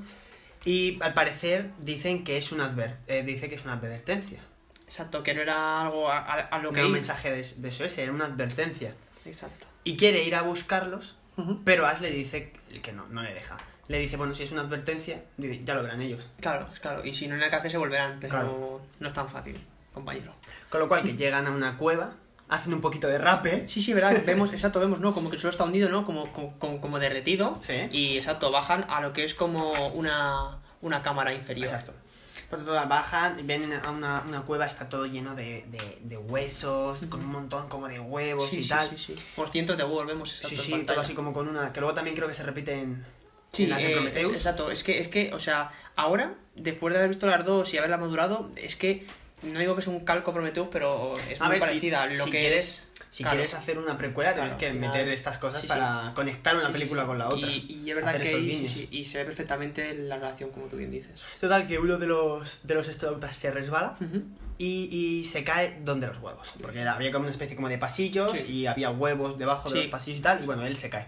Y 0.66 1.00
al 1.02 1.14
parecer 1.14 1.70
dicen 1.80 2.26
que 2.26 2.36
es 2.36 2.52
una 2.52 2.66
adver 2.66 2.98
eh, 3.08 3.24
dice 3.26 3.48
que 3.48 3.56
es 3.56 3.64
una 3.64 3.76
advertencia. 3.76 4.40
Exacto, 4.84 5.24
que 5.24 5.34
no 5.34 5.42
era 5.42 5.84
algo 5.84 6.12
a, 6.12 6.18
a- 6.18 6.34
a 6.42 6.58
lo 6.58 6.64
No 6.66 6.72
que 6.74 6.80
era 6.80 6.88
un 6.88 6.92
mensaje 6.92 7.32
de, 7.32 7.38
de 7.56 7.72
SOS, 7.72 7.98
era 8.00 8.12
una 8.12 8.26
advertencia. 8.26 8.94
Exacto. 9.24 9.66
Y 9.86 9.96
quiere 9.96 10.22
ir 10.26 10.36
a 10.36 10.42
buscarlos, 10.42 11.18
pero 11.64 11.86
Ash 11.88 12.02
le 12.02 12.12
dice 12.12 12.52
que 12.84 12.92
no, 12.92 13.08
no 13.08 13.24
le 13.24 13.34
deja. 13.34 13.56
Le 13.88 14.00
dice, 14.00 14.18
bueno, 14.18 14.36
si 14.36 14.44
es 14.44 14.52
una 14.52 14.64
advertencia, 14.64 15.24
ya 15.38 15.76
lo 15.76 15.84
verán 15.84 16.02
ellos. 16.02 16.28
Claro, 16.42 16.68
claro. 16.82 17.06
Y 17.06 17.14
si 17.14 17.28
no 17.30 17.36
hay 17.36 17.40
nada 17.40 17.52
que 17.52 17.56
hacer, 17.56 17.72
se 17.72 17.78
volverán. 17.78 18.18
Pero 18.20 18.32
Claro. 18.32 18.82
no 19.00 19.08
es 19.08 19.14
tan 19.14 19.30
fácil, 19.30 19.58
compañero. 19.96 20.32
Con 20.70 20.80
lo 20.82 20.88
cual, 20.88 21.04
que 21.04 21.16
llegan 21.16 21.48
a 21.48 21.52
una 21.52 21.78
cueva, 21.78 22.14
hacen 22.50 22.74
un 22.74 22.82
poquito 22.82 23.08
de 23.08 23.18
rappel. 23.18 23.68
Sí, 23.68 23.82
sí, 23.82 23.94
verdad. 23.94 24.22
Vemos, 24.26 24.52
exacto, 24.54 24.80
vemos, 24.80 25.00
¿no? 25.00 25.14
Como 25.16 25.30
que 25.32 25.38
el 25.38 25.42
suelo 25.42 25.52
está 25.52 25.64
hundido, 25.64 25.90
¿no? 25.90 26.06
Como, 26.06 26.32
como, 26.32 26.80
como- 26.80 27.00
derretido. 27.00 27.58
Sí. 27.62 27.88
Y 27.92 28.18
exacto, 28.18 28.52
bajan 28.52 28.86
a 28.90 29.02
lo 29.02 29.12
que 29.14 29.24
es 29.24 29.34
como 29.34 29.72
una, 29.94 30.60
una 30.82 31.02
cámara 31.02 31.34
inferior. 31.34 31.66
Exacto. 31.66 31.94
Por 32.50 32.60
tanto, 32.60 32.74
bajan 32.88 33.40
y 33.40 33.44
ven 33.44 33.74
a 33.74 33.90
una, 33.90 34.22
una 34.28 34.42
cueva, 34.42 34.68
está 34.68 34.88
todo 34.88 35.08
lleno 35.08 35.34
de, 35.34 35.66
de, 35.72 35.98
de 36.02 36.18
huesos, 36.18 37.06
con 37.10 37.22
un 37.22 37.32
montón 37.32 37.68
como 37.70 37.88
de 37.88 38.00
huevos 38.00 38.50
Sí, 38.50 38.58
y 38.60 38.64
sí, 38.64 38.70
tal. 38.70 38.90
sí, 38.90 38.98
sí. 38.98 39.16
Por 39.36 39.50
cientos 39.50 39.78
de 39.78 39.84
huevos 39.84 40.06
vemos 40.06 40.30
exacto. 40.30 40.50
Sí, 40.50 40.58
sí, 40.58 40.84
todo 40.86 41.00
así 41.00 41.14
como 41.16 41.34
con 41.34 41.48
una... 41.48 41.74
Que 41.74 41.80
luego 41.80 41.96
también 41.96 42.16
creo 42.16 42.28
que 42.28 42.36
se 42.36 42.44
repite 42.44 42.74
en, 42.74 43.04
Sí, 43.52 43.64
en 43.64 43.70
las 43.72 43.80
de 43.80 43.90
eh, 43.90 43.94
Prometheus. 43.94 44.30
es- 44.32 44.36
exacto. 44.36 44.70
Es 44.70 44.84
que, 44.84 45.00
es 45.00 45.08
que, 45.08 45.34
o 45.34 45.40
sea, 45.40 45.72
ahora, 45.96 46.36
después 46.56 46.94
de 46.94 47.00
haber 47.00 47.10
visto 47.10 47.26
las 47.26 47.44
dos 47.46 47.74
y 47.74 47.78
haberla 47.80 47.98
madurado, 47.98 48.52
es 48.58 48.76
que 48.76 49.08
no 49.46 49.60
digo 49.60 49.76
que 49.76 49.82
es 49.82 49.88
un 49.88 50.02
calco 50.06 50.34
Prometheus, 50.34 50.68
pero 50.72 51.14
es 51.30 51.40
A 51.42 51.46
muy 51.46 51.54
ver, 51.54 51.62
si- 51.62 51.68
parecida 51.68 52.04
a 52.04 52.08
lo 52.08 52.14
si 52.14 52.32
que 52.32 52.40
quieres- 52.40 52.66
es. 52.66 52.88
Si 53.10 53.24
Claro. 53.24 53.38
quieres 53.38 53.54
hacer 53.54 53.78
una 53.78 53.98
precuela, 53.98 54.34
tienes 54.34 54.56
Claro, 54.56 54.74
que 54.74 54.78
meter 54.80 55.08
estas 55.08 55.38
cosas 55.38 55.62
Sí, 55.62 55.68
sí. 55.68 55.74
para 55.74 56.12
conectar 56.14 56.54
una 56.54 56.66
Sí, 56.66 56.72
película 56.74 57.04
sí. 57.04 57.08
con 57.08 57.18
la 57.18 57.28
otra. 57.30 57.48
Y, 57.50 57.66
y 57.86 57.90
es 57.90 57.96
verdad 57.96 58.20
que 58.20 58.38
y 58.92 59.06
se 59.06 59.20
ve 59.20 59.24
perfectamente 59.26 59.94
la 59.94 60.18
relación, 60.18 60.50
como 60.50 60.66
tú 60.66 60.76
bien 60.76 60.92
dices. 60.92 61.24
Total, 61.40 61.66
que 61.66 61.80
uno 61.80 61.98
de 61.98 62.08
los, 62.08 62.60
de 62.64 62.76
los 62.76 62.90
astronautas 62.90 63.34
se 63.34 63.52
resbala 63.52 63.96
y, 64.58 64.90
y 64.92 65.24
se 65.24 65.46
cae 65.46 65.80
donde 65.86 66.08
los 66.08 66.18
huevos. 66.20 66.52
Porque 66.62 66.82
era- 66.82 66.94
había 66.96 67.12
como 67.14 67.22
una 67.24 67.32
especie 67.32 67.56
como 67.56 67.70
de 67.70 67.78
pasillos 67.78 68.34
Sí. 68.38 68.52
y 68.52 68.66
había 68.68 68.90
huevos 68.92 69.38
debajo 69.38 69.70
de 69.70 69.76
Sí. 69.76 69.82
los 69.84 69.88
pasillos 69.88 70.20
y 70.20 70.22
tal. 70.22 70.44
Y 70.44 70.46
bueno, 70.46 70.66
él 70.66 70.76
se 70.76 70.90
cae. 70.90 71.08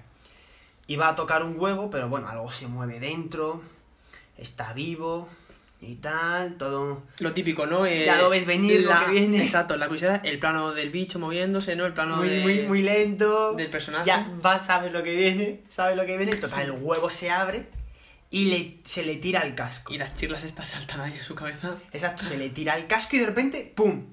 Y 0.87 0.95
va 0.95 1.09
a 1.09 1.15
tocar 1.17 1.43
un 1.43 1.59
huevo, 1.59 1.89
pero 1.89 2.07
bueno, 2.07 2.29
algo 2.29 2.49
se 2.51 2.67
mueve 2.67 3.01
dentro. 3.01 3.61
Está 4.37 4.71
vivo 4.71 5.27
y 5.79 5.95
tal, 5.95 6.57
todo... 6.57 7.03
Lo 7.19 7.33
típico, 7.33 7.65
¿no? 7.67 7.85
Eh, 7.85 8.03
Ya 8.05 8.17
lo 8.17 8.29
ves 8.29 8.45
venir, 8.45 8.81
lo 8.81 8.89
la- 8.89 9.05
que 9.05 9.11
viene. 9.11 9.43
Exacto, 9.43 9.77
la 9.77 9.85
curiosidad, 9.87 10.25
el 10.25 10.39
plano 10.39 10.71
del 10.73 10.89
bicho 10.89 11.19
moviéndose, 11.19 11.75
¿no? 11.75 11.85
El 11.85 11.93
plano 11.93 12.17
muy, 12.17 12.29
de... 12.29 12.39
muy, 12.41 12.59
muy 12.61 12.81
lento. 12.81 13.53
del 13.53 13.67
personaje. 13.69 14.05
Ya 14.07 14.27
vas, 14.41 14.65
sabes 14.65 14.91
lo 14.91 15.03
que 15.03 15.15
viene, 15.15 15.61
sabes 15.69 15.95
lo 15.95 16.05
que 16.05 16.17
viene. 16.17 16.35
Total, 16.35 16.63
el 16.63 16.71
huevo 16.71 17.09
se 17.09 17.29
abre 17.29 17.67
y 18.31 18.45
le, 18.45 18.77
se 18.83 19.05
le 19.05 19.17
tira 19.17 19.41
el 19.41 19.53
casco. 19.55 19.93
Y 19.93 19.97
las 19.99 20.13
chirlas 20.15 20.43
estas 20.43 20.67
saltan 20.69 20.99
ahí 21.01 21.13
en 21.17 21.23
su 21.23 21.35
cabeza. 21.35 21.75
Exacto, 21.93 22.23
se 22.23 22.37
le 22.37 22.49
tira 22.49 22.75
el 22.75 22.87
casco 22.87 23.15
y 23.15 23.19
de 23.19 23.25
repente, 23.27 23.71
¡pum! 23.75 24.05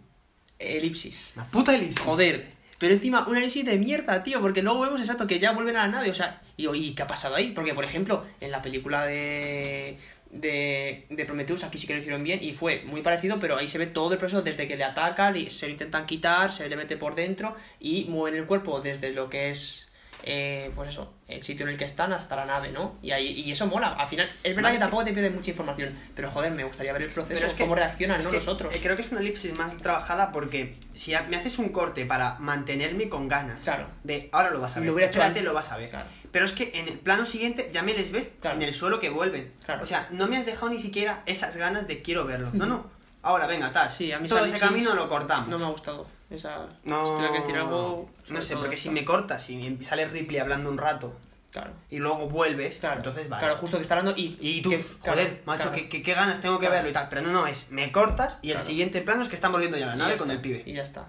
Elipsis. 0.58 1.32
Una 1.36 1.46
puta 1.50 1.74
elipsis. 1.74 1.98
Joder. 2.00 2.52
Pero 2.78 2.92
encima, 2.94 3.26
una 3.26 3.38
elipsis 3.38 3.64
de 3.64 3.76
mierda, 3.78 4.22
tío, 4.22 4.40
porque 4.40 4.62
luego 4.62 4.80
vemos 4.80 5.00
exacto 5.00 5.26
que 5.26 5.38
ya 5.38 5.52
vuelven 5.52 5.76
a 5.76 5.86
la 5.86 5.88
nave, 5.92 6.10
o 6.10 6.14
sea, 6.14 6.42
y 6.56 6.68
¿y 6.68 6.94
qué 6.94 7.02
ha 7.02 7.06
pasado 7.06 7.34
ahí? 7.36 7.52
Porque, 7.52 7.72
por 7.72 7.84
ejemplo, 7.84 8.24
en 8.40 8.50
la 8.50 8.60
película 8.62 9.06
de, 9.06 9.96
de, 10.34 11.06
de 11.08 11.24
Prometheus, 11.24 11.64
aquí 11.64 11.78
sí 11.78 11.86
que 11.86 11.94
lo 11.94 12.00
hicieron 12.00 12.24
bien 12.24 12.40
y 12.42 12.52
fue 12.54 12.82
muy 12.84 13.02
parecido, 13.02 13.38
pero 13.40 13.56
ahí 13.56 13.68
se 13.68 13.78
ve 13.78 13.86
todo 13.86 14.12
el 14.12 14.18
proceso 14.18 14.42
desde 14.42 14.66
que 14.66 14.76
le 14.76 14.84
atacan 14.84 15.36
y 15.36 15.50
se 15.50 15.66
lo 15.66 15.72
intentan 15.72 16.06
quitar, 16.06 16.52
se 16.52 16.68
le 16.68 16.76
mete 16.76 16.96
por 16.96 17.14
dentro 17.14 17.56
y 17.80 18.04
mueven 18.06 18.40
el 18.40 18.46
cuerpo 18.46 18.80
desde 18.80 19.12
lo 19.12 19.30
que 19.30 19.50
es, 19.50 19.90
eh, 20.22 20.70
pues 20.74 20.90
eso, 20.90 21.12
el 21.28 21.42
sitio 21.42 21.66
en 21.66 21.72
el 21.72 21.78
que 21.78 21.84
están 21.84 22.12
hasta 22.12 22.36
la 22.36 22.46
nave, 22.46 22.70
¿no? 22.72 22.96
Y, 23.02 23.10
ahí, 23.10 23.26
y 23.40 23.50
eso 23.52 23.66
mola, 23.66 23.88
al 23.88 24.06
final, 24.08 24.26
es 24.42 24.54
verdad 24.56 24.62
Más 24.62 24.70
que 24.72 24.76
que- 24.76 24.80
tampoco 24.80 25.04
te 25.04 25.12
pide 25.12 25.30
mucha 25.30 25.50
información, 25.50 25.94
pero 26.14 26.30
joder, 26.30 26.52
me 26.52 26.64
gustaría 26.64 26.92
ver 26.92 27.02
el 27.02 27.10
proceso, 27.10 27.34
Pero 27.40 27.46
es 27.48 27.54
que- 27.54 27.62
cómo 27.64 27.74
reaccionan, 27.74 28.18
es 28.20 28.24
¿no? 28.24 28.30
que, 28.30 28.36
Los 28.36 28.48
otros. 28.48 28.74
eh, 28.74 28.80
creo 28.82 28.96
que 28.96 29.02
es 29.02 29.10
una 29.10 29.20
elipsis 29.20 29.56
más 29.58 29.76
trabajada 29.78 30.32
porque 30.32 30.76
si 30.94 31.12
me 31.28 31.36
haces 31.36 31.58
un 31.58 31.68
corte 31.70 32.06
para 32.06 32.36
mantenerme 32.38 33.08
con 33.08 33.28
ganas 33.28 33.62
Claro. 33.64 33.86
de 34.02 34.28
ahora 34.32 34.50
lo 34.50 34.60
vas 34.60 34.76
a 34.76 34.80
ver, 34.80 34.86
Lo 34.86 34.94
hubiera 34.94 35.10
hecho 35.10 35.18
espérate, 35.18 35.40
antes. 35.40 35.44
lo 35.44 35.54
vas 35.54 35.72
a 35.72 35.76
ver. 35.76 35.90
Claro. 35.90 36.06
Pero 36.30 36.44
es 36.46 36.52
que 36.52 36.70
en 36.74 36.88
el 36.88 36.98
plano 36.98 37.26
siguiente 37.26 37.70
ya 37.72 37.82
me 37.82 37.94
les 37.94 38.10
ves 38.10 38.32
Claro. 38.40 38.56
en 38.56 38.62
el 38.62 38.74
suelo 38.74 38.98
que 39.00 39.08
vuelven. 39.10 39.52
Claro. 39.64 39.82
O 39.82 39.86
sea, 39.86 40.08
no 40.10 40.26
me 40.26 40.36
has 40.36 40.46
dejado 40.46 40.70
ni 40.70 40.78
siquiera 40.78 41.22
esas 41.26 41.56
ganas 41.56 41.86
de 41.86 42.02
quiero 42.02 42.24
verlo. 42.24 42.50
No, 42.52 42.66
no. 42.66 42.86
Ahora, 43.22 43.46
venga, 43.46 43.72
tal. 43.72 43.88
Sí, 43.88 44.12
a 44.12 44.18
mí 44.18 44.28
Todo 44.28 44.44
ese 44.44 44.58
camino 44.58 44.94
lo 44.94 45.08
cortamos. 45.08 45.48
No 45.48 45.58
me 45.58 45.64
ha 45.64 45.68
gustado. 45.68 46.06
Esa. 46.34 46.66
No, 46.84 47.04
Si 47.06 47.12
tuviera 47.12 47.32
que 47.32 47.40
decir 47.40 47.56
algo. 47.56 48.10
no 48.30 48.42
sé, 48.42 48.56
porque 48.56 48.76
si 48.76 48.90
me 48.90 49.04
cortas, 49.04 49.42
si 49.44 49.56
me 49.56 49.82
sale 49.84 50.06
Ripley 50.06 50.38
hablando 50.40 50.70
un 50.70 50.78
rato 50.78 51.14
Claro. 51.52 51.70
y 51.90 51.98
luego 51.98 52.28
vuelves, 52.28 52.78
Claro. 52.78 52.96
entonces 52.96 53.28
vale. 53.28 53.44
Claro, 53.44 53.58
justo 53.58 53.76
que 53.76 53.82
está 53.82 53.94
hablando 53.98 54.18
y. 54.20 54.36
Y 54.40 54.60
tú, 54.62 54.70
que- 54.70 54.82
joder, 54.82 54.98
claro, 55.28 55.38
macho, 55.46 55.70
claro. 55.70 55.88
¿qué, 55.88 56.14
ganas 56.14 56.40
tengo 56.40 56.58
que 56.58 56.68
verlo 56.68 56.90
y 56.90 56.92
tal. 56.92 57.08
Pero 57.08 57.22
no, 57.22 57.30
no, 57.30 57.46
es 57.46 57.70
me 57.70 57.92
cortas 57.92 58.38
y 58.42 58.50
el 58.50 58.58
siguiente 58.58 59.00
plano 59.02 59.22
es 59.22 59.28
que 59.28 59.34
están 59.36 59.52
volviendo 59.52 59.76
ya 59.76 59.84
a 59.84 59.88
la 59.90 59.94
Y 59.94 59.98
nave 59.98 60.10
ya 60.12 60.16
con 60.18 60.30
está, 60.30 60.34
el 60.34 60.40
pibe. 60.40 60.62
Y 60.66 60.74
ya 60.74 60.82
está. 60.82 61.06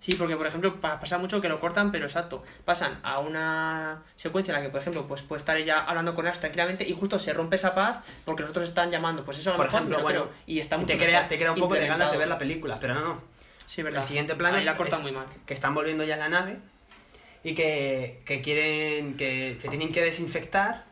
Sí, 0.00 0.16
porque 0.16 0.36
por 0.36 0.46
ejemplo 0.46 0.82
pa- 0.82 1.00
pasa 1.00 1.16
mucho 1.16 1.40
que 1.40 1.48
lo 1.48 1.60
cortan, 1.60 1.90
pero 1.90 2.04
exacto. 2.04 2.42
Pasan 2.66 2.98
a 3.04 3.20
una 3.20 4.02
secuencia 4.16 4.52
en 4.52 4.60
la 4.60 4.66
que, 4.66 4.70
por 4.70 4.80
ejemplo, 4.82 5.06
pues 5.06 5.22
puede 5.22 5.38
estar 5.38 5.56
ella 5.56 5.78
hablando 5.82 6.14
con 6.14 6.26
Ash 6.26 6.40
tranquilamente 6.40 6.86
y 6.86 6.92
justo 6.92 7.18
se 7.18 7.32
rompe 7.32 7.56
esa 7.56 7.74
paz 7.74 8.00
porque 8.26 8.42
los 8.42 8.50
otros 8.50 8.66
están 8.66 8.90
llamando. 8.90 9.24
Pues 9.24 9.38
eso 9.38 9.48
a 9.48 9.52
lo 9.54 9.56
Por 9.56 9.66
mejor 9.66 9.80
ejemplo, 9.80 10.02
bueno, 10.02 10.20
creo. 10.24 10.32
Y 10.46 10.58
está 10.58 10.76
Y 10.76 10.80
mucho 10.80 10.92
te 10.92 10.98
crea, 11.02 11.26
te 11.26 11.38
crea 11.38 11.52
un 11.52 11.58
poco 11.58 11.72
de 11.74 11.86
ganas 11.86 12.10
de 12.12 12.18
ver 12.18 12.28
la 12.28 12.36
película, 12.36 12.76
pero 12.78 12.92
no, 12.94 13.00
no. 13.00 13.20
Sí, 13.66 13.82
verdad. 13.82 14.00
El 14.02 14.06
siguiente 14.06 14.34
plano 14.34 14.56
Ahí 14.56 14.60
es, 14.60 14.66
la 14.66 14.76
corta 14.76 14.96
es 14.96 15.02
muy 15.02 15.12
mal. 15.12 15.26
que 15.46 15.54
están 15.54 15.74
volviendo 15.74 16.04
ya 16.04 16.14
a 16.14 16.18
la 16.18 16.28
nave 16.28 16.56
y 17.42 17.54
que, 17.54 18.20
que 18.24 18.40
quieren, 18.40 19.16
que 19.16 19.56
se 19.58 19.68
tienen 19.68 19.92
que 19.92 20.02
desinfectar 20.02 20.84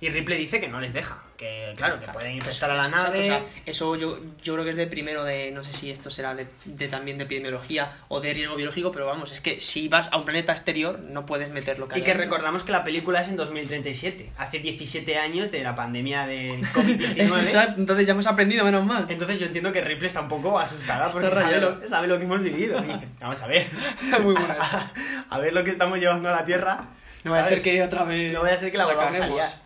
y 0.00 0.10
Ripley 0.10 0.38
dice 0.38 0.60
que 0.60 0.68
no 0.68 0.80
les 0.80 0.92
deja, 0.92 1.22
que 1.36 1.74
claro, 1.76 2.00
que 2.00 2.06
pueden 2.08 2.34
infectar 2.34 2.70
a 2.70 2.74
la 2.74 2.86
Exacto, 2.86 3.06
nave. 3.08 3.20
o 3.20 3.24
sea, 3.24 3.42
eso 3.64 3.96
yo, 3.96 4.18
yo 4.42 4.54
creo 4.54 4.64
que 4.64 4.70
es 4.70 4.76
de 4.76 4.86
primero 4.86 5.24
de, 5.24 5.50
no 5.52 5.64
sé 5.64 5.72
si 5.72 5.90
esto 5.90 6.10
será 6.10 6.34
de, 6.34 6.46
de 6.64 6.88
también 6.88 7.18
de 7.18 7.24
epidemiología 7.24 7.92
o 8.08 8.20
de 8.20 8.32
riesgo 8.32 8.56
biológico, 8.56 8.92
pero 8.92 9.06
vamos, 9.06 9.32
es 9.32 9.40
que 9.40 9.60
si 9.60 9.88
vas 9.88 10.08
a 10.12 10.16
un 10.16 10.24
planeta 10.24 10.52
exterior 10.52 10.98
no 11.00 11.26
puedes 11.26 11.50
meter 11.50 11.78
lo 11.78 11.88
que 11.88 11.98
y 11.98 12.02
que 12.02 12.14
recordamos 12.14 12.62
que 12.62 12.72
la 12.72 12.84
película 12.84 13.20
es 13.20 13.28
en 13.28 13.36
2037, 13.36 14.32
hace 14.38 14.58
17 14.58 15.18
años 15.18 15.50
de 15.50 15.62
la 15.62 15.74
pandemia 15.74 16.26
del 16.26 16.62
COVID-19. 16.72 17.42
Exacto, 17.42 17.80
entonces 17.80 18.06
ya 18.06 18.12
hemos 18.12 18.26
aprendido, 18.26 18.64
menos 18.64 18.84
mal. 18.84 19.06
Entonces 19.08 19.38
yo 19.38 19.46
entiendo 19.46 19.72
que 19.72 19.80
Ripley 19.80 20.06
está 20.06 20.20
un 20.20 20.28
poco 20.28 20.58
asustada 20.58 21.10
porque 21.10 21.32
sabe 21.34 21.60
lo, 21.60 21.88
sabe 21.88 22.06
lo 22.06 22.18
que 22.18 22.24
hemos 22.24 22.42
vivido. 22.42 22.80
Dice, 22.80 23.08
vamos 23.20 23.42
a 23.42 23.46
ver. 23.46 23.66
Muy 24.22 24.34
a, 24.36 24.92
a 25.28 25.38
ver 25.38 25.52
lo 25.52 25.64
que 25.64 25.70
estamos 25.70 25.98
llevando 25.98 26.28
a 26.28 26.32
la 26.32 26.44
Tierra. 26.44 26.84
No 27.24 27.32
vaya 27.32 27.42
a 27.42 27.44
¿sabes? 27.44 27.62
ser 27.62 27.72
que 27.72 27.82
otra 27.82 28.04
vez 28.04 28.32
No 28.32 28.42
vaya 28.42 28.54
a 28.54 28.58
ser 28.58 28.70
que 28.70 28.78
la 28.78 28.84
volvamos 28.86 29.18
a 29.20 29.26
liar. 29.26 29.65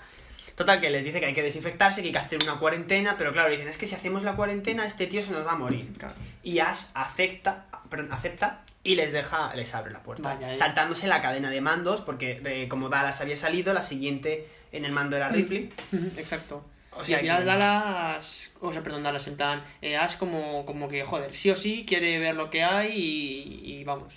Total, 0.61 0.79
que 0.79 0.91
les 0.91 1.03
dice 1.07 1.21
que 1.21 1.25
hay 1.27 1.33
que 1.33 1.43
desinfectarse, 1.43 2.03
que 2.03 2.09
hay 2.09 2.13
que 2.13 2.19
hacer 2.19 2.39
una 2.45 2.57
cuarentena, 2.57 3.17
pero 3.17 3.33
claro, 3.33 3.49
dicen, 3.51 3.67
es 3.67 3.79
que 3.79 3.87
si 3.87 3.95
hacemos 3.95 4.23
la 4.25 4.37
cuarentena, 4.37 4.85
este 4.85 5.07
tío 5.07 5.23
se 5.23 5.31
nos 5.31 5.47
va 5.47 5.53
a 5.53 5.57
morir. 5.57 5.91
Claro. 5.97 6.13
Y 6.43 6.59
Ash 6.59 6.83
acepta, 6.93 7.65
perdón, 7.89 8.13
acepta 8.13 8.61
y 8.85 8.95
les 8.95 9.11
deja, 9.11 9.55
les 9.55 9.75
abre 9.75 9.91
la 9.91 10.03
puerta. 10.03 10.35
Vaya, 10.35 10.53
eh. 10.53 10.57
saltándose 10.57 11.07
la 11.09 11.23
cadena 11.23 11.49
de 11.49 11.63
mandos, 11.63 12.03
porque 12.03 12.43
eh, 12.45 12.69
como 12.69 12.91
Dallas 12.91 13.23
había 13.23 13.39
salido, 13.39 13.73
la 13.73 13.81
siguiente 13.81 14.49
en 14.71 14.85
el 14.85 14.93
mando 14.93 15.17
era 15.17 15.31
Ripley. 15.31 15.71
Exacto. 16.19 16.63
O 16.95 17.01
y 17.01 17.07
sea 17.07 17.17
al 17.17 17.23
final 17.23 17.39
que- 17.39 17.45
Dallas, 17.47 18.55
o 18.61 18.71
sea, 18.71 18.83
perdón, 18.83 19.03
Dallas, 19.03 19.27
en 19.29 19.37
plan, 19.39 19.65
eh, 19.81 19.97
Ash 19.97 20.19
como, 20.19 20.67
como 20.67 20.89
que, 20.89 21.05
joder, 21.07 21.35
sí 21.35 21.49
o 21.51 21.57
sí 21.57 21.87
quiere 21.89 22.19
ver 22.19 22.35
lo 22.37 22.51
que 22.51 22.65
hay 22.65 22.93
y, 22.93 23.77
y 23.81 23.85
vamos, 23.85 24.13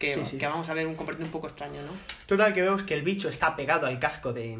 que, 0.00 0.12
Sí, 0.12 0.24
sí. 0.24 0.38
que 0.38 0.46
vamos 0.48 0.68
a 0.68 0.74
ver 0.74 0.88
un 0.88 0.96
comportamiento 0.96 1.28
un 1.36 1.40
poco 1.40 1.46
extraño, 1.46 1.82
¿no? 1.82 1.92
Total, 2.26 2.52
que 2.52 2.62
vemos 2.62 2.82
que 2.82 2.94
el 2.94 3.02
bicho 3.02 3.28
está 3.28 3.54
pegado 3.54 3.86
al 3.86 4.00
casco 4.00 4.32
de... 4.32 4.58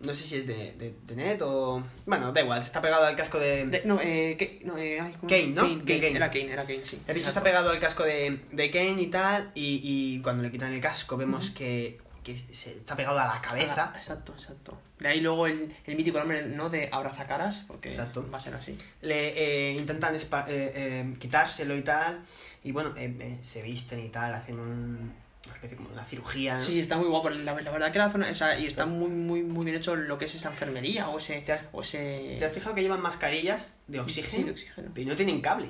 No 0.00 0.14
sé 0.14 0.22
si 0.22 0.36
es 0.36 0.46
de, 0.46 0.74
de, 0.74 0.94
de 1.06 1.16
Ned 1.16 1.42
o... 1.42 1.82
Bueno, 2.06 2.32
da 2.32 2.40
igual, 2.40 2.60
está 2.60 2.80
pegado 2.80 3.04
al 3.04 3.16
casco 3.16 3.40
de... 3.40 3.64
De- 3.66 3.82
no, 3.84 3.98
eh, 4.00 4.36
que, 4.38 4.60
no, 4.64 4.78
eh, 4.78 5.00
ay, 5.00 5.12
¿cómo? 5.14 5.28
Kane, 5.28 5.48
¿no? 5.48 5.62
Kane, 5.62 5.84
Kane. 5.84 6.16
Era 6.16 6.30
Kane, 6.30 6.52
era 6.52 6.62
Kane, 6.64 6.84
sí. 6.84 7.00
El 7.06 7.14
bicho 7.14 7.26
está 7.28 7.42
pegado 7.42 7.70
al 7.70 7.80
casco 7.80 8.04
de, 8.04 8.40
de 8.52 8.70
Kane 8.70 9.02
y 9.02 9.06
tal, 9.08 9.50
y, 9.56 9.80
y 9.82 10.22
cuando 10.22 10.44
le 10.44 10.52
quitan 10.52 10.72
el 10.72 10.80
casco 10.80 11.16
vemos 11.16 11.50
que, 11.50 11.98
que 12.22 12.38
se 12.52 12.76
está 12.76 12.94
pegado 12.94 13.18
a 13.18 13.26
la 13.26 13.40
cabeza. 13.42 13.90
Ah, 13.92 13.98
exacto, 13.98 14.32
exacto. 14.34 14.78
De 15.00 15.08
ahí 15.08 15.20
luego 15.20 15.48
el, 15.48 15.74
el 15.84 15.96
mítico 15.96 16.18
nombre, 16.20 16.46
¿no? 16.46 16.70
De 16.70 16.88
abrazacaras, 16.92 17.64
porque 17.66 17.88
Exacto. 17.88 18.24
va 18.32 18.38
a 18.38 18.40
ser 18.40 18.54
así. 18.54 18.78
Le 19.02 19.70
eh, 19.70 19.72
intentan 19.72 20.14
eh, 20.14 20.20
eh, 20.48 21.14
quitárselo 21.18 21.76
y 21.76 21.82
tal, 21.82 22.24
y 22.62 22.70
bueno, 22.70 22.94
eh, 22.96 23.12
eh, 23.18 23.38
se 23.42 23.62
visten 23.62 23.98
y 23.98 24.10
tal, 24.10 24.34
hacen 24.34 24.58
un, 24.60 25.12
especie 25.54 25.76
como 25.76 25.90
una 25.90 26.04
cirugía. 26.04 26.58
Sí, 26.60 26.80
está 26.80 26.96
muy 26.96 27.06
guapo. 27.08 27.30
La, 27.30 27.54
la 27.60 27.70
verdad 27.70 27.92
que 27.92 27.98
la 27.98 28.10
zona, 28.10 28.28
o 28.30 28.34
sea, 28.34 28.58
y 28.58 28.66
está 28.66 28.86
muy, 28.86 29.08
muy, 29.08 29.42
muy 29.42 29.64
bien 29.64 29.76
hecho 29.76 29.96
lo 29.96 30.18
que 30.18 30.24
es 30.26 30.34
esa 30.34 30.48
enfermería 30.50 31.08
o 31.08 31.18
ese... 31.18 31.40
¿Te 31.42 31.52
has- 31.52 31.66
O 31.72 31.82
ese... 31.82 32.36
¿Te 32.38 32.44
has 32.44 32.52
fijado 32.52 32.74
que 32.74 32.82
llevan 32.82 33.00
mascarillas 33.00 33.76
de 33.86 34.00
oxígeno? 34.00 34.36
Sí, 34.38 34.42
de 34.44 34.50
oxígeno. 34.52 34.90
Pero 34.94 35.08
no 35.08 35.16
tienen 35.16 35.40
cable. 35.40 35.68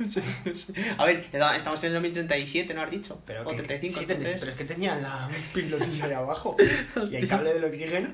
A 0.98 1.04
ver, 1.04 1.26
estamos 1.32 1.80
en 1.84 1.88
el 1.88 1.92
2037, 1.94 2.72
¿no 2.72 2.82
has 2.82 2.90
dicho? 2.90 3.22
Pero 3.26 3.42
o 3.42 3.50
que- 3.50 3.56
35, 3.56 3.98
sí, 3.98 4.06
entonces... 4.08 4.36
pero 4.40 4.52
es 4.52 4.58
que 4.58 4.64
tenían 4.64 5.02
la, 5.02 5.28
un 5.28 5.34
pilotillo 5.52 6.04
ahí 6.06 6.12
abajo. 6.12 6.56
y 7.10 7.16
el 7.16 7.28
cable 7.28 7.52
del 7.52 7.64
oxígeno. 7.64 8.08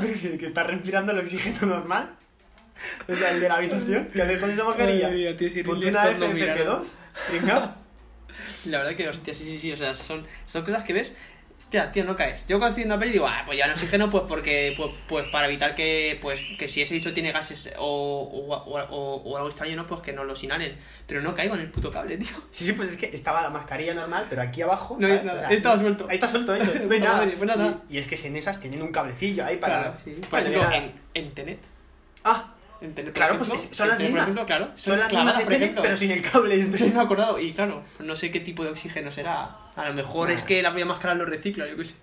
Que, 0.00 0.46
está 0.46 0.64
respirando 0.64 1.12
el 1.12 1.18
oxígeno 1.20 1.66
normal. 1.66 2.16
O 3.08 3.14
sea, 3.14 3.30
el 3.30 3.40
de 3.40 3.48
la 3.48 3.54
habitación, 3.56 4.08
que 4.08 4.22
hace 4.22 4.38
con 4.40 4.50
esa 4.50 4.64
mascarilla. 4.64 5.08
Ponte 5.64 5.86
una 5.88 6.02
Scott 6.04 6.18
lo 6.18 6.26
FFP2. 6.28 6.82
Venga. 7.32 7.76
La 8.66 8.78
verdad 8.78 8.94
que, 8.96 9.08
hostia, 9.08 9.34
sí, 9.34 9.44
sí, 9.44 9.58
sí, 9.58 9.72
o 9.72 9.76
sea, 9.76 9.94
son, 9.94 10.26
son 10.46 10.64
cosas 10.64 10.84
que 10.84 10.92
ves... 10.92 11.16
Hostia, 11.54 11.92
tío, 11.92 12.02
no 12.04 12.16
caes. 12.16 12.48
Yo 12.48 12.56
cuando 12.58 12.70
estoy 12.70 12.80
viendo 12.82 12.96
la 12.96 12.98
peli 13.00 13.12
digo, 13.12 13.28
ah, 13.28 13.42
pues 13.46 13.56
ya 13.56 13.66
el 13.66 13.70
oxígeno, 13.72 14.10
pues 14.10 14.24
porque, 14.26 14.74
pues, 14.76 14.90
pues 15.06 15.28
para 15.28 15.46
evitar 15.46 15.76
que, 15.76 16.18
pues, 16.20 16.40
que 16.58 16.66
si 16.66 16.82
ese 16.82 16.94
bicho 16.94 17.12
tiene 17.12 17.30
gases 17.30 17.72
o, 17.78 17.84
o, 17.86 18.52
o, 18.52 18.80
o- 18.80 19.22
o 19.22 19.36
algo 19.36 19.48
extraño, 19.48 19.76
¿no? 19.76 19.86
Pues 19.86 20.00
que 20.00 20.12
no 20.12 20.24
los 20.24 20.42
inhalen. 20.42 20.76
Pero 21.06 21.20
no 21.20 21.36
caigo 21.36 21.54
en 21.54 21.60
el 21.60 21.70
puto 21.70 21.88
cable, 21.90 22.16
tío. 22.16 22.26
Sí, 22.50 22.64
sí, 22.64 22.72
pues 22.72 22.88
es 22.88 22.96
que 22.96 23.14
estaba 23.14 23.42
la 23.42 23.50
mascarilla 23.50 23.94
normal, 23.94 24.26
pero 24.28 24.42
aquí 24.42 24.60
abajo. 24.62 24.96
No 24.98 25.06
¿sabes? 25.06 25.22
nada, 25.24 25.48
estaba 25.52 25.78
suelto. 25.78 26.06
Ahí 26.10 26.16
está 26.16 26.26
suelto 26.28 26.52
eso. 26.54 26.72
No 26.84 26.92
hay 26.94 27.00
nada. 27.00 27.24
pues 27.36 27.46
nada. 27.46 27.80
Y, 27.88 27.94
y 27.96 27.98
es 27.98 28.08
que 28.08 28.16
en 28.26 28.34
esas 28.36 28.58
tienen 28.58 28.82
un 28.82 28.90
cablecillo 28.90 29.44
ahí 29.44 29.58
para. 29.58 29.82
Claro, 29.82 29.96
sí. 30.02 30.10
Por 30.18 30.28
para 30.30 30.42
ejemplo, 30.42 30.62
llegar- 30.68 30.90
en, 31.14 31.24
en 31.26 31.30
Tenet. 31.32 31.58
Ah, 32.24 32.51
En 32.82 32.94
Tenet, 32.94 33.12
por 33.12 33.14
claro, 33.14 33.36
pues 33.38 33.48
son 33.72 33.88
las 33.88 33.98
mismas. 33.98 34.22
Ejemplo, 34.22 34.44
claro. 34.46 34.70
son 34.74 34.98
las 34.98 35.08
clavadas, 35.08 35.36
mismas 35.36 35.48
de 35.48 35.56
ejemplo. 35.56 35.82
pero 35.82 35.96
sin 35.96 36.10
el 36.10 36.22
cable. 36.22 36.60
este. 36.60 36.76
Sí, 36.78 36.90
me 36.90 36.98
he 36.98 37.02
acordado. 37.02 37.38
Y 37.38 37.52
claro, 37.52 37.82
no 38.00 38.16
sé 38.16 38.30
qué 38.30 38.40
tipo 38.40 38.64
de 38.64 38.70
oxígeno 38.70 39.10
será. 39.12 39.56
A 39.76 39.88
lo 39.88 39.94
mejor 39.94 40.30
es 40.30 40.42
que 40.42 40.60
la 40.62 40.70
propia 40.70 40.84
máscara 40.86 41.14
lo 41.14 41.24
recicla, 41.24 41.66
yo 41.68 41.76
qué 41.76 41.84
sé. 41.84 41.94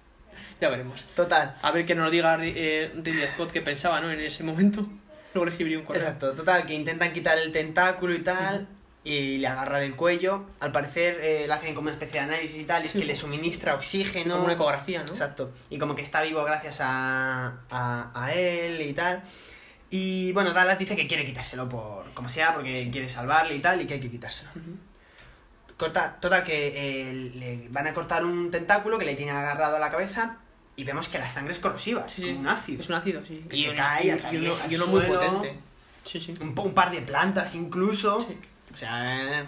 Ya 0.61 0.69
veremos. 0.69 1.05
Total. 1.15 1.55
A 1.61 1.71
ver 1.71 1.85
que 1.85 1.95
nos 1.95 2.09
diga 2.11 2.37
Ri- 2.37 2.53
eh, 2.55 2.91
Ridley 2.95 3.27
Scott 3.33 3.51
qué 3.51 3.61
pensaba, 3.61 3.99
¿no? 4.01 4.09
En 4.11 4.19
ese 4.19 4.43
momento. 4.43 4.85
Luego 5.33 5.45
le 5.45 5.51
escribiría 5.51 5.79
un 5.79 5.85
correo. 5.85 6.01
Exacto, 6.01 6.31
total, 6.33 6.65
que 6.65 6.73
intentan 6.73 7.13
quitar 7.13 7.37
el 7.37 7.51
tentáculo 7.51 8.13
y 8.15 8.23
tal. 8.23 8.67
Y 9.03 9.37
le 9.37 9.47
agarra 9.47 9.79
del 9.79 9.95
cuello. 9.95 10.45
Al 10.59 10.71
parecer 10.73 11.19
eh, 11.21 11.45
le 11.47 11.53
hacen 11.53 11.73
como 11.73 11.85
una 11.85 11.91
especie 11.93 12.19
de 12.19 12.25
análisis 12.27 12.59
y 12.61 12.65
tal. 12.65 12.83
Y 12.83 12.87
es 12.87 12.91
Sí, 12.91 12.99
que 12.99 13.05
le 13.05 13.15
suministra 13.15 13.75
oxígeno. 13.75 14.33
Como 14.33 14.45
una 14.45 14.53
ecografía, 14.53 14.99
¿no? 15.03 15.09
Exacto. 15.09 15.51
Y 15.69 15.77
como 15.79 15.95
que 15.95 16.01
está 16.01 16.21
vivo 16.21 16.43
gracias 16.43 16.81
a, 16.81 17.59
a, 17.69 18.11
a 18.13 18.33
él 18.33 18.81
y 18.81 18.91
tal. 18.93 19.23
Y 19.91 20.31
bueno, 20.33 20.53
Dallas 20.53 20.77
dice 20.77 20.95
que 20.95 21.07
quiere 21.07 21.25
quitárselo 21.25 21.67
por 21.67 22.13
como 22.13 22.29
sea, 22.29 22.53
porque 22.53 22.89
quiere 22.91 23.09
salvarle 23.09 23.55
y 23.55 23.59
tal, 23.59 23.81
y 23.81 23.87
que 23.87 23.95
hay 23.95 23.99
que 23.99 24.09
quitárselo. 24.11 24.49
Corta, 25.77 26.17
total, 26.19 26.43
que 26.43 26.73
eh, 26.75 27.13
le 27.13 27.69
van 27.69 27.87
a 27.87 27.93
cortar 27.93 28.25
un 28.25 28.51
tentáculo 28.51 28.99
que 28.99 29.05
le 29.05 29.15
tiene 29.15 29.31
agarrado 29.31 29.77
a 29.77 29.79
la 29.79 29.89
cabeza 29.89 30.37
y 30.75 30.83
vemos 30.83 31.07
que 31.07 31.17
la 31.19 31.29
sangre 31.29 31.53
es 31.53 31.59
corrosiva, 31.59 32.05
es 32.05 32.13
Sí, 32.13 32.21
como 32.27 32.39
un 32.41 32.47
ácido. 32.47 32.79
Es 32.81 32.89
un 32.89 32.95
ácido, 32.95 33.25
sí. 33.25 33.45
Que 33.49 33.55
y 33.55 33.63
se 33.63 33.75
cae, 33.75 34.05
y, 34.05 34.35
y 34.35 34.37
uno, 34.37 34.53
y 34.69 34.89
muy 34.89 35.01
potente. 35.01 35.59
Sí, 36.05 36.19
sí. 36.19 36.33
Un, 36.39 36.53
par 36.73 36.91
de 36.91 37.01
plantas 37.01 37.55
incluso. 37.55 38.19
Sí. 38.19 38.37
O 38.73 38.77
sea, 38.77 39.41
eh, 39.41 39.45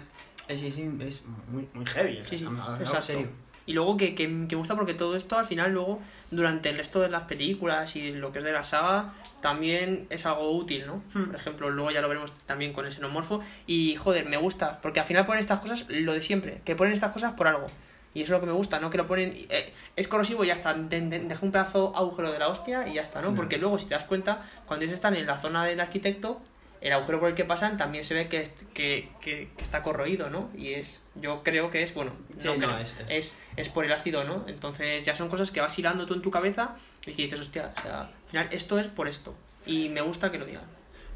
es, 0.48 0.62
es, 0.62 0.78
es 0.78 1.22
muy, 1.48 1.68
muy 1.74 1.86
heavy. 1.86 2.18
o 2.18 2.24
sea, 2.24 2.24
Sí, 2.24 2.30
sí, 2.30 2.34
estamos 2.36 2.60
hablando 2.60 2.78
de 2.78 2.84
algo 2.84 2.84
exacto. 2.84 3.06
serio. 3.06 3.28
Y 3.66 3.74
luego 3.74 3.96
que, 3.96 4.14
que, 4.14 4.24
que 4.24 4.28
me 4.28 4.54
gusta 4.56 4.74
porque 4.74 4.94
todo 4.94 5.14
esto 5.16 5.38
al 5.38 5.46
final 5.46 5.72
luego, 5.72 6.00
durante 6.30 6.70
el 6.70 6.76
resto 6.78 7.00
de 7.00 7.08
las 7.10 7.22
películas 7.24 7.94
y 7.96 8.10
lo 8.12 8.32
que 8.32 8.38
es 8.40 8.44
de 8.44 8.52
la 8.52 8.64
saga, 8.64 9.12
también 9.40 10.06
es 10.10 10.26
algo 10.26 10.50
útil, 10.50 10.86
¿no? 10.86 11.02
Hmm. 11.14 11.26
Por 11.26 11.36
ejemplo, 11.36 11.70
luego 11.70 11.90
ya 11.90 12.00
lo 12.00 12.08
veremos 12.08 12.32
también 12.46 12.72
con 12.72 12.86
el 12.86 12.92
xenomorfo. 12.92 13.40
Y 13.66 13.96
joder, 13.96 14.26
me 14.26 14.36
gusta, 14.36 14.80
porque 14.80 15.00
al 15.00 15.06
final 15.06 15.24
ponen 15.26 15.40
estas 15.40 15.60
cosas, 15.60 15.86
lo 15.88 16.12
de 16.12 16.22
siempre, 16.22 16.60
que 16.64 16.74
ponen 16.76 16.92
estas 16.92 17.12
cosas 17.12 17.34
por 17.34 17.46
algo. 17.46 17.66
Y 18.14 18.20
eso 18.22 18.34
es 18.34 18.38
lo 18.38 18.40
que 18.40 18.46
me 18.46 18.52
gusta, 18.52 18.78
¿no? 18.78 18.90
Que 18.90 18.98
lo 18.98 19.06
ponen... 19.06 19.32
eh, 19.48 19.72
es 19.96 20.06
corrosivo 20.06 20.44
y 20.44 20.48
ya 20.48 20.52
está, 20.52 20.74
de- 20.74 21.00
de- 21.00 21.20
deja 21.20 21.46
un 21.46 21.50
pedazo 21.50 21.92
agujero 21.96 22.30
de 22.30 22.38
la 22.38 22.48
hostia 22.48 22.86
y 22.86 22.94
ya 22.94 23.02
está, 23.02 23.22
¿no? 23.22 23.34
Porque 23.34 23.56
luego, 23.56 23.78
si 23.78 23.86
te 23.88 23.94
das 23.94 24.04
cuenta, 24.04 24.42
cuando 24.66 24.84
ellos 24.84 24.94
están 24.94 25.16
en 25.16 25.26
la 25.26 25.38
zona 25.38 25.64
del 25.64 25.80
arquitecto, 25.80 26.40
el 26.82 26.92
agujero 26.92 27.20
por 27.20 27.28
el 27.30 27.34
que 27.34 27.44
pasan 27.44 27.76
también 27.78 28.04
se 28.04 28.14
ve 28.14 28.28
que, 28.28 28.42
es- 28.42 28.56
que, 28.74 29.08
que- 29.20 29.48
que 29.56 29.62
está 29.62 29.82
corroído, 29.82 30.28
¿no? 30.30 30.50
Y 30.56 30.74
es, 30.74 31.02
yo 31.14 31.42
creo 31.42 31.70
que 31.70 31.82
es, 31.82 31.94
bueno, 31.94 32.12
Sí, 32.38 32.46
no 32.48 32.54
no, 32.56 32.58
creo, 32.58 32.78
es- 32.78 32.94
es- 33.00 33.10
es, 33.10 33.38
es 33.56 33.68
por 33.68 33.84
el 33.84 33.92
ácido, 33.92 34.24
¿no? 34.24 34.44
Entonces 34.48 35.04
ya 35.04 35.14
son 35.16 35.28
cosas 35.28 35.50
que 35.50 35.60
vas 35.60 35.78
hilando 35.78 36.06
tú 36.06 36.14
en 36.14 36.22
tu 36.22 36.30
cabeza 36.30 36.74
y 37.06 37.12
que 37.12 37.22
dices, 37.24 37.40
hostia, 37.40 37.72
o 37.78 37.82
sea, 37.82 38.00
al 38.02 38.10
final 38.30 38.48
esto 38.50 38.78
es 38.78 38.86
por 38.88 39.08
esto. 39.08 39.34
Y 39.64 39.88
me 39.88 40.00
gusta 40.00 40.30
que 40.32 40.38
lo 40.38 40.44
digan. 40.44 40.64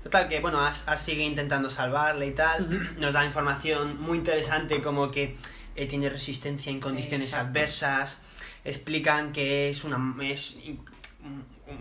Total, 0.05 0.29
que 0.29 0.39
bueno, 0.39 0.61
Ash, 0.61 0.83
Ash 0.87 1.01
sigue 1.01 1.25
intentando 1.25 1.69
salvarle 1.69 2.29
y 2.29 2.33
tal. 2.33 2.97
Nos 3.01 3.13
da 3.13 3.25
información 3.25 4.01
muy 4.01 4.19
interesante 4.19 4.81
como 4.81 5.11
que 5.11 5.37
eh, 5.75 5.87
tiene 5.87 6.09
resistencia 6.09 6.71
en 6.71 6.79
condiciones 6.79 7.27
Exacto. 7.27 7.49
adversas. 7.51 8.21
Explican 8.65 9.33
que 9.33 9.71
es 9.71 9.83
una 9.85 9.99
es 10.25 10.59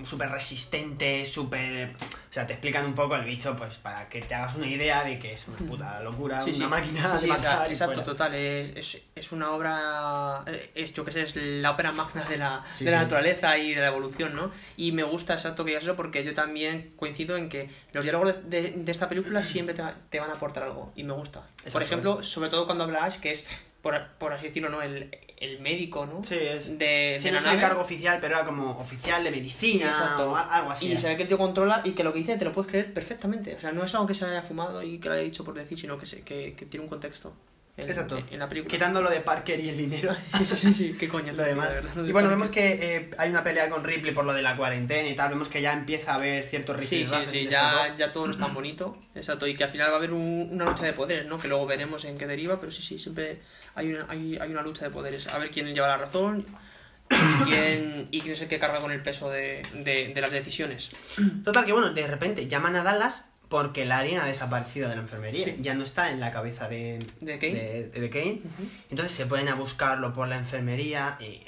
súper 0.03 0.29
resistente, 0.29 1.25
súper... 1.25 1.89
O 2.29 2.33
sea, 2.35 2.45
te 2.45 2.53
explican 2.53 2.85
un 2.85 2.93
poco 2.95 3.15
el 3.15 3.23
bicho, 3.23 3.55
pues 3.55 3.77
para 3.77 4.09
que 4.09 4.21
te 4.21 4.35
hagas 4.35 4.55
una 4.55 4.67
idea 4.67 5.03
de 5.05 5.17
que 5.17 5.33
es 5.33 5.47
una 5.47 5.57
puta 5.59 5.99
locura, 6.01 6.41
Sí, 6.41 6.49
una 6.49 6.57
sí. 6.65 6.67
máquina 6.67 7.17
Sí, 7.17 7.27
de 7.27 7.33
matar 7.33 7.69
exacto, 7.69 8.03
total. 8.03 8.33
Es, 8.35 8.75
es, 8.75 9.01
es 9.15 9.31
una 9.31 9.51
obra. 9.51 10.43
eh, 10.47 10.71
Es, 10.75 10.93
yo 10.93 11.05
que 11.05 11.11
sé, 11.11 11.21
es 11.21 11.35
la 11.37 11.71
ópera 11.71 11.91
magna 11.91 12.23
de 12.25 12.37
la, 12.37 12.61
de 12.79 12.91
la 12.91 12.97
naturaleza 13.03 13.57
y 13.57 13.73
de 13.73 13.81
la 13.81 13.87
evolución, 13.87 14.35
¿no? 14.35 14.51
Y 14.75 14.91
me 14.91 15.03
gusta 15.03 15.33
exacto 15.33 15.63
que 15.63 15.69
digas 15.71 15.83
eso 15.83 15.95
porque 15.95 16.23
yo 16.25 16.33
también 16.33 16.91
coincido 16.97 17.37
en 17.37 17.47
que 17.47 17.69
los 17.93 18.03
diálogos 18.03 18.49
de, 18.49 18.61
de- 18.63 18.71
de 18.71 18.91
esta 18.91 19.07
película 19.07 19.43
siempre 19.43 19.73
te, 19.75 19.83
te 20.09 20.19
van 20.19 20.29
a 20.29 20.33
aportar 20.33 20.63
algo 20.63 20.91
y 20.95 21.03
me 21.03 21.13
gusta. 21.13 21.39
Exacto, 21.39 21.71
por 21.71 21.83
ejemplo, 21.83 22.23
sobre 22.23 22.49
todo 22.49 22.65
cuando 22.65 22.83
habla 22.83 23.05
Ash, 23.05 23.19
que 23.19 23.31
es, 23.31 23.47
por, 23.81 24.07
por 24.17 24.33
así 24.33 24.47
decirlo, 24.47 24.69
¿no? 24.69 24.81
El, 24.81 25.09
el 25.37 25.59
médico, 25.59 26.05
¿no? 26.05 26.23
Sí, 26.23 26.35
es... 26.35 26.77
De, 26.77 27.17
Sí, 27.19 27.25
de 27.25 27.31
no 27.31 27.37
es 27.39 27.45
el 27.45 27.59
cargo 27.59 27.81
oficial, 27.81 28.19
pero 28.21 28.35
era 28.37 28.45
como 28.45 28.71
oficial 28.79 29.23
de 29.23 29.29
Sí, 29.29 29.35
medicina 29.35 29.89
exacto. 29.89 30.31
o 30.31 30.35
algo 30.35 30.71
así. 30.71 30.91
Y 30.91 30.97
se 30.97 31.07
ve 31.07 31.17
que 31.17 31.23
el 31.23 31.27
tío 31.27 31.37
controla 31.37 31.81
y 31.83 31.91
que 31.91 32.03
lo 32.03 32.13
que 32.13 32.19
dice 32.19 32.37
te 32.37 32.45
lo 32.45 32.53
puedes 32.53 32.69
creer 32.69 32.93
perfectamente. 32.93 33.55
O 33.55 33.59
sea, 33.59 33.71
no 33.71 33.83
es 33.83 33.93
algo 33.93 34.07
que 34.07 34.13
se 34.13 34.25
haya 34.25 34.41
fumado 34.41 34.81
y 34.81 34.99
que 34.99 35.09
lo 35.09 35.15
haya 35.15 35.23
dicho 35.23 35.43
por 35.43 35.53
decir, 35.53 35.79
sino 35.79 35.97
que, 35.97 36.05
se, 36.05 36.21
que, 36.23 36.53
que 36.55 36.65
tiene 36.65 36.83
un 36.83 36.89
contexto. 36.89 37.33
En, 37.77 37.89
Exacto. 37.89 38.17
En, 38.17 38.25
en 38.31 38.39
la 38.39 38.47
película. 38.47 38.71
Quitando 38.71 39.01
lo 39.01 39.09
de 39.09 39.19
Parker 39.19 39.59
y 39.59 39.67
el 39.69 39.77
dinero. 39.77 40.15
Sí, 40.37 40.45
sí, 40.45 40.55
sí, 40.55 40.73
sí, 40.73 40.95
qué 40.97 41.09
coño. 41.09 41.33
lo 41.33 41.43
demás. 41.43 41.69
Y 42.07 42.11
bueno, 42.13 42.29
vemos 42.29 42.49
que 42.49 42.95
eh, 42.95 43.11
hay 43.17 43.29
una 43.29 43.43
pelea 43.43 43.69
con 43.69 43.83
Ripley 43.83 44.13
por 44.13 44.23
lo 44.23 44.33
de 44.33 44.41
la 44.41 44.55
cuarentena 44.55 45.09
y 45.09 45.15
tal. 45.15 45.29
Vemos 45.31 45.49
que 45.49 45.61
ya 45.61 45.73
empieza 45.73 46.13
a 46.13 46.15
haber 46.15 46.45
ciertos 46.45 46.81
Sí, 46.83 47.05
sí, 47.05 47.15
sí, 47.25 47.47
ya, 47.49 47.93
ya 47.97 48.11
todo 48.13 48.27
no 48.27 48.31
es 48.31 48.37
tan 48.39 48.53
bonito. 48.53 48.97
Exacto, 49.13 49.45
y 49.47 49.55
que 49.55 49.65
al 49.65 49.69
final 49.69 49.89
va 49.89 49.95
a 49.95 49.97
haber 49.97 50.13
un- 50.13 50.47
una 50.51 50.65
lucha 50.65 50.85
de 50.85 50.93
poderes, 50.93 51.25
¿no? 51.25 51.37
Que 51.37 51.47
luego 51.49 51.65
veremos 51.65 52.05
en 52.05 52.17
qué 52.17 52.27
deriva, 52.27 52.59
pero 52.59 52.71
sí, 52.71 52.81
sí, 52.81 52.97
siempre 52.97 53.39
hay 53.75 53.91
una, 53.93 54.05
hay, 54.09 54.37
hay 54.37 54.51
una 54.51 54.61
lucha 54.61 54.85
de 54.85 54.91
poderes. 54.91 55.27
A 55.33 55.37
ver 55.37 55.49
quién 55.51 55.73
lleva 55.73 55.87
la 55.89 55.97
razón 55.97 56.45
y 57.09 57.43
quién, 57.43 58.07
y 58.11 58.21
quién 58.21 58.33
es 58.33 58.41
el 58.41 58.47
que 58.47 58.57
carga 58.57 58.79
con 58.79 58.91
el 58.91 59.01
peso 59.01 59.29
de, 59.29 59.61
de, 59.73 60.13
de 60.13 60.21
las 60.21 60.31
decisiones. 60.31 60.91
Total, 61.43 61.65
que 61.65 61.73
bueno, 61.73 61.93
de 61.93 62.07
repente 62.07 62.47
llaman 62.47 62.75
a 62.77 62.83
Dallas 62.83 63.31
porque 63.55 63.85
la 63.85 63.99
harina 63.99 64.25
ha 64.25 64.27
desaparecido 64.27 64.89
de 64.89 64.95
la 64.97 65.01
enfermería. 65.01 65.45
Sí. 65.45 65.55
Ya 65.61 65.73
no 65.75 65.85
está 65.85 66.09
en 66.11 66.19
la 66.19 66.29
cabeza 66.29 66.67
de, 66.67 66.99
¿De 67.21 67.39
Kane? 67.39 67.53
de- 67.53 67.89
de 68.01 68.09
Kane. 68.09 68.41
Entonces 68.89 69.13
se 69.15 69.25
pueden 69.27 69.47
a 69.47 69.55
buscarlo 69.55 70.13
por 70.13 70.27
la 70.27 70.35
enfermería 70.37 71.17
y 71.21 71.41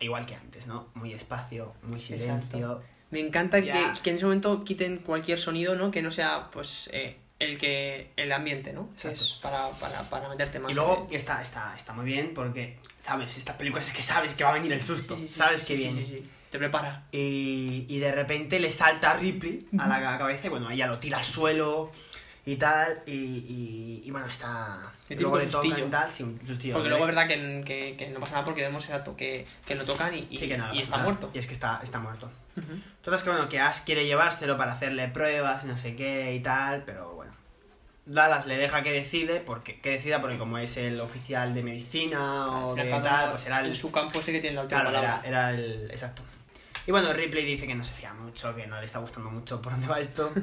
igual 0.00 0.26
que 0.26 0.34
antes, 0.34 0.66
¿no? 0.66 0.88
Muy 0.94 1.12
despacio, 1.12 1.72
muy 1.84 2.00
silencio. 2.00 2.34
Exacto. 2.34 2.82
Me 3.12 3.20
encanta 3.20 3.62
que, 3.62 3.72
que 4.02 4.10
en 4.10 4.16
ese 4.16 4.24
momento 4.24 4.64
quiten 4.64 4.96
cualquier 4.98 5.38
sonido, 5.38 5.76
¿no? 5.76 5.92
Que 5.92 6.02
no 6.02 6.10
sea, 6.10 6.50
pues, 6.50 6.90
eh, 6.92 7.16
el 7.38 7.58
que 7.58 8.10
el 8.16 8.32
ambiente, 8.32 8.72
¿no? 8.72 8.88
Que 9.00 9.12
es 9.12 9.38
para, 9.40 9.70
para, 9.78 10.02
para 10.10 10.28
meterte 10.30 10.58
más. 10.58 10.72
Y 10.72 10.74
luego 10.74 11.06
en- 11.08 11.14
está, 11.16 11.40
está, 11.42 11.74
está 11.76 11.92
muy 11.92 12.06
bien 12.06 12.32
porque, 12.34 12.76
¿sabes? 12.98 13.38
Estas 13.38 13.54
películas 13.54 13.86
es 13.86 13.92
que 13.92 14.02
sabes 14.02 14.34
que 14.34 14.42
va 14.42 14.50
a 14.50 14.54
venir 14.54 14.72
el 14.72 14.82
susto. 14.82 15.14
Sí, 15.14 15.22
sí, 15.22 15.28
sí, 15.28 15.34
sabes 15.34 15.60
sí, 15.60 15.66
que 15.68 15.76
sí, 15.76 15.82
viene. 15.84 16.26
Te 16.52 16.58
prepara. 16.58 17.02
Y, 17.10 17.86
y 17.88 17.98
de 17.98 18.12
repente 18.12 18.60
le 18.60 18.70
salta 18.70 19.10
a 19.10 19.16
Ripley 19.16 19.66
a 19.78 19.88
la 19.88 20.18
cabeza 20.18 20.46
y 20.46 20.50
bueno, 20.50 20.70
ella 20.70 20.86
lo 20.86 20.98
tira 20.98 21.18
al 21.18 21.24
suelo 21.24 21.90
y 22.46 22.56
tal. 22.56 23.00
Y, 23.06 23.12
y, 23.12 24.02
y 24.04 24.10
bueno, 24.10 24.26
está. 24.28 24.92
Tiene 25.08 25.22
luego 25.22 25.38
le 25.38 25.46
tocan 25.46 25.62
sustillo. 25.70 25.86
y 25.88 25.90
tal, 25.90 26.10
sí, 26.10 26.22
un 26.22 26.38
sustillo. 26.46 26.74
Porque 26.74 26.88
luego 26.90 27.04
es 27.08 27.14
verdad 27.16 27.26
que, 27.26 27.62
que, 27.64 27.96
que 27.96 28.10
no 28.10 28.20
pasa 28.20 28.34
nada 28.34 28.44
porque 28.44 28.60
vemos 28.62 28.84
exacto 28.84 29.16
que, 29.16 29.46
que 29.66 29.74
lo 29.74 29.84
tocan 29.84 30.14
y, 30.14 30.26
y, 30.30 30.36
Sí, 30.36 30.46
que 30.46 30.58
nada, 30.58 30.70
y 30.74 30.76
pasa 30.76 30.84
está 30.84 30.96
nada. 30.98 31.08
muerto. 31.08 31.30
Y 31.32 31.38
es 31.38 31.46
que 31.46 31.54
está, 31.54 31.80
está 31.82 31.98
muerto. 31.98 32.30
Entonces, 32.56 33.24
que 33.24 33.30
bueno, 33.30 33.48
que 33.48 33.58
Ash 33.58 33.78
quiere 33.86 34.04
llevárselo 34.06 34.56
para 34.58 34.72
hacerle 34.72 35.08
pruebas 35.08 35.64
y 35.64 35.68
no 35.68 35.78
sé 35.78 35.96
qué 35.96 36.34
y 36.34 36.40
tal, 36.40 36.82
pero 36.84 37.14
bueno. 37.14 37.32
Dallas 38.04 38.46
le 38.46 38.56
deja 38.56 38.82
que 38.82 38.90
decide, 38.92 39.40
porque, 39.40 39.80
que 39.80 39.90
decida 39.90 40.20
porque 40.20 40.36
como 40.36 40.58
es 40.58 40.76
el 40.76 41.00
oficial 41.00 41.54
de 41.54 41.62
medicina 41.62 42.66
o 42.66 42.74
de 42.74 42.84
tal, 43.00 43.30
pues 43.30 43.46
era 43.46 43.60
el... 43.60 43.66
En 43.68 43.76
su 43.76 43.90
campo 43.92 44.18
este 44.18 44.32
que 44.32 44.40
tiene 44.40 44.56
la 44.56 44.62
última 44.62 44.80
Claro, 44.82 44.98
era, 44.98 45.08
palabra. 45.22 45.28
era 45.28 45.50
el... 45.50 45.88
Exacto. 45.90 46.22
Y 46.86 46.90
bueno, 46.90 47.12
Ripley 47.12 47.44
dice 47.44 47.66
que 47.66 47.74
no 47.74 47.84
se 47.84 47.92
fía 47.92 48.12
mucho, 48.14 48.54
que 48.56 48.66
no 48.66 48.78
le 48.80 48.86
está 48.86 48.98
gustando 48.98 49.30
mucho 49.30 49.60
por 49.62 49.72
dónde 49.72 49.86
va 49.86 50.00
esto. 50.00 50.30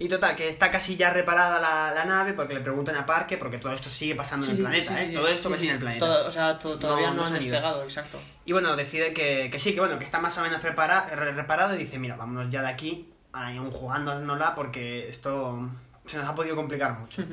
Y 0.00 0.08
total, 0.08 0.36
que 0.36 0.48
está 0.48 0.70
casi 0.70 0.94
ya 0.96 1.10
reparada 1.12 1.58
la, 1.58 1.92
la 1.92 2.04
nave 2.04 2.32
porque 2.32 2.54
le 2.54 2.60
preguntan 2.60 2.94
a 2.94 3.04
Parque, 3.04 3.36
porque 3.36 3.58
todo 3.58 3.72
esto 3.72 3.90
sigue 3.90 4.14
pasando 4.14 4.46
Sí, 4.46 4.52
en 4.52 4.56
el 4.58 4.62
planeta, 4.62 4.96
sí, 4.96 5.04
¿eh? 5.06 5.12
todo 5.12 5.26
esto 5.26 5.56
sí. 5.56 5.66
en 5.66 5.72
el 5.74 5.78
planeta. 5.80 6.06
Todo- 6.06 6.28
o 6.28 6.30
sea, 6.30 6.56
to- 6.56 6.78
todavía 6.78 7.08
No, 7.10 7.16
no, 7.16 7.24
han 7.26 7.32
despegado, 7.34 7.82
exacto. 7.82 8.20
Y 8.44 8.52
bueno, 8.52 8.76
decide 8.76 9.12
que, 9.12 9.48
que 9.50 9.58
sí, 9.58 9.74
que 9.74 9.80
bueno, 9.80 9.98
que 9.98 10.04
está 10.04 10.20
más 10.20 10.38
o 10.38 10.42
menos 10.42 10.60
prepara, 10.60 11.06
re- 11.16 11.32
reparado 11.32 11.74
y 11.74 11.78
dice, 11.78 11.98
mira, 11.98 12.14
vámonos 12.14 12.48
ya 12.48 12.62
de 12.62 12.68
aquí, 12.68 13.12
aún 13.32 13.72
jugándonosla 13.72 14.54
porque 14.54 15.08
esto 15.08 15.68
se 16.06 16.18
nos 16.18 16.28
ha 16.28 16.34
podido 16.36 16.54
complicar 16.54 16.96
mucho. 16.96 17.24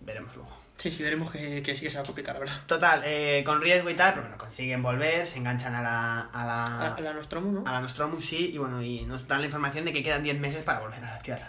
Veremos 0.00 0.36
luego. 0.36 0.50
Sí, 0.84 0.90
sí, 0.90 1.02
veremos 1.02 1.32
que, 1.32 1.62
que 1.62 1.74
sí 1.74 1.82
que 1.86 1.90
se 1.90 1.96
va 1.96 2.02
a 2.02 2.04
complicar, 2.04 2.34
la 2.34 2.40
verdad. 2.40 2.60
Total, 2.66 3.00
eh, 3.06 3.42
con 3.42 3.62
riesgo 3.62 3.88
y 3.88 3.94
tal, 3.94 4.12
pero 4.12 4.24
bueno, 4.24 4.36
consiguen 4.36 4.82
volver, 4.82 5.26
se 5.26 5.38
enganchan 5.38 5.74
a 5.74 5.80
la, 5.80 6.20
a 6.30 6.44
la, 6.44 6.64
A, 6.64 6.94
a 6.94 7.00
la 7.00 7.14
Nostromo, 7.14 7.50
¿no? 7.50 7.66
a 7.66 7.72
la 7.72 7.80
Nostromo, 7.80 8.20
sí, 8.20 8.50
y 8.52 8.58
bueno, 8.58 8.82
y 8.82 9.00
nos 9.06 9.26
dan 9.26 9.40
la 9.40 9.46
información 9.46 9.86
de 9.86 9.94
que 9.94 10.02
quedan 10.02 10.22
10 10.22 10.38
meses 10.40 10.62
para 10.62 10.80
volver 10.80 11.02
a 11.02 11.14
la 11.14 11.18
Tierra. 11.20 11.48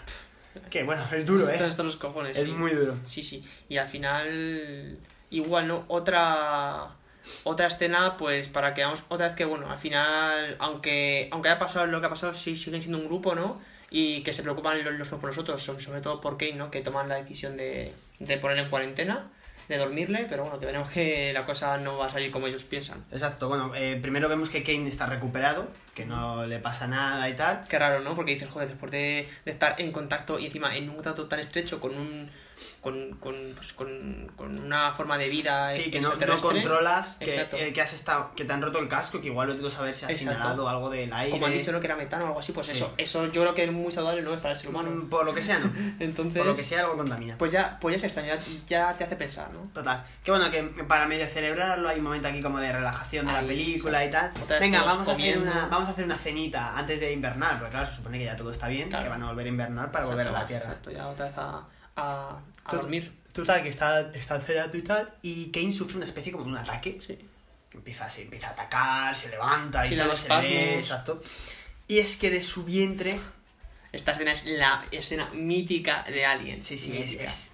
Que 0.70 0.84
bueno, 0.84 1.02
es 1.12 1.26
duro, 1.26 1.50
Están 1.50 1.66
¿eh? 1.66 1.68
hasta 1.68 1.82
los 1.82 1.96
cojones, 1.96 2.34
Es 2.34 2.44
sí. 2.44 2.50
muy 2.50 2.72
duro. 2.72 2.96
Sí, 3.04 3.22
sí. 3.22 3.44
Y 3.68 3.76
al 3.76 3.88
final, 3.88 4.96
igual, 5.28 5.68
¿no? 5.68 5.84
Otra 5.88 6.86
otra 7.44 7.66
escena, 7.66 8.16
pues 8.16 8.48
para 8.48 8.72
que 8.72 8.80
veamos 8.80 9.04
otra 9.10 9.26
vez 9.26 9.36
que, 9.36 9.44
bueno, 9.44 9.70
al 9.70 9.76
final, 9.76 10.56
aunque, 10.60 11.28
aunque 11.30 11.50
haya 11.50 11.58
pasado 11.58 11.84
lo 11.86 12.00
que 12.00 12.06
ha 12.06 12.08
pasado, 12.08 12.32
sí 12.32 12.56
siguen 12.56 12.80
siendo 12.80 12.96
un 12.96 13.04
grupo, 13.04 13.34
¿no? 13.34 13.60
Y 13.90 14.22
que 14.22 14.32
se 14.32 14.42
preocupan 14.42 14.82
los, 14.82 14.94
los 14.94 15.08
unos 15.08 15.20
por 15.20 15.28
los 15.28 15.36
otros, 15.36 15.62
sobre, 15.62 15.82
sobre 15.82 16.00
todo 16.00 16.22
por 16.22 16.38
Kane, 16.38 16.54
¿no? 16.54 16.70
Que 16.70 16.80
toman 16.80 17.10
la 17.10 17.16
decisión 17.16 17.58
de, 17.58 17.92
de 18.18 18.36
poner 18.38 18.58
en 18.58 18.68
cuarentena. 18.70 19.30
de 19.68 19.78
dormirle, 19.78 20.26
pero 20.28 20.44
bueno, 20.44 20.60
que 20.60 20.66
veremos 20.66 20.88
que 20.90 21.32
la 21.32 21.44
cosa 21.44 21.76
no 21.78 21.98
va 21.98 22.06
a 22.06 22.10
salir 22.10 22.30
como 22.30 22.46
ellos 22.46 22.62
piensan. 22.62 23.04
Exacto, 23.10 23.48
bueno, 23.48 23.74
eh, 23.74 23.98
primero 24.00 24.28
vemos 24.28 24.48
que 24.48 24.62
Kane 24.62 24.88
está 24.88 25.06
recuperado, 25.06 25.66
que 25.92 26.04
no 26.06 26.46
le 26.46 26.60
pasa 26.60 26.86
nada 26.86 27.28
y 27.28 27.34
tal. 27.34 27.62
Qué 27.68 27.76
raro, 27.76 27.98
¿no? 27.98 28.14
Porque 28.14 28.34
dices, 28.34 28.48
joder, 28.48 28.68
después 28.68 28.92
de, 28.92 29.28
de 29.44 29.50
estar 29.50 29.74
en 29.80 29.90
contacto 29.90 30.38
y 30.38 30.46
encima 30.46 30.76
en 30.76 30.88
un 30.88 30.94
contacto 30.94 31.26
tan 31.26 31.40
estrecho 31.40 31.80
con 31.80 31.96
un 31.96 32.30
con, 32.80 33.16
con, 33.20 33.34
pues, 33.54 33.72
con, 33.72 34.30
con 34.36 34.58
una 34.58 34.92
forma 34.92 35.18
de 35.18 35.28
vida 35.28 35.68
Sí, 35.68 35.90
que 35.90 36.00
no, 36.00 36.14
no 36.14 36.36
controlas, 36.40 37.18
que, 37.18 37.46
eh, 37.52 37.72
que 37.72 37.80
has 37.82 37.92
estado, 37.92 38.30
que 38.34 38.44
te 38.44 38.52
han 38.52 38.62
roto 38.62 38.78
el 38.78 38.88
casco, 38.88 39.20
que 39.20 39.28
igual 39.28 39.48
lo 39.48 39.56
tengo 39.56 39.70
saber 39.70 39.94
si 39.94 40.04
has 40.04 40.10
Exacto. 40.12 40.34
inhalado 40.38 40.68
algo 40.68 40.90
del 40.90 41.12
aire. 41.12 41.30
Como 41.30 41.46
han 41.46 41.52
dicho, 41.52 41.72
¿no? 41.72 41.80
Que 41.80 41.86
era 41.86 41.96
metano 41.96 42.24
o 42.24 42.28
algo 42.28 42.40
así, 42.40 42.52
pues 42.52 42.66
Sí. 42.66 42.72
eso, 42.72 42.94
eso 42.96 43.26
yo 43.26 43.42
creo 43.42 43.54
que 43.54 43.64
es 43.64 43.72
muy 43.72 43.92
saludable, 43.92 44.22
¿no? 44.22 44.32
Es 44.34 44.40
para 44.40 44.52
el 44.52 44.58
ser 44.58 44.70
humano. 44.70 44.90
Mm, 44.90 45.08
Por 45.08 45.24
lo 45.24 45.34
que 45.34 45.42
sea, 45.42 45.58
no. 45.58 45.70
Entonces, 46.00 46.38
Por 46.38 46.46
lo 46.46 46.54
que 46.54 46.62
sea, 46.62 46.80
algo 46.80 46.96
contamina. 46.96 47.36
pues 47.38 47.52
ya, 47.52 47.78
pues 47.80 47.92
ya 47.92 47.96
es 47.96 48.04
extraño, 48.04 48.28
ya, 48.66 48.90
ya 48.90 48.96
te 48.96 49.04
hace 49.04 49.16
pensar, 49.16 49.48
¿no? 49.52 49.68
Total. 49.72 50.04
Que 50.24 50.30
bueno, 50.30 50.50
que 50.50 50.62
para 50.84 51.06
medio 51.06 51.26
celebrarlo 51.28 51.88
hay 51.88 51.98
un 51.98 52.04
momento 52.04 52.28
aquí 52.28 52.40
como 52.40 52.58
de 52.58 52.72
relajación 52.72 53.26
de 53.26 53.32
la 53.32 53.40
película 53.42 54.04
y 54.04 54.10
tal. 54.10 54.32
Otra 54.42 54.58
Venga, 54.58 54.82
vamos 54.82 55.08
a, 55.08 55.12
hacer 55.12 55.38
una, 55.38 55.66
vamos 55.68 55.88
a 55.88 55.92
hacer 55.92 56.04
una 56.04 56.18
cenita 56.18 56.76
antes 56.76 57.00
de 57.00 57.12
invernar, 57.12 57.58
porque 57.58 57.70
claro, 57.72 57.86
se 57.86 57.96
supone 57.96 58.18
que 58.18 58.24
ya 58.24 58.36
todo 58.36 58.50
está 58.50 58.68
bien, 58.68 58.88
Claro. 58.88 59.04
que 59.04 59.10
van 59.10 59.22
a 59.22 59.26
volver 59.28 59.46
a 59.46 59.48
invernar 59.48 59.90
para 59.92 60.06
volver 60.06 60.28
a 60.28 60.32
la 60.32 60.46
Tierra. 60.46 60.64
Exacto, 60.66 60.90
ya 60.90 61.06
otra 61.08 61.26
vez 61.26 61.34
a, 61.38 61.62
a, 61.96 62.38
a 62.64 62.70
Tú- 62.70 62.76
dormir. 62.76 63.12
Tú 63.32 63.44
sabes 63.44 63.64
que 63.64 63.68
está, 63.68 64.00
está 64.14 64.40
cenando 64.40 64.76
y 64.78 64.82
tal, 64.82 65.12
y 65.20 65.50
Kane 65.50 65.70
sufre 65.72 65.96
una 65.96 66.06
especie 66.06 66.32
como 66.32 66.44
de 66.44 66.50
un 66.52 66.56
ataque. 66.56 66.98
Sí. 67.00 67.18
Empieza, 67.74 68.08
se 68.08 68.22
empieza 68.22 68.48
a 68.48 68.50
atacar, 68.52 69.14
se 69.14 69.28
levanta 69.28 69.84
y 69.84 69.88
Sí, 69.90 69.94
da 69.96 70.16
se 70.16 70.28
le 70.28 70.34
ve, 70.40 70.54
espasmos. 70.54 70.78
exacto. 70.78 71.22
Y 71.88 71.98
es 71.98 72.16
que 72.16 72.30
de 72.30 72.40
su 72.40 72.64
vientre... 72.64 73.18
Esta 73.92 74.12
escena 74.12 74.32
es 74.32 74.44
la 74.46 74.84
escena 74.90 75.30
mítica 75.34 76.02
de 76.08 76.24
Alien. 76.24 76.62
Sí, 76.62 76.76
sí, 76.78 76.92
es, 76.96 77.10
Mítica. 77.12 77.24
es 77.24 77.52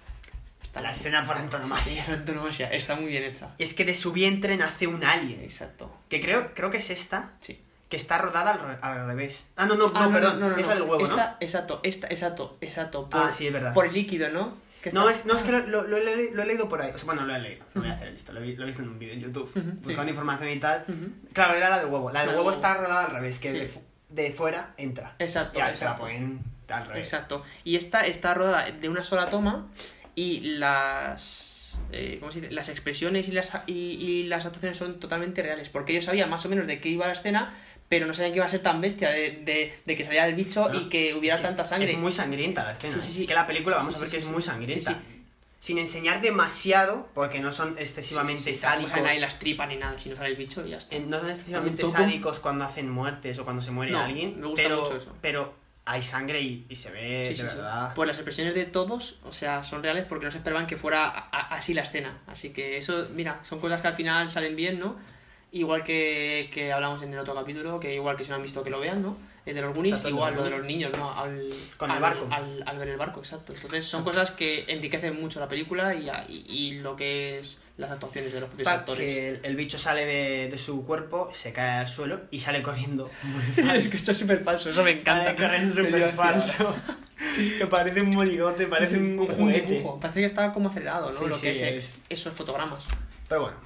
Está 0.61 0.79
la 0.81 0.91
escena 0.91 1.25
por 1.25 1.37
antonomasia. 1.37 2.05
antonomasia. 2.07 2.71
Está 2.71 2.95
muy 2.95 3.11
bien 3.11 3.23
hecha. 3.23 3.53
Es 3.59 3.73
que 3.73 3.83
de 3.85 3.93
su 3.95 4.13
vientre 4.13 4.55
nace 4.57 4.87
un 4.87 5.03
alien. 5.03 5.41
Exacto. 5.41 5.93
Que 6.09 6.21
creo, 6.21 6.53
creo 6.53 6.69
que 6.71 6.77
es 6.77 6.89
esta, 6.89 7.31
Sí. 7.41 7.61
Que 7.93 7.97
está 7.97 8.17
rodada 8.17 8.53
al, 8.53 8.59
re- 8.59 8.77
al 8.81 9.05
revés. 9.05 9.51
Ah, 9.55 9.67
no, 9.67 9.75
no, 9.75 9.85
Ah, 9.93 10.07
no, 10.07 10.11
perdón, 10.11 10.59
esa 10.59 10.73
del 10.73 10.81
huevo, 10.81 11.03
esta, 11.05 11.27
¿no? 11.33 11.37
Exacto, 11.41 11.79
esta, 11.83 12.07
exacto, 12.07 12.57
exacto. 12.59 13.07
Por, 13.07 13.19
Ah, 13.21 13.31
sí, 13.31 13.45
es 13.45 13.53
verdad. 13.53 13.71
Por 13.71 13.85
el 13.85 13.93
líquido, 13.93 14.29
¿no? 14.29 14.57
Que 14.81 14.91
No, 14.91 15.07
es, 15.11 15.27
no, 15.27 15.35
es 15.35 15.43
que 15.43 15.51
lo, 15.51 15.59
lo- 15.59 15.83
lo 15.83 15.97
he, 15.97 16.31
lo 16.31 16.41
he 16.41 16.45
leído 16.47 16.67
por 16.67 16.81
ahí. 16.81 16.89
O 16.91 16.97
sea, 16.97 17.05
bueno, 17.05 17.23
lo 17.23 17.35
he 17.35 17.39
leído. 17.39 17.63
No 17.75 17.81
voy 17.81 17.91
a 17.91 17.93
hacer 17.93 18.07
el 18.07 18.15
listo. 18.15 18.33
Lo 18.33 18.39
he, 18.41 18.45
visto 18.45 18.81
en 18.81 18.89
un 18.89 18.97
vídeo 18.97 19.13
en 19.13 19.19
YouTube. 19.21 19.43
Ujú, 19.47 19.61
buscando 19.75 20.03
sí. 20.05 20.09
información 20.09 20.49
y 20.49 20.59
tal. 20.59 20.85
Claro, 21.33 21.53
era 21.53 21.69
la 21.69 21.77
del 21.77 21.85
huevo. 21.85 22.09
La 22.11 22.21
del 22.21 22.29
La 22.29 22.33
huevo 22.37 22.47
huevo. 22.47 22.55
está 22.57 22.77
rodada 22.77 23.05
al 23.05 23.11
revés, 23.11 23.37
que 23.37 23.51
Sí. 23.51 23.59
de, 23.59 23.67
fu- 23.67 23.83
de 24.09 24.33
fuera 24.33 24.73
entra. 24.77 25.15
Exacto, 25.19 25.59
Y 25.59 25.61
ahí 25.61 25.75
se 25.75 25.85
la 25.85 25.91
exacto. 25.91 26.01
ponen 26.01 26.39
al 26.67 26.87
revés. 26.87 27.07
Exacto. 27.13 27.43
Y 27.63 27.75
esta 27.75 28.07
está 28.07 28.33
rodada 28.33 28.71
de 28.71 28.89
una 28.89 29.03
sola 29.03 29.27
toma 29.29 29.67
y 30.15 30.39
las. 30.57 31.79
eh, 31.91 32.17
¿Cómo 32.19 32.31
se 32.31 32.41
dice? 32.41 32.53
Las 32.53 32.69
expresiones 32.69 33.27
y 33.27 33.31
las, 33.31 33.51
y, 33.67 33.73
y 33.73 34.23
las 34.23 34.45
actuaciones 34.45 34.77
son 34.77 34.99
totalmente 34.99 35.41
reales. 35.41 35.69
Porque 35.69 35.91
ellos 35.93 36.05
sabían 36.05 36.29
más 36.29 36.45
o 36.45 36.49
menos 36.49 36.67
de 36.67 36.79
qué 36.79 36.89
iba 36.89 37.07
la 37.07 37.13
escena, 37.13 37.53
pero 37.93 38.07
no 38.07 38.13
sabían 38.15 38.31
que 38.33 38.37
iba 38.37 38.45
a 38.45 38.49
ser 38.49 38.61
tan 38.63 38.81
bestia 38.81 39.11
de, 39.11 39.41
de, 39.45 39.71
de 39.85 39.95
que 39.95 40.03
saliera 40.03 40.25
el 40.25 40.33
bicho 40.33 40.67
No, 40.67 40.81
y 40.81 40.89
que 40.89 41.13
hubiera 41.13 41.35
es 41.35 41.41
que 41.41 41.47
tanta 41.47 41.63
sangre. 41.63 41.91
Es 41.91 41.97
muy 41.99 42.11
sangrienta 42.11 42.63
la 42.63 42.71
escena. 42.71 42.93
Sí, 42.93 43.01
sí, 43.01 43.11
sí. 43.13 43.21
Es 43.21 43.27
que 43.27 43.35
la 43.35 43.45
película, 43.45 43.75
vamos 43.75 43.93
Sí, 43.93 43.97
a 43.97 44.01
ver 44.01 44.09
sí, 44.09 44.15
que 44.15 44.21
sí, 44.21 44.27
es 44.27 44.33
muy 44.33 44.41
sí. 44.41 44.47
sangrienta. 44.49 44.91
Sí, 44.91 44.97
sí. 44.99 45.19
Sin 45.59 45.77
enseñar 45.77 46.19
demasiado, 46.19 47.07
porque 47.13 47.39
no 47.39 47.51
son 47.51 47.75
excesivamente 47.77 48.41
Sí, 48.41 48.49
sí, 48.49 48.53
sí, 48.55 48.59
sádicos. 48.61 48.89
salen 48.91 49.05
ahí 49.05 49.19
las 49.19 49.37
tripas 49.39 49.67
ni 49.69 49.77
nada, 49.77 49.97
si 49.99 50.09
no 50.09 50.15
sale 50.15 50.29
el 50.29 50.35
bicho 50.35 50.65
y 50.65 50.71
ya 50.71 50.77
está. 50.77 50.95
Eh, 50.95 50.99
No 51.01 51.19
son 51.19 51.29
excesivamente 51.29 51.85
sádicos 51.85 52.39
cuando 52.39 52.65
hacen 52.65 52.89
muertes 52.89 53.37
o 53.39 53.43
cuando 53.43 53.61
se 53.61 53.69
muere 53.71 53.91
No, 53.91 53.99
alguien. 54.01 54.39
me 54.41 54.47
gusta 54.47 54.63
pero, 54.63 54.81
mucho 54.81 54.97
eso. 54.97 55.15
Pero 55.21 55.53
hay 55.85 56.01
sangre 56.01 56.41
y, 56.41 56.65
y 56.67 56.75
se 56.75 56.89
ve 56.91 57.25
Sí, 57.29 57.35
sí, 57.35 57.43
de 57.43 57.49
sí. 57.49 57.55
verdad. 57.55 57.93
Pues 57.93 58.07
las 58.07 58.17
expresiones 58.17 58.55
de 58.55 58.65
todos, 58.65 59.19
o 59.23 59.31
sea, 59.31 59.63
son 59.63 59.83
reales 59.83 60.05
porque 60.05 60.25
no 60.25 60.31
se 60.31 60.37
esperaban 60.39 60.65
que 60.67 60.77
fuera 60.77 61.05
a- 61.05 61.29
a- 61.31 61.55
así 61.55 61.73
la 61.73 61.83
escena. 61.83 62.21
Así 62.27 62.49
que 62.49 62.77
eso, 62.77 63.07
mira, 63.13 63.39
son 63.43 63.59
cosas 63.59 63.79
que 63.81 63.87
al 63.87 63.93
final 63.93 64.29
salen 64.29 64.55
bien, 64.55 64.79
¿no? 64.79 64.97
Igual 65.53 65.83
que, 65.83 66.49
que 66.51 66.73
hablamos 66.73 67.01
en 67.03 67.13
el 67.13 67.19
otro 67.19 67.35
capítulo, 67.35 67.79
que 67.79 67.93
igual 67.93 68.17
que 68.17 68.23
si 68.23 68.31
no 68.31 68.37
han 68.37 68.41
visto 68.41 68.63
que 68.63 68.71
lo 68.71 68.79
vean, 68.79 69.03
¿no? 69.03 69.15
El 69.45 69.53
de 69.55 69.61
los 69.61 69.75
Goonies, 69.75 69.91
Exacto, 69.97 70.07
el 70.07 70.13
igual 70.15 70.33
lo 70.35 70.43
de 70.45 70.49
los 70.49 70.63
niños, 70.63 70.91
¿no? 70.97 71.11
Al, 71.15 71.47
Con 71.77 71.91
el 71.91 71.97
al- 71.97 72.01
barco. 72.01 72.27
Al, 72.31 72.63
al 72.65 72.77
ver 72.79 72.87
el 72.87 72.97
barco, 72.97 73.19
exacto. 73.19 73.53
Entonces 73.53 73.85
son 73.85 74.03
cosas 74.03 74.31
que 74.31 74.65
enriquecen 74.67 75.19
mucho 75.21 75.39
la 75.39 75.47
película 75.47 75.93
y, 75.93 76.09
y, 76.27 76.45
y 76.47 76.71
lo 76.79 76.95
que 76.95 77.37
es 77.37 77.61
las 77.77 77.91
actuaciones 77.91 78.33
de 78.33 78.39
los 78.39 78.49
propios 78.49 78.65
Pa- 78.67 78.73
actores. 78.75 79.05
que 79.05 79.29
el, 79.29 79.39
el 79.43 79.55
bicho 79.55 79.77
sale 79.77 80.05
de, 80.07 80.47
de 80.49 80.57
su 80.57 80.85
cuerpo, 80.87 81.29
se 81.33 81.53
cae 81.53 81.81
al 81.81 81.87
suelo 81.87 82.21
y 82.31 82.39
sale 82.39 82.63
corriendo. 82.63 83.11
Es 83.75 83.89
que 83.89 83.97
esto 83.97 84.11
es 84.13 84.17
súper 84.17 84.43
falso, 84.43 84.71
eso 84.71 84.83
me 84.83 84.91
encanta. 84.91 85.25
Sale 85.25 85.37
corriendo 85.37 85.75
súper 85.75 86.11
falso. 86.13 86.75
que 87.59 87.67
parece 87.67 88.01
un 88.01 88.09
monigote, 88.09 88.65
parece 88.65 88.95
Sí, 88.95 89.01
sí, 89.01 89.41
un, 89.41 89.51
dibujo. 89.53 89.99
Parece 89.99 90.21
que 90.21 90.25
estaba 90.25 90.51
como 90.51 90.69
acelerado, 90.69 91.11
¿no? 91.11 91.19
Sí, 91.19 91.25
lo 91.27 91.39
que 91.39 91.51
es, 91.51 91.61
es- 91.61 91.99
esos 92.09 92.33
fotogramas. 92.33 92.85
Pero 93.29 93.41
bueno. 93.41 93.57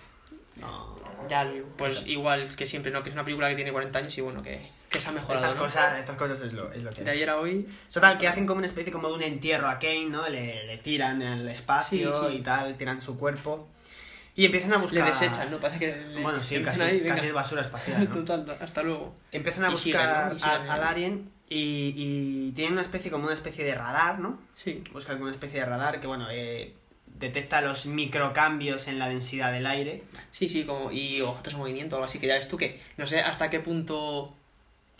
No. 0.57 0.96
Ya, 1.29 1.51
pues 1.77 2.05
igual 2.07 2.55
que 2.55 2.65
siempre, 2.65 2.91
¿no? 2.91 3.03
Que 3.03 3.09
es 3.09 3.15
una 3.15 3.23
película 3.23 3.49
que 3.49 3.55
tiene 3.55 3.71
40 3.71 3.99
años 3.99 4.17
y 4.17 4.21
bueno, 4.21 4.41
que, 4.41 4.69
que 4.89 5.01
se 5.01 5.09
ha 5.09 5.11
mejorado. 5.11 5.45
Estas 5.45 5.55
¿no? 5.57 5.63
cosas, 5.63 5.99
estas 5.99 6.15
cosas 6.15 6.41
es 6.41 6.53
lo, 6.53 6.71
es 6.71 6.83
lo 6.83 6.89
que 6.91 7.03
De 7.03 7.11
ayer 7.11 7.29
a 7.29 7.37
hoy. 7.37 7.67
Total, 7.93 8.17
que 8.17 8.27
hacen 8.27 8.45
como 8.45 8.57
una 8.59 8.67
especie 8.67 8.91
como 8.91 9.07
de 9.09 9.13
un 9.15 9.21
entierro 9.23 9.67
a 9.67 9.79
Kane, 9.79 10.05
¿no? 10.09 10.27
Le, 10.29 10.65
le 10.65 10.77
tiran 10.77 11.21
el 11.21 11.47
espacio 11.49 12.13
Sí, 12.13 12.27
sí. 12.29 12.35
y 12.37 12.41
tal, 12.41 12.75
tiran 12.77 13.01
su 13.01 13.17
cuerpo. 13.17 13.67
Y 14.35 14.45
empiezan 14.45 14.71
a 14.73 14.77
buscar... 14.77 14.99
Le 15.03 15.09
desechan, 15.09 15.49
¿no? 15.49 15.57
Parece 15.59 15.79
que. 15.79 15.95
le- 16.13 16.21
Bueno, 16.21 16.43
sí, 16.43 16.61
casi, 16.61 16.81
ahí, 16.83 17.01
casi 17.01 17.25
es 17.27 17.33
basura 17.33 17.61
espacial, 17.61 18.07
¿no? 18.07 18.15
Total, 18.23 18.57
hasta 18.61 18.83
luego. 18.83 19.15
Empiezan 19.31 19.65
a 19.65 19.69
Y 19.69 19.71
buscar 19.71 20.37
siguen 20.37 20.51
al, 20.51 20.61
ahí. 20.61 20.69
al 20.69 20.83
alien 20.83 21.31
y, 21.49 21.93
y 21.95 22.51
tienen 22.51 22.73
una 22.73 22.83
especie 22.83 23.09
como 23.09 23.25
una 23.25 23.33
especie 23.33 23.65
de 23.65 23.73
radar, 23.73 24.19
¿no? 24.19 24.37
Sí. 24.55 24.83
Buscan 24.93 25.15
como 25.15 25.23
una 25.25 25.33
especie 25.33 25.59
de 25.61 25.65
radar 25.65 25.99
que, 25.99 26.05
bueno, 26.05 26.27
eh, 26.29 26.75
detecta 27.19 27.61
los 27.61 27.85
microcambios 27.85 28.87
en 28.87 28.99
la 28.99 29.09
densidad 29.09 29.51
del 29.51 29.65
aire. 29.67 30.03
Sí, 30.31 30.47
sí, 30.47 30.65
como. 30.65 30.91
Y 30.91 31.21
objetos 31.21 31.53
en 31.53 31.59
movimiento 31.59 31.95
o 31.95 31.97
algo 31.97 32.05
así, 32.05 32.19
que 32.19 32.27
ya 32.27 32.35
ves 32.35 32.47
tú 32.47 32.57
que. 32.57 32.79
No 32.97 33.07
sé 33.07 33.19
hasta 33.21 33.49
qué 33.49 33.59
punto 33.59 34.33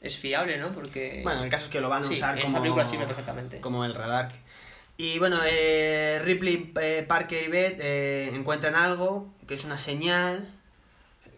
es 0.02 0.18
fiable, 0.18 0.58
¿no? 0.58 0.72
Porque. 0.74 1.22
Bueno, 1.24 1.44
el 1.44 1.50
caso 1.50 1.66
es 1.66 1.70
que 1.72 1.82
lo 1.82 1.90
van 1.90 2.04
a 2.04 2.08
Sí, 2.08 2.14
usar 2.16 2.36
en 2.36 2.42
como, 2.42 2.48
esta 2.48 2.62
película 2.62 2.86
sirve 2.86 3.06
perfectamente. 3.06 3.60
como 3.60 3.86
el 3.86 3.94
radar. 3.94 4.32
Y 4.98 5.20
bueno, 5.20 5.42
eh, 5.46 6.20
Ripley, 6.24 6.74
eh, 6.82 7.06
Parker 7.08 7.44
y 7.44 7.48
Beth 7.50 7.80
eh, 7.80 8.32
encuentran 8.34 8.74
algo, 8.74 9.32
que 9.48 9.54
es 9.54 9.64
una 9.64 9.78
señal, 9.78 10.50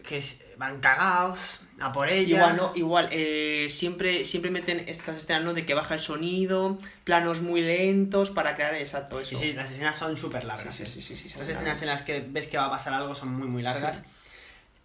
que 0.08 0.16
es, 0.16 0.46
van 0.56 0.80
cagados 0.80 1.60
a 1.80 1.92
por 1.92 2.08
ella. 2.08 2.36
Igual, 2.36 2.56
¿no? 2.56 2.72
Igual, 2.74 3.08
eh, 3.10 3.68
siempre, 3.70 4.24
siempre 4.24 4.50
meten 4.50 4.84
estas 4.86 5.16
escenas, 5.16 5.42
¿no? 5.42 5.54
De 5.54 5.64
que 5.64 5.74
baja 5.74 5.94
el 5.94 6.00
sonido, 6.00 6.78
planos 7.04 7.40
muy 7.40 7.62
lentos 7.62 8.30
para 8.30 8.54
crear 8.54 8.74
exacto 8.74 9.18
eso. 9.18 9.30
Sí, 9.30 9.36
sí, 9.36 9.52
las 9.54 9.70
escenas 9.70 9.96
son 9.96 10.16
súper 10.16 10.44
largas. 10.44 10.74
Sí, 10.74 10.82
eh. 10.82 10.86
sí, 10.86 11.02
sí, 11.02 11.16
sí, 11.16 11.22
sí, 11.22 11.28
Estas 11.28 11.48
escenas 11.48 11.82
en 11.82 11.88
las 11.88 12.02
que 12.02 12.20
ves 12.20 12.46
que 12.46 12.56
va 12.56 12.66
a 12.66 12.70
pasar 12.70 12.92
algo 12.92 13.14
son 13.14 13.34
muy, 13.34 13.48
muy 13.48 13.62
largas. 13.62 13.98
Sí. 13.98 14.02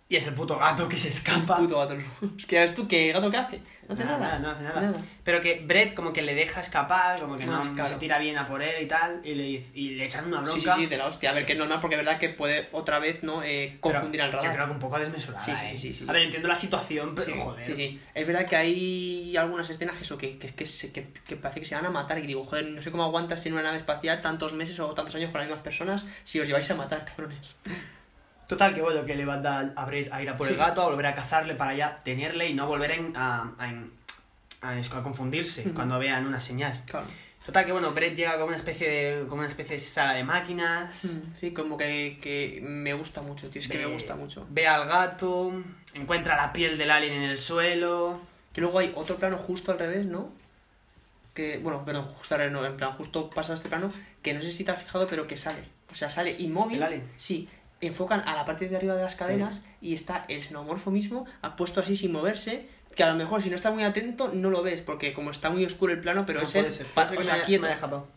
Y 0.08 0.18
es 0.18 0.28
el 0.28 0.36
puto 0.36 0.60
gato 0.60 0.88
que 0.88 1.00
se 1.00 1.08
escapa. 1.08 1.58
Puto 1.58 1.80
gato. 1.80 1.96
Es 2.38 2.46
que 2.46 2.60
ves 2.60 2.76
tú 2.76 2.88
que 2.88 3.12
gato 3.12 3.32
que 3.32 3.38
hace. 3.38 3.62
No 3.88 3.96
hace 3.96 4.06
Nada, 4.06 4.20
nada. 4.20 4.38
nada, 4.40 4.60
no 4.62 4.70
hace 4.70 4.82
nada. 4.88 4.94
Pero 5.24 5.42
que 5.42 5.64
Brett 5.66 5.96
como 5.96 6.14
que 6.14 6.22
le 6.22 6.36
deja 6.36 6.62
escapar, 6.62 7.20
como 7.20 7.38
que 7.38 7.48
no, 7.48 7.64
No, 7.64 7.74
claro. 7.74 7.90
se 7.90 7.96
tira 7.96 8.20
bien 8.20 8.38
a 8.38 8.46
por 8.48 8.62
él 8.62 8.84
y 8.84 8.88
tal, 8.88 9.20
y 9.24 9.34
le, 9.34 9.48
y 9.74 9.96
le 9.96 10.06
echan 10.06 10.26
una 10.28 10.42
bronca. 10.42 10.54
Sí, 10.54 10.62
sí, 10.62 10.70
sí, 10.76 10.86
de 10.86 10.98
la 10.98 11.08
hostia. 11.08 11.32
A 11.32 11.34
ver, 11.34 11.44
que 11.48 11.54
es 11.54 11.58
normal 11.58 11.80
porque 11.82 11.96
es 11.96 12.04
verdad 12.06 12.20
que 12.20 12.30
puede 12.30 12.70
otra 12.72 13.00
vez, 13.00 13.24
¿no? 13.24 13.42
Eh, 13.42 13.80
pero 13.82 13.96
confundir 13.96 14.22
al 14.22 14.32
Yo 14.32 14.38
radar. 14.38 14.54
creo 14.54 14.66
que 14.68 14.72
un 14.74 14.80
poco 14.80 15.00
desmesurada. 15.00 15.44
Sí, 15.44 15.52
sí, 15.56 15.66
eh. 15.66 15.70
sí, 15.72 15.78
sí, 15.80 15.94
sí. 15.96 16.06
A 16.08 16.14
ver, 16.14 16.22
entiendo 16.22 16.48
la 16.50 16.56
situación, 16.56 17.16
pero 17.16 17.26
Sí, 17.34 17.40
joder. 17.44 17.66
sí, 17.66 17.74
sí. 17.74 18.02
Es 18.14 18.28
verdad 18.28 18.46
que 18.46 18.56
hay 18.58 19.36
algunas 19.38 19.68
escenas 19.72 19.98
que 19.98 20.04
eso, 20.04 20.20
que, 20.20 20.38
que, 20.38 20.50
que, 20.50 20.66
que, 20.66 21.08
que 21.28 21.36
parece 21.36 21.62
que 21.62 21.66
se 21.66 21.74
van 21.74 21.86
a 21.88 21.90
matar. 21.90 22.20
Y 22.20 22.28
digo, 22.28 22.46
joder, 22.46 22.68
no 22.68 22.80
sé 22.84 22.92
cómo 22.92 23.04
aguantas 23.06 23.44
en 23.48 23.54
una 23.54 23.64
nave 23.64 23.78
espacial 23.80 24.22
tantos 24.22 24.54
meses 24.54 24.80
o 24.80 24.94
tantos 24.94 25.16
años 25.16 25.32
con 25.32 25.40
las 25.40 25.48
mismas 25.48 25.64
personas 25.64 26.06
si 26.26 26.40
os 26.40 26.46
lleváis 26.46 26.70
a 26.70 26.76
matar, 26.76 27.06
cabrones. 27.06 27.60
Total, 28.48 28.74
que 28.76 28.82
bueno, 28.82 29.06
que 29.06 29.16
le 29.16 29.26
manda 29.26 29.74
a 29.76 29.86
Brett 29.86 30.12
a 30.14 30.22
ir 30.22 30.30
a 30.30 30.36
por 30.36 30.48
el 30.48 30.56
gato, 30.56 30.82
a 30.82 30.90
volver 30.90 31.08
a 31.08 31.16
cazarle 31.16 31.56
para 31.56 31.74
ya 31.76 32.02
tenerle 32.04 32.48
y 32.50 32.54
no 32.54 32.68
volver 32.68 32.92
en- 32.92 33.16
a, 33.18 33.54
a, 33.58 33.74
a- 34.62 34.78
a 34.80 35.04
confundirse 35.04 35.72
cuando 35.74 35.98
vean 36.00 36.26
una 36.28 36.40
señal. 36.40 36.82
Claro. 36.86 37.06
Total, 37.46 37.64
que 37.66 37.72
bueno, 37.72 37.92
Brett 37.92 38.16
llega 38.16 38.34
como 38.34 38.48
una 38.48 38.56
especie 38.56 38.90
de, 38.90 39.28
como 39.28 39.40
una 39.40 39.48
especie 39.48 39.76
de 39.76 39.80
sala 39.80 40.14
de 40.14 40.24
máquinas. 40.24 41.08
Sí, 41.40 41.52
como 41.52 41.78
que, 41.78 42.18
que 42.20 42.60
me 42.64 42.94
gusta 42.96 43.22
mucho, 43.22 43.50
tío. 43.50 43.60
Es 43.62 43.68
que 43.68 43.78
me 43.78 43.86
gusta 43.86 44.16
mucho. 44.16 44.48
Ve 44.50 44.66
al 44.68 44.88
gato, 44.88 45.54
encuentra 45.94 46.36
la 46.38 46.52
piel 46.52 46.78
del 46.78 46.90
alien 46.90 47.14
en 47.14 47.24
el 47.30 47.38
suelo. 47.38 48.20
Que 48.52 48.62
luego 48.62 48.80
hay 48.80 48.92
otro 48.96 49.18
plano 49.18 49.38
justo 49.38 49.72
al 49.72 49.78
revés, 49.80 50.06
¿no? 50.08 50.30
Que, 51.34 51.58
bueno, 51.58 51.84
perdón, 51.84 52.06
justo 52.18 52.34
al 52.36 52.40
revés, 52.40 52.54
no, 52.54 52.66
en 52.66 52.78
plan, 52.78 52.94
justo 52.94 53.30
pasa 53.30 53.54
este 53.54 53.68
plano, 53.70 53.92
que 54.24 54.34
no 54.34 54.42
sé 54.42 54.50
si 54.52 54.64
te 54.64 54.72
has 54.72 54.82
fijado, 54.82 55.06
pero 55.06 55.28
que 55.28 55.36
sale. 55.36 55.60
O 55.92 55.96
sea, 55.96 56.08
sale 56.10 56.32
inmóvil. 56.40 56.78
¿El 56.78 56.84
alien? 56.84 57.04
Sí. 57.18 57.48
Enfocan 57.82 58.22
a 58.26 58.36
la 58.36 58.46
parte 58.46 58.68
de 58.70 58.78
arriba 58.78 58.96
de 58.96 59.04
las 59.04 59.16
cadenas 59.16 59.64
y 59.82 59.94
está 59.94 60.26
el 60.28 60.42
xenomorfo 60.42 60.92
mismo 60.92 61.26
puesto 61.58 61.82
así 61.82 61.96
sin 61.96 62.12
moverse. 62.12 62.68
Que 62.96 63.04
a 63.04 63.10
lo 63.10 63.16
mejor 63.16 63.42
si 63.42 63.50
no 63.50 63.56
estás 63.56 63.74
muy 63.74 63.84
atento 63.84 64.30
no 64.34 64.50
lo 64.50 64.64
ves, 64.64 64.82
porque 64.82 65.12
como 65.14 65.30
está 65.32 65.50
muy 65.50 65.66
oscuro 65.66 65.92
el 65.92 66.00
plano, 66.00 66.26
pero 66.26 66.40
No 66.40 66.44
es 66.46 66.56
él, 66.56 66.68
o 66.68 67.24
sea, 67.24 67.44
quieto, 67.44 67.68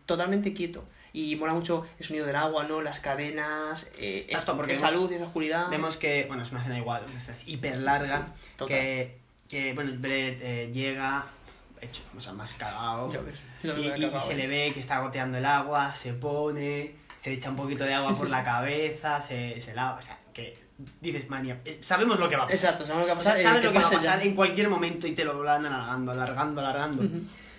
totalmente 0.07 0.53
quieto. 0.55 0.85
Y 1.13 1.35
mola 1.37 1.53
mucho 1.55 1.85
el 1.99 2.07
sonido 2.07 2.27
del 2.27 2.37
agua, 2.37 2.65
¿no? 2.65 2.81
Las 2.81 3.01
cadenas, 3.01 3.91
eh, 3.99 4.27
Exacto, 4.29 4.57
porque 4.57 4.75
esa 4.75 4.91
vemos- 4.91 5.03
luz 5.03 5.13
y 5.13 5.15
esa 5.17 5.25
oscuridad. 5.25 5.69
Vemos 5.69 5.97
que, 5.97 6.27
bueno, 6.29 6.45
es 6.45 6.53
una 6.53 6.61
escena 6.61 6.79
igual, 6.79 7.03
es 7.29 7.49
hiper 7.49 7.79
larga. 7.79 8.29
sí, 8.37 8.45
total. 8.57 8.69
que, 8.69 9.19
que, 9.49 9.73
bueno, 9.75 9.91
Brett 9.99 10.39
eh, 10.43 10.71
llega, 10.73 11.27
hecho, 11.81 12.03
o 12.17 12.21
sea, 12.21 12.33
más 12.35 12.53
cagado. 12.53 13.11
Y, 13.63 13.69
y 13.69 13.91
cagado, 13.91 14.21
se 14.21 14.35
eh. 14.35 14.37
le 14.37 14.47
ve 14.47 14.71
que 14.73 14.79
está 14.81 15.01
goteando 15.01 15.39
el 15.39 15.47
agua, 15.47 15.93
se 15.95 16.13
pone, 16.13 16.95
se 17.19 17.33
echa 17.33 17.51
un 17.51 17.57
poquito 17.57 17.85
de 17.85 17.93
agua 17.93 18.15
por 18.15 18.31
la 18.31 18.43
cabeza, 18.43 19.21
se, 19.21 19.61
se 19.61 19.75
lava, 19.75 19.99
o 19.99 20.03
sea, 20.03 20.17
que 20.33 20.57
dices, 21.01 21.29
mania, 21.29 21.59
eh, 21.65 21.79
sabemos 21.83 22.19
lo 22.19 22.29
que 22.29 22.37
va 22.37 22.45
a 22.45 22.47
pasar. 22.47 22.57
Exacto, 22.71 22.87
sabemos 22.87 23.03
lo 23.03 23.07
que 23.07 23.13
va 23.13 23.19
a 23.19 23.19
O 23.19 23.23
sea, 23.23 23.33
pasar. 23.33 23.47
sabes 23.51 23.65
lo 23.65 23.71
que 23.73 23.79
va 23.79 23.87
a 23.87 23.91
pasar 23.91 24.19
ya. 24.21 24.25
en 24.25 24.35
cualquier 24.35 24.69
momento 24.69 25.07
y 25.07 25.15
te 25.15 25.25
lo 25.25 25.39
van 25.43 25.67
alargando, 25.67 26.13
alargando, 26.13 26.61
alargando. 26.61 27.03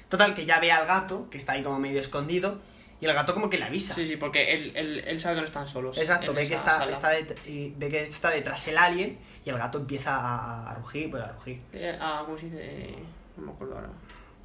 Total, 0.07 0.33
que 0.33 0.45
ya 0.45 0.59
ve 0.59 0.71
al 0.71 0.87
gato, 0.87 1.29
que 1.29 1.37
está 1.37 1.51
ahí 1.53 1.61
como 1.61 1.77
medio 1.77 1.99
escondido, 1.99 2.59
y 3.01 3.05
el 3.05 3.13
gato 3.13 3.33
como 3.33 3.49
que 3.49 3.57
le 3.57 3.65
avisa. 3.65 3.93
Sí, 3.93 4.05
sí, 4.05 4.15
porque 4.15 4.53
él, 4.53 4.71
él, 4.75 5.03
él 5.05 5.19
sabe 5.19 5.35
que 5.35 5.41
no 5.41 5.45
están 5.47 5.67
solos. 5.67 5.97
Exacto, 5.97 6.33
ve 6.33 6.47
que, 6.47 6.55
está, 6.55 6.89
está 6.89 7.11
y 7.45 7.73
ve 7.77 7.89
que 7.89 8.03
está 8.03 8.29
detrás 8.29 8.67
el 8.67 8.77
alien 8.77 9.17
y 9.45 9.49
el 9.49 9.57
gato 9.57 9.77
empieza 9.77 10.15
a, 10.15 10.71
a 10.71 10.73
rugir, 10.75 11.11
pues 11.11 11.21
a 11.23 11.31
rugir. 11.33 11.61
Eh, 11.73 11.97
ah, 11.99 12.23
¿cómo 12.25 12.37
se 12.37 12.45
dice? 12.45 12.57
Eh, 12.61 12.95
no 13.37 13.45
me 13.47 13.51
acuerdo 13.51 13.75
ahora. 13.75 13.89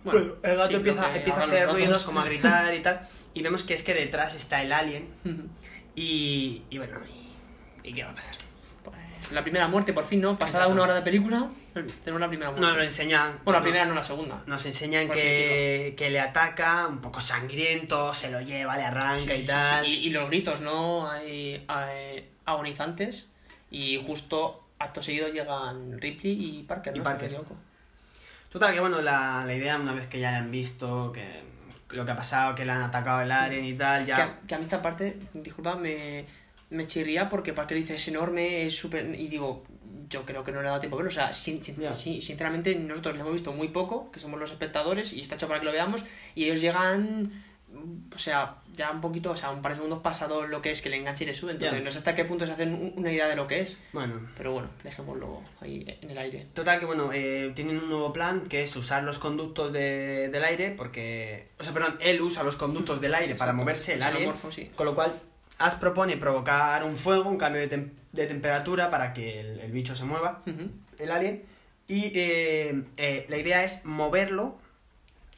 Bueno, 0.04 0.34
el 0.42 0.56
gato 0.56 0.68
sí, 0.68 0.74
empieza, 0.74 1.16
empieza 1.16 1.40
a 1.40 1.44
hacer 1.44 1.68
ruidos, 1.70 2.02
como 2.02 2.20
a 2.20 2.24
gritar 2.26 2.74
y 2.74 2.82
tal, 2.82 3.00
y 3.34 3.42
vemos 3.42 3.62
que 3.64 3.74
es 3.74 3.82
que 3.82 3.92
detrás 3.94 4.34
está 4.34 4.62
el 4.62 4.72
alien 4.72 5.08
y, 5.96 6.62
y 6.70 6.78
bueno, 6.78 6.98
y, 7.82 7.88
¿y 7.88 7.92
qué 7.94 8.04
va 8.04 8.10
a 8.10 8.14
pasar? 8.14 8.34
Pues, 8.82 9.32
la 9.32 9.42
primera 9.42 9.68
muerte, 9.68 9.92
por 9.92 10.04
fin, 10.04 10.20
¿no? 10.20 10.38
Pasada 10.38 10.64
Exacto. 10.64 10.72
una 10.74 10.82
hora 10.82 10.94
de 10.94 11.02
película, 11.02 11.48
tenemos 11.72 12.20
la 12.20 12.28
primera 12.28 12.50
muerte. 12.50 12.66
Nos 12.66 12.76
lo 12.76 12.82
enseña... 12.82 13.38
Bueno, 13.44 13.52
la 13.52 13.58
no- 13.58 13.62
primera 13.62 13.84
no 13.86 13.94
la 13.94 14.02
segunda. 14.02 14.42
Nos 14.46 14.64
enseñan 14.66 15.04
así 15.10 15.18
que, 15.20 15.94
que 15.96 16.10
le 16.10 16.20
ataca, 16.20 16.86
un 16.88 17.00
poco 17.00 17.20
sangriento, 17.20 18.12
se 18.12 18.30
lo 18.30 18.40
lleva, 18.40 18.76
le 18.76 18.84
arranca 18.84 19.34
Sí, 19.34 19.42
y 19.42 19.46
tal. 19.46 19.84
sí. 19.84 19.90
Y, 19.90 20.06
y 20.08 20.10
los 20.10 20.28
gritos, 20.28 20.60
¿no? 20.60 21.10
Hay, 21.10 21.64
hay 21.68 22.28
agonizantes. 22.44 23.30
Y 23.70 24.00
justo 24.06 24.60
acto 24.78 25.02
seguido 25.02 25.28
llegan 25.28 25.98
Ripley 26.00 26.58
y 26.58 26.62
Parker, 26.64 26.92
¿no? 26.94 27.00
Y 27.00 27.04
Parker. 27.04 27.32
no. 27.32 27.44
Total, 28.52 28.72
que 28.72 28.80
bueno, 28.80 29.00
la, 29.00 29.42
la 29.46 29.54
idea, 29.54 29.76
una 29.76 29.94
vez 29.94 30.06
que 30.06 30.20
ya 30.20 30.30
le 30.30 30.36
han 30.36 30.50
visto, 30.52 31.10
que 31.12 31.42
lo 31.94 32.04
que 32.04 32.12
ha 32.12 32.16
pasado, 32.16 32.54
que 32.54 32.64
le 32.64 32.72
han 32.72 32.82
atacado 32.82 33.22
el 33.22 33.30
alien 33.32 33.64
y 33.64 33.74
tal, 33.74 34.04
ya... 34.06 34.14
Que, 34.16 34.22
a, 34.22 34.38
que 34.46 34.54
a 34.54 34.58
mí 34.58 34.64
esta 34.64 34.82
parte, 34.82 35.16
disculpa, 35.32 35.76
me, 35.76 36.24
me 36.70 36.86
chirría 36.86 37.28
porque 37.28 37.52
Parker 37.52 37.76
dice 37.76 37.96
es 37.96 38.08
enorme, 38.08 38.66
es 38.66 38.76
súper... 38.76 39.14
Y 39.14 39.28
digo, 39.28 39.64
yo 40.08 40.24
creo 40.24 40.44
que 40.44 40.52
no 40.52 40.60
le 40.60 40.66
ha 40.68 40.70
dado 40.70 40.80
tiempo 40.80 40.96
a 40.96 40.98
verlo. 40.98 41.10
O 41.10 41.14
sea, 41.14 41.32
sin- 41.32 41.62
sinceramente 41.62 42.74
nosotros 42.74 43.14
le 43.14 43.20
hemos 43.20 43.32
visto 43.32 43.52
muy 43.52 43.68
poco, 43.68 44.10
que 44.10 44.20
somos 44.20 44.38
los 44.38 44.50
espectadores, 44.50 45.12
y 45.12 45.20
está 45.20 45.36
hecho 45.36 45.48
para 45.48 45.60
que 45.60 45.66
lo 45.66 45.72
veamos, 45.72 46.04
y 46.34 46.44
ellos 46.44 46.60
llegan... 46.60 47.30
O 48.14 48.18
sea, 48.18 48.56
ya 48.72 48.90
un 48.92 49.00
poquito, 49.00 49.30
o 49.32 49.36
sea, 49.36 49.50
un 49.50 49.60
par 49.62 49.72
de 49.72 49.76
segundos 49.76 50.00
pasado 50.00 50.46
lo 50.46 50.62
que 50.62 50.70
es 50.70 50.80
que 50.82 50.88
le 50.88 50.96
enganche 50.96 51.24
y 51.24 51.26
le 51.26 51.34
sube. 51.34 51.52
Entonces, 51.52 51.82
no 51.82 51.90
sé 51.90 51.98
hasta 51.98 52.14
qué 52.14 52.24
punto 52.24 52.46
se 52.46 52.52
hacen 52.52 52.72
un- 52.74 52.92
una 52.96 53.10
idea 53.12 53.26
de 53.28 53.36
lo 53.36 53.46
que 53.46 53.60
es. 53.60 53.82
Bueno, 53.92 54.20
Pero 54.36 54.52
bueno, 54.52 54.68
dejémoslo 54.84 55.40
ahí 55.60 55.84
en 56.02 56.10
el 56.10 56.18
aire. 56.18 56.46
Total 56.54 56.78
que 56.78 56.84
bueno, 56.86 57.10
eh, 57.12 57.52
tienen 57.54 57.78
un 57.78 57.88
nuevo 57.88 58.12
plan 58.12 58.42
que 58.48 58.62
es 58.62 58.74
usar 58.76 59.02
los 59.02 59.18
conductos 59.18 59.72
de- 59.72 60.28
del 60.30 60.44
aire 60.44 60.70
porque... 60.76 61.48
O 61.58 61.64
sea, 61.64 61.72
perdón, 61.72 61.96
él 62.00 62.20
usa 62.22 62.42
los 62.44 62.56
conductos 62.56 63.00
del 63.00 63.14
aire 63.14 63.34
para 63.34 63.52
moverse 63.52 63.94
el 63.94 64.02
alien. 64.02 64.18
Xenomorfo, 64.20 64.50
sí. 64.52 64.70
Con 64.76 64.86
lo 64.86 64.94
cual, 64.94 65.12
Ash 65.58 65.74
propone 65.74 66.16
provocar 66.16 66.84
un 66.84 66.96
fuego, 66.96 67.28
un 67.30 67.38
cambio 67.38 67.60
de, 67.60 67.70
tem- 67.70 67.90
de 68.12 68.26
temperatura 68.26 68.90
para 68.90 69.12
que 69.12 69.40
el, 69.40 69.60
el 69.60 69.72
bicho 69.72 69.94
se 69.96 70.04
mueva, 70.04 70.42
el 70.98 71.10
alien. 71.10 71.42
Y 71.86 72.12
eh, 72.14 72.82
eh, 72.96 73.26
la 73.28 73.36
idea 73.36 73.62
es 73.64 73.84
moverlo 73.84 74.56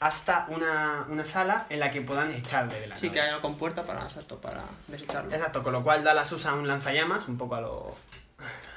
hasta 0.00 0.46
una, 0.50 1.06
una 1.08 1.24
sala 1.24 1.66
en 1.70 1.80
la 1.80 1.90
que 1.90 2.02
puedan 2.02 2.30
echarle 2.30 2.80
de 2.80 2.86
la 2.88 2.96
Sí, 2.96 3.10
que 3.10 3.20
haya 3.20 3.32
una 3.34 3.42
compuerta 3.42 3.84
para, 3.84 4.02
exacto, 4.02 4.38
para 4.40 4.64
desecharlo. 4.88 5.32
Exacto, 5.32 5.62
con 5.62 5.72
lo 5.72 5.82
cual 5.82 6.04
Dallas 6.04 6.30
usa 6.32 6.54
un 6.54 6.68
lanzallamas, 6.68 7.28
un 7.28 7.38
poco 7.38 7.54
a 7.54 7.60
lo... 7.60 7.96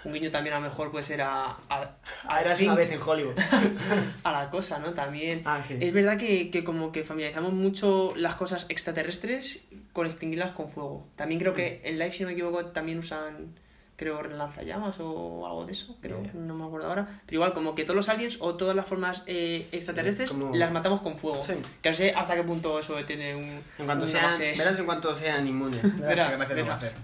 Un 0.06 0.14
guiño 0.14 0.32
también 0.32 0.56
a 0.56 0.60
lo 0.60 0.66
mejor 0.70 0.90
puede 0.92 1.04
ser 1.04 1.22
a... 1.22 1.58
a, 1.68 2.42
eras 2.42 2.58
Thing, 2.58 2.68
una 2.68 2.76
vez 2.76 2.90
en 2.92 3.02
Hollywood. 3.02 3.36
a 4.24 4.32
la 4.32 4.50
cosa, 4.50 4.80
¿no? 4.80 4.92
También... 4.94 5.42
ah, 5.44 5.62
sí. 5.62 5.78
Es 5.82 5.92
verdad 5.94 6.18
que, 6.18 6.50
que 6.50 6.64
como 6.64 6.94
que 6.94 7.04
familiarizamos 7.04 7.52
mucho 7.52 8.14
las 8.16 8.36
cosas 8.36 8.66
extraterrestres 8.70 9.66
con 9.92 10.06
extinguirlas 10.06 10.52
con 10.52 10.70
fuego. 10.70 11.08
También 11.18 11.42
creo 11.42 11.52
Mm. 11.52 11.56
que 11.56 11.82
en 11.84 12.00
Live, 12.00 12.12
si 12.12 12.24
no 12.24 12.28
me 12.28 12.34
equivoco, 12.34 12.68
también 12.68 13.00
usan, 13.00 13.60
creo, 14.00 14.24
lanzallamas 14.24 14.95
o 15.00 15.45
algo 15.45 15.66
de 15.66 15.74
eso, 15.74 15.97
creo, 16.02 16.24
Ya. 16.24 16.32
no 16.34 16.56
me 16.56 16.66
acuerdo 16.66 16.88
ahora. 16.88 17.22
Pero 17.26 17.36
igual, 17.36 17.54
como 17.54 17.76
que 17.76 17.84
todos 17.84 17.97
los 17.97 18.08
aliens 18.10 18.38
o 18.39 18.56
todas 18.56 18.76
las 18.76 18.86
formas 18.88 19.24
eh, 19.28 19.68
extraterrestres 19.74 20.32
como- 20.32 20.56
las 20.56 20.72
matamos 20.72 21.02
con 21.02 21.18
fuego. 21.18 21.41
Sí. 21.41 21.54
Que 21.82 21.89
no 21.89 21.95
sé 21.95 22.12
hasta 22.16 22.36
qué 22.36 22.43
punto 22.43 22.80
eso 22.80 22.95
tiene 23.06 23.36
un... 23.36 23.62
En 23.78 23.86
cuanto 23.86 24.06
una 24.06 24.12
sean, 24.12 24.24
base- 24.26 24.56
verás 24.58 24.80
en 24.80 24.86
cuanto 24.86 25.14
sean 25.16 25.45
inmunes. 25.45 25.82
Verás, 26.00 26.39
verás. 26.50 26.97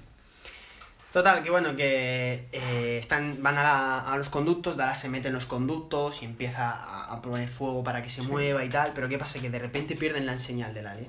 Total, 1.12 1.42
que 1.44 1.50
bueno, 1.50 1.76
que 1.78 2.48
eh, 2.52 2.98
están, 3.00 3.42
van 3.42 3.58
a, 3.58 3.64
la- 3.64 4.00
a 4.14 4.18
los 4.18 4.30
conductos, 4.30 4.76
Dallas 4.76 5.00
se 5.00 5.08
mete 5.08 5.30
en 5.30 5.34
los 5.34 5.46
conductos 5.46 6.22
y 6.22 6.26
empieza 6.26 6.70
a, 6.72 7.14
a 7.14 7.22
poner 7.22 7.48
fuego 7.48 7.84
para 7.86 8.02
que 8.02 8.10
se 8.10 8.22
mueva 8.22 8.66
y 8.66 8.70
tal, 8.70 8.92
pero 8.94 9.08
¿qué 9.08 9.18
pasa? 9.18 9.40
Que 9.40 9.50
de 9.50 9.60
repente 9.60 9.96
pierden 9.96 10.26
la 10.26 10.38
señal 10.38 10.74
del 10.74 10.88
alien. 10.88 11.08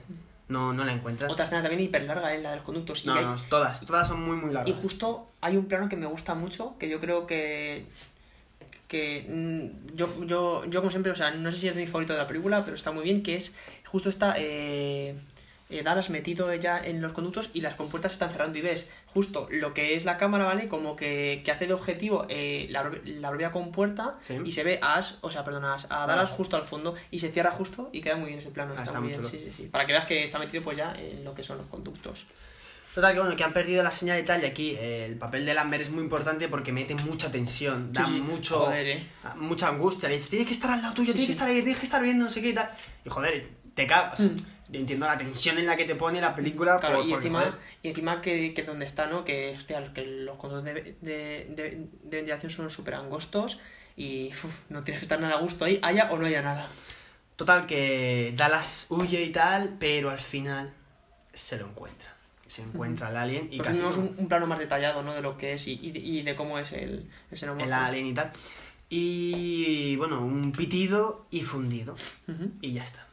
No, 0.49 0.73
no 0.73 0.85
la 0.85 0.93
encuentran. 0.93 1.31
Otra 1.31 1.45
escena 1.47 1.63
también 1.63 1.83
hiper 1.83 2.05
larga, 2.05 2.33
¿eh? 2.35 2.41
la 2.41 2.51
de 2.51 2.57
los 2.57 2.65
conductos. 2.65 3.05
Y 3.05 3.09
No, 3.09 3.15
hay- 3.15 3.25
no, 3.25 3.37
todas, 3.49 3.81
todas 3.85 4.07
son 4.07 4.23
muy 4.23 4.37
muy 4.37 4.51
Y 4.51 4.55
largas. 4.55 4.77
justo 4.81 5.29
hay 5.41 5.57
un 5.57 5.67
plano 5.67 5.89
que 5.89 5.97
me 5.97 6.07
gusta 6.07 6.35
mucho, 6.35 6.77
que 6.79 6.89
yo 6.89 7.01
creo 7.01 7.27
que. 7.27 7.87
que 8.89 9.27
mm, 9.29 9.97
yo, 9.97 10.07
yo, 10.27 10.65
yo, 10.67 10.81
como 10.81 10.91
siempre, 10.91 11.11
o 11.11 11.17
sea, 11.17 11.33
no 11.33 11.51
sé 11.51 11.59
si 11.59 11.69
es 11.69 11.75
mi 11.75 11.87
favorito 11.87 12.13
de 12.13 12.21
la 12.21 12.27
película, 12.29 12.63
pero 12.65 12.77
está 12.77 12.93
muy 12.93 13.03
bien, 13.05 13.23
que 13.23 13.35
es 13.35 13.57
justo 13.87 14.09
está 14.09 14.35
eh, 14.39 15.17
eh, 15.71 15.83
Dallas 15.83 16.11
metido 16.11 16.53
ya 16.55 16.79
en 16.79 17.03
los 17.03 17.13
conductos 17.13 17.51
y 17.55 17.61
las 17.61 17.75
compuertas 17.75 18.13
están 18.13 18.31
cerrando 18.31 18.57
y 18.59 18.63
ves 18.63 18.93
justo 19.07 19.49
lo 19.51 19.75
que 19.75 19.95
es 19.95 20.05
la 20.05 20.17
cámara, 20.17 20.45
¿vale? 20.45 20.69
Como 20.69 20.95
que, 20.97 21.43
que 21.45 21.51
hace 21.51 21.67
de 21.67 21.73
objetivo 21.75 22.27
eh, 22.29 22.67
la, 22.71 22.91
la 23.05 23.29
propia 23.31 23.51
compuerta 23.51 24.15
Sí. 24.21 24.35
y 24.45 24.53
se 24.53 24.63
ve 24.63 24.79
a 24.83 24.95
Ash, 24.97 25.15
o 25.23 25.31
sea, 25.31 25.45
perdón, 25.45 25.65
a, 25.65 25.75
Ash- 25.75 25.87
a 25.91 26.07
Dallas 26.07 26.31
justo 26.31 26.57
al 26.57 26.65
fondo 26.65 26.95
y 27.11 27.19
se 27.19 27.31
cierra 27.33 27.51
justo 27.53 27.89
y 27.93 28.01
queda 28.01 28.17
muy 28.17 28.29
bien 28.29 28.39
ese 28.39 28.51
plano, 28.51 28.71
Ah, 28.73 28.75
está, 28.77 28.85
está 28.87 29.01
muy 29.01 29.09
bien, 29.11 29.25
sí, 29.25 29.41
sí, 29.41 29.51
sí. 29.51 29.65
Para 29.65 29.87
que 29.87 29.93
veas 29.93 30.05
que 30.05 30.23
está 30.23 30.39
metido 30.39 30.63
pues 30.63 30.77
ya 30.77 30.95
en 30.95 31.25
lo 31.25 31.35
que 31.35 31.43
son 31.43 31.59
los 31.59 31.67
conductos. 31.67 32.27
Total, 32.95 33.13
que 33.13 33.21
bueno, 33.21 33.37
que 33.37 33.45
han 33.45 33.53
perdido 33.53 33.83
la 33.83 33.91
señal 33.91 34.19
y 34.21 34.23
tal, 34.25 34.43
y 34.43 34.47
aquí 34.47 34.71
eh, 34.79 35.05
el 35.05 35.17
papel 35.19 35.45
de 35.45 35.53
Lambert 35.53 35.83
es 35.83 35.91
muy 35.91 36.03
importante 36.03 36.49
porque 36.49 36.73
mete 36.73 36.95
mucha 36.95 37.31
tensión, 37.31 37.93
da 37.93 38.03
Sí, 38.07 38.15
sí. 38.15 38.21
mucho, 38.23 38.61
Joder, 38.61 38.87
eh. 38.89 39.07
mucha 39.37 39.69
angustia. 39.69 40.09
Le 40.09 40.17
dice, 40.17 40.31
tienes 40.31 40.47
que 40.49 40.55
estar 40.55 40.71
al 40.71 40.81
lado 40.81 40.95
tuyo, 40.95 41.13
Sí, 41.13 41.19
tienes 41.19 41.27
que 41.27 41.33
estar 41.33 41.49
ahí, 41.49 41.57
tienes 41.61 41.79
que 41.79 41.85
estar 41.85 42.03
viendo, 42.03 42.25
no 42.25 42.31
sé 42.31 42.41
qué 42.41 42.49
y 42.51 42.55
tal. 42.55 42.71
Y 43.05 43.11
joder, 43.11 43.49
te 43.75 43.87
cagas. 43.87 44.21
Mm. 44.21 44.35
Yo 44.69 44.81
entiendo 44.81 45.07
la 45.07 45.17
tensión 45.17 45.59
en 45.59 45.67
la 45.67 45.77
que 45.77 45.85
te 45.85 45.95
pone 45.95 46.21
la 46.21 46.35
película. 46.35 46.79
Claro, 46.81 46.99
por- 46.99 47.07
y, 47.07 47.13
encima, 47.13 47.39
joder, 47.41 47.55
y 47.83 47.89
encima 47.89 48.21
que, 48.21 48.53
que 48.55 48.63
donde 48.65 48.85
está, 48.85 49.07
¿no? 49.07 49.25
Que, 49.25 49.53
hostia, 49.55 49.93
que 49.95 50.05
los 50.05 50.37
conductos 50.39 50.65
de, 50.65 50.75
de, 50.75 51.47
de, 51.51 51.87
de 52.03 52.17
ventilación 52.17 52.51
son 52.51 52.71
súper 52.71 52.95
angostos 52.95 53.59
y 53.97 54.29
uf, 54.31 54.45
no 54.69 54.83
tienes 54.83 55.01
que 55.01 55.05
estar 55.05 55.21
nada 55.21 55.35
a 55.37 55.39
gusto 55.41 55.65
ahí, 55.65 55.79
haya 55.83 56.11
o 56.11 56.19
no 56.19 56.27
haya 56.27 56.43
nada. 56.43 56.69
Total, 57.37 57.67
que 57.67 58.33
Dallas 58.37 58.87
huye 58.91 59.23
y 59.23 59.31
tal, 59.31 59.77
pero 59.79 60.11
al 60.11 60.21
final 60.21 60.73
se 61.33 61.57
lo 61.59 61.67
encuentra. 61.67 62.15
Se 62.47 62.63
encuentra 62.63 63.11
el 63.11 63.17
alien 63.17 63.49
y 63.51 63.57
Pues 63.59 63.69
casi 63.69 63.79
tenemos 63.81 63.99
no- 63.99 64.05
un, 64.05 64.15
un 64.19 64.29
plano 64.29 64.47
más 64.47 64.59
detallado, 64.59 65.03
¿no? 65.03 65.15
De 65.15 65.21
lo 65.21 65.37
que 65.37 65.53
es 65.55 65.67
y, 65.69 65.79
y, 65.83 65.91
de, 65.93 65.99
y 65.99 66.23
de 66.23 66.35
cómo 66.37 66.59
es 66.59 66.73
el, 66.73 67.09
el 67.31 67.61
el 67.61 67.73
alien 67.73 68.07
y 68.07 68.15
tal. 68.15 68.33
Y 68.89 69.97
bueno, 69.97 70.25
un 70.25 70.53
pitido 70.53 71.27
y 71.31 71.43
fundido. 71.43 71.95
Y 72.61 72.73
ya 72.73 72.83
está. 72.85 73.06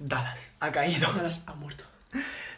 Dallas 0.00 0.50
ha 0.58 0.72
caído. 0.72 1.12
Dallas 1.12 1.44
ha 1.46 1.54
muerto. 1.54 1.84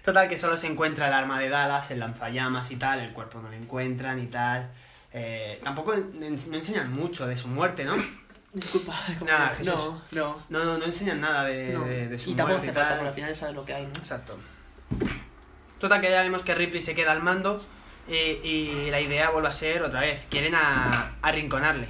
Total, 0.03 0.29
que 0.29 0.39
solo 0.39 0.57
se 0.57 0.67
encuentra 0.67 1.09
el 1.09 1.13
arma 1.13 1.39
de 1.39 1.49
Dallas, 1.49 1.91
el 1.91 2.01
lanzallamas 2.01 2.71
y 2.71 2.77
tal, 2.77 3.01
el 3.01 3.13
cuerpo 3.13 3.41
no 3.41 3.51
lo 3.51 3.55
encuentran 3.55 4.19
y 4.19 4.27
tal. 4.27 4.71
Eh, 5.13 5.61
tampoco 5.63 5.95
no 5.95 6.27
enseñan 6.27 6.91
mucho 6.93 7.27
de 7.27 7.37
su 7.37 7.49
muerte, 7.49 7.85
¿no? 7.85 7.95
Disculpa. 8.53 8.99
Nada, 9.25 9.49
Jesús. 9.51 9.75
No, 9.75 10.03
no. 10.13 10.39
No, 10.49 10.65
no, 10.65 10.79
no 10.79 10.85
enseñan 10.85 11.21
nada 11.21 11.45
de, 11.45 11.73
no. 11.73 11.85
de, 11.85 12.09
de 12.09 12.19
su 12.19 12.31
y 12.31 12.35
tampoco 12.35 12.61
muerte 12.61 12.71
hace 12.71 12.81
y 12.81 12.83
tal. 12.83 12.97
porque 12.97 13.09
al 13.09 13.15
final 13.15 13.37
sabes 13.37 13.55
lo 13.55 13.65
que 13.65 13.75
hay, 13.75 13.87
¿no? 13.87 13.99
Exacto. 13.99 14.39
Total, 15.79 16.01
que 16.01 16.11
ya 16.11 16.23
vemos 16.23 16.43
que 16.43 16.55
Ripley 16.55 16.81
se 16.81 16.95
queda 16.95 17.13
al 17.13 17.23
mando 17.23 17.63
eh, 18.09 18.41
y 18.43 18.91
la 18.91 19.01
idea 19.01 19.31
vuelve 19.31 19.49
a 19.49 19.53
ser 19.53 19.83
otra 19.83 20.01
vez, 20.01 20.27
quieren 20.31 20.55
a, 20.55 21.17
arrinconarle. 21.23 21.89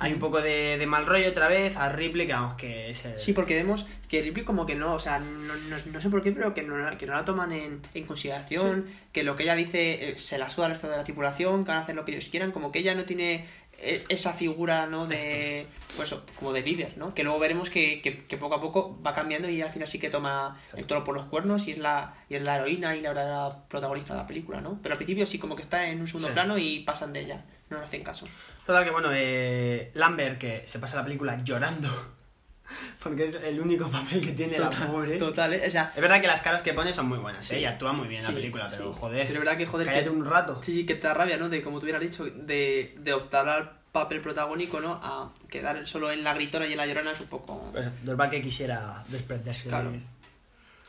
Hay 0.00 0.12
un 0.12 0.18
poco 0.18 0.40
de, 0.40 0.78
de 0.78 0.86
mal 0.86 1.06
rollo 1.06 1.28
otra 1.28 1.48
vez 1.48 1.76
a 1.76 1.88
Ripley, 1.90 2.26
que 2.26 2.32
vamos, 2.32 2.54
que 2.54 2.90
es 2.90 3.04
el... 3.04 3.18
Sí, 3.18 3.32
porque 3.32 3.54
vemos 3.56 3.86
que 4.08 4.22
Ripley 4.22 4.44
como 4.44 4.64
que 4.64 4.74
no, 4.74 4.94
o 4.94 4.98
sea, 5.00 5.18
no, 5.18 5.54
no, 5.54 5.76
no 5.92 6.00
sé 6.00 6.08
por 6.08 6.22
qué, 6.22 6.30
pero 6.32 6.54
que 6.54 6.62
no, 6.62 6.76
la- 6.78 6.96
que 6.96 7.06
no 7.06 7.14
la 7.14 7.24
toman 7.24 7.52
en, 7.52 7.80
en 7.94 8.04
consideración, 8.06 8.86
que 9.12 9.22
lo 9.24 9.34
que 9.36 9.42
ella 9.42 9.54
dice 9.56 10.10
eh, 10.10 10.18
se 10.18 10.38
la 10.38 10.50
suda 10.50 10.66
al 10.66 10.72
resto 10.72 10.88
de 10.88 10.96
la 10.96 11.04
tripulación, 11.04 11.64
que 11.64 11.70
van 11.70 11.78
a 11.78 11.82
hacer 11.82 11.94
lo 11.96 12.04
que 12.04 12.12
ellos 12.12 12.28
quieran, 12.28 12.52
como 12.52 12.70
que 12.70 12.78
ella 12.78 12.94
no 12.94 13.04
tiene 13.04 13.46
eh, 13.80 14.04
esa 14.08 14.32
figura, 14.32 14.86
¿no? 14.86 15.06
De, 15.06 15.66
pues, 15.96 16.14
como 16.36 16.52
de 16.52 16.62
líder, 16.62 16.96
¿no? 16.96 17.14
Que 17.14 17.22
luego 17.24 17.38
veremos 17.38 17.68
que, 17.70 18.00
que, 18.00 18.24
que 18.24 18.36
poco 18.36 18.54
a 18.56 18.60
poco 18.60 19.00
va 19.04 19.14
cambiando 19.14 19.48
y 19.48 19.60
al 19.62 19.70
final 19.70 19.86
sí 19.88 19.98
que 20.00 20.10
toma 20.10 20.60
el 20.76 20.84
toro 20.86 21.04
por 21.04 21.14
los 21.14 21.26
cuernos 21.26 21.66
y 21.68 21.72
es 21.72 21.78
la, 21.78 22.14
y 22.28 22.34
es 22.36 22.42
la 22.42 22.56
heroína 22.56 22.96
y 22.96 23.00
la 23.02 23.10
verdadera 23.10 23.64
protagonista 23.68 24.14
de 24.14 24.20
la 24.20 24.26
película, 24.26 24.60
¿no? 24.60 24.78
Pero 24.82 24.94
al 24.94 24.98
principio 24.98 25.26
sí 25.26 25.38
como 25.38 25.54
que 25.56 25.62
está 25.62 25.88
en 25.88 26.00
un 26.00 26.06
segundo 26.06 26.28
Sí. 26.28 26.34
plano 26.34 26.56
y 26.58 26.80
pasan 26.80 27.12
de 27.12 27.20
ella, 27.20 27.44
no 27.70 27.78
le 27.78 27.84
hacen 27.84 28.02
caso. 28.02 28.26
Total, 28.68 28.84
que 28.84 28.90
bueno, 28.90 29.08
eh, 29.14 29.90
Lambert, 29.94 30.36
que 30.38 30.62
se 30.66 30.78
pasa 30.78 30.96
la 30.98 31.02
película 31.04 31.42
llorando, 31.42 31.88
porque 33.02 33.24
es 33.24 33.34
el 33.36 33.58
único 33.58 33.88
papel 33.88 34.22
que 34.22 34.32
tiene 34.32 34.58
la 34.58 34.68
pobre. 34.68 35.16
Total, 35.16 35.54
¿eh? 35.54 35.62
O 35.66 35.70
sea, 35.70 35.90
Es 35.96 36.02
verdad 36.02 36.20
que 36.20 36.26
las 36.26 36.42
caras 36.42 36.60
que 36.60 36.74
pone 36.74 36.92
son 36.92 37.08
muy 37.08 37.16
buenas, 37.16 37.46
Sí. 37.46 37.54
¿eh? 37.54 37.60
Y 37.60 37.64
actúa 37.64 37.94
muy 37.94 38.06
bien 38.08 38.20
Sí, 38.20 38.28
la 38.28 38.34
película, 38.34 38.68
pero 38.70 38.92
sí. 38.92 38.98
joder. 39.00 39.26
Pero 39.26 39.38
verdad 39.40 39.56
que, 39.56 39.64
joder, 39.64 39.86
cállate 39.86 40.04
que- 40.04 40.10
un 40.10 40.26
rato. 40.26 40.62
Sí, 40.62 40.74
sí, 40.74 40.84
que 40.84 40.96
te 40.96 41.06
da 41.06 41.14
rabia, 41.14 41.38
¿no? 41.38 41.48
De, 41.48 41.62
como 41.62 41.78
tú 41.78 41.84
hubieras 41.84 42.02
dicho, 42.02 42.26
de, 42.26 42.94
de 42.98 43.12
optar 43.14 43.48
al 43.48 43.70
papel 43.90 44.20
protagónico, 44.20 44.80
¿no? 44.82 45.00
A 45.02 45.32
quedar 45.48 45.86
solo 45.86 46.12
en 46.12 46.22
la 46.22 46.34
gritona 46.34 46.66
y 46.66 46.72
en 46.72 46.76
la 46.76 46.86
llorona 46.86 47.12
es 47.12 47.20
un 47.22 47.28
poco 47.28 47.70
Pues, 47.72 47.86
normal 48.04 48.28
que 48.28 48.42
quisiera 48.42 49.02
desprenderse 49.08 49.70
Claro. 49.70 49.92
de- 49.92 50.00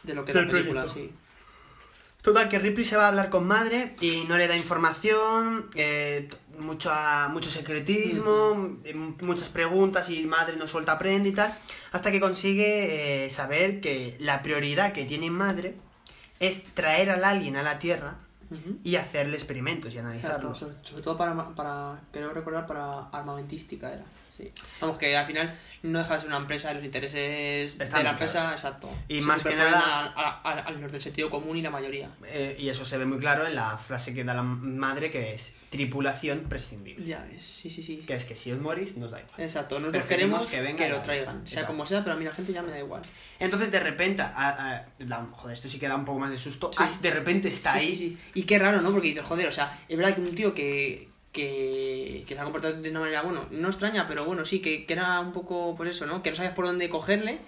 de 0.03 0.13
lo 0.15 0.25
que 0.25 0.33
es 0.33 0.37
la 0.37 0.47
película, 0.51 0.81
proyecto. 0.81 0.93
sí. 0.99 1.13
Total, 2.21 2.49
que 2.49 2.59
Ripley 2.59 2.83
se 2.83 2.97
va 2.97 3.05
a 3.05 3.07
hablar 3.07 3.29
con 3.29 3.47
madre 3.47 3.95
y 4.01 4.25
no 4.27 4.37
le 4.37 4.49
da 4.49 4.57
información, 4.57 5.69
eh, 5.75 6.27
t- 6.59 6.89
mucho, 7.29 7.49
secretismo, 7.49 8.77
eh, 8.83 8.93
muchas 8.93 9.49
preguntas 9.49 10.09
y 10.09 10.25
madre 10.25 10.55
no 10.57 10.67
suelta 10.67 10.97
prenda 10.99 11.29
y 11.29 11.31
tal, 11.33 11.53
hasta 11.91 12.11
que 12.11 12.19
consigue 12.19 13.25
eh, 13.25 13.29
saber 13.29 13.81
que 13.81 14.15
la 14.19 14.41
prioridad 14.41 14.93
que 14.93 15.05
tiene 15.05 15.29
madre 15.29 15.75
es 16.39 16.63
traer 16.73 17.09
al 17.09 17.23
alien 17.23 17.55
a 17.57 17.63
la 17.63 17.79
Tierra 17.79 18.15
y 18.83 18.95
hacerle 18.95 19.35
experimentos 19.37 19.91
y 19.91 19.93
Claro, 19.97 20.07
analizarlo. 20.07 20.55
sobre, 20.55 20.75
sobre 20.81 21.03
todo 21.03 21.15
para, 21.17 21.35
para, 21.55 21.99
creo 22.11 22.31
recordar, 22.33 22.65
para 22.65 23.01
armamentística 23.11 23.91
era. 23.93 24.03
Sí. 24.35 24.51
Vamos, 24.81 24.97
que 24.97 25.15
al 25.15 25.25
final 25.27 25.53
no 25.83 25.99
deja 25.99 26.13
de 26.15 26.19
ser 26.21 26.27
una 26.29 26.37
empresa, 26.37 26.73
los 26.73 26.83
intereses 26.83 27.79
Están 27.79 27.99
de 27.99 28.03
la 28.03 28.15
claros. 28.15 28.35
empresa, 28.35 28.51
exacto. 28.51 28.89
Y 29.07 29.21
se 29.21 29.27
más 29.27 29.43
que 29.43 29.55
nada- 29.55 29.79
A, 29.79 30.11
a- 30.15 30.41
a- 30.51 30.59
a 30.67 30.71
los 30.71 30.91
del 30.91 31.01
sentido 31.01 31.29
común 31.29 31.57
y 31.57 31.61
la 31.61 31.69
mayoría. 31.69 32.09
Eh, 32.25 32.55
y 32.59 32.69
eso 32.69 32.85
se 32.85 32.97
ve 32.97 33.05
muy 33.05 33.17
claro 33.19 33.47
en 33.47 33.55
la 33.55 33.77
frase 33.77 34.13
que 34.13 34.23
da 34.23 34.33
la 34.33 34.43
madre 34.43 35.09
que 35.11 35.33
es 35.33 35.55
tripulación 35.69 36.45
prescindible. 36.49 37.05
Ya 37.05 37.23
ves, 37.31 37.43
sí, 37.45 37.69
sí, 37.69 37.81
sí. 37.83 37.97
Que 38.05 38.15
es 38.15 38.25
que 38.25 38.35
si 38.35 38.51
os 38.51 38.59
morís, 38.59 38.97
nos 38.97 39.11
da 39.11 39.19
igual. 39.21 39.39
Exacto, 39.39 39.79
nosotros 39.79 40.03
Preferimos 40.05 40.45
queremos 40.47 40.77
que 40.77 40.83
que, 40.83 40.89
lo 40.89 41.01
traigan, 41.01 41.47
sea 41.47 41.65
como 41.65 41.85
sea, 41.85 42.01
pero 42.03 42.13
a 42.15 42.17
mí 42.17 42.25
la 42.25 42.33
gente 42.33 42.51
ya 42.53 42.61
me 42.61 42.71
da 42.71 42.79
igual. 42.79 43.01
Entonces 43.39 43.71
de 43.71 43.79
repente, 43.79 44.21
a- 44.21 44.85
la- 44.99 45.27
joder, 45.31 45.53
esto 45.53 45.69
sí 45.69 45.79
que 45.79 45.87
da 45.87 45.95
un 45.95 46.05
poco 46.05 46.19
más 46.19 46.31
de 46.31 46.37
susto. 46.37 46.71
Sí. 46.73 46.99
De 47.01 47.11
repente 47.11 47.47
está 47.49 47.73
Sí, 47.73 47.79
ahí. 47.79 47.87
sí, 47.87 47.95
sí. 47.95 48.17
Y 48.33 48.43
qué 48.43 48.59
raro, 48.59 48.81
¿no? 48.81 48.91
Porque 48.91 49.07
dices, 49.09 49.25
joder, 49.25 49.47
o 49.47 49.51
sea, 49.51 49.79
es 49.87 49.97
verdad 49.97 50.15
que 50.15 50.21
un 50.21 50.35
tío 50.35 50.53
que, 50.53 51.08
que, 51.31 52.23
que 52.27 52.35
se 52.35 52.39
ha 52.39 52.43
comportado 52.43 52.81
de 52.81 52.89
una 52.89 53.01
manera, 53.01 53.21
bueno, 53.21 53.45
no 53.51 53.67
extraña, 53.67 54.07
pero 54.07 54.25
bueno, 54.25 54.45
sí, 54.45 54.59
que, 54.59 54.85
que 54.85 54.93
era 54.93 55.19
un 55.19 55.31
poco, 55.31 55.75
pues 55.75 55.89
eso, 55.89 56.05
¿no? 56.05 56.23
Que 56.23 56.31
no 56.31 56.35
sabías 56.35 56.53
por 56.53 56.65
dónde 56.65 56.89
cogerle, 56.89 57.39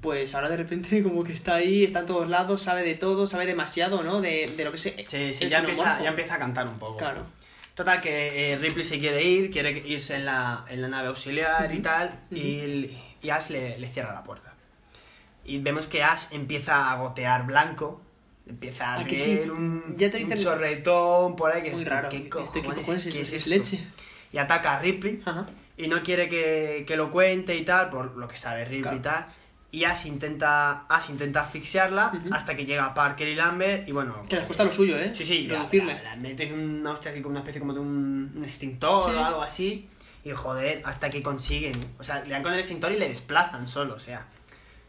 pues 0.00 0.34
ahora 0.34 0.48
de 0.48 0.56
repente 0.56 1.02
como 1.04 1.24
que 1.24 1.32
está 1.32 1.56
ahí, 1.56 1.84
está 1.84 2.00
en 2.00 2.06
todos 2.06 2.28
lados, 2.28 2.62
sabe 2.62 2.82
de 2.82 2.94
todo, 2.94 3.26
sabe 3.26 3.46
demasiado, 3.46 4.02
¿no? 4.02 4.20
De, 4.20 4.52
de 4.56 4.64
lo 4.64 4.70
que 4.70 4.76
es 4.76 4.82
Sí, 4.82 5.34
sí, 5.34 5.48
ya 5.48 5.60
empieza, 5.60 6.02
ya 6.02 6.08
empieza 6.08 6.34
a 6.34 6.38
cantar 6.38 6.66
un 6.68 6.78
poco. 6.78 6.96
Claro. 6.96 7.26
Total, 7.74 8.00
que 8.00 8.52
eh, 8.52 8.56
Ripley 8.56 8.82
se 8.82 8.98
quiere 8.98 9.22
ir, 9.22 9.52
quiere 9.52 9.70
irse 9.70 10.16
en 10.16 10.24
la, 10.24 10.64
en 10.68 10.82
la 10.82 10.88
nave 10.88 11.08
auxiliar 11.08 11.72
y 11.72 11.78
tal, 11.78 12.12
y, 12.28 12.90
y 13.22 13.30
Ash 13.30 13.50
le, 13.50 13.78
le 13.78 13.86
cierra 13.86 14.12
la 14.12 14.24
puerta. 14.24 14.52
Y 15.44 15.60
vemos 15.60 15.86
que 15.86 16.02
Ash 16.02 16.24
empieza 16.32 16.90
a 16.90 16.96
gotear 16.96 17.46
blanco, 17.46 18.00
empieza 18.48 18.94
a 18.94 19.00
Ah, 19.00 19.04
que 19.04 19.16
ver 19.16 19.44
sí. 19.44 19.50
un, 19.50 19.94
Ya 19.96 20.10
te 20.10 20.22
un 20.22 20.30
dicen- 20.30 20.42
chorretón 20.42 21.36
por 21.36 21.52
ahí 21.52 21.62
que 21.62 21.72
Muy 21.72 21.82
es, 21.82 21.88
raro. 21.88 22.08
¿qué 22.08 22.16
Este, 22.16 22.28
cojones, 22.30 22.52
¿qué 22.52 22.62
cojones 22.62 23.06
es, 23.06 23.14
qué 23.30 23.36
es 23.36 23.46
leche? 23.46 23.86
Y 24.32 24.38
ataca 24.38 24.76
a 24.76 24.78
Ripley 24.80 25.22
Ajá. 25.24 25.46
y 25.76 25.88
no 25.88 26.02
quiere 26.02 26.28
que, 26.28 26.84
que 26.86 26.96
lo 26.96 27.10
cuente 27.10 27.56
y 27.56 27.64
tal, 27.64 27.88
por 27.90 28.16
lo 28.16 28.28
que 28.28 28.36
sabe 28.36 28.64
Ripley 28.64 28.82
Claro. 28.82 28.96
y 28.96 29.00
tal. 29.00 29.26
Y 29.70 29.84
Ash 29.84 30.06
intenta, 30.06 30.86
Ash 30.88 31.10
intenta 31.10 31.42
asfixiarla 31.42 32.10
hasta 32.30 32.56
que 32.56 32.64
llega 32.64 32.94
Parker 32.94 33.28
y 33.28 33.34
Lambert 33.34 33.86
y 33.86 33.92
bueno... 33.92 34.22
Que 34.28 34.36
les 34.36 34.44
cuesta 34.46 34.64
lo 34.64 34.72
suyo, 34.72 34.96
¿eh? 34.98 35.12
Sí, 35.14 35.26
sí, 35.26 35.46
la, 35.46 35.64
la- 35.84 36.02
la 36.02 36.16
meten 36.16 36.54
una 36.58 36.90
hostia 36.92 37.10
así 37.10 37.20
como 37.20 37.32
una 37.32 37.40
especie 37.40 37.60
como 37.60 37.74
de 37.74 37.80
un, 37.80 38.32
un 38.34 38.42
extintor 38.44 39.02
Sí. 39.04 39.10
o 39.10 39.24
algo 39.24 39.42
así. 39.42 39.88
Y 40.24 40.30
joder, 40.30 40.80
hasta 40.84 41.10
que 41.10 41.22
consiguen. 41.22 41.74
O 41.98 42.02
sea, 42.02 42.22
le 42.24 42.30
dan 42.30 42.42
con 42.42 42.52
el 42.54 42.58
extintor 42.60 42.92
y 42.92 42.98
le 42.98 43.08
desplazan 43.10 43.68
solo. 43.68 43.94
O 43.94 44.00
sea, 44.00 44.26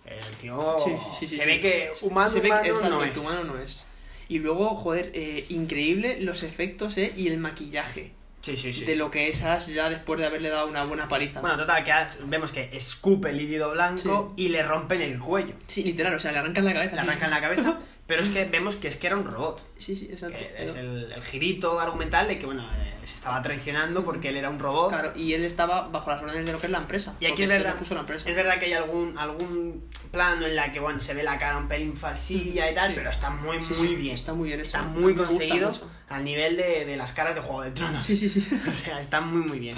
el 0.09 0.35
tío 0.37 0.75
Sí, 0.83 0.91
sí, 1.27 1.35
se 1.35 1.45
ve 1.45 1.59
que 1.59 1.91
humano, 2.01 2.27
Se 2.29 2.39
ve 2.41 2.47
humano 2.49 2.63
que 2.63 2.69
exacto, 2.69 2.95
no 2.95 3.01
que 3.01 3.09
es. 3.11 3.17
humano 3.17 3.43
no 3.43 3.57
es. 3.59 3.87
Y 4.27 4.39
luego, 4.39 4.75
joder, 4.75 5.11
eh, 5.13 5.45
increíble 5.49 6.17
los 6.21 6.43
efectos, 6.43 6.97
¿eh? 6.97 7.11
Y 7.15 7.27
el 7.29 7.37
maquillaje. 7.39 8.11
Sí, 8.41 8.55
sí, 8.55 8.71
sí. 8.71 8.85
de 8.85 8.95
lo 8.95 9.11
que 9.11 9.27
es 9.27 9.43
Ash 9.43 9.67
ya 9.67 9.89
después 9.89 10.17
de 10.19 10.25
haberle 10.25 10.47
dado 10.49 10.67
una 10.67 10.85
buena 10.85 11.09
paliza. 11.09 11.41
Bueno, 11.41 11.57
total, 11.57 11.83
que 11.83 11.91
Ash- 11.91 12.17
vemos 12.25 12.51
que 12.53 12.69
escupe 12.71 13.31
el 13.31 13.37
líquido 13.37 13.69
blanco 13.71 14.33
y 14.37 14.47
le 14.47 14.63
rompen 14.63 15.01
el 15.01 15.19
cuello. 15.19 15.55
sí, 15.67 15.83
literal, 15.83 16.13
o 16.15 16.19
sea, 16.19 16.31
le 16.31 16.37
arrancan 16.39 16.63
la 16.63 16.73
cabeza. 16.73 16.95
Le 16.95 17.01
arrancan 17.01 17.29
la 17.31 17.41
cabeza, 17.41 17.79
pero 18.09 18.23
es 18.23 18.29
que 18.29 18.43
vemos 18.45 18.75
que 18.75 18.87
es 18.87 18.97
que 18.97 19.05
era 19.05 19.15
un 19.15 19.23
robot. 19.23 19.61
Sí, 19.77 19.95
sí, 19.95 20.07
exacto. 20.11 20.35
Que 20.39 20.65
es 20.65 20.75
el, 20.75 21.11
el 21.11 21.21
girito 21.23 21.79
argumental 21.79 22.27
de 22.27 22.39
que, 22.39 22.45
bueno, 22.47 22.63
eh, 22.63 22.95
se 23.05 23.13
estaba 23.13 23.39
traicionando 23.43 24.03
porque 24.03 24.29
él 24.29 24.37
era 24.37 24.49
un 24.49 24.57
robot. 24.57 24.89
Claro, 24.89 25.11
y 25.15 25.33
él 25.33 25.43
estaba 25.45 25.87
bajo 25.89 26.09
las 26.09 26.19
órdenes 26.21 26.47
de 26.47 26.51
lo 26.51 26.59
que 26.59 26.65
es 26.65 26.71
la 26.71 26.79
empresa. 26.79 27.15
Y 27.19 27.27
aquí 27.27 27.43
es 27.43 27.49
verdad, 27.49 27.73
lo 27.73 27.77
puso 27.79 27.93
la 27.93 27.99
empresa. 28.01 28.27
es 28.27 28.35
verdad 28.35 28.57
que 28.59 28.65
hay 28.65 28.73
algún, 28.73 29.15
algún 29.17 29.87
plano 30.11 30.47
en 30.47 30.55
la 30.55 30.71
que 30.71 30.79
bueno, 30.79 30.99
se 30.99 31.13
ve 31.13 31.21
la 31.21 31.37
cara 31.37 31.57
un 31.57 31.67
pelín 31.67 31.95
falsilla 31.95 32.69
y 32.71 32.73
tal, 32.73 32.89
Sí. 32.89 32.93
pero 32.97 33.11
está 33.11 33.29
muy, 33.29 33.61
Sí, 33.61 33.73
muy 33.77 33.87
sí, 33.89 33.95
bien. 33.95 34.15
Está 34.15 34.33
muy 34.33 34.47
bien 34.49 34.59
Está 34.59 34.81
muy 34.81 35.13
conseguido 35.15 35.71
al 36.09 36.23
nivel 36.23 36.57
de, 36.57 36.85
de 36.85 36.97
las 36.97 37.13
caras 37.13 37.35
de 37.35 37.41
Juego 37.41 37.61
de 37.61 37.71
Tronos. 37.71 38.03
Sí, 38.03 38.15
sí, 38.17 38.27
sí. 38.27 38.45
O 38.67 38.73
sea, 38.73 38.99
está 38.99 39.21
muy, 39.21 39.43
muy 39.43 39.59
bien. 39.59 39.77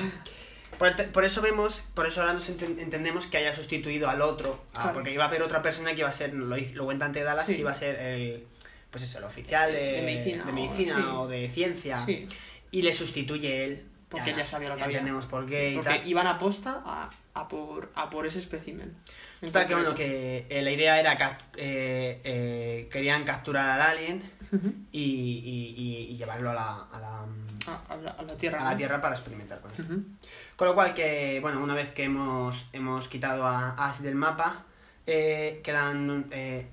Por, 0.82 1.12
por 1.12 1.24
eso 1.26 1.42
vemos, 1.44 1.84
por 1.94 2.08
eso 2.08 2.22
ahora 2.22 2.34
nos 2.34 2.50
enten- 2.50 2.80
entendemos 2.80 3.28
que 3.28 3.38
haya 3.38 3.54
sustituido 3.54 4.10
al 4.10 4.22
otro, 4.22 4.60
ah, 4.70 4.74
Claro. 4.74 4.94
porque 4.94 5.14
iba 5.14 5.26
a 5.26 5.28
haber 5.28 5.44
otra 5.44 5.62
persona 5.62 5.94
que 5.94 6.00
iba 6.00 6.10
a 6.10 6.12
ser, 6.12 6.34
lo, 6.34 6.58
lo 6.58 6.86
cuenta 6.86 7.06
ante 7.06 7.22
Dallas, 7.22 7.46
Sí. 7.46 7.54
que 7.54 7.60
iba 7.62 7.70
a 7.72 7.76
ser 7.76 7.96
el, 8.00 8.48
pues 8.90 9.04
eso, 9.04 9.20
el 9.20 9.26
oficial 9.26 9.72
de, 9.72 9.80
De 9.80 10.02
medicina 10.02 10.44
de 10.46 10.52
o- 10.52 10.54
medicina 10.56 10.96
sí. 10.98 11.04
o 11.14 11.28
de 11.28 11.50
ciencia, 11.50 11.98
Sí. 11.98 12.26
y 12.72 12.82
le 12.82 12.94
sustituye 12.94 13.64
él. 13.66 13.86
Porque 14.10 14.34
ya 14.36 14.46
sabía 14.46 14.68
lo 14.70 14.76
que 14.76 14.84
había. 14.84 14.98
entendemos 14.98 15.26
por 15.28 15.46
qué 15.46 15.72
y 15.72 15.76
Porque 15.76 16.00
tal. 16.00 16.08
iban 16.08 16.28
a 16.28 16.38
posta 16.38 16.82
a, 16.86 17.10
a, 17.34 17.48
por, 17.48 17.92
a 17.96 18.10
por 18.10 18.26
ese 18.28 18.40
espécimen. 18.40 18.94
En 19.42 19.50
Total, 19.50 19.68
que 19.68 19.74
bueno, 19.76 19.94
que 19.96 20.46
eh, 20.50 20.62
la 20.62 20.72
idea 20.72 21.00
era 21.00 21.16
cap- 21.16 21.40
eh, 21.56 22.20
eh, 22.26 22.90
querían 22.92 23.24
capturar 23.24 23.70
al 23.70 23.82
alien 23.82 24.22
y, 24.92 25.00
y- 25.02 25.74
y- 25.78 26.12
y 26.12 26.18
llevarlo 26.18 26.50
a 26.50 26.54
la, 26.54 26.84
a 26.92 27.00
la, 27.00 27.26
A, 27.68 27.94
a 27.94 27.98
la, 27.98 28.12
a 28.12 28.22
la 28.24 28.36
Tierra. 28.38 28.70
a 28.70 28.76
la 28.76 29.02
para 29.02 29.16
experimentar 29.16 29.60
con 29.62 29.72
él. 29.72 30.06
Con 30.56 30.68
lo 30.68 30.74
cual 30.74 30.94
que, 30.94 31.40
bueno, 31.42 31.62
una 31.62 31.74
vez 31.76 31.90
que 31.92 32.04
hemos, 32.04 32.68
hemos 32.74 33.08
quitado 33.08 33.46
a 33.46 33.72
Ash 33.90 33.98
del 34.00 34.16
mapa, 34.16 34.64
eh, 35.08 35.62
quedan 35.64 36.28
eh, 36.32 36.68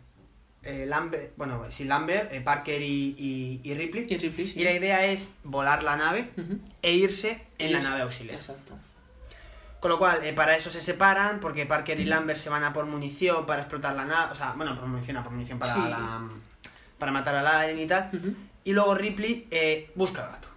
eh, 0.62 0.86
Lambert, 0.86 1.32
bueno, 1.36 1.64
sí, 1.70 1.84
Lambert, 1.84 2.32
eh, 2.32 2.40
Parker 2.40 2.80
y, 2.82 3.14
y- 3.18 3.60
y 3.64 3.74
Ripley. 3.74 4.06
Y 4.08 4.16
Ripley, 4.18 4.48
sí. 4.48 4.60
Y 4.60 4.64
la 4.64 4.72
idea 4.72 5.04
es 5.06 5.36
volar 5.44 5.82
la 5.82 5.96
nave 5.96 6.30
e 6.82 6.92
irse 6.92 7.40
en 7.58 7.72
la 7.72 7.80
nave 7.80 8.02
auxiliar. 8.02 8.36
Exacto. 8.36 8.74
Con 9.80 9.90
lo 9.92 9.98
cual, 9.98 10.24
eh, 10.24 10.32
para 10.32 10.56
eso 10.56 10.70
se 10.70 10.80
separan, 10.80 11.38
porque 11.38 11.64
Parker 11.64 12.00
y 12.00 12.04
Lambert 12.04 12.38
se 12.38 12.50
van 12.50 12.64
a 12.64 12.72
por 12.72 12.84
munición 12.86 13.46
para 13.46 13.60
explotar 13.62 13.94
la 13.94 14.04
nave. 14.04 14.32
O 14.32 14.34
sea, 14.34 14.52
bueno, 14.54 14.74
por 14.74 14.86
munición, 14.88 15.16
a 15.18 15.22
por 15.22 15.32
munición 15.32 15.58
para, 15.58 15.74
Sí. 15.74 15.80
la- 15.82 16.28
para 16.98 17.12
matar 17.12 17.36
al 17.36 17.46
alien 17.46 17.78
y 17.78 17.86
tal. 17.86 18.10
Y 18.64 18.72
luego 18.72 18.94
Ripley 18.96 19.46
busca 19.94 20.24
al 20.26 20.32
gato. 20.32 20.47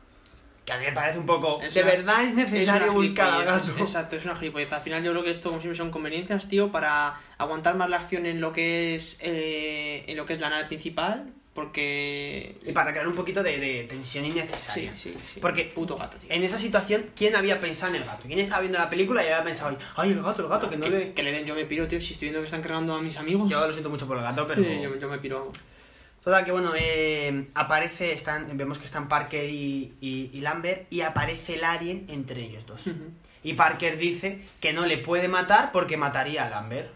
Que 0.65 0.73
a 0.73 0.77
mí 0.77 0.85
me 0.85 0.91
parece 0.91 1.17
un 1.17 1.25
poco. 1.25 1.59
Es 1.61 1.73
¿De 1.73 1.81
una- 1.81 1.91
verdad 1.91 2.23
es 2.23 2.35
necesario 2.35 2.93
buscar 2.93 3.31
al 3.31 3.45
gato? 3.45 3.71
Exacto, 3.79 4.15
es 4.15 4.25
una 4.25 4.35
gilipollez. 4.35 4.71
Al 4.71 4.81
final 4.81 5.03
yo 5.03 5.11
creo 5.11 5.23
que 5.23 5.31
esto 5.31 5.49
como 5.49 5.59
siempre 5.59 5.77
son 5.77 5.89
conveniencias, 5.89 6.47
tío, 6.47 6.71
para 6.71 7.19
aguantar 7.39 7.75
más 7.75 7.89
la 7.89 7.97
acción 7.97 8.25
en 8.27 8.39
lo 8.41 8.53
que 8.53 8.93
es 8.95 9.17
eh, 9.21 10.03
en 10.07 10.17
lo 10.17 10.25
que 10.25 10.33
es 10.33 10.39
la 10.39 10.49
nave 10.49 10.65
principal, 10.65 11.31
porque 11.53 12.55
Y 12.65 12.71
para 12.71 12.91
crear 12.91 13.07
un 13.07 13.15
poquito 13.15 13.41
de, 13.43 13.57
de 13.59 13.83
tensión 13.85 14.23
sí, 14.23 14.31
innecesaria. 14.31 14.91
sí, 14.95 15.15
sí. 15.33 15.39
Porque 15.39 15.65
puto 15.65 15.95
gato, 15.95 16.17
tío. 16.17 16.29
En 16.31 16.43
esa 16.43 16.57
situación, 16.57 17.07
¿quién 17.15 17.35
había 17.35 17.59
pensado 17.59 17.95
en 17.95 18.01
el 18.01 18.07
gato? 18.07 18.23
¿Quién 18.27 18.39
estaba 18.39 18.61
viendo 18.61 18.77
la 18.77 18.89
película 18.89 19.23
y 19.23 19.27
había 19.27 19.43
pensado, 19.43 19.75
ay, 19.95 20.11
el 20.11 20.21
gato, 20.21 20.43
el 20.43 20.47
gato, 20.47 20.69
que 20.69 20.77
no 20.77 20.83
que, 20.83 20.89
le. 20.91 21.13
que 21.13 21.23
le 21.23 21.31
den 21.31 21.45
yo 21.45 21.55
me 21.55 21.65
piro, 21.65 21.87
tío, 21.87 21.99
si 21.99 22.13
estoy 22.13 22.27
viendo 22.27 22.39
que 22.41 22.45
están 22.45 22.61
cargando 22.61 22.93
a 22.95 23.01
mis 23.01 23.17
amigos. 23.17 23.49
Yo 23.49 23.65
lo 23.65 23.71
siento 23.73 23.89
mucho 23.89 24.07
por 24.07 24.17
el 24.17 24.23
gato, 24.23 24.45
pero. 24.47 24.61
Sí, 24.63 24.79
yo, 24.81 24.95
yo 24.97 25.09
me 25.09 25.17
piro, 25.17 25.51
Total, 26.23 26.45
que 26.45 26.51
bueno, 26.51 26.73
eh, 26.77 27.47
aparece, 27.55 28.13
están, 28.13 28.55
vemos 28.55 28.77
que 28.77 28.85
están 28.85 29.07
Parker 29.07 29.49
y, 29.49 29.95
y, 30.01 30.29
y 30.31 30.41
Lambert 30.41 30.91
y 30.93 31.01
aparece 31.01 31.55
el 31.55 31.63
alien 31.63 32.05
entre 32.09 32.41
ellos 32.41 32.65
dos. 32.67 32.83
Y 33.43 33.53
Parker 33.53 33.97
dice 33.97 34.45
que 34.59 34.71
no 34.71 34.85
le 34.85 34.99
puede 34.99 35.27
matar 35.27 35.71
porque 35.71 35.97
mataría 35.97 36.45
a 36.45 36.49
Lambert. 36.49 36.89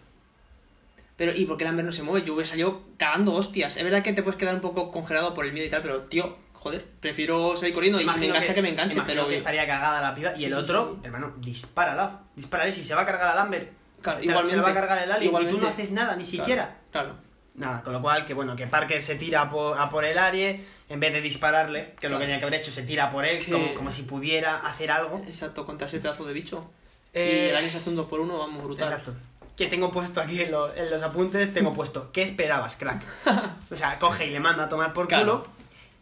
Pero, 1.17 1.33
¿y 1.33 1.45
por 1.45 1.57
qué 1.57 1.63
Lambert 1.63 1.87
no 1.87 1.91
se 1.91 2.03
mueve? 2.03 2.25
Yo 2.25 2.33
hubiera 2.33 2.47
salido 2.47 2.83
cagando 2.97 3.33
hostias. 3.33 3.77
Es 3.77 3.83
verdad 3.83 4.03
que 4.03 4.13
te 4.13 4.21
puedes 4.21 4.37
quedar 4.37 4.53
un 4.53 4.61
poco 4.61 4.91
congelado 4.91 5.33
por 5.33 5.45
el 5.45 5.53
miedo 5.53 5.65
y 5.65 5.69
tal, 5.69 5.81
pero, 5.81 6.01
tío, 6.01 6.37
joder, 6.53 6.85
prefiero 6.99 7.55
salir 7.57 7.73
corriendo 7.73 7.99
y 7.99 8.07
si 8.07 8.19
me 8.19 8.27
engancha 8.27 8.53
que, 8.53 8.61
me 8.61 8.69
enganche, 8.69 9.01
pero... 9.07 9.27
que 9.27 9.37
estaría 9.37 9.65
cagada 9.65 10.01
la 10.01 10.13
piba 10.13 10.33
y 10.35 10.39
Sí, 10.39 10.45
el 10.45 10.51
sí, 10.51 10.57
otro, 10.57 10.97
sí, 10.99 11.05
hermano, 11.05 11.33
dispárala. 11.37 12.19
Dispárale 12.35 12.71
si 12.71 12.83
se 12.83 12.93
va 12.93 13.01
a 13.01 13.05
cargar 13.05 13.29
a 13.29 13.35
Lambert. 13.35 13.71
Claro, 14.01 14.21
igualmente, 14.21 14.51
se 14.51 14.61
va 14.61 14.69
a 14.69 14.73
cargar 14.73 15.03
el 15.03 15.11
alien 15.11 15.33
y 15.33 15.45
tú 15.47 15.57
no 15.57 15.67
haces 15.67 15.91
nada, 15.93 16.15
ni 16.15 16.25
Claro, 16.25 16.43
siquiera. 16.43 16.77
Claro. 16.91 17.24
Nada, 17.55 17.81
con 17.83 17.93
lo 17.93 18.01
cual, 18.01 18.25
que 18.25 18.33
bueno, 18.33 18.55
que 18.55 18.67
Parker 18.67 19.01
se 19.01 19.15
tira 19.15 19.43
a 19.43 19.49
por, 19.49 19.79
a 19.79 19.89
por 19.89 20.03
el 20.03 20.17
área, 20.17 20.55
en 20.89 20.99
vez 20.99 21.13
de 21.13 21.21
dispararle, 21.21 21.93
que 21.99 22.07
es 22.07 22.11
lo 22.11 22.19
que 22.19 22.25
tenía 22.25 22.37
que 22.39 22.45
haber 22.45 22.59
hecho, 22.59 22.71
se 22.71 22.83
tira 22.83 23.09
por 23.09 23.23
él, 23.25 23.37
Es 23.37 23.45
que- 23.45 23.51
como, 23.53 23.73
como 23.73 23.91
si 23.91 24.03
pudiera 24.03 24.57
hacer 24.57 24.91
algo. 24.91 25.21
Exacto, 25.27 25.65
contra 25.65 25.87
ese 25.87 25.99
pedazo 25.99 26.25
de 26.25 26.33
bicho. 26.33 26.69
Eh, 27.13 27.45
y 27.45 27.49
el 27.51 27.55
alien 27.55 27.71
se 27.71 27.77
hace 27.77 27.89
un 27.89 27.95
2 27.95 28.07
por 28.07 28.19
1 28.19 28.37
vamos, 28.37 28.61
brutal. 28.63 28.87
Exacto. 28.89 29.13
Que 29.55 29.67
tengo 29.67 29.89
puesto 29.89 30.19
aquí 30.19 30.41
en, 30.41 30.51
lo- 30.51 30.75
en 30.75 30.91
los 30.91 31.01
apuntes, 31.01 31.53
tengo 31.53 31.73
puesto, 31.73 32.11
¿qué 32.11 32.23
esperabas, 32.23 32.75
crack? 32.75 33.01
O 33.71 33.75
sea, 33.75 33.97
coge 33.99 34.27
y 34.27 34.31
le 34.31 34.41
manda 34.41 34.65
a 34.65 34.69
tomar 34.69 34.91
por 34.91 35.07
Claro. 35.07 35.43
culo, 35.43 35.47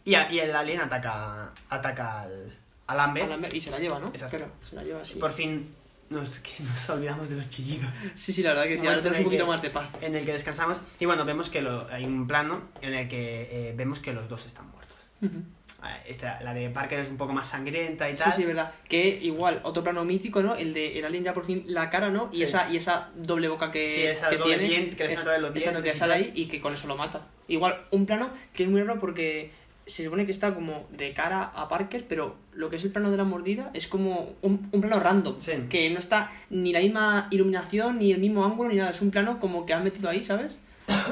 y, 0.04 0.16
a- 0.16 0.30
y 0.32 0.40
el 0.40 0.54
alien 0.56 0.80
ataca, 0.80 1.52
ataca 1.70 2.22
al, 2.22 2.52
al 2.88 2.96
Lambert. 2.96 3.30
A 3.30 3.36
Lambert- 3.36 3.54
Y 3.54 3.60
se 3.60 3.70
la 3.70 3.78
lleva, 3.78 4.00
¿no? 4.00 4.08
Exacto. 4.08 4.38
Claro, 4.38 4.52
se 4.60 4.74
la 4.74 4.82
lleva 4.82 5.02
así. 5.02 5.14
Por 5.20 5.30
fin 5.30 5.72
nos, 6.10 6.38
que 6.40 6.62
nos 6.62 6.88
olvidamos 6.90 7.28
de 7.28 7.36
los 7.36 7.48
chillidos. 7.48 7.90
Sí, 8.16 8.32
sí, 8.32 8.42
la 8.42 8.50
verdad 8.50 8.64
que 8.64 8.78
sí. 8.78 8.86
Ahora 8.86 8.98
tenemos 9.02 9.06
en 9.06 9.10
un 9.12 9.16
el 9.18 9.24
poquito 9.24 9.44
que- 9.44 9.50
más 9.50 9.62
de 9.62 9.70
paz. 9.70 9.88
En 10.00 10.14
el 10.14 10.24
que 10.24 10.32
descansamos. 10.32 10.80
Y 11.00 11.06
bueno, 11.06 11.24
vemos 11.24 11.48
que 11.50 11.60
lo- 11.62 11.86
hay 11.90 12.04
un 12.04 12.26
plano 12.26 12.62
en 12.82 12.94
el 12.94 13.08
que 13.08 13.48
eh, 13.70 13.74
vemos 13.76 13.98
que 14.00 14.12
los 14.12 14.28
dos 14.28 14.46
están 14.46 14.70
muertos. 14.70 14.96
Eh, 15.22 16.02
esta, 16.06 16.40
la 16.42 16.54
de 16.54 16.70
Parker 16.70 16.98
es 17.00 17.08
un 17.10 17.16
poco 17.18 17.32
más 17.34 17.48
sangrienta 17.48 18.08
y 18.08 18.16
Sí, 18.16 18.22
tal. 18.24 18.32
sí, 18.32 18.44
verdad. 18.44 18.72
Que 18.88 19.06
igual, 19.06 19.60
otro 19.64 19.82
plano 19.82 20.02
mítico, 20.04 20.42
¿no? 20.42 20.54
El 20.54 20.72
de 20.72 20.98
el 20.98 21.04
alien 21.04 21.24
ya 21.24 21.34
por 21.34 21.44
fin 21.44 21.62
la 21.66 21.90
cara, 21.90 22.08
¿no? 22.10 22.30
Y, 22.32 22.36
Sí. 22.38 22.42
esa, 22.44 22.70
y 22.70 22.76
esa 22.78 23.10
doble 23.16 23.48
boca 23.48 23.70
que, 23.70 23.94
Sí, 23.94 24.02
esa 24.02 24.30
que 24.30 24.38
doble 24.38 24.56
tiene. 24.58 24.68
diente, 24.74 24.96
que 24.96 25.04
le 25.06 25.12
es- 25.14 25.20
sale 25.20 25.40
los 25.40 25.50
que 25.52 25.94
sale 25.94 26.14
ahí 26.14 26.32
y 26.34 26.46
que 26.46 26.60
con 26.60 26.72
eso 26.74 26.86
lo 26.88 26.96
mata. 26.96 27.26
Igual, 27.48 27.78
un 27.90 28.06
plano 28.06 28.30
que 28.54 28.62
es 28.64 28.68
muy 28.70 28.82
raro 28.82 28.98
porque 28.98 29.50
se 29.86 30.04
supone 30.04 30.24
que 30.26 30.32
está 30.32 30.54
como 30.54 30.86
de 30.90 31.12
cara 31.12 31.42
a 31.44 31.68
Parker, 31.68 32.06
pero 32.08 32.36
lo 32.52 32.70
que 32.70 32.76
es 32.76 32.84
el 32.84 32.90
plano 32.90 33.10
de 33.10 33.16
la 33.18 33.24
mordida 33.24 33.70
es 33.74 33.86
como 33.88 34.34
un, 34.42 34.68
un 34.72 34.80
plano 34.80 34.98
random. 35.00 35.36
Sí. 35.40 35.52
Que 35.68 35.90
no 35.90 35.98
está 35.98 36.32
ni 36.50 36.72
la 36.72 36.80
misma 36.80 37.28
iluminación, 37.30 37.98
ni 37.98 38.12
el 38.12 38.20
mismo 38.20 38.44
ángulo, 38.44 38.70
ni 38.70 38.76
nada. 38.76 38.90
Es 38.90 39.02
un 39.02 39.10
plano 39.10 39.38
como 39.40 39.66
que 39.66 39.74
han 39.74 39.84
metido 39.84 40.08
ahí, 40.08 40.22
¿sabes? 40.22 40.60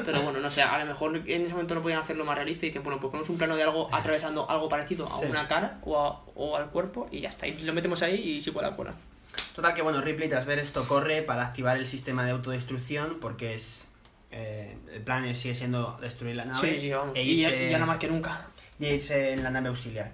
Pero 0.05 0.21
bueno, 0.21 0.39
no 0.39 0.51
sé, 0.51 0.61
a 0.61 0.77
lo 0.77 0.85
mejor 0.85 1.15
en 1.25 1.41
ese 1.43 1.51
momento 1.53 1.73
no 1.75 1.81
podían 1.81 1.99
hacerlo 1.99 2.25
más 2.25 2.35
realista 2.35 2.65
y 2.65 2.69
dicen, 2.69 2.83
bueno, 2.83 2.99
pues 2.99 3.09
ponemos 3.09 3.29
un 3.29 3.37
plano 3.37 3.55
de 3.55 3.63
algo 3.63 3.89
atravesando 3.93 4.47
algo 4.49 4.69
parecido 4.69 5.11
a 5.11 5.19
Sí. 5.19 5.25
una 5.29 5.47
cara 5.47 5.79
o, 5.83 5.99
a- 5.99 6.21
o 6.35 6.55
al 6.57 6.69
cuerpo 6.69 7.07
y 7.11 7.21
ya 7.21 7.29
está. 7.29 7.47
Y 7.47 7.57
lo 7.63 7.73
metemos 7.73 8.01
ahí 8.03 8.15
y 8.15 8.41
sí 8.41 8.51
cuela 8.51 8.75
cuela. 8.75 8.93
Total 9.55 9.73
que 9.73 9.81
bueno, 9.81 9.99
Ripley 10.01 10.29
tras 10.29 10.45
ver 10.45 10.59
esto 10.59 10.87
corre 10.87 11.23
para 11.23 11.43
activar 11.43 11.77
el 11.77 11.87
sistema 11.87 12.23
de 12.23 12.31
autodestrucción 12.31 13.17
porque 13.19 13.55
es... 13.55 13.89
eh, 14.31 14.77
el 14.93 15.01
plan 15.01 15.33
sigue 15.33 15.55
siendo 15.55 15.97
destruir 16.01 16.35
la 16.35 16.45
nave 16.45 16.69
Sí, 16.75 16.79
sí, 16.79 16.89
vamos. 16.91 17.15
e 17.15 17.23
Y 17.23 17.35
ya, 17.37 17.49
irse- 17.49 17.69
ya 17.69 17.79
no 17.79 17.87
más 17.87 17.97
que 17.97 18.07
nunca. 18.07 18.47
Y 18.79 18.85
irse 18.87 19.33
en 19.33 19.43
la 19.43 19.49
nave 19.49 19.69
auxiliar. 19.69 20.11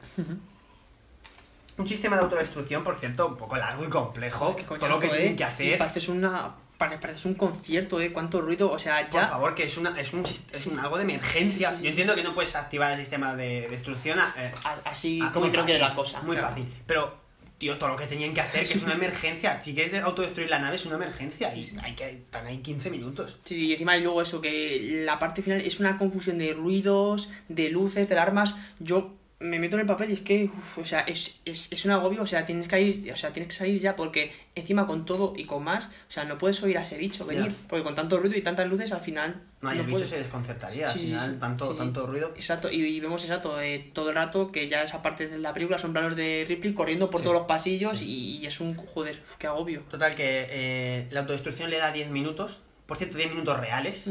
Un 1.78 1.88
sistema 1.88 2.18
de 2.18 2.24
autodestrucción, 2.24 2.84
por 2.84 2.98
cierto, 2.98 3.28
un 3.28 3.38
poco 3.38 3.56
largo 3.56 3.84
y 3.86 3.88
complejo. 3.88 4.56
¿Qué 4.56 4.64
todo 4.64 4.88
lo 4.90 5.00
que 5.00 5.08
eh? 5.08 5.12
tienen 5.12 5.36
que 5.38 5.44
hacer. 5.46 5.78
Pareces 5.78 6.10
una... 6.10 6.54
pare- 6.78 6.98
Pareces 6.98 7.26
un 7.26 7.36
concierto, 7.36 8.02
¿eh? 8.02 8.12
Cuánto 8.12 8.42
ruido, 8.42 8.70
o 8.72 8.78
sea, 8.78 9.02
Por 9.06 9.14
ya... 9.22 9.28
favor, 9.28 9.56
que 9.56 9.64
es, 9.64 9.78
una, 9.78 9.98
es, 9.98 10.12
un, 10.12 10.24
es 10.26 10.68
un- 10.68 10.78
algo 10.78 10.98
de 10.98 11.04
emergencia. 11.04 11.70
Sí, 11.70 11.76
sí, 11.76 11.80
sí, 11.80 11.84
Yo 11.86 11.90
entiendo 11.92 12.16
que 12.16 12.24
no 12.24 12.34
puedes 12.34 12.54
activar 12.56 12.92
el 12.92 13.00
sistema 13.00 13.34
de 13.36 13.68
destrucción 13.70 14.20
a- 14.20 14.34
eh, 14.38 14.52
Así 14.84 15.22
a- 15.22 15.32
como 15.32 15.50
creo 15.50 15.66
que 15.66 15.80
la 15.80 15.96
cosa. 15.96 16.22
Muy 16.22 16.36
claro. 16.36 16.50
fácil. 16.50 16.74
Pero, 16.86 17.16
tío, 17.60 17.78
todo 17.78 17.90
lo 17.90 17.96
que 17.96 18.08
tenían 18.08 18.34
que 18.34 18.42
hacer, 18.42 18.66
que 18.66 18.74
es 18.74 18.84
una 18.84 18.94
emergencia. 18.96 19.62
Si 19.62 19.74
quieres 19.76 19.92
de- 19.92 20.00
autodestruir 20.00 20.50
la 20.50 20.58
nave, 20.60 20.76
es 20.78 20.86
una 20.88 20.96
emergencia. 20.96 21.54
Y 21.54 21.70
hay 21.84 21.94
que, 21.94 22.10
están 22.10 22.48
ahí 22.48 22.58
15 22.60 22.90
minutos. 22.90 23.38
Sí, 23.44 23.56
sí, 23.56 23.68
y 23.68 23.74
encima 23.74 23.96
y 23.98 24.02
luego 24.02 24.22
eso, 24.22 24.42
que 24.42 25.04
la 25.06 25.20
parte 25.20 25.42
final 25.44 25.62
es 25.62 25.80
una 25.80 25.98
confusión 25.98 26.38
de 26.40 26.54
ruidos, 26.54 27.32
de 27.50 27.70
luces, 27.70 28.10
de 28.10 28.18
armas. 28.18 28.56
Yo 28.80 29.14
me 29.40 29.58
meto 29.58 29.78
en 29.78 29.82
el 29.82 29.86
papel 29.86 30.10
y 30.10 30.14
es 30.14 30.22
que, 30.22 30.46
uf, 30.46 30.80
o 30.80 30.86
sea, 30.86 31.00
es, 31.02 31.40
es, 31.46 31.72
es 31.72 31.86
un 31.86 31.92
agobio, 31.92 32.22
o 32.24 32.26
sea, 32.26 32.46
tienes 32.46 32.68
que 32.68 32.82
ir, 32.82 33.12
o 33.12 33.16
sea, 33.16 33.32
tienes 33.32 33.54
que 33.54 33.58
salir 33.58 33.80
ya 33.80 33.96
porque 33.96 34.34
encima 34.54 34.86
con 34.86 35.06
todo 35.06 35.34
y 35.36 35.46
con 35.46 35.64
más, 35.64 35.88
o 35.88 36.12
sea, 36.12 36.26
no 36.26 36.38
puedes 36.38 36.62
oír 36.62 36.78
a 36.78 36.82
ese 36.82 36.98
bicho 36.98 37.26
venir, 37.26 37.54
porque 37.70 37.84
con 37.84 37.96
tanto 37.96 38.20
ruido 38.20 38.38
y 38.38 38.42
tantas 38.42 38.68
luces 38.68 38.92
al 38.92 39.00
final 39.00 39.42
No, 39.62 39.74
y 39.74 39.80
el 39.80 39.86
bicho 39.86 40.06
se 40.06 40.18
desconcertaría. 40.18 40.90
Sí, 40.90 41.00
al 41.00 41.06
final, 41.06 41.32
sí. 41.32 41.38
tanto, 41.40 41.72
Sí, 41.72 41.78
tanto 41.78 42.06
ruido. 42.06 42.34
Exacto, 42.36 42.70
y, 42.70 42.82
y 42.84 43.00
vemos 43.00 43.24
exacto 43.24 43.62
eh, 43.62 43.90
todo 43.94 44.10
el 44.10 44.16
rato 44.16 44.52
que 44.52 44.68
ya 44.68 44.84
esa 44.84 45.02
parte 45.02 45.28
de 45.30 45.38
la 45.38 45.54
película 45.54 45.78
son 45.78 45.94
planos 45.94 46.18
de 46.18 46.46
Ripley 46.46 46.74
corriendo 46.74 47.10
por 47.10 47.22
todos 47.22 47.34
los 47.34 47.46
pasillos 47.48 48.02
y, 48.02 48.38
y 48.38 48.46
es 48.46 48.60
un 48.60 48.76
joder, 48.76 49.22
qué 49.38 49.48
agobio. 49.48 49.84
Total, 49.90 50.16
que 50.16 50.48
eh, 50.50 51.08
la 51.12 51.22
autodestrucción 51.22 51.70
le 51.70 51.78
da 51.78 51.94
10 51.94 52.10
minutos. 52.10 52.60
Por 52.86 52.98
cierto, 52.98 53.18
10 53.18 53.30
minutos 53.30 53.58
reales. 53.58 54.10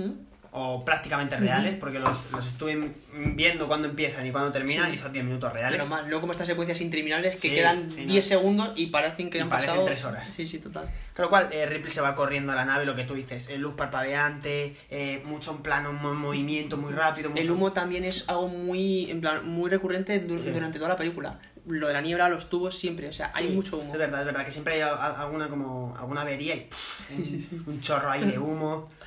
O 0.50 0.82
prácticamente 0.84 1.36
reales, 1.36 1.76
porque 1.76 1.98
los, 1.98 2.30
los 2.32 2.46
estuve 2.46 2.92
viendo 3.12 3.66
cuando 3.68 3.86
empiezan 3.86 4.26
y 4.26 4.30
cuando 4.32 4.50
terminan 4.50 4.90
Sí. 4.90 4.96
y 4.96 4.98
son 4.98 5.12
10 5.12 5.24
minutos 5.24 5.52
reales. 5.52 5.78
Pero 5.78 5.90
más, 5.90 6.06
no 6.06 6.20
como 6.20 6.32
estas 6.32 6.46
secuencias 6.46 6.80
interminables 6.80 7.34
que 7.34 7.38
Sí, 7.48 7.54
quedan 7.54 7.90
sí, 7.90 8.04
10 8.06 8.24
no. 8.24 8.28
segundos 8.28 8.72
y 8.74 8.86
parecen 8.86 9.28
que 9.28 9.38
Y 9.38 9.40
han 9.42 9.50
parecen 9.50 9.70
pasado 9.70 9.86
tres 9.86 10.04
horas. 10.06 10.26
Sí, 10.28 10.46
sí, 10.46 10.58
total. 10.58 10.88
Con 11.14 11.24
lo 11.24 11.28
cual, 11.28 11.48
eh, 11.52 11.66
Ripley 11.66 11.90
se 11.90 12.00
va 12.00 12.14
corriendo 12.14 12.52
a 12.52 12.54
la 12.54 12.64
nave, 12.64 12.86
lo 12.86 12.94
que 12.94 13.04
tú 13.04 13.14
dices, 13.14 13.48
eh, 13.50 13.58
luz 13.58 13.74
parpadeante, 13.74 14.74
eh, 14.90 15.20
mucho 15.26 15.50
en 15.50 15.58
plano, 15.58 15.92
mo- 15.92 16.14
movimiento 16.14 16.76
muy 16.76 16.92
rápido. 16.92 17.28
Mucho... 17.30 17.42
El 17.42 17.50
humo 17.50 17.72
también 17.72 18.04
es 18.04 18.28
algo 18.28 18.48
muy, 18.48 19.10
en 19.10 19.20
plan, 19.20 19.46
muy 19.46 19.68
recurrente 19.68 20.18
durante 20.20 20.78
toda 20.78 20.88
la 20.90 20.96
película. 20.96 21.38
Lo 21.66 21.88
de 21.88 21.92
la 21.92 22.00
niebla, 22.00 22.30
los 22.30 22.48
tubos, 22.48 22.78
siempre, 22.78 23.08
o 23.08 23.12
sea, 23.12 23.30
hay 23.34 23.48
Sí, 23.48 23.52
mucho 23.52 23.76
humo. 23.76 23.92
Es 23.92 23.98
verdad, 23.98 24.20
es 24.20 24.26
verdad, 24.26 24.44
que 24.46 24.50
siempre 24.52 24.74
hay 24.74 24.80
alguna, 24.80 25.48
como, 25.48 25.94
alguna 25.98 26.22
avería 26.22 26.54
y 26.54 26.60
pff, 26.60 27.10
Sí, 27.10 27.24
sí, 27.26 27.42
sí. 27.42 27.60
un 27.66 27.80
chorro 27.82 28.10
ahí 28.10 28.24
de 28.24 28.38
humo. 28.38 28.88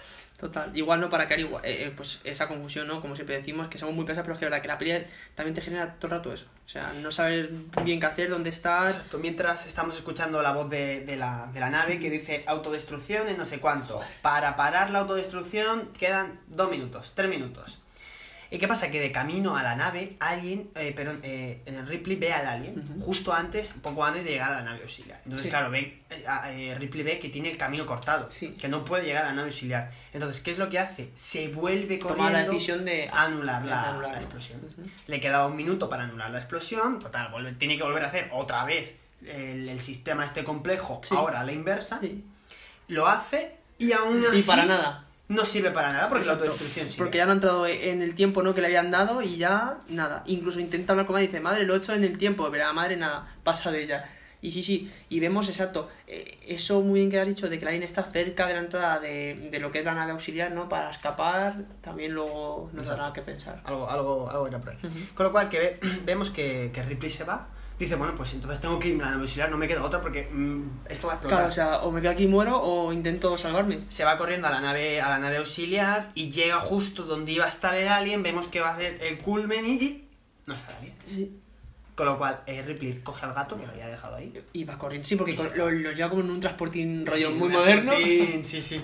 Total. 0.41 0.76
Igual 0.76 0.99
no 0.99 1.07
para 1.07 1.26
crear 1.27 1.39
igual, 1.39 1.63
eh, 1.63 1.85
eh, 1.85 1.93
pues 1.95 2.19
esa 2.23 2.47
confusión, 2.47 2.88
¿no? 2.88 2.99
Como 2.99 3.15
siempre 3.15 3.38
decimos, 3.38 3.68
que 3.68 3.77
somos 3.77 3.93
muy 3.93 4.05
pesados, 4.05 4.23
pero 4.23 4.34
es 4.34 4.39
que 4.39 4.45
verdad 4.45 4.61
que 4.63 4.68
la 4.68 4.77
peli 4.80 5.05
también 5.35 5.53
te 5.53 5.61
genera 5.61 5.93
todo 5.93 6.07
el 6.07 6.18
rato 6.18 6.34
eso. 6.34 6.47
O 6.65 6.68
sea, 6.68 6.93
no 6.93 7.11
saber 7.11 7.51
bien 7.84 7.99
qué 7.99 8.07
hacer, 8.07 8.30
dónde 8.31 8.49
estar. 8.49 8.89
Exacto, 8.89 9.19
Mientras 9.19 9.68
estamos 9.68 9.95
escuchando 9.95 10.41
la 10.41 10.51
voz 10.51 10.68
de, 10.68 11.01
de 11.05 11.15
la, 11.15 11.47
de 11.53 11.59
la 11.59 11.69
nave 11.69 11.99
que 11.99 12.09
dice 12.09 12.43
autodestrucción 12.47 13.30
en 13.30 13.38
no 13.38 13.45
sé 13.45 13.59
cuánto. 13.59 14.01
Para 14.23 14.55
parar 14.55 14.89
la 14.89 14.99
autodestrucción 14.99 15.89
quedan 15.93 16.39
dos 16.47 16.72
minutos, 16.72 17.13
tres 17.15 17.30
minutos. 17.30 17.77
¿Y 18.53 18.57
qué 18.57 18.68
pasa? 18.68 18.91
Que 18.91 18.99
de 18.99 19.14
camino 19.14 19.56
a 19.56 19.64
la 19.64 19.76
nave, 19.78 20.18
alguien, 20.19 20.69
eh, 20.76 20.91
perdón, 20.94 21.22
eh, 21.23 21.61
Ripley 21.88 22.18
ve 22.18 22.34
al 22.34 22.45
alien 22.45 22.99
justo 22.99 23.32
antes, 23.34 23.69
poco 23.82 24.03
antes 24.03 24.26
de 24.26 24.32
llegar 24.32 24.52
a 24.52 24.56
la 24.57 24.61
nave 24.64 24.82
auxiliar. 24.82 25.19
Entonces, 25.23 25.45
Sí. 25.45 25.49
claro, 25.49 25.72
ve, 25.72 26.02
eh, 26.10 26.26
eh, 26.48 26.76
Ripley 26.78 27.02
ve 27.03 27.18
que 27.18 27.30
tiene 27.30 27.49
el 27.49 27.56
camino 27.57 27.86
cortado, 27.86 28.30
Sí. 28.30 28.49
que 28.60 28.68
no 28.68 28.84
puede 28.84 29.06
llegar 29.06 29.23
a 29.23 29.28
la 29.30 29.34
nave 29.36 29.48
auxiliar. 29.48 29.90
Entonces, 30.11 30.41
¿qué 30.44 30.52
es 30.52 30.57
lo 30.57 30.68
que 30.68 30.80
hace? 30.80 31.11
Se 31.15 31.48
vuelve 31.48 31.98
corriendo 31.98 32.26
Toma 32.26 32.30
la 32.32 32.44
decisión 32.44 32.84
de 32.84 33.10
anular 33.14 33.64
la, 33.64 34.14
explosión. 34.18 34.60
Le 35.07 35.19
quedaba 35.22 35.48
un 35.48 35.56
minuto 35.56 35.88
para 35.88 36.03
anular 36.03 36.30
la 36.30 36.38
explosión. 36.40 36.99
Total, 36.99 37.32
vuelve- 37.32 37.53
tiene 37.57 37.78
que 37.78 37.84
volver 37.84 38.03
a 38.03 38.07
hacer 38.07 38.30
otra 38.34 38.65
vez 38.65 38.94
el, 39.26 39.69
el 39.69 39.80
sistema 39.80 40.26
este 40.26 40.44
complejo, 40.44 40.99
Sí. 41.03 41.15
ahora 41.15 41.40
a 41.40 41.44
la 41.45 41.53
inversa. 41.53 42.02
Lo 42.90 43.07
hace 43.07 43.56
y 43.78 43.94
aún 43.94 44.26
así 44.28 44.40
Y 44.40 44.41
para 44.44 44.65
nada. 44.65 45.06
No 45.32 45.45
sirve 45.45 45.72
para 45.72 45.91
nada 45.91 46.10
porque 46.10 46.26
la 46.26 46.34
autodestrucción 46.34 46.86
sigue. 46.88 46.98
Porque 46.98 47.18
ya 47.18 47.26
no 47.26 47.32
ha 47.32 47.36
entrado 47.36 47.66
en 47.68 48.02
el 48.02 48.16
tiempo 48.16 48.44
¿no? 48.44 48.53
que 48.53 48.62
le 48.62 48.68
habían 48.68 48.91
dado 48.91 49.22
y 49.22 49.38
ya 49.38 49.78
nada. 49.90 50.24
Incluso 50.26 50.60
intenta 50.60 50.94
hablar 50.94 51.06
con 51.06 51.14
madre 51.14 51.26
y 51.26 51.28
dice, 51.28 51.40
madre, 51.40 51.66
lo 51.66 51.74
he 51.74 51.78
hecho 51.78 51.94
en 51.94 52.03
el 52.03 52.18
tiempo, 52.18 52.48
pero 52.52 52.66
la 52.66 52.74
madre 52.74 52.98
nada, 52.98 53.28
pasa 53.44 53.72
de 53.72 53.84
ella. 53.84 54.10
Y 54.44 54.49
sí, 54.49 54.64
sí, 54.64 54.91
y 55.08 55.20
vemos 55.20 55.48
exacto, 55.49 55.88
eh, 56.08 56.40
eso 56.48 56.82
muy 56.82 57.02
bien 57.02 57.12
que 57.12 57.20
has 57.20 57.28
dicho, 57.28 57.48
de 57.48 57.60
que 57.60 57.66
la 57.66 57.70
línea 57.72 57.86
está 57.86 58.02
cerca 58.02 58.48
de 58.48 58.56
la 58.56 58.62
entrada 58.62 58.99
de, 58.99 59.49
de 59.52 59.60
lo 59.60 59.72
que 59.72 59.78
es 59.80 59.86
la 59.86 59.94
nave 59.94 60.14
auxiliar, 60.14 60.52
¿no? 60.52 60.68
Para 60.68 60.90
escapar, 60.90 61.53
también 61.82 62.12
luego 62.14 62.72
nos 62.74 62.88
dará 62.88 63.14
que 63.14 63.22
pensar. 63.22 63.62
Algo, 63.66 63.88
algo, 63.88 64.30
algo 64.32 64.48
era 64.48 64.58
por 64.60 64.72
ahí. 64.72 64.78
Ujú. 64.84 64.98
Con 65.14 65.26
lo 65.28 65.32
cual, 65.32 65.48
que 65.48 65.60
ve- 65.60 65.80
vemos 66.06 66.32
que, 66.32 66.72
que 66.74 66.82
Ripley 66.82 67.12
se 67.12 67.24
va. 67.24 67.49
Dice, 67.86 67.95
bueno, 67.95 68.14
pues 68.16 68.34
entonces 68.34 68.62
tengo 68.62 68.78
que 68.80 68.90
irme 68.90 69.02
a 69.03 69.06
la 69.08 69.12
nave 69.14 69.24
auxiliar, 69.24 69.49
no 69.49 69.58
me 69.58 69.68
queda 69.68 69.84
otra 69.84 69.99
porque 70.02 70.30
mm, 70.32 70.62
esto 70.90 71.08
va 71.08 71.14
a 71.14 71.16
explotar. 71.18 71.38
Claro, 71.40 71.48
o 71.48 71.52
sea, 71.52 71.78
o 71.82 71.91
me 71.91 71.99
quedo 72.02 72.12
aquí 72.12 72.24
y 72.24 72.28
muero 72.28 72.62
o 72.62 72.94
intento 72.94 73.38
salvarme. 73.38 73.80
se 73.90 74.03
va 74.03 74.18
corriendo 74.18 74.48
a 74.48 74.52
la 74.52 74.62
nave 74.62 75.02
a 75.02 75.10
la 75.10 75.18
nave 75.20 75.38
auxiliar 75.38 76.12
y 76.14 76.30
llega 76.30 76.60
justo 76.60 77.03
donde 77.03 77.32
iba 77.32 77.45
a 77.45 77.48
estar 77.49 77.74
el 77.76 77.88
alien 77.88 78.22
vemos 78.24 78.48
que 78.48 78.60
va 78.60 78.70
a 78.70 78.74
hacer 78.76 79.02
el 79.02 79.18
culmen 79.18 79.66
y, 79.66 79.72
y 79.84 80.08
no 80.45 80.53
está 80.53 80.72
el 80.74 80.78
alien 80.78 80.94
Sí. 81.06 81.38
con 81.95 82.06
lo 82.06 82.18
cual 82.18 82.41
eh, 82.45 82.62
Ripley 82.62 82.99
coge 83.03 83.26
al 83.26 83.34
gato 83.34 83.58
que 83.58 83.66
lo 83.66 83.72
había 83.72 83.88
dejado 83.88 84.16
ahí 84.16 84.32
Y 84.53 84.64
va 84.64 84.78
corriendo, 84.78 85.08
sí, 85.08 85.16
porque 85.16 85.36
se 85.38 85.56
lo, 85.58 85.70
lo 85.72 85.91
lleva 85.91 86.10
como 86.10 86.22
en 86.22 86.30
un 86.32 86.40
transportín 86.40 87.06
rollo 87.06 87.30
Sí, 87.30 87.34
muy 87.36 87.49
moderno. 87.49 87.91
transportín, 87.94 88.44
sí 88.45 88.62
sí 88.62 88.82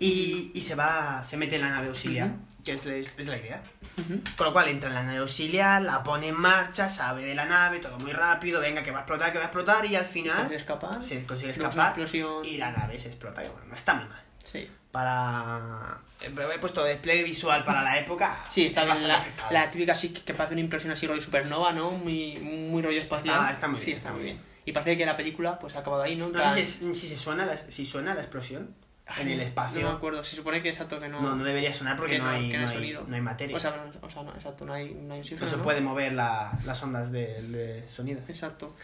y, 0.00 0.50
y 0.54 0.60
se 0.60 0.74
va 0.74 1.24
se 1.24 1.36
mete 1.38 1.56
en 1.56 1.62
la 1.62 1.70
nave 1.70 1.88
auxiliar 1.88 2.30
que 2.68 2.74
es, 2.74 2.84
es- 2.86 3.18
es 3.18 3.26
la 3.28 3.36
idea 3.38 3.62
Ujú. 3.98 4.20
con 4.36 4.46
lo 4.46 4.52
cual 4.52 4.68
entra 4.68 4.88
en 4.90 4.94
la 4.94 5.02
nave 5.02 5.18
auxiliar 5.18 5.80
la 5.82 6.02
pone 6.02 6.28
en 6.28 6.34
marcha 6.36 6.88
sabe 6.88 7.24
de 7.24 7.34
la 7.34 7.46
nave 7.46 7.78
todo 7.78 7.96
muy 7.98 8.12
rápido 8.12 8.60
venga 8.60 8.82
que 8.82 8.90
va 8.90 8.98
a 8.98 9.00
explotar 9.02 9.32
que 9.32 9.38
va 9.38 9.44
a 9.44 9.46
explotar 9.48 9.86
y 9.86 9.96
al 9.96 10.04
final 10.06 10.36
Consigue 10.36 10.56
escapar. 10.56 11.02
se 11.02 11.24
consigue 11.24 11.50
escapar 11.50 11.88
explosión. 11.88 12.44
y 12.44 12.58
la 12.58 12.70
nave 12.72 12.98
se 12.98 13.08
explota 13.08 13.42
que 13.42 13.48
bueno 13.48 13.66
no 13.68 13.74
está 13.74 13.94
muy 13.94 14.08
mal 14.08 14.22
Sí. 14.44 14.68
para 14.92 15.98
he 16.20 16.58
puesto 16.58 16.82
despliegue 16.84 17.22
visual 17.24 17.64
para 17.64 17.82
la 17.82 17.98
época 17.98 18.36
Sí, 18.48 18.66
está 18.66 18.82
es 18.82 18.92
bien 18.94 19.08
la, 19.08 19.22
la 19.50 19.70
típica 19.70 19.92
así 19.92 20.10
que 20.12 20.34
parece 20.34 20.54
una 20.54 20.60
impresión 20.62 20.92
así 20.92 21.06
rollo 21.06 21.20
supernova, 21.20 21.72
¿no? 21.72 21.90
Muy, 21.92 22.36
muy 22.38 22.82
rollo 22.82 23.00
espacial. 23.00 23.36
Está- 23.36 23.50
está 23.52 23.68
muy 23.68 23.78
sí, 23.78 23.86
bien, 23.86 23.98
está, 23.98 24.08
está 24.08 24.12
muy 24.18 24.22
muy 24.24 24.32
bien. 24.32 24.44
Y 24.64 24.72
parece 24.72 24.96
que 24.98 25.06
la 25.06 25.16
película 25.16 25.58
pues 25.58 25.76
ha 25.76 25.80
acabado 25.80 26.02
ahí, 26.02 26.16
¿no? 26.16 26.28
No 26.28 26.54
sé 26.54 26.66
si, 26.66 26.94
si 26.94 27.08
se 27.08 27.16
suena 27.16 27.46
la, 27.46 27.56
si 27.56 27.84
suena 27.86 28.14
la 28.14 28.20
explosión 28.22 28.74
en 29.18 29.28
el 29.30 29.40
espacio. 29.40 29.80
No 29.80 29.90
me 29.90 29.96
acuerdo, 29.96 30.22
se 30.22 30.36
supone 30.36 30.60
que 30.62 30.68
exacto 30.68 30.98
que 31.00 31.08
no. 31.08 31.20
No, 31.20 31.34
no 31.36 31.44
debería 31.44 31.72
sonar 31.72 31.96
porque 31.96 32.12
que 32.14 32.18
no, 32.18 32.28
hay, 32.28 32.48
no, 32.48 32.60
hay 32.60 32.68
sonido. 32.68 33.04
no 33.06 33.14
hay 33.16 33.22
materia. 33.22 33.56
O 33.56 33.58
sea, 33.58 33.70
no, 33.70 34.06
o 34.06 34.10
sea, 34.10 34.22
no, 34.22 34.34
exacto, 34.34 34.64
no 34.64 34.72
hay, 34.74 34.92
no 34.94 35.00
hay 35.14 35.20
no 35.20 35.24
oxígeno, 35.24 35.46
se 35.46 35.56
¿no? 35.56 35.62
puede 35.62 35.80
mover 35.80 36.12
la- 36.12 36.52
las 36.66 36.82
ondas 36.82 37.10
de, 37.12 37.42
de 37.42 37.88
sonido. 37.88 38.20
Exacto. 38.28 38.74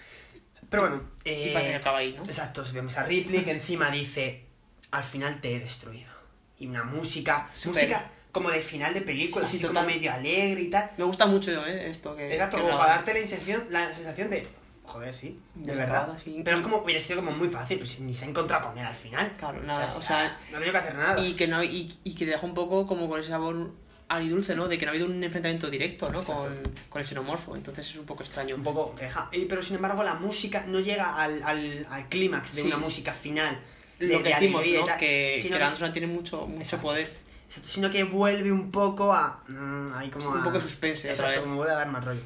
Pero 0.70 0.82
bueno, 0.84 1.02
Y 1.24 1.28
eh, 1.30 1.50
parece 1.52 1.70
que 1.72 1.76
acaba 1.76 1.98
ahí, 1.98 2.14
¿no? 2.14 2.22
exacto, 2.22 2.64
vemos 2.72 2.96
a 2.96 3.04
Ripley 3.04 3.42
que 3.44 3.50
encima 3.52 3.90
dice, 3.90 4.44
al 4.90 5.04
final 5.04 5.40
te 5.40 5.56
he 5.56 5.60
destruido. 5.60 6.10
Y 6.58 6.66
una 6.68 6.84
música, 6.84 7.50
Súper. 7.52 7.82
música 7.84 8.10
como 8.32 8.50
de 8.50 8.60
final 8.62 8.94
de 8.94 9.02
película, 9.02 9.46
Sí, 9.46 9.52
sí, 9.52 9.56
así 9.58 9.66
como 9.68 9.80
total. 9.80 9.94
medio 9.94 10.12
alegre 10.12 10.62
y 10.62 10.70
tal. 10.70 10.90
Me 10.96 11.04
gusta 11.04 11.26
mucho 11.26 11.64
¿eh? 11.66 11.88
esto 11.90 12.16
que. 12.16 12.32
Exacto, 12.32 12.56
que 12.56 12.62
como 12.62 12.78
para 12.78 12.94
darte 12.96 13.12
la 13.14 13.26
sensación, 13.26 13.66
la 13.70 13.92
sensación 13.92 14.30
de, 14.30 14.48
joder, 14.84 15.12
sí, 15.14 15.38
de 15.54 15.72
De 15.72 15.78
verdad. 15.78 16.06
verdad, 16.06 16.18
sí. 16.24 16.42
Pero 16.44 16.56
es 16.58 16.62
como, 16.62 16.78
hubiera 16.78 17.00
sido 17.00 17.20
como 17.20 17.32
muy 17.32 17.48
fácil, 17.48 17.78
pues 17.78 18.00
ni 18.00 18.14
se 18.14 18.24
ha 18.26 18.28
encontrado 18.28 18.68
con 18.68 18.78
él 18.78 18.84
al 18.86 18.94
final. 18.94 19.32
Claro, 19.38 19.62
nada, 19.62 19.84
Pues, 19.86 19.96
o 19.96 20.02
sea, 20.02 20.38
no 20.52 20.58
tengo 20.58 20.72
que 20.72 20.78
hacer 20.78 20.94
nada. 20.94 21.20
Y 21.20 21.34
que, 21.34 21.46
no, 21.48 21.62
y, 21.64 21.92
y 22.04 22.14
que 22.14 22.26
deja 22.26 22.44
un 22.46 22.54
poco 22.54 22.86
como 22.86 23.08
con 23.08 23.20
ese 23.20 23.30
sabor 23.30 23.72
agridulce, 24.08 24.54
¿no? 24.54 24.68
De 24.68 24.76
que 24.76 24.84
no 24.84 24.90
ha 24.90 24.92
habido 24.92 25.06
un 25.06 25.22
enfrentamiento 25.24 25.70
directo, 25.70 26.10
¿no? 26.10 26.20
Con, 26.20 26.58
con 26.90 27.00
el 27.00 27.06
xenomorfo. 27.06 27.56
Entonces 27.56 27.86
es 27.88 27.96
un 27.96 28.04
poco 28.04 28.22
extraño. 28.22 28.54
un 28.54 28.62
poco 28.62 28.94
deja 28.98 29.28
y- 29.32 29.46
pero 29.46 29.62
sin 29.62 29.76
embargo 29.76 30.04
la 30.04 30.14
música 30.14 30.64
no 30.66 30.78
llega 30.80 31.16
al, 31.16 31.42
al, 31.42 31.86
al 31.90 32.08
clímax 32.08 32.54
de 32.56 32.62
Sí. 32.62 32.66
una 32.68 32.76
música 32.76 33.12
final 33.12 33.58
de- 33.98 34.06
Lo 34.06 34.18
que 34.22 34.28
de 34.28 34.34
decimos, 34.34 34.66
¿no? 34.66 34.84
Que, 34.98 35.38
sino 35.40 35.58
que 35.86 35.92
tiene 35.92 36.06
mucho, 36.06 36.46
mucho 36.46 36.60
Exacto. 36.60 36.86
poder. 36.88 37.23
Sino 37.64 37.90
que 37.90 38.04
vuelve 38.04 38.50
un 38.52 38.70
poco 38.70 39.12
a. 39.12 39.40
mm, 39.48 39.92
ahí 39.94 40.10
como 40.10 40.22
Sí, 40.26 40.28
un 40.32 40.40
a- 40.40 40.44
poco 40.44 40.60
suspense 40.60 41.10
Exacto, 41.10 41.42
como 41.42 41.56
vuelve 41.56 41.72
a 41.72 41.76
dar 41.76 41.88
más 41.88 42.04
rollo. 42.04 42.20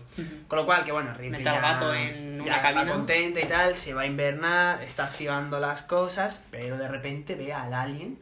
Con 0.49 0.59
lo 0.59 0.67
cual, 0.67 0.85
que 0.85 0.93
bueno, 0.93 1.11
Ripley 1.13 1.31
Mete 1.31 1.49
al 1.49 1.61
gato 1.61 1.95
en 1.95 2.39
ya 2.45 2.53
una 2.55 2.61
cabina. 2.63 2.93
contenta 2.93 3.41
y 3.41 3.45
tal, 3.47 3.75
se 3.75 3.95
va 3.95 4.03
a 4.03 4.07
invernar, 4.07 4.83
está 4.83 5.05
activando 5.05 5.59
las 5.61 5.83
cosas, 5.83 6.43
pero 6.51 6.79
de 6.79 6.89
repente 6.89 7.35
ve 7.35 7.53
al 7.53 7.75
alien 7.75 8.19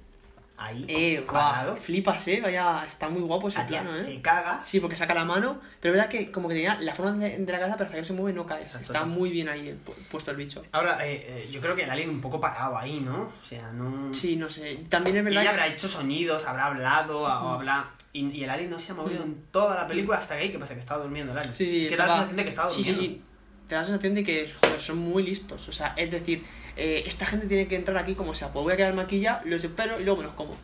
ahí 0.58 0.84
Eh, 0.88 1.24
parado. 1.30 1.76
flipas, 1.76 2.26
eh, 2.28 2.40
vaya, 2.42 2.84
está 2.86 3.08
muy 3.08 3.22
guapo 3.22 3.48
ese 3.48 3.60
plano, 3.62 3.90
eh. 3.90 3.92
se 3.92 4.20
caga. 4.20 4.62
Sí, 4.64 4.80
porque 4.80 4.96
saca 4.96 5.14
la 5.14 5.24
mano, 5.24 5.60
pero 5.80 5.94
es 5.94 5.98
verdad 5.98 6.10
que 6.10 6.30
como 6.32 6.48
que 6.48 6.54
tenía 6.54 6.78
la 6.80 6.94
forma 6.94 7.12
de, 7.12 7.38
de 7.38 7.52
la 7.52 7.58
cabeza, 7.58 7.76
pero 7.76 7.86
hasta 7.86 7.94
que 7.96 8.00
no 8.02 8.06
se 8.06 8.12
mueve 8.12 8.32
no 8.32 8.46
caes. 8.46 8.64
Exacto, 8.64 8.82
Está 8.86 8.98
exacto. 9.00 9.18
muy 9.18 9.30
bien 9.30 9.48
ahí 9.48 9.68
eh, 9.68 9.76
pu- 9.84 9.94
puesto 10.10 10.30
el 10.30 10.36
bicho. 10.36 10.64
Ahora, 10.72 11.06
eh, 11.06 11.44
eh, 11.44 11.48
yo 11.50 11.60
creo 11.60 11.74
que 11.76 11.84
el 11.84 11.90
alien 11.90 12.10
un 12.10 12.20
poco 12.20 12.40
parado 12.40 12.76
ahí, 12.78 13.00
¿no? 13.00 13.22
O 13.42 13.46
sea, 13.46 13.70
no... 13.72 14.14
Sí, 14.14 14.36
no 14.36 14.48
sé. 14.48 14.78
También 14.88 15.16
es 15.18 15.24
verdad 15.24 15.42
Ella 15.42 15.50
que- 15.52 15.60
habrá 15.60 15.72
hecho 15.74 15.88
sonidos, 15.88 16.46
habrá 16.46 16.66
hablado, 16.66 17.20
o 17.20 17.26
habrá... 17.26 17.90
Y, 18.12 18.30
y 18.30 18.44
el 18.44 18.48
alien 18.50 18.70
no 18.70 18.78
se 18.78 18.92
ha 18.92 18.94
movido 18.94 19.22
en 19.24 19.42
toda 19.50 19.74
la 19.76 19.86
película 19.86 20.16
hasta 20.16 20.36
que 20.36 20.44
ahí, 20.44 20.50
¿qué 20.50 20.58
pasa? 20.58 20.72
Que 20.72 20.80
estaba 20.80 21.02
durmiendo 21.02 21.32
el 21.32 21.38
alien. 21.38 21.54
Sí, 21.54 21.66
sí, 21.66 21.88
que 21.90 21.96
da 21.96 22.04
la 22.06 22.12
estaba- 22.12 22.18
sensación 22.20 22.36
de 22.38 22.42
que 22.44 22.48
estaba 22.48 22.70
Sí, 22.70 22.76
durmiendo. 22.76 23.02
sí, 23.02 23.08
sí. 23.08 23.22
Te 23.68 23.74
da 23.74 23.80
la 23.82 23.86
sensación 23.86 24.14
de 24.14 24.22
que 24.24 24.50
joder, 24.62 24.80
son 24.80 24.98
muy 24.98 25.22
listos. 25.22 25.68
O 25.68 25.72
sea, 25.72 25.94
es 25.96 26.10
decir, 26.10 26.44
eh, 26.76 27.02
esta 27.06 27.26
gente 27.26 27.46
tiene 27.46 27.66
que 27.68 27.76
entrar 27.76 27.96
aquí 27.98 28.14
como 28.14 28.34
sea. 28.34 28.52
Pues 28.52 28.62
voy 28.62 28.72
a 28.72 28.76
quedar 28.76 28.94
maquilla, 28.94 29.42
los 29.44 29.62
espero 29.64 30.00
y 30.00 30.04
luego 30.04 30.18
me 30.20 30.26
los 30.26 30.34
como. 30.34 30.56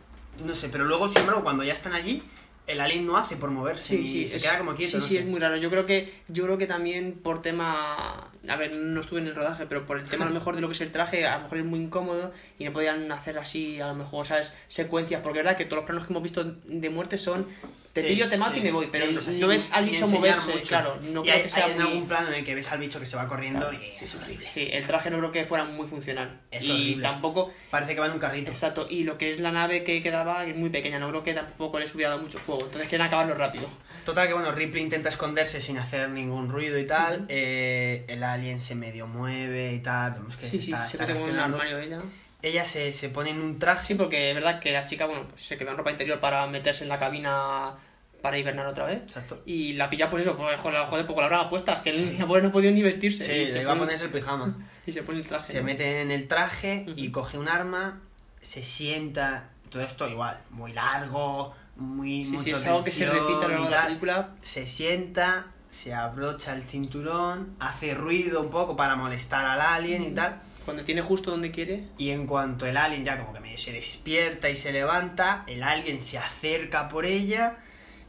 No 0.45 0.55
sé, 0.55 0.69
pero 0.69 0.85
luego, 0.85 1.09
sin 1.09 1.19
embargo, 1.19 1.43
cuando 1.43 1.63
ya 1.65 1.73
están 1.73 1.93
allí, 1.95 2.23
el 2.67 2.81
alien 2.81 3.05
no 3.07 3.17
hace 3.17 3.37
por 3.37 3.51
moverse, 3.51 3.85
Sí, 3.97 4.07
sí, 4.07 4.27
se 4.29 4.37
es, 4.37 4.43
queda 4.45 4.59
como 4.59 4.75
quieto. 4.75 4.93
sí, 4.93 4.97
no 4.99 5.03
sí, 5.03 5.15
sé. 5.15 5.21
es 5.21 5.27
muy 5.27 5.41
raro. 5.41 5.57
Yo 5.57 5.69
creo 5.69 5.85
que 5.85 6.13
yo 6.29 6.45
creo 6.45 6.59
que 6.59 6.67
también 6.67 7.13
por 7.23 7.43
tema, 7.43 8.31
a 8.49 8.57
ver, 8.57 8.75
no 8.75 9.01
estuve 9.01 9.21
en 9.21 9.29
el 9.29 9.35
rodaje, 9.35 9.67
pero 9.67 9.87
por 9.87 9.99
el 9.99 10.09
tema 10.09 10.25
a 10.25 10.29
lo 10.29 10.35
mejor 10.35 10.55
de 10.57 10.61
lo 10.61 10.69
que 10.69 10.75
es 10.75 10.81
el 10.81 10.91
traje, 10.93 11.27
a 11.27 11.37
lo 11.37 11.43
mejor 11.45 11.59
es 11.59 11.65
muy 11.65 11.81
incómodo 11.81 12.33
y 12.59 12.65
no 12.65 12.73
podían 12.73 13.11
hacer 13.13 13.39
así, 13.39 13.81
a 13.81 13.87
lo 13.89 13.95
mejor, 13.95 14.27
sabes, 14.27 14.57
secuencias, 14.69 15.21
porque 15.23 15.39
es 15.41 15.45
verdad 15.45 15.57
que 15.57 15.65
todos 15.65 15.77
los 15.79 15.85
planos 15.87 16.07
que 16.07 16.13
hemos 16.13 16.23
visto 16.23 16.45
de 16.65 16.91
muerte 16.91 17.19
son 17.19 17.47
te 17.93 18.01
Sí, 18.01 18.07
pillo, 18.09 18.27
te 18.31 18.39
mato 18.39 18.55
sí, 18.55 18.61
y 18.61 18.63
me 18.63 18.73
voy, 18.73 18.89
pero 18.91 19.05
sí, 19.21 19.33
no, 19.35 19.41
no 19.41 19.49
ves 19.49 19.71
al 19.71 19.85
bicho 19.85 20.09
moverse, 20.09 20.55
mucho. 20.55 20.67
claro, 20.67 20.97
no 21.03 21.21
y 21.21 21.25
creo 21.25 21.35
hay, 21.37 21.43
que 21.43 21.49
sea 21.51 21.67
hay 21.67 21.75
muy 21.75 21.83
algún 21.83 22.09
plano 22.09 22.29
en 22.29 22.35
el 22.37 22.45
que 22.45 22.55
ves 22.55 22.73
al 22.73 22.79
bicho 22.81 22.99
que 22.99 23.05
se 23.05 23.17
va 23.17 23.29
corriendo 23.29 23.69
Claro, 23.69 23.75
y 23.85 23.91
sí, 23.93 24.07
es 24.07 24.15
horrible. 24.15 24.51
Sí, 24.51 24.67
el 24.73 24.87
traje 24.87 25.11
no 25.11 25.19
creo 25.19 25.31
que 25.31 25.45
fuera 25.45 25.65
muy 25.65 25.87
funcional. 25.87 26.41
Es 26.51 26.65
y 26.65 26.71
horrible. 26.73 27.03
tampoco, 27.03 27.53
Parece 27.71 27.93
que 27.95 28.01
va 28.01 28.07
en 28.07 28.13
un 28.13 28.19
carrito. 28.19 28.51
exacto, 28.51 28.87
y 28.89 29.05
lo 29.05 29.19
que 29.19 29.29
es 29.29 29.41
la 29.41 29.53
nave 29.53 29.85
que 29.85 30.01
quedaba 30.03 30.47
es 30.47 30.57
muy 30.57 30.71
pequeña, 30.71 30.99
no 30.99 31.11
creo 31.11 31.23
que 31.23 31.35
tampoco 31.35 31.79
les 31.79 31.95
hubiera 31.95 32.09
dado 32.13 32.23
mucho 32.23 32.39
juego, 32.39 32.63
entonces 32.65 32.89
quieren 32.89 33.07
acabarlo 33.07 33.35
rápido. 33.35 33.69
Total 34.07 34.27
que 34.27 34.33
bueno, 34.33 34.53
Ripley 34.53 34.83
intenta 34.83 35.11
esconderse 35.11 35.61
sin 35.61 35.77
hacer 35.77 36.09
ningún 36.09 36.49
ruido 36.49 36.79
y 36.79 36.87
tal. 36.87 37.17
Ujú. 37.17 37.27
eh, 37.29 38.05
el 38.09 38.23
alien 38.33 38.61
se 38.61 38.75
medio 38.75 39.07
mueve 39.07 39.75
y 39.75 39.81
tal. 39.81 40.13
Vemos 40.13 40.37
que 40.37 40.47
Sí, 40.47 40.59
se 40.59 40.67
sí, 40.67 40.73
está, 40.73 40.85
se 40.85 40.97
está 40.97 41.07
mete 41.07 41.25
en 41.25 41.35
un 41.35 41.39
armario 41.41 41.79
ella. 41.79 42.01
Ella 42.43 42.65
se, 42.65 42.93
se 42.93 43.09
pone 43.09 43.31
en 43.31 43.41
un 43.41 43.59
traje. 43.59 43.89
Sí, 43.89 43.95
porque 43.95 44.31
es 44.31 44.35
verdad 44.35 44.59
que 44.61 44.73
la 44.73 44.85
chica, 44.85 45.07
bueno, 45.07 45.27
pues 45.29 45.43
se 45.43 45.57
quedó 45.57 45.71
en 45.71 45.77
ropa 45.77 45.91
interior 45.91 46.19
para 46.19 46.47
meterse 46.47 46.83
en 46.83 46.89
la 46.89 46.99
cabina 46.99 47.75
para 48.23 48.39
hibernar 48.39 48.67
otra 48.67 48.87
vez. 48.87 49.03
Exacto. 49.03 49.43
Y 49.45 49.75
la 49.75 49.91
pilla 49.91 50.09
pues 50.09 50.25
eso, 50.25 50.37
pues 50.37 50.59
joder, 50.59 50.87
joder 50.87 51.07
poco 51.07 51.21
la 51.21 51.29
braga 51.29 51.49
puesta, 51.49 51.83
que 51.83 51.93
la 52.19 52.27
pobre 52.27 52.43
no 52.43 52.53
podía 52.53 52.71
ni 52.71 52.83
vestirse. 52.83 53.27
Sí, 53.27 53.33
y, 53.33 53.47
se 53.47 53.53
se 53.53 53.63
iba 53.63 53.73
a 53.73 53.75
pone, 53.75 53.87
ponerse 53.87 54.07
el 54.07 54.11
pijama. 54.11 54.57
y 54.87 54.93
se 54.93 55.03
pone 55.03 55.19
el 55.19 55.27
traje. 55.27 55.49
Se 55.49 55.59
¿no? 55.59 55.65
mete 55.65 56.01
en 56.01 56.11
el 56.11 56.29
traje 56.29 56.87
y 56.97 57.11
coge 57.11 57.37
un 57.37 57.49
arma, 57.49 58.01
se 58.41 58.63
sienta. 58.63 59.51
Todo 59.69 59.83
esto 59.83 60.09
igual, 60.09 60.39
muy 60.51 60.73
largo, 60.73 61.55
muy 61.77 62.25
Sí, 62.25 62.31
sí, 62.31 62.37
mucho 62.37 62.57
es 62.57 62.67
algo 62.67 62.85
que 62.85 62.91
se 62.91 63.07
repite 63.07 63.45
a 63.45 63.49
de 63.49 63.71
la 63.71 63.87
película. 63.87 64.35
Se 64.43 64.67
sienta, 64.67 65.47
se 65.73 65.95
abrocha 65.95 66.53
el 66.55 66.63
cinturón, 66.63 67.57
hace 67.59 67.95
ruido 67.95 68.43
un 68.43 68.51
poco 68.51 68.77
para 68.77 68.95
molestar 68.95 69.47
al 69.47 69.61
alien 69.61 70.05
y 70.05 70.11
tal. 70.11 70.41
Cuando 70.67 70.85
tiene 70.85 71.01
justo 71.01 71.31
donde 71.31 71.51
quiere. 71.51 71.89
Y 71.97 72.11
en 72.11 72.27
cuanto 72.27 72.67
el 72.67 72.77
alien 72.77 73.05
ya 73.05 73.19
como 73.19 73.33
que 73.33 73.41
medio 73.41 73.57
se 73.59 73.73
despierta 73.73 74.51
y 74.51 74.55
se 74.55 74.71
levanta, 74.71 75.45
el 75.47 75.63
alien 75.63 76.03
se 76.03 76.19
acerca 76.19 76.89
por 76.89 77.07
ella 77.07 77.57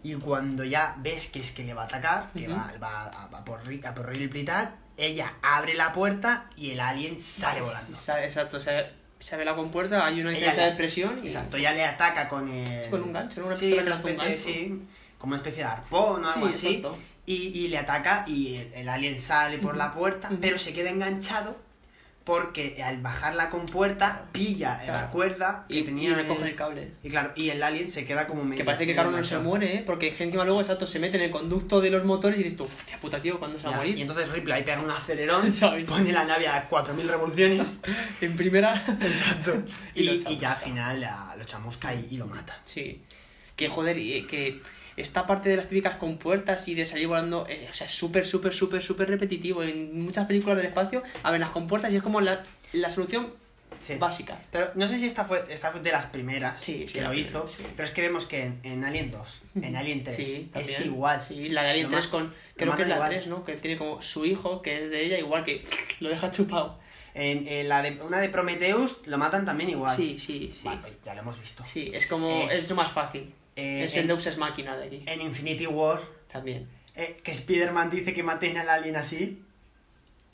y 0.04 0.16
cuando 0.16 0.66
ya 0.66 0.96
ves 1.00 1.30
que 1.30 1.40
es 1.40 1.52
que 1.52 1.64
le 1.64 1.74
va 1.74 1.84
a 1.84 1.86
atacar, 1.86 2.30
que 2.38 2.50
va, 2.50 2.70
va 2.84 3.30
por, 3.46 3.62
a 3.62 3.96
por 3.96 4.18
y 4.18 4.44
tal, 4.44 4.76
ella 4.98 5.36
abre 5.42 5.74
la 5.74 5.94
puerta 5.94 6.50
y 6.58 6.72
el 6.72 6.82
alien 6.82 7.18
sale 7.18 7.62
volando. 7.62 7.98
Exacto, 7.98 8.60
se, 8.60 8.88
se 9.18 9.36
abre 9.36 9.46
la 9.46 9.56
compuerta, 9.56 10.06
hay 10.06 10.20
una 10.20 10.32
diferencia 10.32 10.66
de 10.66 10.74
presión 10.74 11.22
y 11.24 11.28
Exacto, 11.28 11.58
ya 11.58 11.72
le 11.72 11.86
ataca 11.86 12.28
con 12.28 12.50
el... 12.50 12.90
Con 12.90 13.04
un 13.04 13.14
gancho, 13.14 13.40
¿no? 13.40 13.48
Una 13.48 13.56
sí, 13.56 13.68
pistola 13.68 13.84
que 13.84 13.88
una 13.88 13.96
lanza 13.96 14.08
un 14.26 14.32
especie, 14.34 14.54
gancho. 14.54 14.76
sí, 14.76 14.88
como 15.18 15.30
una 15.32 15.38
especie 15.38 15.64
de 15.64 15.70
arpón 15.70 16.26
o 16.26 16.30
algo 16.30 16.48
Sí, 16.48 16.54
así. 16.54 16.68
exacto. 16.68 16.98
Y, 17.26 17.34
y 17.58 17.68
le 17.70 17.78
ataca 17.78 18.26
y 18.28 18.56
el, 18.56 18.74
el 18.74 18.90
alien 18.90 19.20
sale 19.20 19.58
por 19.58 19.78
la 19.78 19.94
puerta, 19.94 20.30
pero 20.42 20.58
se 20.58 20.74
queda 20.74 20.90
enganchado 20.90 21.56
porque 22.26 22.82
al 22.82 23.02
bajar 23.02 23.36
la 23.36 23.50
compuerta 23.50 24.26
pilla 24.32 24.78
la 24.78 24.84
Claro. 24.84 25.12
cuerda 25.12 25.66
que 25.68 25.80
y, 25.80 25.84
tenía 25.84 26.12
y 26.12 26.14
recoge 26.14 26.46
el 26.50 26.56
cable. 26.56 26.92
Y 27.04 27.10
claro, 27.10 27.34
y 27.36 27.50
el 27.50 27.62
alien 27.62 27.90
se 27.90 28.06
queda 28.06 28.28
como 28.28 28.44
medio... 28.46 28.58
Que 28.58 28.64
parece 28.64 28.86
que 28.86 28.96
Carlos 28.96 29.14
no 29.14 29.24
se 29.26 29.40
muere, 29.40 29.76
¿eh? 29.76 29.84
Porque 29.86 30.08
encima 30.18 30.46
luego, 30.46 30.62
exacto, 30.62 30.88
se 30.88 31.00
mete 31.00 31.18
en 31.18 31.24
el 31.24 31.32
conducto 31.32 31.82
de 31.82 31.90
los 31.90 32.06
motores 32.06 32.40
y 32.40 32.44
dices 32.44 32.58
tú, 32.58 32.64
hostia 32.64 32.98
puta, 33.00 33.20
tío, 33.22 33.40
¿cuándo 33.40 33.60
se 33.60 33.66
va 33.66 33.72
a 33.72 33.74
Ya, 33.74 33.78
morir? 33.80 33.98
Y 33.98 34.02
entonces 34.04 34.30
Ripley 34.30 34.56
ahí 34.58 34.64
pega 34.64 34.82
un 34.82 34.90
acelerón, 34.92 35.52
¿Sabes? 35.54 35.90
pone 35.90 36.14
la 36.14 36.24
nave 36.24 36.48
a 36.48 36.70
4.000 36.70 37.04
revoluciones. 37.08 37.82
En 38.22 38.38
primera. 38.38 38.82
Exacto. 39.02 39.62
Y, 39.94 40.10
Y 40.10 40.24
y 40.30 40.38
ya 40.38 40.54
al 40.54 40.58
final 40.58 41.02
la- 41.02 41.36
lo 41.38 41.44
chamusca 41.44 41.94
y, 41.94 42.08
y 42.12 42.16
lo 42.18 42.28
mata. 42.28 42.58
Sí. 42.64 43.02
Que 43.58 43.68
joder, 43.68 43.98
y 43.98 44.26
que 44.28 44.60
esta 44.98 45.26
parte 45.26 45.50
de 45.50 45.58
las 45.58 45.68
típicas 45.68 45.96
compuertas 45.96 46.68
y 46.68 46.76
de 46.76 46.86
salir 46.86 47.08
volando, 47.08 47.46
eh, 47.50 47.68
o 47.70 47.74
sea, 47.74 47.88
es 47.88 47.94
súper, 47.94 48.26
súper, 48.26 48.54
súper, 48.54 48.82
súper 48.82 49.10
repetitivo. 49.10 49.64
En 49.64 50.02
muchas 50.04 50.28
películas 50.28 50.58
del 50.58 50.68
espacio 50.68 51.04
abren 51.24 51.42
las 51.42 51.52
compuertas 51.52 51.92
y 51.94 51.98
es 51.98 52.04
como 52.04 52.22
la, 52.22 52.44
la 52.74 52.90
solución 52.90 53.42
Sí. 53.82 53.96
básica. 53.96 54.40
Pero 54.52 54.72
no 54.76 54.88
sé 54.88 54.98
si 54.98 55.08
esta 55.08 55.26
fue, 55.26 55.44
esta 55.50 55.72
fue 55.72 55.82
de 55.82 55.92
las 55.92 56.06
primeras 56.06 56.62
Sí, 56.62 56.86
que 56.86 57.02
lo 57.02 57.14
hizo, 57.14 57.48
sí. 57.50 57.64
pero 57.76 57.84
es 57.84 57.92
que 57.92 58.02
vemos 58.02 58.26
que 58.28 58.44
en, 58.44 58.60
en 58.64 58.86
Alien 58.86 59.12
2, 59.12 59.42
en 59.62 59.76
Alien 59.76 60.04
3, 60.04 60.16
Sí, 60.16 60.50
es 60.56 60.80
igual. 60.86 61.22
La 61.30 61.64
de 61.64 61.72
Alien 61.72 61.86
Lo 61.88 61.92
3 61.92 62.06
ma- 62.06 62.12
con. 62.12 62.34
Creo 62.56 62.76
que 62.78 62.84
es 62.84 62.88
la 62.88 62.96
matan 62.96 63.10
3, 63.16 63.28
¿no? 63.28 63.44
Que 63.44 63.54
tiene 63.58 63.78
como 63.78 64.02
su 64.02 64.26
hijo, 64.26 64.62
que 64.62 64.84
es 64.84 64.90
de 64.90 65.04
ella, 65.04 65.18
igual 65.18 65.44
que 65.44 65.64
lo 66.00 66.08
deja 66.08 66.32
chupado. 66.32 66.80
En, 67.16 67.46
en 67.48 67.68
la 67.68 67.82
de, 67.82 68.00
una 68.02 68.22
de 68.22 68.30
Prometheus 68.30 68.98
lo 69.06 69.18
matan 69.18 69.44
también 69.44 69.72
igual. 69.72 69.94
Sí, 69.94 70.18
sí, 70.18 70.52
sí. 70.54 70.62
Vale, 70.64 70.80
pues 70.82 70.94
ya 71.04 71.14
lo 71.16 71.22
hemos 71.22 71.38
visto. 71.40 71.66
Sí, 71.66 71.92
es 71.94 72.08
como. 72.08 72.30
Eh, 72.50 72.60
es 72.60 72.70
lo 72.70 72.76
más 72.76 72.92
fácil. 72.92 73.34
Eh, 73.56 73.84
es 73.84 73.96
en, 73.96 74.02
el 74.02 74.08
Deus 74.08 74.26
Ex 74.28 74.38
Máquina 74.38 74.76
de 74.78 74.86
aquí. 74.88 75.04
en 75.06 75.22
Infinity 75.22 75.68
War, 75.68 76.02
También. 76.32 76.68
eh, 76.96 77.18
que 77.24 77.32
Spider-Man 77.32 77.90
dice 77.90 78.14
que 78.14 78.24
maten 78.24 78.58
al 78.58 78.70
alien 78.70 78.96
así. 78.96 79.42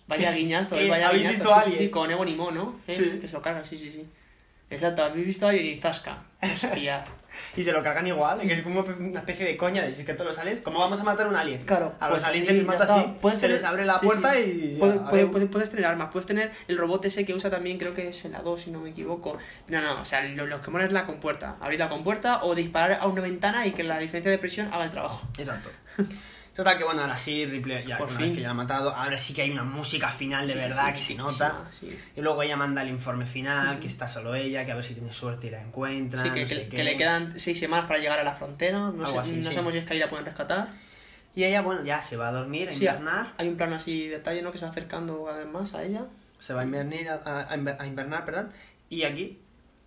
Vaya 0.08 0.32
guiñazo, 0.32 0.76
eh, 0.80 0.90
vaya 0.90 1.10
¿Habéis 1.10 1.24
guiñazo. 1.28 1.56
visto 1.56 1.72
sí, 1.72 1.78
sí, 1.78 1.90
con 1.90 2.10
Ebony 2.10 2.36
Maw, 2.36 2.52
¿no? 2.52 2.80
Es, 2.88 2.98
Sí. 2.98 3.20
Que 3.20 3.28
se 3.28 3.34
lo 3.34 3.42
cargan, 3.42 3.66
sí, 3.66 3.76
sí, 3.78 3.92
sí. 3.92 4.06
Exacto, 4.70 5.04
habéis 5.04 5.26
visto 5.26 5.46
a 5.46 5.50
alguien 5.50 5.78
y 5.78 5.82
zasca. 5.82 6.24
Hostia. 6.42 7.04
Y 7.56 7.64
se 7.64 7.72
lo 7.72 7.82
cargan 7.84 8.06
igual, 8.08 8.40
que 8.42 8.54
es 8.54 8.62
como 8.62 8.82
una 8.82 9.20
especie 9.20 9.46
de 9.46 9.56
coña 9.58 9.82
de 9.84 9.94
si 9.94 10.02
es 10.02 10.06
que 10.06 10.14
todos 10.14 10.28
los 10.28 10.40
aliens, 10.40 10.62
¿cómo 10.62 10.80
vamos 10.80 11.00
a 11.02 11.04
matar 11.04 11.26
a 11.28 11.30
un 11.30 11.36
alien? 11.36 11.62
Claro, 11.62 11.94
A 12.00 12.08
los 12.10 12.18
pues 12.18 12.26
aliens 12.28 12.46
sí, 12.48 12.52
se 12.54 12.58
les 12.58 12.66
mata 12.68 12.84
así, 12.96 13.14
Puedes 13.22 13.40
se 13.40 13.46
tener- 13.48 13.58
les 13.58 13.64
abre 13.66 13.86
la 13.86 14.00
puerta 14.00 14.34
sí. 14.34 14.40
y... 14.40 14.74
ya, 14.74 14.80
Puede- 14.80 14.94
a 15.00 15.10
puede- 15.10 15.24
ver. 15.24 15.32
puede- 15.32 15.46
puedes 15.48 15.70
tener 15.70 15.86
armas, 15.86 16.10
puedes 16.12 16.26
tener 16.26 16.52
el 16.68 16.78
robot 16.78 17.06
ese 17.06 17.26
que 17.26 17.34
usa 17.34 17.50
también, 17.50 17.78
creo 17.78 17.94
que 17.94 18.10
es 18.10 18.26
en 18.26 18.32
la 18.34 18.40
2, 18.40 18.62
si 18.62 18.72
no 18.72 18.80
me 18.80 18.90
equivoco. 18.90 19.38
No, 19.68 19.82
no, 19.82 20.02
o 20.02 20.06
sea, 20.06 20.22
lo, 20.24 20.46
lo 20.48 20.62
que 20.62 20.72
mola 20.72 20.86
es 20.86 20.92
la 20.92 21.06
compuerta. 21.06 21.56
Abrir 21.62 21.80
la 21.80 21.90
compuerta 21.90 22.44
o 22.44 22.56
disparar 22.56 23.00
a 23.02 23.08
una 23.08 23.22
ventana 23.22 23.66
y 23.68 23.72
que 23.72 23.84
la 23.84 24.00
diferencia 24.00 24.32
de 24.32 24.38
presión 24.38 24.74
haga 24.74 24.86
el 24.86 24.92
trabajo. 24.92 25.22
Exacto. 25.38 25.70
Total 26.60 26.78
que 26.78 26.84
bueno, 26.84 27.00
ahora 27.02 27.16
sí, 27.16 27.46
Ripley, 27.46 27.88
ya, 27.88 27.98
Por 27.98 28.10
fin. 28.10 28.36
que 28.36 28.42
ya 28.42 28.50
ha 28.50 28.54
matado, 28.54 28.90
ahora 28.94 29.18
sí 29.18 29.34
que 29.34 29.44
hay 29.44 29.50
una 29.52 29.64
música 29.64 30.10
final 30.10 30.46
de 30.46 30.52
Sí, 30.52 30.60
verdad 30.60 30.88
sí, 30.88 30.94
que 30.94 31.02
se 31.02 31.16
nota. 31.16 31.56
sí. 31.80 31.98
Y 32.18 32.20
luego 32.20 32.44
ella 32.44 32.58
manda 32.58 32.82
el 32.82 32.90
informe 32.90 33.26
final, 33.26 33.80
que 33.80 33.88
está 33.88 34.10
solo 34.10 34.36
ella, 34.36 34.66
que 34.66 34.74
a 34.74 34.76
ver 34.76 34.84
si 34.84 34.94
tiene 34.94 35.14
suerte 35.14 35.48
y 35.48 35.52
la 35.52 35.62
encuentra. 35.62 36.22
Sí, 36.22 36.32
que, 36.32 36.42
no 36.42 36.48
que- 36.50 36.68
que 36.68 36.84
le 36.84 36.98
quedan 36.98 37.40
seis 37.40 37.58
semanas 37.58 37.86
para 37.88 38.00
llegar 38.00 38.20
a 38.20 38.26
la 38.26 38.34
frontera. 38.36 38.78
No, 38.78 38.88
Algo 39.06 39.06
sé, 39.14 39.20
así, 39.20 39.36
no 39.38 39.44
sabemos 39.44 39.72
si 39.72 39.80
es 39.80 39.86
que 39.86 39.94
ahí 39.94 40.00
la 40.00 40.10
pueden 40.10 40.26
rescatar. 40.26 40.68
Y 41.34 41.46
ella, 41.46 41.62
bueno, 41.62 41.86
ya 41.86 42.02
se 42.02 42.18
va 42.18 42.28
a 42.28 42.32
dormir, 42.34 42.68
a 42.68 42.74
invernar. 42.74 43.34
hay 43.38 43.48
un 43.48 43.56
plano 43.56 43.78
así 43.78 44.08
de 44.10 44.18
detalle, 44.18 44.42
¿no? 44.42 44.52
Que 44.52 44.58
se 44.58 44.66
va 44.66 44.72
acercando 44.72 45.30
además 45.30 45.74
a 45.76 45.84
ella. 45.84 46.08
Se 46.40 46.54
va 46.54 46.60
a 46.60 46.64
invernar, 46.66 47.22
a, 47.26 47.48
a 47.54 47.88
invernar, 47.88 48.26
perdón. 48.26 48.50
Y 48.90 49.04
aquí 49.04 49.40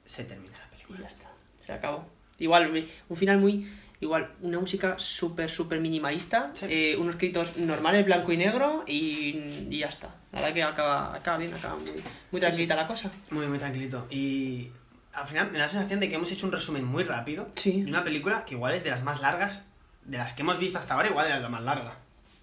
se 0.06 0.24
termina 0.24 0.56
la 0.58 0.70
película. 0.70 1.00
Y 1.00 1.02
ya 1.02 1.08
está, 1.08 1.28
se 1.60 1.74
acabó. 1.74 2.08
Igual, 2.38 2.86
un 3.10 3.16
final 3.18 3.36
muy. 3.38 3.70
Igual, 4.02 4.30
una 4.42 4.58
música 4.58 4.96
súper, 4.98 5.48
súper 5.48 5.78
minimalista. 5.80 6.50
Sí. 6.54 6.66
eh, 6.68 6.96
unos 6.98 7.14
créditos 7.16 7.56
normales, 7.56 8.04
blanco 8.04 8.32
y 8.32 8.36
negro. 8.36 8.82
Y, 8.86 9.38
y 9.70 9.78
ya 9.78 9.86
está. 9.86 10.08
La 10.32 10.40
verdad 10.40 10.54
que 10.54 10.62
acaba, 10.64 11.14
acaba 11.14 11.38
bien, 11.38 11.54
acaba 11.54 11.76
muy, 11.76 11.92
muy 12.32 12.40
tranquilita 12.40 12.74
la 12.74 12.86
cosa. 12.88 13.10
Muy, 13.30 13.46
muy 13.46 13.58
tranquilito. 13.58 14.06
Y 14.10 14.70
al 15.12 15.28
final 15.28 15.52
me 15.52 15.58
da 15.58 15.66
la 15.66 15.70
sensación 15.70 16.00
de 16.00 16.08
que 16.08 16.16
hemos 16.16 16.32
hecho 16.32 16.46
un 16.46 16.52
resumen 16.52 16.84
muy 16.84 17.04
rápido 17.04 17.48
de 17.64 17.84
una 17.86 18.02
película 18.02 18.44
que 18.44 18.54
igual 18.54 18.74
es 18.74 18.82
de 18.82 18.90
las 18.90 19.02
más 19.04 19.20
largas, 19.20 19.64
de 20.04 20.18
las 20.18 20.32
que 20.32 20.42
hemos 20.42 20.58
visto 20.58 20.78
hasta 20.80 20.94
ahora, 20.94 21.08
igual 21.08 21.26
era 21.26 21.38
la 21.38 21.48
más 21.48 21.62
larga. 21.62 21.94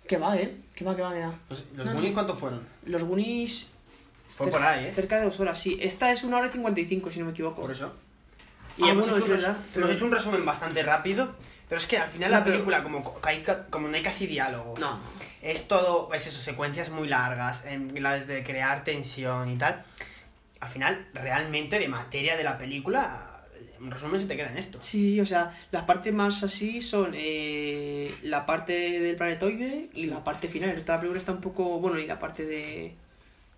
Que 0.07 0.17
va, 0.17 0.37
¿eh? 0.37 0.55
Que 0.73 0.85
va, 0.85 0.95
que 0.95 1.01
va, 1.01 1.13
que 1.13 1.19
va. 1.19 1.33
Los, 1.49 1.65
los 1.75 1.85
No, 1.85 1.91
Goonies, 1.91 2.11
no. 2.11 2.13
¿cuántos 2.15 2.39
fueron? 2.39 2.61
Los 2.85 3.03
Goonies. 3.03 3.73
Fue 4.29 4.49
por 4.49 4.63
ahí, 4.63 4.85
¿eh? 4.85 4.91
Cerca 4.91 5.17
de 5.17 5.25
dos 5.25 5.39
horas, 5.41 5.59
sí. 5.59 5.77
Esta 5.81 6.11
es 6.13 6.23
una 6.23 6.37
hora 6.37 6.47
y 6.47 6.51
55, 6.51 7.11
si 7.11 7.19
no 7.19 7.25
me 7.25 7.31
equivoco. 7.31 7.61
Por 7.61 7.71
eso. 7.71 7.91
Ah, 8.85 8.89
hemos, 8.91 9.05
bueno, 9.05 9.17
hecho 9.17 9.25
un 9.25 9.37
verdad, 9.37 9.57
pero- 9.73 9.85
hemos 9.85 9.95
hecho 9.97 10.05
un 10.05 10.11
resumen 10.11 10.45
bastante 10.45 10.83
rápido, 10.83 11.35
pero 11.67 11.79
es 11.79 11.87
que 11.87 11.97
al 11.97 12.09
final 12.09 12.31
No, 12.31 12.37
la 12.37 12.43
pero- 12.43 12.55
película, 12.55 12.83
como, 12.83 13.03
co- 13.03 13.19
hay 13.23 13.41
ca- 13.41 13.65
como 13.67 13.87
no 13.87 13.95
hay 13.95 14.01
casi 14.03 14.27
diálogos, 14.27 14.79
No. 14.79 14.99
es 15.41 15.67
todo, 15.67 16.13
es 16.13 16.27
eso, 16.27 16.39
secuencias 16.41 16.89
muy 16.89 17.07
largas, 17.07 17.65
en 17.65 18.01
las 18.01 18.27
de 18.27 18.43
crear 18.43 18.83
tensión 18.83 19.49
y 19.49 19.57
tal. 19.57 19.81
Al 20.59 20.69
final, 20.69 21.07
realmente, 21.13 21.79
de 21.79 21.87
materia 21.87 22.35
de 22.35 22.43
la 22.43 22.57
película, 22.57 23.25
en 23.79 23.91
resumen 23.91 24.19
se 24.19 24.25
te 24.27 24.35
queda 24.35 24.49
en 24.51 24.57
esto. 24.57 24.81
Sí, 24.81 25.21
o 25.21 25.25
sea, 25.25 25.57
las 25.71 25.83
partes 25.83 26.13
más 26.13 26.43
así 26.43 26.81
son 26.81 27.11
eh, 27.15 28.13
la 28.23 28.45
parte 28.45 28.73
del 28.99 29.15
planetoide 29.15 29.89
y 29.93 30.07
la 30.07 30.21
parte 30.23 30.49
final. 30.49 30.71
Esta 30.71 30.97
película 30.97 31.17
está 31.17 31.31
un 31.31 31.39
poco. 31.39 31.79
Bueno, 31.79 31.97
y 31.97 32.05
la 32.05 32.19
parte 32.19 32.43
de. 32.45 32.93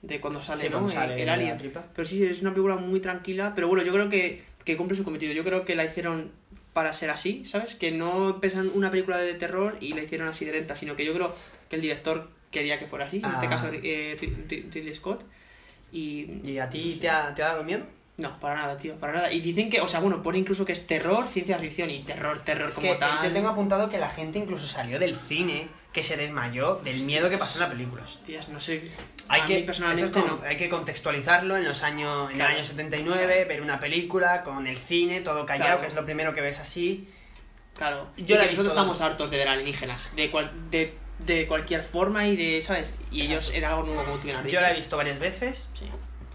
de 0.04 0.22
cuando 0.22 0.40
sale, 0.40 0.62
Sí, 0.62 0.68
¿no? 0.70 0.74
cuando 0.78 0.92
sale 0.94 1.20
el 1.20 1.26
la 1.26 1.34
alien. 1.34 1.58
Pero 1.96 2.08
sí, 2.08 2.24
es 2.24 2.42
una 2.44 2.52
película 2.52 2.76
muy 2.76 3.00
tranquila. 3.00 3.54
Pero 3.56 3.68
bueno, 3.68 3.84
yo 3.84 3.92
creo 3.94 4.10
que, 4.10 4.44
que 4.66 4.78
cumple 4.78 4.96
su 4.98 5.04
cometido. 5.04 5.34
Yo 5.34 5.44
creo 5.44 5.66
que 5.66 5.76
la 5.76 5.84
hicieron 5.86 6.32
para 6.74 6.94
ser 6.94 7.10
así, 7.10 7.44
¿sabes? 7.46 7.76
Que 7.76 7.92
no 7.92 8.40
pesan 8.40 8.70
una 8.74 8.92
película 8.92 9.18
de 9.18 9.34
terror 9.34 9.78
y 9.82 9.94
la 9.94 10.04
hicieron 10.04 10.28
así 10.28 10.46
de 10.46 10.54
lenta, 10.54 10.76
sino 10.76 10.96
que 10.96 11.04
yo 11.06 11.14
creo 11.14 11.34
que 11.70 11.76
el 11.78 11.82
director 11.82 12.30
quería 12.52 12.80
que 12.80 12.88
fuera 12.88 13.06
así. 13.06 13.18
En 13.24 13.32
este 13.32 13.48
Ah. 13.48 13.50
caso, 13.50 13.70
eh, 13.72 14.18
Ri- 14.20 14.48
Ri- 14.48 14.72
Ridley 14.72 14.94
Scott. 14.96 15.24
Y 15.92 16.28
¿Y 16.44 16.60
a 16.60 16.70
ti 16.70 16.98
te 17.02 17.10
ha, 17.10 17.34
te 17.34 17.44
ha 17.44 17.48
dado 17.50 17.64
miedo? 17.64 17.84
no, 18.18 18.40
para 18.40 18.56
nada, 18.56 18.78
tío, 18.78 18.96
para 18.98 19.14
nada. 19.14 19.32
Y 19.32 19.40
dicen 19.42 19.70
que, 19.70 19.82
o 19.82 19.88
sea, 19.88 20.00
bueno, 20.00 20.22
pone 20.22 20.38
incluso 20.38 20.64
que 20.64 20.74
es 20.74 20.86
terror, 20.86 21.26
ciencia 21.26 21.58
ficción 21.58 21.90
y 21.90 22.04
terror, 22.04 22.38
terror 22.44 22.70
Es 22.70 22.76
como 22.76 22.94
que 22.94 23.00
tal. 23.00 23.24
yo 23.28 23.34
tengo 23.34 23.50
apuntado 23.50 23.90
que 23.90 23.98
la 23.98 24.10
gente 24.12 24.38
incluso 24.38 24.68
salió 24.68 25.00
del 25.00 25.16
cine, 25.16 25.68
que 25.94 26.04
se 26.04 26.16
desmayó 26.18 26.76
del 26.84 27.04
miedo 27.04 27.30
que 27.30 27.38
pasó 27.38 27.58
en 27.62 27.70
la 27.70 27.70
película. 27.76 28.04
Hostias, 28.04 28.48
no 28.50 28.60
sé. 28.60 28.90
Hay 29.28 29.42
a 29.42 29.46
que, 29.46 29.56
mí 29.58 29.64
personalmente 29.64 30.20
es 30.20 30.26
no. 30.26 30.40
hay 30.46 30.56
que 30.58 30.70
contextualizarlo 30.70 31.58
en 31.58 31.66
los 31.66 31.84
años 31.84 32.30
en 32.32 32.38
Claro. 32.38 32.52
el 32.52 32.58
año 32.60 32.66
79, 32.66 33.46
ver 33.46 33.62
una 33.62 33.80
película 33.80 34.44
con 34.44 34.68
el 34.68 34.78
cine, 34.78 35.22
todo 35.22 35.46
callado, 35.46 35.66
Claro. 35.68 35.82
que 35.82 35.88
es 35.88 35.94
lo 35.94 36.06
primero 36.06 36.34
que 36.34 36.42
ves 36.42 36.60
así. 36.60 37.10
Claro. 37.78 38.08
Yo 38.18 38.36
la 38.38 38.44
he 38.44 38.48
nosotros 38.48 38.50
visto 38.50 38.64
estamos 38.70 39.00
dos. 39.00 39.02
hartos 39.02 39.32
de 39.32 39.38
ver 39.38 39.48
alienígenas, 39.50 40.16
de, 40.16 40.30
cual, 40.32 40.52
de, 40.70 40.94
de 41.20 41.48
cualquier 41.48 41.84
forma 41.84 42.28
y 42.28 42.36
de, 42.36 42.62
¿sabes? 42.62 42.94
Y 43.12 43.22
ellos 43.24 43.52
era 43.54 43.70
algo 43.70 43.84
nuevo, 43.84 44.04
como 44.04 44.18
tú 44.18 44.24
bien 44.24 44.38
has 44.38 44.44
dicho. 44.46 44.56
Yo 44.56 44.62
la 44.62 44.72
he 44.72 44.76
visto 44.76 44.96
varias 44.98 45.20
veces, 45.20 45.68
Sí. 45.74 45.86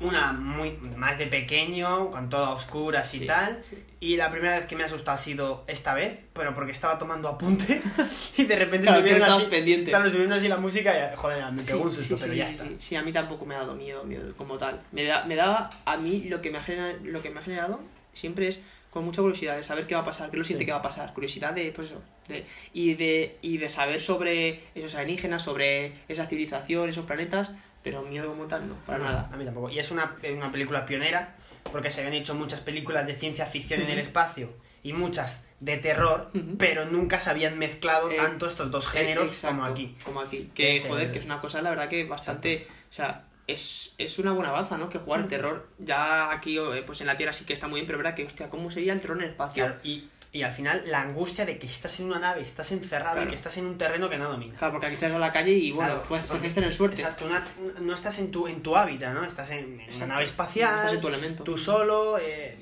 Una 0.00 0.32
muy 0.32 0.72
más 0.96 1.16
de 1.18 1.26
pequeño, 1.26 2.10
con 2.10 2.28
todo 2.28 2.44
a 2.44 2.50
oscuras 2.50 3.14
y 3.14 3.20
Sí, 3.20 3.26
tal. 3.26 3.60
sí. 3.68 3.76
Y 3.98 4.16
la 4.16 4.30
primera 4.30 4.56
vez 4.58 4.66
que 4.66 4.76
me 4.76 4.82
ha 4.82 4.86
asustado 4.86 5.14
ha 5.14 5.18
sido 5.20 5.64
esta 5.66 5.94
vez, 5.94 6.26
pero 6.34 6.52
porque 6.54 6.72
estaba 6.72 6.98
tomando 6.98 7.28
apuntes 7.28 7.84
y 8.36 8.44
de 8.44 8.56
repente 8.56 8.86
Claro, 8.86 9.02
que 9.02 9.12
estabas 9.12 9.38
así, 9.38 9.46
pendiente. 9.46 9.90
Claro, 9.90 10.10
subieron 10.10 10.32
así 10.34 10.48
la 10.48 10.58
música 10.58 11.12
y 11.12 11.16
joder, 11.16 11.50
me 11.52 11.62
Sí, 11.62 11.70
pegó 11.72 11.84
un 11.84 11.90
susto, 11.92 12.16
pero 12.20 12.32
sí, 12.32 12.38
ya 12.38 12.46
está. 12.48 12.66
Sí, 12.78 12.94
a 12.96 13.02
mí 13.02 13.12
tampoco 13.12 13.46
me 13.46 13.54
ha 13.54 13.58
dado 13.58 13.74
miedo, 13.74 14.04
miedo 14.04 14.34
como 14.36 14.58
tal. 14.58 14.82
Me 14.92 15.04
da, 15.04 15.24
me 15.24 15.34
da 15.34 15.70
a 15.86 15.96
mí 15.96 16.24
lo 16.28 16.42
que 16.42 16.50
me 16.50 16.58
ha 16.58 16.62
generado, 16.62 16.98
lo 17.02 17.22
que 17.22 17.30
me 17.30 17.40
ha 17.40 17.42
generado 17.42 17.80
siempre 18.12 18.48
es 18.48 18.60
con 18.90 19.04
mucha 19.04 19.20
curiosidad 19.22 19.56
de 19.56 19.62
saber 19.62 19.86
qué 19.86 19.94
va 19.94 20.02
a 20.02 20.04
pasar, 20.04 20.30
qué 20.30 20.36
lo 20.36 20.44
siente 20.44 20.62
Sí. 20.62 20.66
que 20.66 20.72
va 20.72 20.78
a 20.78 20.82
pasar, 20.82 21.12
curiosidad 21.14 21.52
de 21.52 21.70
pues 21.72 21.88
eso, 21.88 22.02
de, 22.28 22.44
y 22.72 22.94
de 22.94 23.36
y 23.42 23.58
de 23.58 23.68
saber 23.70 24.00
sobre 24.00 24.60
esos 24.74 24.94
alienígenas, 24.94 25.42
sobre 25.42 25.92
esa 26.08 26.26
civilización, 26.26 26.88
esos 26.88 27.04
planetas, 27.06 27.52
pero 27.86 28.02
miedo 28.02 28.26
como 28.26 28.46
tal 28.46 28.68
no, 28.68 28.74
para 28.84 28.98
No, 28.98 29.04
nada. 29.04 29.30
A 29.32 29.36
mí 29.36 29.44
tampoco. 29.44 29.70
Y 29.70 29.78
es 29.78 29.92
una, 29.92 30.16
una 30.36 30.50
película 30.50 30.84
pionera, 30.84 31.36
porque 31.70 31.88
se 31.92 32.00
habían 32.00 32.14
hecho 32.14 32.34
muchas 32.34 32.60
películas 32.60 33.06
de 33.06 33.14
ciencia 33.14 33.46
ficción 33.46 33.80
en 33.80 33.90
el 33.90 34.00
espacio 34.00 34.52
y 34.82 34.92
muchas 34.92 35.46
de 35.60 35.76
terror, 35.76 36.32
pero 36.58 36.84
nunca 36.86 37.20
se 37.20 37.30
habían 37.30 37.56
mezclado 37.60 38.10
Eh, 38.10 38.16
tanto 38.16 38.48
estos 38.48 38.72
dos 38.72 38.88
géneros 38.88 39.28
Exacto, 39.28 39.56
como 39.58 39.68
aquí. 39.70 39.96
Como 40.04 40.20
aquí. 40.20 40.50
Que 40.52 40.74
el- 40.76 40.82
joder, 40.82 41.12
que 41.12 41.20
es 41.20 41.26
una 41.26 41.40
cosa, 41.40 41.62
la 41.62 41.70
verdad, 41.70 41.88
que 41.88 42.02
bastante. 42.04 42.66
O 42.90 42.92
sea, 42.92 43.22
es, 43.46 43.94
es 43.98 44.18
una 44.18 44.32
buena 44.32 44.48
avanza, 44.50 44.76
¿no? 44.76 44.88
Que 44.90 44.98
jugar 44.98 45.20
el 45.20 45.28
terror. 45.28 45.68
Ya 45.78 46.32
aquí, 46.32 46.58
eh, 46.58 46.82
pues 46.84 47.00
en 47.02 47.06
la 47.06 47.16
Tierra 47.16 47.32
sí 47.32 47.44
que 47.44 47.52
está 47.52 47.68
muy 47.68 47.78
bien, 47.78 47.86
pero 47.86 47.98
verdad 47.98 48.16
que, 48.16 48.24
hostia, 48.24 48.50
¿cómo 48.50 48.68
sería 48.72 48.92
el 48.94 49.00
terror 49.00 49.16
en 49.18 49.22
el 49.24 49.30
espacio? 49.30 49.64
Claro, 49.64 49.80
y, 49.84 50.08
y 50.32 50.42
al 50.42 50.52
final 50.52 50.82
la 50.86 51.00
angustia 51.02 51.46
de 51.46 51.58
que 51.58 51.66
estás 51.66 51.98
en 52.00 52.06
una 52.06 52.18
nave, 52.18 52.42
estás 52.42 52.70
encerrado 52.72 53.14
Claro. 53.14 53.26
y 53.28 53.30
que 53.30 53.36
estás 53.36 53.56
en 53.56 53.66
un 53.66 53.78
terreno 53.78 54.10
que 54.10 54.18
no 54.18 54.28
dominas. 54.28 54.58
Claro, 54.58 54.72
porque 54.72 54.86
aquí 54.86 54.94
estás 54.94 55.12
a 55.12 55.18
la 55.18 55.32
calle 55.32 55.52
y 55.52 55.72
bueno, 55.72 56.02
Claro, 56.02 56.08
porque- 56.08 56.38
puedes 56.38 56.54
tener 56.54 56.72
suerte. 56.74 57.00
Exacto, 57.00 57.26
una- 57.26 57.44
no 57.80 57.94
estás 57.94 58.18
en 58.18 58.30
tu, 58.30 58.46
en 58.46 58.62
tu 58.62 58.76
hábitat, 58.76 59.14
¿no? 59.14 59.24
Estás 59.24 59.50
en, 59.50 59.80
en 59.80 59.94
una 59.96 60.06
nave 60.06 60.24
espacial, 60.24 60.74
Estás 60.76 60.92
en 60.94 61.00
tu 61.00 61.08
elemento. 61.08 61.44
tú 61.44 61.56
solo, 61.56 62.18
eh, 62.18 62.56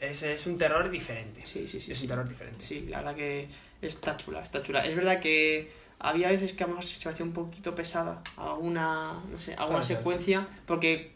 es, 0.00 0.22
es 0.22 0.46
un 0.46 0.58
terror 0.58 0.90
diferente. 0.90 1.46
Sí, 1.46 1.66
sí, 1.66 1.80
sí. 1.80 1.92
Es 1.92 1.98
sí. 1.98 2.04
un 2.04 2.08
terror 2.10 2.28
diferente. 2.28 2.64
Sí, 2.64 2.80
la 2.88 2.98
verdad 2.98 3.14
que 3.14 3.48
está 3.80 4.16
chula, 4.18 4.42
está 4.42 4.62
chula. 4.62 4.84
Es 4.84 4.94
verdad 4.94 5.20
que 5.20 5.72
había 6.00 6.28
veces 6.28 6.52
que 6.52 6.64
a 6.64 6.66
lo 6.66 6.74
mejor 6.74 6.84
se 6.84 7.08
me 7.08 7.12
hacía 7.14 7.24
un 7.24 7.32
poquito 7.32 7.74
pesada 7.74 8.20
alguna, 8.36 9.14
no 9.30 9.40
sé, 9.40 9.54
alguna 9.54 9.82
secuencia, 9.82 10.46
porque 10.66 11.13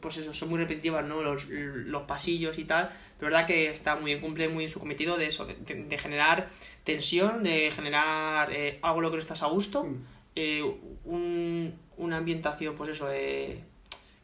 pues 0.00 0.16
eso, 0.18 0.32
son 0.32 0.50
muy 0.50 0.58
repetitivas, 0.58 1.04
¿no? 1.04 1.22
Los, 1.22 1.46
los 1.48 2.02
pasillos 2.02 2.58
y 2.58 2.64
tal, 2.64 2.90
pero 3.18 3.30
verdad 3.32 3.46
que 3.46 3.68
está 3.70 3.96
muy 3.96 4.06
bien, 4.12 4.20
cumple 4.20 4.48
muy 4.48 4.58
bien 4.58 4.70
su 4.70 4.80
cometido 4.80 5.16
de 5.16 5.26
eso, 5.26 5.46
de, 5.46 5.98
generar 5.98 6.48
tensión, 6.84 7.42
de 7.42 7.70
generar 7.70 8.50
eh, 8.52 8.78
algo 8.82 8.98
en 8.98 9.02
lo 9.04 9.10
que 9.10 9.16
no 9.16 9.22
estás 9.22 9.42
a 9.42 9.46
gusto, 9.46 9.84
Mm. 9.84 9.96
eh, 10.36 10.62
un- 11.04 11.74
una 11.96 12.16
ambientación, 12.16 12.74
pues 12.76 12.90
eso, 12.90 13.08
eh, 13.12 13.62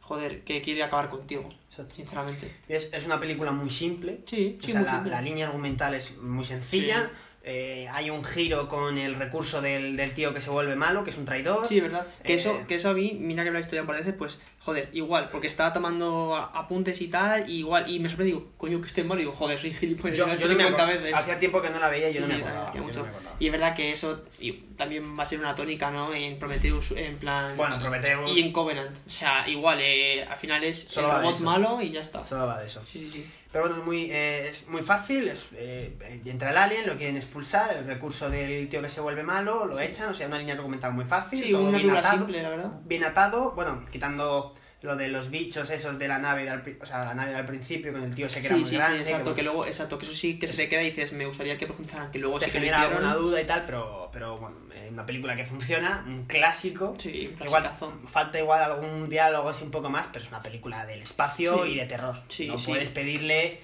joder, 0.01 0.43
que 0.43 0.61
quiere 0.61 0.83
acabar 0.83 1.09
contigo, 1.09 1.49
Exacto. 1.69 1.95
sinceramente. 1.95 2.53
Es, 2.67 2.91
es 2.93 3.05
una 3.05 3.19
película 3.19 3.51
muy 3.51 3.69
simple, 3.69 4.19
Sí, 4.25 4.57
O 4.59 4.65
sí, 4.65 4.71
sea, 4.71 4.81
muy 4.81 4.87
la, 4.89 4.95
simple. 4.95 5.11
la 5.11 5.21
línea 5.21 5.47
argumental 5.47 5.93
es 5.93 6.17
muy 6.17 6.43
sencilla. 6.43 7.09
Eh, 7.43 7.87
hay 7.91 8.09
un 8.09 8.23
giro 8.23 8.67
con 8.67 8.97
el 8.97 9.15
recurso 9.15 9.61
del, 9.61 9.95
del 9.97 10.13
tío 10.13 10.33
que 10.33 10.39
se 10.39 10.49
vuelve 10.51 10.75
malo, 10.75 11.03
que 11.03 11.09
es 11.09 11.17
un 11.17 11.25
traidor. 11.25 11.65
Sí, 11.65 11.79
verdad. 11.79 12.05
Que, 12.23 12.33
Eh, 12.33 12.35
eso, 12.35 12.59
que 12.67 12.75
eso 12.75 12.89
a 12.89 12.93
mí, 12.93 13.17
mira 13.19 13.43
que 13.43 13.49
lo 13.51 13.57
he 13.57 13.61
visto 13.61 13.75
ya 13.75 13.81
un 13.81 13.87
par 13.87 13.95
de 13.95 14.03
veces, 14.03 14.15
pues, 14.17 14.39
joder, 14.59 14.89
igual, 14.93 15.29
porque 15.31 15.47
estaba 15.47 15.73
tomando 15.73 16.35
apuntes 16.35 17.01
y 17.01 17.07
tal, 17.07 17.49
y 17.49 17.57
igual, 17.59 17.89
y 17.89 17.99
me 17.99 18.09
sorprendí, 18.09 18.33
digo, 18.33 18.51
coño, 18.57 18.79
que 18.79 18.87
esté 18.87 19.03
malo, 19.03 19.21
y 19.21 19.23
digo, 19.23 19.35
joder, 19.35 19.57
soy 19.59 19.73
gilipollas, 19.73 20.17
yo, 20.17 20.25
yo 20.25 20.31
visto 20.33 20.47
no 20.47 20.55
me 20.55 20.63
50 20.65 20.83
acuerdo. 20.83 21.03
veces. 21.03 21.17
Hacía 21.19 21.39
tiempo 21.39 21.61
que 21.61 21.69
no 21.71 21.79
la 21.79 21.89
veía 21.89 22.09
y 22.09 22.13
yo 22.13 22.21
Sí, 22.25 22.27
no 22.31 22.35
sí, 22.37 22.41
me 22.43 22.47
acordaba. 22.47 22.73
yo 22.73 22.79
no 22.81 22.85
mucho. 22.87 23.03
me 23.03 23.09
acordaba. 23.09 23.35
Y 23.39 23.45
es 23.47 23.51
verdad 23.51 23.75
que 23.75 23.91
eso 23.91 24.23
y 24.39 24.51
también 24.81 25.17
va 25.17 25.21
a 25.21 25.25
ser 25.27 25.39
una 25.39 25.53
tónica, 25.53 25.91
¿no? 25.91 26.11
En 26.13 26.39
Prometheus, 26.39 26.91
en 26.97 27.17
plan... 27.17 27.55
Bueno, 27.55 27.77
Prometheus- 27.79 28.27
Y 28.35 28.41
en 28.41 28.51
Covenant. 28.51 28.97
O 29.05 29.09
sea, 29.09 29.47
igual, 29.47 29.79
eh, 29.79 30.23
al 30.23 30.37
final 30.39 30.63
es 30.63 30.85
Solo 30.85 31.11
el 31.15 31.21
robot 31.21 31.39
malo 31.41 31.81
y 31.81 31.91
ya 31.91 32.01
está. 32.01 32.25
Solo 32.25 32.47
va 32.47 32.59
de 32.59 32.65
eso. 32.65 32.81
Sí, 32.83 32.97
sí, 32.99 33.09
sí. 33.11 33.31
Pero 33.51 33.65
bueno, 33.65 33.79
es 33.79 33.85
muy, 33.85 34.09
eh, 34.11 34.47
es 34.49 34.67
muy 34.69 34.81
fácil. 34.81 35.27
Es, 35.27 35.45
eh, 35.53 35.95
entra 36.25 36.49
el 36.49 36.57
alien, 36.57 36.87
lo 36.87 36.97
quieren 36.97 37.15
expulsar. 37.17 37.77
El 37.77 37.85
recurso 37.85 38.29
del 38.29 38.67
tío 38.69 38.81
que 38.81 38.89
se 38.89 39.01
vuelve 39.01 39.21
malo, 39.23 39.65
lo 39.65 39.79
echan. 39.79 40.09
O 40.09 40.15
sea, 40.15 40.25
una 40.27 40.39
línea 40.39 40.55
documental 40.55 40.93
muy 40.93 41.05
fácil. 41.05 41.37
Sí, 41.43 41.51
todo 41.51 41.61
una 41.61 41.71
bien 41.77 41.81
película 41.81 41.99
atado. 41.99 42.17
simple, 42.17 42.41
la 42.41 42.49
verdad. 42.49 42.71
Bien 42.85 43.03
atado. 43.03 43.51
Bueno, 43.51 43.83
quitando 43.91 44.55
lo 44.81 44.95
de 44.95 45.07
los 45.09 45.29
bichos 45.29 45.69
esos 45.69 45.99
de 45.99 46.07
la 46.07 46.17
nave, 46.17 46.45
pri- 46.63 46.77
o 46.81 46.85
sea, 46.85 47.05
la 47.05 47.13
nave 47.13 47.35
al 47.35 47.45
principio 47.45 47.91
con 47.93 48.03
el 48.03 48.15
tío 48.15 48.25
ese 48.25 48.41
que 48.41 48.47
era 48.47 48.55
Sí, 48.55 48.61
muy 48.61 48.69
sí, 48.69 48.75
grande. 48.77 49.05
sí, 49.05 49.11
exacto, 49.11 49.35
que 49.35 49.43
luego, 49.43 49.65
exacto, 49.65 49.97
que 49.99 50.05
eso 50.05 50.13
sí 50.15 50.39
que 50.39 50.47
se 50.47 50.57
te 50.57 50.69
queda 50.69 50.81
y 50.81 50.89
dices, 50.89 51.13
me 51.13 51.25
gustaría 51.27 51.55
que 51.57 51.67
profundizaran, 51.67 52.09
que 52.11 52.17
luego 52.19 52.39
te 52.39 52.45
sí 52.45 52.51
que 52.51 52.59
lo 52.59 52.65
genera 52.65 52.79
hicieron. 52.85 53.05
alguna 53.05 53.15
duda 53.15 53.41
y 53.41 53.45
tal, 53.45 53.63
pero, 53.65 54.09
pero 54.11 54.37
bueno, 54.39 54.57
una 54.89 55.05
película 55.05 55.35
que 55.35 55.45
funciona, 55.45 56.03
un 56.07 56.25
clásico. 56.25 56.95
Sí, 56.97 57.33
un 57.39 57.45
Igual 57.47 57.71
falta 58.07 58.39
igual 58.39 58.63
algún 58.63 59.07
diálogo 59.07 59.49
así 59.49 59.63
un 59.63 59.71
poco 59.71 59.89
más, 59.89 60.07
pero 60.11 60.25
es 60.25 60.29
una 60.31 60.41
película 60.41 60.85
del 60.87 61.03
espacio 61.03 61.63
Sí. 61.63 61.71
y 61.73 61.75
de 61.77 61.85
terror. 61.85 62.15
Sí, 62.27 62.47
no 62.47 62.55
puedes 62.55 62.89
pedirle 62.89 63.61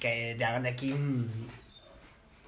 que 0.00 0.34
te 0.38 0.44
hagan 0.44 0.62
de 0.62 0.68
aquí 0.70 0.92
un... 0.92 1.48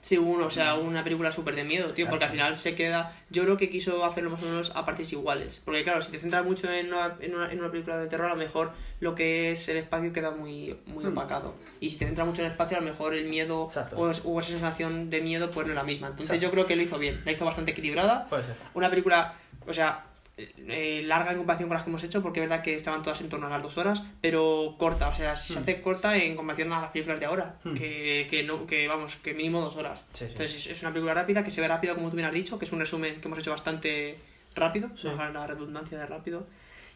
Sí, 0.04 0.18
uno, 0.18 0.44
o 0.44 0.50
sea, 0.50 0.74
una 0.74 1.02
película 1.02 1.32
súper 1.32 1.54
de 1.56 1.64
miedo, 1.64 1.88
tío, 1.94 2.06
porque 2.10 2.26
al 2.26 2.30
final 2.30 2.54
se 2.56 2.74
queda... 2.74 3.16
Yo 3.30 3.42
creo 3.44 3.56
que 3.56 3.70
quiso 3.70 4.04
hacerlo 4.04 4.28
más 4.28 4.42
o 4.42 4.44
menos 4.46 4.76
a 4.76 4.84
partes 4.84 5.10
iguales. 5.14 5.62
Porque 5.64 5.82
claro, 5.82 6.02
si 6.02 6.12
te 6.12 6.18
centras 6.18 6.44
mucho 6.44 6.70
en 6.70 6.88
una, 6.92 7.16
en 7.20 7.34
una, 7.34 7.50
en 7.50 7.58
una 7.58 7.70
película 7.70 7.96
de 7.98 8.06
terror, 8.06 8.26
a 8.26 8.34
lo 8.34 8.36
mejor 8.36 8.72
lo 9.00 9.14
que 9.14 9.52
es 9.52 9.66
el 9.70 9.78
espacio 9.78 10.12
queda 10.12 10.30
muy, 10.30 10.76
muy 10.84 11.04
Hmm. 11.06 11.08
opacado. 11.16 11.54
Y 11.80 11.88
si 11.88 11.96
te 11.96 12.04
centras 12.04 12.26
mucho 12.26 12.42
en 12.42 12.46
el 12.46 12.52
espacio, 12.52 12.76
a 12.76 12.80
lo 12.80 12.86
mejor 12.86 13.14
el 13.14 13.24
miedo 13.30 13.62
o, 13.96 14.10
es- 14.10 14.20
o 14.26 14.40
esa 14.40 14.50
sensación 14.50 15.08
de 15.08 15.22
miedo 15.22 15.50
pues 15.50 15.66
no 15.66 15.72
es 15.72 15.76
la 15.76 15.84
misma. 15.84 16.08
Entonces 16.08 16.34
Exacto. 16.34 16.44
yo 16.48 16.50
creo 16.50 16.66
que 16.66 16.76
lo 16.76 16.82
hizo 16.82 16.98
bien, 16.98 17.22
la 17.24 17.32
hizo 17.32 17.46
bastante 17.46 17.70
equilibrada. 17.70 18.28
Puede 18.28 18.42
ser. 18.42 18.56
Una 18.74 18.90
película, 18.90 19.34
o 19.66 19.72
sea, 19.72 20.04
eh, 20.36 21.02
larga 21.06 21.30
en 21.30 21.38
comparación 21.38 21.68
con 21.68 21.76
las 21.76 21.84
que 21.84 21.90
hemos 21.90 22.02
hecho, 22.02 22.20
porque 22.22 22.40
es 22.42 22.48
verdad 22.48 22.62
que 22.64 22.74
estaban 22.74 23.02
todas 23.02 23.20
en 23.20 23.28
torno 23.28 23.46
a 23.46 23.50
las 23.50 23.62
dos 23.62 23.78
horas, 23.78 24.02
pero 24.20 24.74
corta, 24.78 25.08
o 25.08 25.14
sea, 25.14 25.36
se 25.36 25.54
Hmm. 25.54 25.58
hace 25.62 25.80
corta 25.80 26.16
en 26.16 26.34
comparación 26.34 26.72
a 26.72 26.80
las 26.80 26.90
películas 26.90 27.20
de 27.20 27.26
ahora, 27.26 27.56
Hmm. 27.62 27.74
que, 27.74 28.26
que, 28.28 28.42
no, 28.42 28.66
que 28.66 28.88
vamos, 28.88 29.16
que 29.16 29.32
mínimo 29.34 29.60
dos 29.60 29.76
horas. 29.76 30.04
Sí, 30.12 30.24
sí. 30.26 30.32
Entonces 30.32 30.56
es, 30.56 30.66
es 30.72 30.82
una 30.82 30.92
película 30.92 31.14
rápida, 31.14 31.44
que 31.44 31.50
se 31.52 31.60
ve 31.60 31.68
rápido, 31.68 31.94
como 31.94 32.10
tú 32.10 32.16
bien 32.16 32.26
has 32.26 32.34
dicho, 32.34 32.58
que 32.58 32.64
es 32.64 32.72
un 32.72 32.80
resumen 32.80 33.20
que 33.20 33.28
hemos 33.28 33.38
hecho 33.38 33.52
bastante 33.52 34.18
rápido, 34.56 34.90
Sí. 34.96 35.06
bajar 35.08 35.32
la 35.32 35.46
redundancia 35.46 35.98
de 35.98 36.06
rápido, 36.06 36.46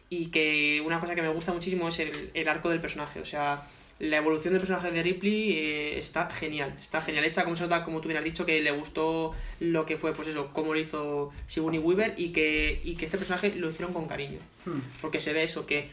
y 0.09 0.27
que 0.31 0.81
una 0.85 0.99
cosa 0.99 1.15
que 1.15 1.21
me 1.21 1.29
gusta 1.29 1.53
muchísimo 1.53 1.87
es 1.87 1.99
el, 1.99 2.31
el 2.33 2.47
arco 2.49 2.69
del 2.69 2.81
personaje, 2.81 3.21
o 3.21 3.25
sea, 3.25 3.61
la 3.99 4.17
evolución 4.17 4.53
del 4.53 4.61
personaje 4.61 4.91
de 4.91 5.03
Ripley 5.03 5.51
eh, 5.51 5.99
está 5.99 6.29
genial, 6.29 6.75
está 6.79 7.01
genial 7.01 7.25
hecha, 7.25 7.43
como 7.43 7.55
se 7.55 7.63
nota, 7.63 7.83
como 7.83 7.99
tú 7.99 8.07
bien 8.07 8.17
has 8.17 8.23
dicho, 8.23 8.45
que 8.45 8.61
le 8.61 8.71
gustó 8.71 9.33
lo 9.59 9.85
que 9.85 9.97
fue, 9.97 10.13
pues 10.13 10.29
eso, 10.29 10.51
cómo 10.53 10.73
lo 10.73 10.79
hizo 10.79 11.31
Sigourney 11.47 11.79
Weaver 11.79 12.13
y 12.17 12.29
que, 12.29 12.81
y 12.83 12.95
que 12.95 13.05
este 13.05 13.17
personaje 13.17 13.53
lo 13.55 13.69
hicieron 13.69 13.93
con 13.93 14.07
cariño. 14.07 14.39
Hmm. 14.65 14.79
Porque 15.01 15.19
se 15.19 15.33
ve 15.33 15.43
eso, 15.43 15.65
que 15.65 15.89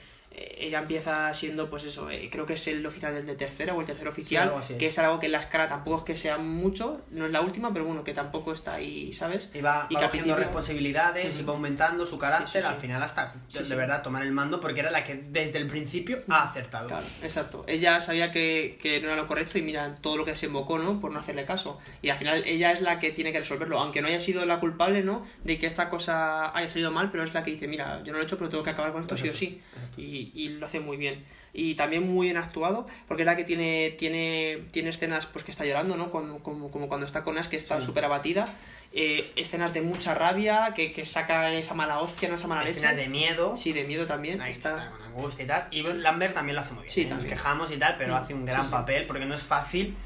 ella 0.58 0.80
empieza 0.80 1.32
siendo, 1.32 1.70
pues 1.70 1.84
eso, 1.84 2.10
eh, 2.10 2.28
creo 2.30 2.44
que 2.46 2.54
es 2.54 2.66
el 2.68 2.84
oficial 2.84 3.14
del 3.14 3.26
de 3.26 3.34
tercera 3.36 3.74
o 3.74 3.80
el 3.80 3.86
tercer 3.86 4.06
oficial, 4.08 4.52
que 4.78 4.86
es 4.86 4.98
algo 4.98 5.18
que 5.18 5.26
en 5.26 5.32
la 5.32 5.38
escala 5.38 5.66
tampoco 5.66 5.98
es 5.98 6.02
que 6.02 6.14
sea 6.16 6.36
mucho, 6.38 7.00
no 7.10 7.26
es 7.26 7.32
la 7.32 7.40
última, 7.40 7.72
pero 7.72 7.84
bueno, 7.84 8.04
que 8.04 8.12
tampoco 8.12 8.52
está 8.52 8.74
ahí, 8.74 9.12
¿sabes? 9.12 9.50
Y 9.54 9.60
va, 9.60 9.86
Y 9.88 9.94
va 9.94 10.02
cogiendo 10.02 10.34
principio- 10.34 10.36
responsabilidades 10.36 11.38
y 11.38 11.42
va 11.42 11.52
aumentando 11.52 12.04
su 12.04 12.18
carácter 12.18 12.48
Sí, 12.48 12.58
sí, 12.58 12.62
sí. 12.62 12.66
al 12.66 12.74
final 12.80 13.02
hasta 13.02 13.34
de 13.52 13.74
verdad 13.74 14.02
tomar 14.02 14.22
el 14.22 14.32
mando 14.32 14.60
porque 14.60 14.80
era 14.80 14.90
la 14.90 15.04
que 15.04 15.14
desde 15.14 15.58
el 15.58 15.66
principio 15.66 16.18
ha 16.28 16.42
acertado. 16.44 16.88
Claro, 16.88 17.06
exacto. 17.22 17.64
Ella 17.66 18.00
sabía 18.00 18.30
que, 18.30 18.78
que 18.80 19.00
no 19.00 19.06
era 19.08 19.16
lo 19.16 19.26
correcto 19.26 19.58
y 19.58 19.62
mira 19.62 19.96
todo 20.00 20.16
lo 20.16 20.24
que 20.24 20.32
desembocó, 20.32 20.78
¿no? 20.78 21.00
Por 21.00 21.12
no 21.12 21.20
hacerle 21.20 21.44
caso. 21.44 21.78
Y 22.02 22.10
al 22.10 22.18
final 22.18 22.42
ella 22.46 22.72
es 22.72 22.80
la 22.80 22.98
que 22.98 23.10
tiene 23.10 23.32
que 23.32 23.38
resolverlo, 23.40 23.78
aunque 23.80 24.02
no 24.02 24.08
haya 24.08 24.20
sido 24.20 24.44
la 24.46 24.60
culpable, 24.60 25.02
¿no? 25.02 25.24
De 25.44 25.58
que 25.58 25.66
esta 25.66 25.88
cosa 25.88 26.56
haya 26.56 26.68
salido 26.68 26.90
mal, 26.90 27.10
pero 27.10 27.24
es 27.24 27.32
la 27.34 27.42
que 27.42 27.52
dice, 27.52 27.68
mira, 27.68 27.98
yo 28.04 28.12
no 28.12 28.18
lo 28.18 28.20
he 28.20 28.24
hecho, 28.24 28.36
pero 28.38 28.50
tengo 28.50 28.62
que 28.62 28.70
acabar 28.70 28.92
con 28.92 29.02
esto 29.02 29.16
sí 29.16 29.28
o 29.28 29.34
sí. 29.34 29.62
Y, 29.96 30.25
y, 30.34 30.42
y 30.44 30.48
lo 30.50 30.66
hace 30.66 30.80
muy 30.80 30.96
bien. 30.96 31.24
Y 31.52 31.74
también 31.74 32.06
muy 32.06 32.26
bien 32.26 32.36
actuado, 32.36 32.86
porque 33.08 33.22
es 33.22 33.26
la 33.26 33.34
que 33.36 33.44
tiene, 33.44 33.94
tiene, 33.98 34.58
tiene 34.72 34.90
escenas 34.90 35.24
pues 35.26 35.42
que 35.44 35.50
está 35.50 35.64
llorando, 35.64 35.96
¿no? 35.96 36.10
Como, 36.10 36.40
como, 36.42 36.70
como 36.70 36.88
cuando 36.88 37.06
está 37.06 37.22
con 37.24 37.38
Ash, 37.38 37.46
que 37.46 37.56
está 37.56 37.80
súper 37.80 38.04
abatida. 38.04 38.46
Eh, 38.92 39.30
escenas 39.36 39.72
de 39.74 39.80
mucha 39.82 40.14
rabia, 40.14 40.72
que, 40.74 40.92
que 40.92 41.04
saca 41.04 41.52
esa 41.52 41.74
mala 41.74 41.98
hostia, 41.98 42.28
no 42.28 42.34
esa 42.36 42.46
mala 42.46 42.62
Escenas 42.64 42.92
leche. 42.92 43.02
de 43.04 43.08
miedo. 43.08 43.56
Sí, 43.56 43.72
de 43.72 43.84
miedo 43.84 44.06
también. 44.06 44.40
Ahí 44.42 44.52
está... 44.52 44.70
está, 44.76 44.90
con 44.90 45.02
angustia 45.02 45.44
y 45.44 45.48
tal. 45.48 45.68
Y 45.70 45.82
Lambert 45.82 46.34
también 46.34 46.56
lo 46.56 46.60
hace 46.62 46.72
muy 46.74 46.82
bien. 46.82 46.92
Sí, 46.94 47.02
¿eh? 47.02 47.06
Nos 47.06 47.24
quejamos 47.24 47.70
y 47.72 47.76
tal, 47.78 47.96
pero 47.96 48.14
Mm, 48.14 48.16
hace 48.16 48.34
un 48.34 48.40
sí, 48.40 48.46
gran 48.46 48.64
sí. 48.66 48.70
papel 48.70 49.06
porque 49.06 49.24
no 49.26 49.34
es 49.34 49.42
fácil. 49.42 49.96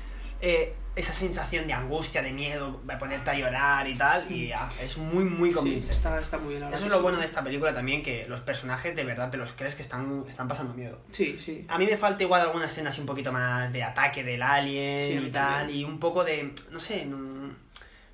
eh, 0.41 0.73
esa 0.97 1.15
sensación 1.15 1.67
de 1.67 1.73
angustia, 1.73 2.21
de 2.21 2.33
miedo, 2.33 2.81
de 2.85 2.97
ponerte 2.97 3.31
a 3.31 3.35
llorar 3.35 3.87
y 3.89 3.95
tal, 3.97 4.31
y 4.31 4.51
ah, 4.53 4.69
es 4.83 4.99
muy, 4.99 5.25
muy 5.25 5.51
Sí, 5.51 5.55
convincente. 5.55 5.93
está, 5.93 6.19
está 6.19 6.37
muy 6.39 6.49
bien, 6.51 6.61
la 6.61 6.67
verdad. 6.67 6.79
Eso 6.79 6.87
es 6.87 6.91
lo 6.93 6.99
sí. 6.99 7.03
bueno 7.03 7.19
de 7.19 7.25
esta 7.25 7.43
película 7.45 7.73
también, 7.73 8.03
que 8.03 8.27
los 8.29 8.41
personajes 8.41 8.97
de 8.97 9.05
verdad 9.05 9.31
te 9.31 9.37
los 9.39 9.53
crees 9.53 9.75
que 9.77 9.83
están, 9.83 10.25
están 10.29 10.49
pasando 10.49 10.75
miedo. 10.75 10.99
Sí, 11.13 11.39
sí. 11.39 11.63
A 11.69 11.79
mí 11.79 11.87
me 11.87 11.97
falta 11.97 12.23
igual 12.25 12.41
alguna 12.43 12.67
escena 12.67 12.91
así 12.91 13.01
un 13.01 13.07
poquito 13.07 13.31
más 13.33 13.73
de 13.73 13.83
ataque 13.85 14.25
del 14.25 14.43
alien 14.43 15.03
Sí, 15.05 15.27
y 15.27 15.31
tal, 15.31 15.59
también. 15.61 15.79
y 15.79 15.85
un 15.85 15.99
poco 16.01 16.25
de, 16.25 16.53
no 16.73 16.79
sé, 16.81 17.07
no, 17.07 17.55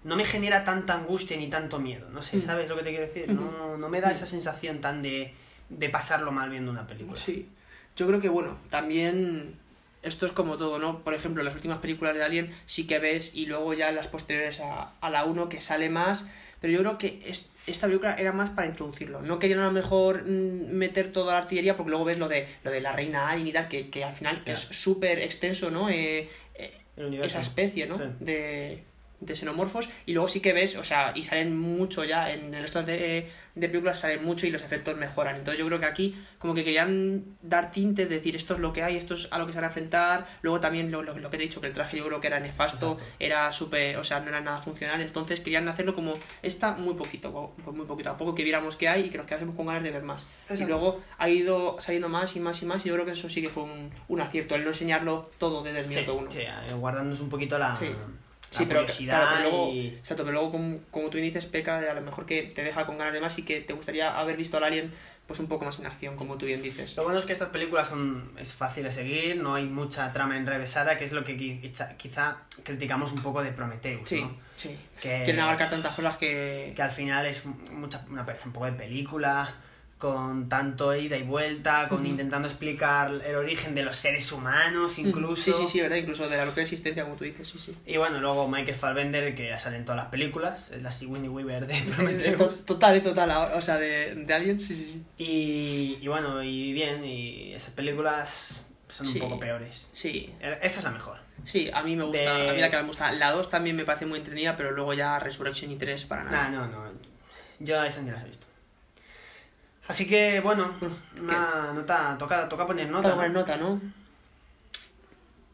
no 0.04 0.16
me 0.16 0.24
genera 0.24 0.62
tanta 0.62 0.94
angustia 0.94 1.36
ni 1.36 1.48
tanto 1.48 1.78
miedo, 1.80 2.08
no 2.10 2.22
sé, 2.22 2.36
Mm. 2.36 2.42
¿sabes 2.42 2.68
lo 2.68 2.76
que 2.76 2.82
te 2.82 2.90
quiero 2.90 3.06
decir? 3.06 3.32
No, 3.32 3.76
no 3.78 3.88
me 3.88 4.00
da 4.02 4.10
esa 4.12 4.26
sensación 4.26 4.80
tan 4.82 5.02
de, 5.02 5.34
de 5.70 5.88
pasarlo 5.88 6.30
mal 6.30 6.50
viendo 6.50 6.70
una 6.70 6.86
película. 6.86 7.16
Sí. 7.18 7.48
Yo 7.96 8.06
creo 8.06 8.20
que, 8.20 8.28
bueno, 8.28 8.58
también 8.68 9.58
esto 10.06 10.26
es 10.26 10.32
como 10.32 10.56
todo, 10.56 10.78
¿no? 10.78 11.02
Por 11.02 11.14
ejemplo, 11.14 11.42
las 11.42 11.54
últimas 11.54 11.78
películas 11.78 12.14
de 12.14 12.22
Alien 12.22 12.54
sí 12.66 12.86
que 12.86 12.98
ves 12.98 13.32
y 13.34 13.46
luego 13.46 13.74
ya 13.74 13.88
en 13.90 13.96
las 13.96 14.06
posteriores 14.08 14.60
a, 14.60 14.92
a 15.00 15.10
la 15.10 15.24
1 15.24 15.48
que 15.48 15.60
sale 15.60 15.88
más, 15.90 16.30
pero 16.60 16.72
yo 16.72 16.78
creo 16.80 16.98
que 16.98 17.20
es- 17.26 17.50
esta 17.66 17.86
película 17.86 18.14
era 18.14 18.32
más 18.32 18.50
para 18.50 18.68
introducirlo. 18.68 19.20
No 19.22 19.38
querían 19.38 19.58
a 19.60 19.64
lo 19.66 19.72
mejor 19.72 20.24
mm, 20.24 20.70
meter 20.72 21.12
toda 21.12 21.32
la 21.34 21.38
artillería 21.40 21.76
porque 21.76 21.90
luego 21.90 22.04
ves 22.04 22.18
lo 22.18 22.28
de, 22.28 22.48
lo 22.64 22.70
de 22.70 22.80
la 22.80 22.92
reina 22.92 23.28
Alien 23.28 23.48
y 23.48 23.52
tal, 23.52 23.68
que, 23.68 23.90
que 23.90 24.04
al 24.04 24.12
final 24.12 24.40
es 24.46 24.60
súper 24.70 25.18
extenso, 25.18 25.70
¿no? 25.70 25.88
Eh, 25.90 26.28
eh, 26.54 26.72
esa 27.22 27.40
especie, 27.40 27.86
¿no? 27.86 27.98
Sí. 27.98 28.04
De, 28.20 28.84
de 29.26 29.34
xenomorfos. 29.36 29.88
Y 30.06 30.12
luego 30.12 30.28
sí 30.28 30.40
que 30.40 30.52
ves, 30.52 30.76
o 30.76 30.84
sea, 30.84 31.12
y 31.14 31.22
salen 31.24 31.56
mucho 31.58 32.04
ya, 32.04 32.30
en 32.32 32.54
el 32.54 32.62
resto 32.62 32.82
de, 32.82 33.30
de 33.54 33.68
películas 33.68 33.98
salen 34.00 34.24
mucho 34.24 34.46
y 34.46 34.50
los 34.50 34.62
efectos 34.62 34.96
mejoran. 34.96 35.36
Entonces 35.36 35.58
yo 35.58 35.66
creo 35.66 35.80
que 35.80 35.86
aquí 35.86 36.16
como 36.38 36.54
que 36.54 36.64
querían 36.64 37.24
dar 37.42 37.70
tintes, 37.70 38.08
decir 38.08 38.36
esto 38.36 38.54
es 38.54 38.60
lo 38.60 38.72
que 38.72 38.82
hay, 38.82 38.96
esto 38.96 39.14
es 39.14 39.28
a 39.32 39.38
lo 39.38 39.46
que 39.46 39.52
se 39.52 39.56
van 39.58 39.64
a 39.64 39.68
enfrentar. 39.68 40.26
Luego 40.42 40.60
también 40.60 40.90
lo, 40.90 41.02
lo, 41.02 41.16
lo 41.18 41.30
que 41.30 41.36
te 41.38 41.42
he 41.44 41.46
dicho, 41.46 41.60
que 41.60 41.66
el 41.66 41.72
traje 41.72 41.96
yo 41.96 42.04
creo 42.06 42.20
que 42.20 42.26
era 42.26 42.38
nefasto, 42.40 42.92
Exacto. 42.92 43.14
era 43.18 43.52
súper, 43.52 43.96
o 43.96 44.04
sea, 44.04 44.20
no 44.20 44.28
era 44.28 44.40
nada 44.40 44.60
funcional. 44.60 45.00
Entonces 45.00 45.40
querían 45.40 45.66
hacerlo 45.68 45.94
como 45.94 46.14
esta 46.42 46.72
muy 46.76 46.94
poquito, 46.94 47.54
pues 47.64 47.76
muy 47.76 47.86
poquito 47.86 48.10
a 48.10 48.16
poco, 48.16 48.34
que 48.34 48.44
viéramos 48.44 48.76
que 48.76 48.88
hay 48.88 49.06
y 49.06 49.08
que 49.10 49.18
nos 49.18 49.26
quedásemos 49.26 49.54
con 49.56 49.66
ganas 49.66 49.82
de 49.82 49.90
ver 49.90 50.02
más. 50.02 50.26
Y 50.50 50.64
luego 50.64 51.00
ha 51.18 51.28
ido 51.28 51.76
saliendo 51.80 52.08
más 52.08 52.36
y 52.36 52.40
más 52.40 52.62
y 52.62 52.66
más 52.66 52.84
y 52.84 52.88
yo 52.90 52.94
creo 52.94 53.06
que 53.06 53.12
eso 53.12 53.28
sí 53.30 53.42
que 53.42 53.48
fue 53.48 53.62
un, 53.64 53.90
un 54.08 54.20
acierto, 54.20 54.54
el 54.54 54.62
no 54.64 54.68
enseñarlo 54.68 55.30
todo 55.38 55.62
desde 55.62 55.80
el 55.80 55.84
Sí, 55.86 55.90
minuto 55.94 56.14
uno. 56.14 56.30
sí, 56.30 56.40
eh, 56.40 56.72
guardándonos 56.74 57.20
un 57.20 57.28
poquito 57.30 57.58
la, 57.58 57.74
Sí. 57.76 57.86
La 58.56 58.60
Sí, 58.60 58.64
pero, 58.68 58.80
curiosidad 58.80 59.20
claro, 59.20 59.36
pero 59.36 59.50
luego, 59.50 59.72
y... 59.72 59.86
exacto, 59.88 60.24
pero 60.24 60.32
luego 60.34 60.52
como, 60.52 60.78
como 60.90 61.10
tú 61.10 61.18
dices, 61.18 61.46
peca 61.46 61.80
de 61.80 61.90
a 61.90 61.94
lo 61.94 62.00
mejor 62.00 62.26
que 62.26 62.42
te 62.42 62.62
deja 62.62 62.86
con 62.86 62.98
ganas 62.98 63.12
de 63.12 63.20
más 63.20 63.38
y 63.38 63.42
que 63.42 63.60
te 63.60 63.72
gustaría 63.72 64.18
haber 64.18 64.36
visto 64.36 64.56
al 64.56 64.64
alien 64.64 64.92
pues 65.26 65.40
un 65.40 65.48
poco 65.48 65.64
más 65.64 65.78
en 65.80 65.86
acción, 65.86 66.14
como 66.14 66.38
tú 66.38 66.46
bien 66.46 66.62
dices. 66.62 66.96
Lo 66.96 67.02
bueno 67.02 67.18
es 67.18 67.24
que 67.24 67.32
estas 67.32 67.48
películas 67.48 67.88
son 67.88 68.30
es 68.38 68.52
fácil 68.54 68.84
de 68.84 68.92
seguir, 68.92 69.36
no 69.36 69.56
hay 69.56 69.64
mucha 69.64 70.12
trama 70.12 70.36
enrevesada, 70.36 70.96
que 70.96 71.04
es 71.04 71.12
lo 71.12 71.24
que 71.24 71.36
quizá, 71.36 71.96
quizá 71.96 72.36
criticamos 72.62 73.10
un 73.10 73.18
poco 73.18 73.42
de 73.42 73.50
Prometheus, 73.50 74.08
Sí, 74.08 74.20
¿no? 74.20 74.36
sí. 74.56 74.78
Que, 75.02 75.22
Quieren 75.24 75.40
abarcar 75.40 75.68
tantas 75.68 75.94
cosas 75.94 76.16
que... 76.16 76.72
que 76.76 76.82
al 76.82 76.92
final 76.92 77.26
es 77.26 77.44
mucha, 77.72 78.04
una 78.08 78.24
un 78.44 78.52
poco 78.52 78.66
de 78.66 78.72
película, 78.72 79.52
con 79.98 80.48
tanto 80.50 80.94
ida 80.94 81.16
y 81.16 81.22
vuelta, 81.22 81.88
con 81.88 82.04
intentando 82.04 82.46
explicar 82.46 83.10
el 83.24 83.34
origen 83.34 83.74
de 83.74 83.82
los 83.82 83.96
seres 83.96 84.30
humanos 84.30 84.98
incluso. 84.98 85.42
Sí, 85.42 85.52
sí, 85.54 85.66
sí, 85.66 85.80
¿verdad? 85.80 85.96
Incluso 85.96 86.28
de 86.28 86.36
la 86.36 86.42
propia 86.42 86.64
existencia, 86.64 87.02
como 87.04 87.16
tú 87.16 87.24
dices, 87.24 87.48
sí, 87.48 87.58
sí. 87.58 87.74
Y 87.86 87.96
bueno, 87.96 88.20
luego 88.20 88.46
Michael 88.46 88.76
Fassbender, 88.76 89.34
que 89.34 89.48
ya 89.48 89.58
sale 89.58 89.78
en 89.78 89.86
todas 89.86 89.96
las 90.02 90.10
películas, 90.10 90.70
es 90.70 90.82
la 90.82 90.90
Sigourney 90.92 91.30
Weaver 91.30 91.66
de 91.66 91.78
Eh, 91.78 91.84
Prometheus. 91.96 92.36
to- 92.36 92.74
Total, 92.74 93.00
total, 93.00 93.52
o 93.54 93.62
sea, 93.62 93.78
de, 93.78 94.14
de 94.14 94.34
Alien, 94.34 94.60
sí, 94.60 94.74
sí, 94.74 94.86
sí. 94.92 95.04
Y, 95.16 95.98
y 96.04 96.08
bueno, 96.08 96.42
y 96.42 96.72
bien, 96.74 97.02
y 97.02 97.54
esas 97.54 97.72
películas 97.72 98.60
son 98.88 99.06
Sí. 99.06 99.18
un 99.18 99.28
poco 99.30 99.40
peores. 99.40 99.88
Sí, 99.94 100.30
Esta 100.40 100.78
es 100.80 100.84
la 100.84 100.90
mejor. 100.90 101.16
sí, 101.44 101.70
a 101.72 101.82
mí 101.82 101.96
me 101.96 102.04
gusta, 102.04 102.18
De- 102.36 102.50
a 102.50 102.52
mí 102.52 102.60
la 102.60 102.68
que 102.70 102.76
me 102.76 102.82
gusta. 102.82 103.10
La 103.12 103.30
2 103.32 103.48
también 103.48 103.74
me 103.76 103.84
parece 103.86 104.04
muy 104.04 104.18
entretenida, 104.18 104.56
pero 104.58 104.72
luego 104.72 104.92
ya 104.92 105.18
Resurrection 105.18 105.70
y 105.72 105.76
3 105.76 106.04
para 106.04 106.24
nada. 106.24 106.50
Nah, 106.50 106.66
no, 106.66 106.66
no. 106.68 106.90
Yo 107.60 107.82
esas 107.82 108.04
ni 108.04 108.10
las 108.10 108.22
he 108.22 108.26
visto. 108.26 108.45
Así 109.88 110.06
que, 110.06 110.40
bueno, 110.40 110.72
una 111.20 111.72
nota, 111.72 112.16
toca, 112.18 112.48
toca 112.48 112.66
poner 112.66 112.88
nota. 112.88 113.14
Poner 113.14 113.30
nota, 113.30 113.56
¿no? 113.56 113.80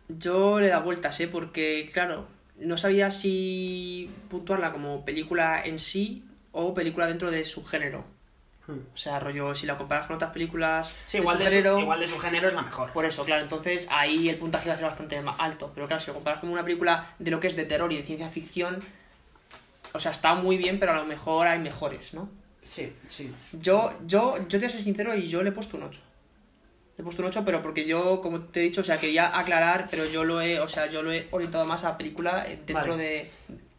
Yo 0.09 0.61
le 0.61 0.69
da 0.69 0.79
vueltas, 0.79 1.21
¿eh? 1.21 1.29
Porque, 1.29 1.89
claro, 1.93 2.27
no 2.59 2.77
sabía 2.77 3.11
si 3.11 4.11
puntuarla 4.31 4.73
como 4.73 5.05
película 5.05 5.63
en 5.65 5.79
sí 5.79 6.25
o 6.53 6.75
película 6.75 7.07
dentro 7.07 7.31
de 7.31 7.45
su 7.45 7.65
género. 7.65 8.05
Hmm. 8.67 8.79
O 8.95 8.97
sea, 8.97 9.19
rollo, 9.19 9.55
si 9.55 9.67
la 9.67 9.77
comparas 9.77 10.07
con 10.07 10.17
otras 10.17 10.31
películas 10.31 10.95
Sí, 11.07 11.19
igual 11.19 11.39
de 11.39 11.45
de, 11.45 11.51
su 11.51 11.57
su, 11.57 11.63
género... 11.63 11.81
igual 11.81 12.01
de 12.01 12.07
su 12.07 12.19
género 12.19 12.49
es 12.49 12.55
la 12.55 12.63
mejor. 12.63 12.93
Por 12.93 13.05
eso, 13.05 13.25
claro, 13.25 13.43
entonces 13.43 13.89
ahí 13.91 14.29
el 14.29 14.37
puntaje 14.37 14.69
va 14.69 14.75
a 14.75 14.77
ser 14.77 14.87
bastante 14.87 15.21
más 15.21 15.37
alto. 15.39 15.73
Pero 15.75 15.87
claro, 15.89 16.01
si 16.01 16.09
lo 16.09 16.15
comparas 16.15 16.41
con 16.41 16.51
una 16.51 16.63
película 16.63 17.15
de 17.19 17.31
lo 17.31 17.41
que 17.41 17.49
es 17.49 17.57
de 17.57 17.65
terror 17.65 17.93
y 17.93 17.97
de 17.97 18.05
ciencia 18.05 18.29
ficción, 18.31 18.79
o 19.93 20.01
sea, 20.01 20.13
está 20.13 20.35
muy 20.35 20.57
bien, 20.57 20.79
pero 20.79 20.93
a 20.93 20.97
lo 20.97 21.05
mejor 21.05 21.47
hay 21.49 21.59
mejores, 21.59 22.15
¿no? 22.15 22.29
Sí, 22.63 22.93
sí. 23.09 23.33
Yo, 23.53 23.93
yo, 24.07 24.39
yo 24.39 24.47
te 24.49 24.59
voy 24.59 24.67
a 24.67 24.71
ser 24.71 24.83
sincero 24.83 25.15
y 25.17 25.27
yo 25.27 25.43
le 25.43 25.51
he 25.51 25.53
puesto 25.53 25.77
un 25.77 25.83
8. 25.85 26.01
Le 26.97 27.03
he 27.03 27.05
puesto 27.05 27.23
un 27.23 27.29
8, 27.29 27.43
pero 27.45 27.63
porque 27.63 27.85
yo, 27.87 28.21
como 28.23 28.41
te 28.43 28.61
he 28.61 28.63
dicho, 28.65 28.83
o 28.83 28.85
sea, 28.85 28.99
quería 28.99 29.37
aclarar, 29.39 29.89
pero 29.91 30.05
yo 30.07 30.25
lo 30.25 30.41
he, 30.41 30.61
o 30.61 30.69
sea, 30.69 30.87
yo 30.87 31.03
lo 31.03 31.13
he 31.13 31.27
orientado 31.31 31.65
más 31.65 31.85
a 31.85 31.97
película 31.97 32.45
eh, 32.47 32.59
dentro 32.67 32.93
Vale. 32.93 33.03
de, 33.03 33.31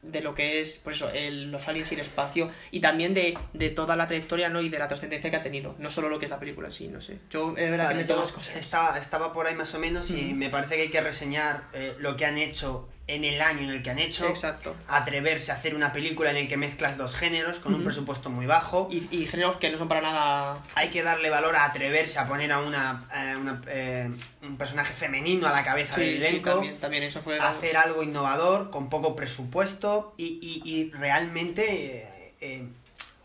de 0.02 0.22
lo 0.22 0.36
que 0.36 0.60
es, 0.60 0.80
pues 0.84 0.98
eso, 0.98 1.10
el- 1.12 1.50
los 1.50 1.66
aliens 1.70 1.90
y 1.92 1.96
el 1.96 2.02
espacio, 2.02 2.50
y 2.72 2.82
también 2.82 3.14
de, 3.14 3.38
de 3.54 3.70
toda 3.70 3.96
la 3.96 4.06
trayectoria, 4.08 4.50
¿no? 4.50 4.62
Y 4.62 4.68
de 4.68 4.78
la 4.80 4.88
trascendencia 4.90 5.30
que 5.30 5.38
ha 5.38 5.42
tenido, 5.42 5.76
no 5.80 5.90
solo 5.90 6.10
lo 6.10 6.20
que 6.20 6.26
es 6.26 6.32
la 6.32 6.40
película 6.40 6.70
sí, 6.72 6.90
no 6.90 7.00
sé. 7.00 7.20
Yo, 7.30 7.52
es 7.56 7.70
verdad 7.72 7.86
Vale, 7.86 8.02
que 8.04 8.10
yo 8.10 8.18
más 8.18 8.32
cosas. 8.34 8.56
Estaba, 8.58 9.00
estaba 9.00 9.32
por 9.32 9.48
ahí 9.48 9.56
más 9.56 9.74
o 9.76 9.80
menos 9.80 10.10
y 10.12 10.34
Mm. 10.34 10.38
me 10.38 10.50
parece 10.50 10.76
que 10.76 10.82
hay 10.82 10.90
que 10.90 11.00
reseñar 11.02 11.64
eh, 11.74 11.96
lo 12.00 12.18
que 12.18 12.26
han 12.26 12.38
hecho 12.38 12.90
en 13.06 13.26
el 13.26 13.42
año 13.42 13.64
en 13.64 13.70
el 13.70 13.84
que 13.84 13.90
han 13.90 14.00
hecho. 14.00 14.28
Exacto. 14.28 14.76
Atreverse 14.88 15.52
a 15.52 15.56
hacer 15.56 15.76
una 15.76 15.92
película 15.92 16.32
en 16.32 16.38
el 16.38 16.48
que 16.48 16.56
mezclas 16.56 16.98
dos 16.98 17.16
géneros 17.16 17.58
con 17.60 17.74
un 17.74 17.84
presupuesto 17.84 18.30
muy 18.30 18.46
bajo. 18.46 18.88
Y, 18.90 19.08
y 19.12 19.28
géneros 19.28 19.58
que 19.58 19.70
no 19.70 19.78
son 19.78 19.90
para 19.90 20.00
nada... 20.02 20.60
Hay 20.76 20.90
que 20.90 21.04
darle 21.04 21.30
valor 21.30 21.56
a 21.56 21.66
atreverse 21.66 22.18
a 22.20 22.28
poner 22.28 22.52
a 22.54 22.60
una, 22.60 23.04
eh, 23.14 23.36
una, 23.38 23.62
eh, 23.68 24.10
un 24.42 24.58
personaje 24.58 24.94
femenino 24.94 25.48
a 25.48 25.52
la 25.52 25.64
cabeza 25.64 26.00
del 26.00 26.22
sí, 26.22 26.28
elenco. 26.28 26.52
también, 26.52 26.78
también 26.80 27.04
eso 27.04 27.22
fue... 27.22 27.38
hacer 27.40 27.76
algo 27.76 28.04
innovador, 28.04 28.70
con 28.70 28.90
poco 28.90 29.16
presupuesto 29.16 30.14
y, 30.18 30.40
y- 30.42 30.70
y 30.70 30.92
realmente, 30.92 31.98
eh, 31.98 32.34
eh, 32.40 32.64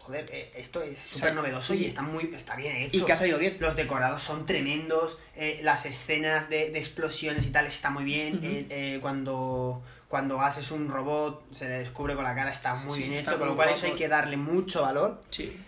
joder, 0.09 0.25
eh, 0.33 0.51
esto 0.57 0.83
es 0.83 0.97
súper 0.97 1.35
novedoso 1.35 1.75
sí, 1.75 1.85
y 1.85 1.87
está, 1.87 2.01
muy, 2.01 2.33
está 2.35 2.57
bien 2.57 2.77
hecho. 2.77 2.97
Y 2.97 3.03
que 3.03 3.13
ha 3.13 3.17
salido 3.17 3.39
bien. 3.39 3.59
Los 3.61 3.77
decorados 3.77 4.23
son 4.23 4.47
tremendos, 4.47 5.19
eh, 5.37 5.61
las 5.63 5.85
escenas 5.85 6.49
de, 6.49 6.71
de 6.71 6.79
explosiones 6.79 7.45
y 7.45 7.51
tal 7.51 7.67
está 7.67 7.91
muy 7.91 8.05
bien. 8.05 8.41
Eh, 8.43 8.67
eh, 8.71 8.99
cuando, 9.03 9.83
cuando 10.09 10.41
haces 10.41 10.71
un 10.71 10.89
robot, 10.89 11.53
se 11.53 11.69
le 11.69 11.81
descubre 11.81 12.15
con 12.15 12.25
la 12.25 12.35
cara, 12.35 12.51
está 12.51 12.75
muy 12.75 12.95
Sí, 12.95 13.03
bien 13.03 13.13
está 13.13 13.33
hecho, 13.33 13.39
con 13.39 13.49
lo 13.49 13.57
cual 13.57 13.69
eso 13.69 13.85
hay 13.85 13.93
que 13.93 14.09
darle 14.09 14.39
mucho 14.39 14.81
valor. 14.81 15.23
Sí. 15.29 15.61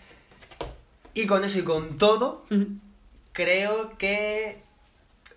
Y 1.13 1.27
con 1.27 1.43
eso 1.43 1.59
y 1.59 1.63
con 1.63 1.99
todo, 1.99 2.47
creo 3.33 3.95
que 3.99 4.63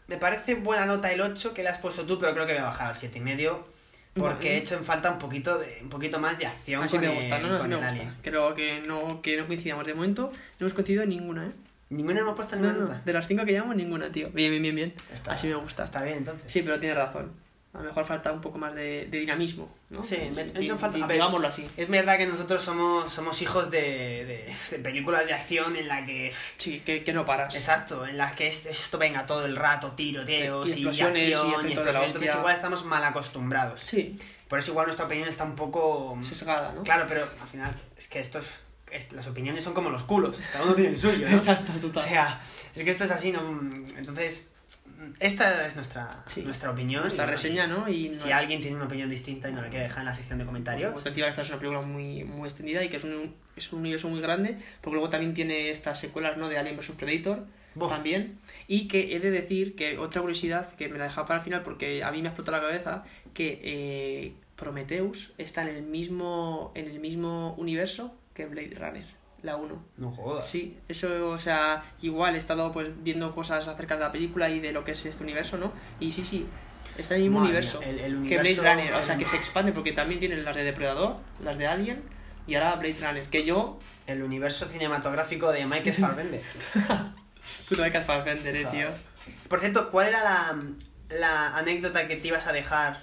me 0.07 0.17
parece 0.17 0.55
buena 0.55 0.87
nota 0.87 1.13
el 1.13 1.21
8 1.21 1.53
que 1.53 1.63
le 1.63 1.69
has 1.69 1.79
puesto 1.79 2.07
tú, 2.07 2.19
pero 2.19 2.33
creo 2.33 2.47
que 2.47 2.55
voy 2.55 2.63
a 2.63 2.67
bajar 2.67 2.87
al 2.89 2.95
7,5 2.95 3.74
porque 4.15 4.47
Vale. 4.49 4.55
he 4.55 4.59
hecho 4.59 4.77
en 4.77 4.85
falta 4.85 5.11
un 5.11 5.19
poquito 5.19 5.59
de 5.59 5.79
un 5.83 5.89
poquito 5.89 6.19
más 6.21 6.39
de 6.39 6.47
acción 6.47 6.83
Así 6.85 6.97
con 6.97 7.05
me 7.07 7.11
el- 7.13 7.17
gusta, 7.17 7.39
no, 7.41 7.49
no, 7.49 7.55
así 7.55 7.61
con 7.63 7.69
me 7.71 7.75
el 7.75 7.81
gusta. 7.81 7.95
Alien. 7.95 8.15
Creo 8.23 8.55
que 8.55 8.81
no, 8.87 9.21
que 9.23 9.37
no 9.37 9.47
coincidamos. 9.47 9.85
De 9.87 9.95
momento 9.95 10.31
no 10.33 10.67
hemos 10.67 10.75
coincidido 10.75 11.03
en 11.03 11.09
ninguna, 11.11 11.47
¿eh? 11.47 11.51
Ninguna 11.91 12.23
ha 12.29 12.35
puesto 12.35 12.57
ninguna 12.57 12.73
no, 12.97 13.01
de 13.05 13.13
las 13.13 13.27
cinco 13.29 13.45
que 13.45 13.53
llevamos, 13.53 13.77
ninguna, 13.77 14.11
tío. 14.11 14.31
Bien, 14.31 14.51
bien, 14.51 14.63
bien, 14.63 14.75
bien. 14.75 14.95
Está- 15.13 15.33
Así 15.33 15.49
me 15.49 15.55
gusta. 15.57 15.85
Está 15.85 16.03
bien 16.03 16.19
entonces. 16.19 16.51
Sí, 16.51 16.63
pero 16.63 16.81
tienes 16.81 16.97
razón. 16.99 17.33
A 17.75 17.79
lo 17.79 17.85
mejor 17.85 18.05
falta 18.07 18.31
un 18.33 18.41
poco 18.41 18.57
más 18.57 18.73
de, 18.75 19.07
de 19.11 19.19
dinamismo, 19.19 19.69
¿no? 19.91 20.05
Sí, 20.05 20.17
me 20.33 20.43
he 20.43 20.45
Di- 20.45 20.65
hecho 20.65 20.79
falta- 20.79 20.97
a 21.03 21.07
ver, 21.09 21.17
Digámoslo 21.17 21.49
así. 21.49 21.67
Es 21.77 21.89
verdad 21.89 22.17
que 22.17 22.27
nosotros 22.27 22.63
somos, 22.63 23.13
somos 23.13 23.43
hijos 23.43 23.69
de, 23.71 23.81
de- 23.81 24.55
de 24.71 24.79
películas 24.79 25.27
de 25.27 25.35
acción 25.35 25.75
en 25.75 25.89
la 25.89 26.07
que. 26.07 26.33
Sí, 26.57 26.81
que, 26.87 27.03
que 27.03 27.13
no 27.13 27.27
paras. 27.27 27.55
Exacto, 27.57 28.07
en 28.07 28.17
las 28.17 28.35
que 28.35 28.47
es- 28.47 28.67
esto 28.67 28.97
venga 28.97 29.27
todo 29.27 29.45
el 29.45 29.57
rato, 29.57 29.91
tiroteos 29.91 30.69
Y 30.69 30.71
y, 30.71 30.73
explosiones 30.75 31.29
y 31.29 31.33
acción 31.33 31.51
y, 31.51 31.55
efectos 31.55 31.85
de 31.85 31.93
la 31.93 31.99
explosiones, 31.99 32.11
entonces 32.15 32.37
igual 32.39 32.55
estamos 32.55 32.85
mal 32.85 33.05
acostumbrados. 33.05 33.81
Sí, 33.81 34.17
Por 34.49 34.61
eso 34.61 34.71
igual 34.71 34.87
nuestra 34.87 35.07
opinión 35.07 35.27
está 35.29 35.43
un 35.43 35.57
poco... 35.57 36.17
sesgada, 36.23 36.73
¿no? 36.73 36.85
Claro, 36.85 37.07
pero 37.09 37.27
al 37.41 37.49
final 37.49 37.75
es 37.97 38.07
que 38.07 38.21
estos 38.21 38.47
es- 38.93 39.11
las 39.13 39.27
opiniones 39.27 39.65
son 39.65 39.75
como 39.75 39.91
los 39.91 40.05
culos, 40.05 40.39
cada 40.53 40.65
uno 40.65 40.75
tiene 40.75 40.91
el 40.91 40.97
suyo, 40.97 41.29
¿no? 41.29 41.37
Exacto, 41.37 41.73
O 41.77 41.81
total. 41.81 42.05
sea, 42.05 42.41
es 42.77 42.85
que 42.85 42.91
esto 42.91 43.03
es 43.03 43.11
así, 43.11 43.33
¿no? 43.33 43.41
Entonces, 43.99 44.53
esta 45.21 45.67
es 45.67 45.77
nuestra, 45.77 46.23
Sí. 46.27 46.43
nuestra 46.43 46.71
opinión. 46.71 47.03
Nuestra 47.03 47.25
y, 47.27 47.31
reseña, 47.31 47.67
¿no? 47.67 47.89
Y 47.89 48.15
Si 48.15 48.29
no- 48.29 48.35
alguien 48.37 48.61
tiene 48.61 48.77
una 48.77 48.87
opinión 48.87 49.09
distinta 49.11 49.49
y 49.49 49.53
no 49.53 49.63
la 49.63 49.69
quiere 49.69 49.85
dejar 49.85 50.01
en 50.01 50.07
la 50.07 50.15
sección 50.15 50.39
de 50.39 50.45
comentarios. 50.45 50.93
Pues 50.93 51.07
encima 51.07 51.29
esta 51.29 51.43
es 51.43 51.49
una 51.51 51.59
película 51.59 51.83
muy, 51.83 52.25
muy 52.25 52.47
extendida 52.49 52.83
y 52.85 52.89
que 52.89 52.97
es 52.97 53.05
un, 53.05 53.35
es 53.57 53.73
un 53.73 53.81
universo 53.81 54.09
muy 54.09 54.21
grande, 54.21 54.57
porque 54.81 54.95
luego 54.95 55.09
también 55.09 55.35
tiene 55.35 55.71
estas 55.71 55.99
secuelas 56.01 56.37
¿no? 56.37 56.49
de 56.49 56.59
Alien 56.59 56.77
vs 56.77 56.93
Predator 56.99 57.47
Buah. 57.75 57.89
también. 57.89 58.39
Y 58.69 58.89
que 58.89 59.15
he 59.17 59.21
de 59.21 59.31
decir 59.31 59.75
que 59.77 59.99
otra 59.99 60.21
curiosidad 60.21 60.75
que 60.77 60.89
me 60.89 60.99
la 60.99 61.05
dejaba 61.05 61.27
para 61.27 61.39
el 61.41 61.45
final, 61.45 61.63
porque 61.63 62.03
a 62.05 62.11
mí 62.13 62.21
me 62.23 62.29
ha 62.29 62.31
explotado 62.31 62.57
la 62.59 62.63
cabeza, 62.69 63.05
que 63.33 63.61
eh, 63.63 64.35
Prometheus 64.57 65.33
está 65.39 65.63
en 65.63 65.69
el 65.77 65.83
mismo 65.83 66.73
en 66.77 66.87
el 66.87 67.01
mismo 67.01 67.55
universo 67.59 68.15
que 68.35 68.47
Blade 68.47 68.75
Runner, 68.79 69.05
la 69.45 69.57
1. 69.57 69.85
No 69.99 70.11
jodas. 70.11 70.49
Sí, 70.49 70.79
eso, 70.89 71.29
o 71.29 71.39
sea, 71.39 71.85
igual 72.03 72.35
he 72.35 72.39
estado 72.39 72.73
pues 72.73 72.89
viendo 73.05 73.35
cosas 73.35 73.69
acerca 73.69 73.95
de 73.97 74.01
la 74.05 74.11
película 74.13 74.49
y 74.51 74.59
de 74.59 74.73
lo 74.73 74.85
que 74.85 74.93
es 74.93 75.07
este 75.07 75.23
universo, 75.23 75.59
¿no? 75.59 75.73
Y 76.01 76.13
sí, 76.13 76.25
sí, 76.25 76.47
está 76.99 77.15
en 77.15 77.21
el 77.21 77.25
mismo 77.29 77.41
Madre 77.41 77.53
universo, 77.53 77.81
el- 77.83 78.27
que 78.27 78.39
Blade 78.39 78.57
Runner, 78.57 78.95
o 78.95 79.03
sea, 79.03 79.17
que 79.19 79.27
se 79.27 79.37
expande 79.37 79.73
porque 79.73 79.93
también 79.93 80.19
tienen 80.19 80.45
las 80.45 80.57
de 80.57 80.65
Depredador, 80.65 81.17
las 81.43 81.59
de 81.59 81.67
Alien 81.67 82.03
y 82.47 82.55
ahora 82.57 82.77
Blade 82.77 82.97
Runner, 83.01 83.23
que 83.29 83.45
yo, 83.45 83.79
El 84.07 84.23
universo 84.23 84.67
cinematográfico 84.67 85.51
de 85.53 85.65
Michael 85.67 85.95
Fassbender. 85.95 86.43
puto 87.69 87.83
de 87.83 87.91
Fassbender, 87.91 88.57
eh, 88.57 88.67
tío. 88.71 88.89
Por 89.49 89.61
cierto, 89.61 89.91
¿cuál 89.91 90.09
era 90.09 90.23
la, 90.23 90.59
la 91.11 91.57
anécdota 91.57 92.07
que 92.09 92.17
te 92.17 92.29
ibas 92.29 92.47
a 92.47 92.53
dejar? 92.53 93.03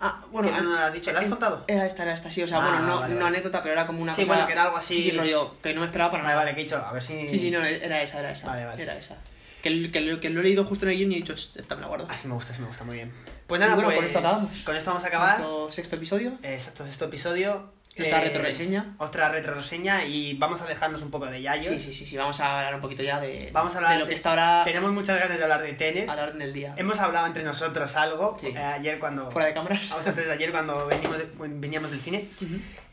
Ah, 0.00 0.22
bueno, 0.30 0.52
¿Que 0.54 0.60
no 0.60 0.70
lo 0.70 0.78
has 0.78 0.92
dicho? 0.92 1.10
¿La 1.12 1.20
has 1.20 1.24
es- 1.24 1.30
contado? 1.30 1.64
Era 1.68 1.86
esta, 1.86 2.02
era 2.02 2.12
esta, 2.14 2.30
sí, 2.30 2.42
o 2.42 2.46
sea, 2.46 2.58
Ah, 2.58 2.68
bueno, 2.68 2.78
no, 2.82 3.00
vale, 3.00 3.14
no 3.14 3.20
vale. 3.24 3.36
anécdota, 3.36 3.62
pero 3.62 3.72
era 3.72 3.86
como 3.86 4.02
una 4.02 4.12
Sí, 4.12 4.22
cosa... 4.22 4.32
bueno, 4.34 4.46
que 4.46 4.52
era 4.52 4.64
algo 4.64 4.76
así- 4.76 4.94
Sí, 5.02 5.10
sí, 5.10 5.16
rollo, 5.16 5.54
que 5.62 5.72
no 5.74 5.80
me 5.80 5.86
esperaba 5.86 6.10
para 6.10 6.22
Vale, 6.22 6.34
nada. 6.34 6.44
vale, 6.44 6.54
que 6.54 6.60
he 6.60 6.64
dicho, 6.64 6.76
a 6.76 6.92
ver 6.92 7.02
si... 7.02 7.26
Sí, 7.28 7.38
sí, 7.38 7.50
no, 7.50 7.64
era 7.64 8.02
esa, 8.02 8.18
era 8.20 8.30
esa, 8.30 8.46
Vale, 8.48 8.66
vale. 8.66 8.82
era 8.82 8.96
esa. 8.96 9.16
Que, 9.62 9.90
que, 9.90 10.20
que 10.20 10.30
lo 10.30 10.40
he 10.40 10.42
leído 10.44 10.64
justo 10.66 10.84
en 10.84 10.92
el 10.92 10.98
guion 10.98 11.12
y 11.12 11.14
he 11.14 11.18
dicho, 11.18 11.34
"Ch, 11.34 11.56
esta 11.56 11.74
me 11.74 11.80
la 11.80 11.86
guardo. 11.88 12.06
Así 12.10 12.28
me 12.28 12.34
gusta, 12.34 12.52
así 12.52 12.60
me 12.60 12.68
gusta, 12.68 12.84
muy 12.84 12.96
bien. 12.96 13.12
Pues 13.46 13.58
nada, 13.60 13.74
bueno, 13.74 13.88
pues, 13.88 13.96
con 13.98 14.04
esto 14.06 14.18
acabamos. 14.18 14.50
Con 14.64 14.76
esto 14.76 14.90
vamos 14.90 15.04
a 15.04 15.08
acabar. 15.08 15.44
Sexto 15.70 15.96
episodio. 15.96 16.32
Exacto, 16.42 16.84
este 16.84 17.04
episodio. 17.06 17.72
Nuestra 17.96 18.20
retroreseña. 18.20 18.94
Otra 18.98 19.28
retroreseña 19.30 20.04
y 20.04 20.34
vamos 20.34 20.60
a 20.60 20.66
dejarnos 20.66 21.00
un 21.02 21.10
poco 21.10 21.26
de 21.26 21.40
yayos. 21.42 21.64
Sí, 21.64 21.78
sí, 21.78 21.92
sí, 21.92 22.04
sí, 22.06 22.16
vamos 22.16 22.38
a 22.40 22.58
hablar 22.58 22.74
un 22.74 22.80
poquito 22.80 23.02
ya 23.02 23.18
de, 23.20 23.50
Vamos 23.52 23.74
a 23.74 23.78
hablar 23.78 23.92
de 23.94 23.98
lo 24.00 24.06
que 24.06 24.14
está 24.14 24.30
ahora 24.30 24.62
Tenemos 24.64 24.92
muchas 24.92 25.18
ganas 25.18 25.36
de 25.38 25.42
hablar 25.42 25.62
de 25.62 25.72
Tenet. 25.72 26.08
a 26.08 26.14
la 26.16 26.24
orden 26.24 26.38
del 26.38 26.52
día. 26.52 26.74
Hemos 26.76 27.00
hablado 27.00 27.26
entre 27.26 27.42
nosotros 27.42 27.96
algo. 27.96 28.36
Sí. 28.40 28.48
eh, 28.48 28.58
ayer 28.58 28.98
cuando... 28.98 29.30
Fuera 29.30 29.48
de 29.48 29.54
cámaras. 29.54 29.92
Antes 29.92 30.26
de 30.26 30.32
ayer 30.32 30.50
cuando 30.50 30.86
venimos 30.86 31.18
de- 31.18 31.28
veníamos 31.38 31.90
del 31.90 32.00
cine. 32.00 32.28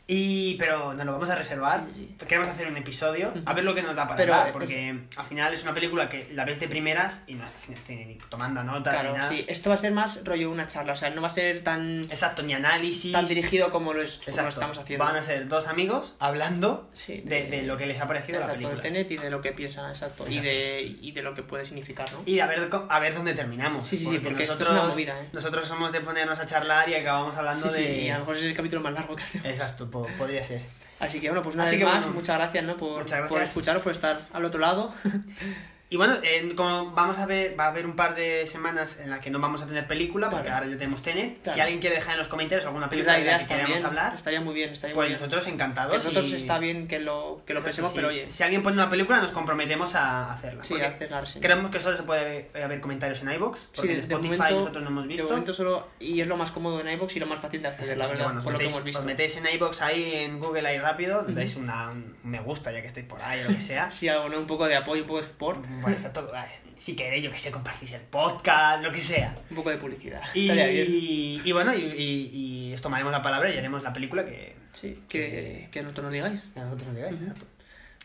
Y, 0.06 0.56
pero 0.58 0.92
nos 0.92 1.06
lo 1.06 1.12
vamos 1.12 1.30
a 1.30 1.34
reservar. 1.34 1.84
Sí, 1.94 2.14
Queremos 2.28 2.48
hacer 2.50 2.66
un 2.68 2.76
episodio. 2.76 3.32
A 3.46 3.54
ver 3.54 3.64
lo 3.64 3.74
que 3.74 3.82
nos 3.82 3.96
da 3.96 4.04
para 4.04 4.16
Pero, 4.16 4.34
hablar. 4.34 4.52
Porque 4.52 4.98
al 5.16 5.24
final 5.24 5.54
es 5.54 5.62
una 5.62 5.72
película 5.72 6.10
que 6.10 6.28
la 6.32 6.44
ves 6.44 6.60
de 6.60 6.68
primeras 6.68 7.22
y 7.26 7.34
no 7.34 7.46
estás 7.46 7.70
ni 7.88 8.18
tomando 8.28 8.62
notas 8.62 8.92
Claro, 8.92 9.12
ni 9.12 9.18
nada. 9.18 9.30
sí. 9.30 9.44
Esto 9.48 9.70
va 9.70 9.74
a 9.74 9.78
ser 9.78 9.92
más 9.92 10.22
rollo 10.24 10.50
una 10.50 10.66
charla, 10.66 10.92
o 10.92 10.96
sea, 10.96 11.08
no 11.08 11.22
va 11.22 11.28
a 11.28 11.30
ser 11.30 11.64
tan, 11.64 12.02
Exacto, 12.10 12.42
ni 12.42 12.52
análisis. 12.52 13.12
tan 13.12 13.26
dirigido 13.26 13.70
como 13.70 13.94
lo, 13.94 14.02
es, 14.02 14.20
como 14.24 14.42
lo 14.42 14.48
estamos 14.48 14.76
haciendo. 14.76 15.04
Van 15.04 15.16
a 15.16 15.22
ser 15.22 15.48
dos 15.48 15.68
amigos 15.68 16.14
hablando 16.18 16.90
Sí, 16.92 17.22
de, 17.24 17.44
de 17.46 17.62
lo 17.62 17.78
que 17.78 17.86
les 17.86 17.98
ha 18.00 18.06
parecido 18.06 18.40
la 18.40 18.46
exacto, 18.46 18.60
de 18.68 18.74
película. 18.76 18.82
Tenet 18.82 19.10
y 19.10 19.16
de 19.16 19.30
lo 19.30 19.40
que 19.40 19.52
piensan, 19.52 19.88
exacto. 19.88 20.26
Y 20.28 20.40
de, 20.40 20.82
y 21.00 21.12
de 21.12 21.22
lo 21.22 21.34
que 21.34 21.42
puede 21.42 21.64
significar, 21.64 22.12
¿no? 22.12 22.18
Y 22.26 22.40
a 22.40 22.46
ver, 22.46 22.68
a 22.90 22.98
ver 23.00 23.14
dónde 23.14 23.32
terminamos. 23.32 23.86
Sí, 23.86 23.96
sí, 23.96 24.04
sí, 24.06 24.18
porque 24.18 24.42
esto 24.42 24.62
es 24.62 24.68
una 24.68 24.82
movida, 24.84 25.18
¿eh? 25.18 25.28
Nosotros 25.32 25.66
somos 25.66 25.92
de 25.92 26.00
ponernos 26.02 26.38
a 26.38 26.44
charlar 26.44 26.90
y 26.90 26.94
acabamos 26.94 27.34
hablando 27.36 27.70
Sí, 27.70 27.76
sí, 27.78 27.82
de... 27.84 28.00
y 28.02 28.10
a 28.10 28.14
lo 28.14 28.20
mejor 28.20 28.36
es 28.36 28.42
el 28.42 28.54
capítulo 28.54 28.82
más 28.82 28.92
largo 28.92 29.16
que 29.16 29.22
hacemos. 29.22 29.46
Exacto, 29.46 29.90
po- 29.94 30.08
podría 30.18 30.44
ser. 30.44 30.60
Así 31.00 31.20
que 31.20 31.28
bueno, 31.28 31.42
pues 31.42 31.54
una 31.54 31.64
Así 31.64 31.72
vez 31.76 31.80
que 31.80 31.84
más, 31.90 32.04
bueno, 32.04 32.20
muchas 32.20 32.36
gracias, 32.38 32.64
¿no? 32.64 32.76
Por, 32.76 33.02
muchas 33.02 33.18
por 33.20 33.28
gracias. 33.30 33.48
escucharos, 33.48 33.82
por 33.82 33.92
estar 33.92 34.28
al 34.32 34.44
otro 34.44 34.60
lado. 34.60 34.92
Y 35.90 35.96
bueno, 35.96 36.16
eh, 36.22 36.52
como 36.56 36.90
vamos 36.92 37.18
a 37.18 37.26
ver, 37.26 37.58
va 37.58 37.66
a 37.66 37.68
haber 37.68 37.86
un 37.86 37.94
par 37.94 38.16
de 38.16 38.46
semanas 38.46 38.98
en 38.98 39.10
las 39.10 39.20
que 39.20 39.30
no 39.30 39.38
vamos 39.38 39.62
a 39.62 39.66
tener 39.66 39.86
película, 39.86 40.28
porque 40.30 40.46
Claro. 40.46 40.64
ahora 40.64 40.70
ya 40.72 40.78
tenemos 40.78 41.02
Tenet. 41.02 41.42
Claro. 41.42 41.54
Si 41.54 41.60
alguien 41.60 41.78
quiere 41.80 41.96
dejar 41.96 42.12
en 42.14 42.18
los 42.18 42.26
comentarios 42.28 42.64
alguna 42.66 42.86
la 42.86 42.90
película 42.90 43.12
de 43.18 43.24
la 43.24 43.38
que 43.38 43.46
queramos 43.46 43.74
bien, 43.74 43.86
hablar, 43.86 44.14
estaría 44.14 44.40
muy 44.40 44.54
bien, 44.54 44.70
estaría 44.70 44.94
pues 44.94 45.04
muy 45.04 45.08
bien. 45.10 45.20
nosotros 45.20 45.44
Que 45.44 45.50
encantados. 45.50 45.94
nosotros 45.94 46.26
y- 46.30 46.34
está 46.36 46.58
bien 46.58 46.88
que 46.88 46.98
lo, 46.98 47.42
que 47.46 47.54
lo 47.54 47.62
pensemos, 47.62 47.90
sí. 47.92 47.96
pero 47.96 48.08
oye, 48.08 48.26
Si 48.28 48.42
alguien 48.42 48.62
pone 48.62 48.74
una 48.74 48.90
película, 48.90 49.20
nos 49.20 49.30
comprometemos 49.30 49.94
a 49.94 50.32
hacerla. 50.32 50.64
sí, 50.64 50.74
porque 50.74 50.86
hacer 50.86 51.10
la 51.10 51.20
reseña. 51.20 51.42
Creemos 51.42 51.70
que 51.70 51.78
solo 51.80 51.96
se 51.96 52.02
puede 52.02 52.50
haber 52.60 52.80
comentarios 52.80 53.20
en 53.22 53.30
iBox, 53.32 53.60
porque 53.76 53.80
Sí, 53.82 53.88
en 53.88 54.00
de, 54.00 54.06
de 54.08 54.14
Spotify 54.14 54.36
momento, 54.36 54.60
nosotros 54.60 54.84
no 54.84 54.90
hemos 54.90 55.02
de 55.04 55.08
visto. 55.08 55.28
momento 55.28 55.52
solo, 55.54 55.88
y 56.00 56.20
es 56.20 56.26
lo 56.26 56.36
más 56.36 56.50
cómodo 56.50 56.80
en 56.80 56.88
iVoox 56.88 57.14
y 57.16 57.20
lo 57.20 57.26
más 57.26 57.40
fácil 57.40 57.62
de 57.62 57.68
acceder, 57.68 57.98
la 57.98 58.06
que, 58.06 58.10
verdad, 58.12 58.24
bueno, 58.26 58.42
por 58.42 58.52
lo 58.54 58.58
que 58.58 58.64
metéis- 58.64 58.70
hemos 58.72 58.84
visto. 58.84 59.00
Os 59.00 59.06
metéis 59.06 59.36
en 59.36 59.46
iBox 59.46 59.82
ahí 59.82 60.12
en 60.14 60.40
Google 60.40 60.66
ahí 60.66 60.78
rápido, 60.78 61.24
dais 61.28 61.54
una, 61.56 61.90
un 61.90 62.16
me 62.24 62.40
gusta 62.40 62.72
ya 62.72 62.80
que 62.80 62.86
estáis 62.88 63.06
por 63.06 63.20
ahí 63.22 63.40
o 63.42 63.50
lo 63.50 63.54
que 63.56 63.62
sea. 63.62 63.90
Sí, 63.90 64.08
algo, 64.08 64.28
¿no? 64.28 64.38
Un 64.40 64.46
poco 64.46 64.66
de 64.66 64.74
apoyo, 64.76 65.02
un 65.02 65.06
poco 65.08 65.20
de 65.20 65.26
support, 65.26 65.64
Bueno, 65.80 65.96
está 65.96 66.12
todo. 66.12 66.32
Si 66.76 66.96
queréis, 66.96 67.22
yo 67.24 67.30
que 67.30 67.38
sé, 67.38 67.50
compartís 67.52 67.92
el 67.92 68.00
podcast, 68.02 68.82
lo 68.82 68.90
que 68.90 69.00
sea. 69.00 69.36
un 69.50 69.56
poco 69.56 69.70
de 69.70 69.76
publicidad. 69.78 70.20
Y, 70.34 70.50
bien. 70.50 71.42
y 71.44 71.52
bueno, 71.52 71.72
y, 71.72 71.78
y, 71.84 72.68
y 72.70 72.74
os 72.74 72.82
tomaremos 72.82 73.12
la 73.12 73.22
palabra 73.22 73.48
y 73.52 73.56
haremos 73.58 73.82
la 73.82 73.92
película 73.92 74.24
que, 74.24 74.56
Sí, 74.72 75.02
que, 75.08 75.68
que 75.70 75.82
nosotros 75.82 76.04
nos 76.06 76.12
digáis. 76.12 76.40
que 76.52 76.58
a 76.60 76.64
vosotros 76.64 76.88
nos 76.88 76.96
digáis. 76.96 77.14
exacto. 77.20 77.46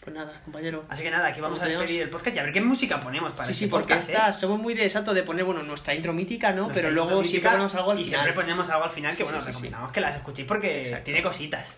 Pues 0.01 0.15
nada, 0.15 0.39
compañero. 0.45 0.85
Así 0.87 1.03
que 1.03 1.11
nada, 1.11 1.27
aquí 1.27 1.41
vamos 1.41 1.59
a 1.59 1.63
¿Cómo 1.63 1.73
te 1.75 1.79
despedir 1.81 2.03
el 2.03 2.09
podcast 2.09 2.35
y 2.35 2.39
a 2.39 2.43
ver 2.43 2.53
qué 2.53 2.61
música 2.61 2.99
ponemos 3.01 3.31
para 3.33 3.43
Sí, 3.45 3.51
este 3.51 3.65
sí, 3.65 3.69
porque 3.71 3.87
podcast, 3.95 4.09
¿eh? 4.09 4.13
esta- 4.13 4.31
somos 4.33 4.59
muy 4.59 4.73
de 4.73 4.83
exacto 4.85 5.13
de 5.13 5.23
poner, 5.23 5.43
bueno, 5.43 5.61
nuestra 5.63 5.93
intro 5.93 6.13
mítica, 6.13 6.51
¿no? 6.51 6.63
Nuestra 6.67 6.83
Pero 6.83 6.91
luego 6.93 7.21
siempre 7.23 7.49
ponemos 7.51 7.75
algo 7.75 7.91
al 7.91 7.99
y 7.99 8.05
final. 8.05 8.21
siempre 8.21 8.41
ponemos 8.41 8.69
algo 8.69 8.83
al 8.85 8.91
final 8.91 9.11
que, 9.11 9.17
Sí, 9.17 9.23
bueno, 9.23 9.39
sí, 9.39 9.45
sí, 9.45 9.51
recomendamos 9.51 9.91
que 9.91 9.99
las 10.01 10.15
escuchéis 10.15 10.47
porque 10.47 10.77
Exacto. 10.79 11.03
tiene 11.05 11.21
cositas. 11.21 11.77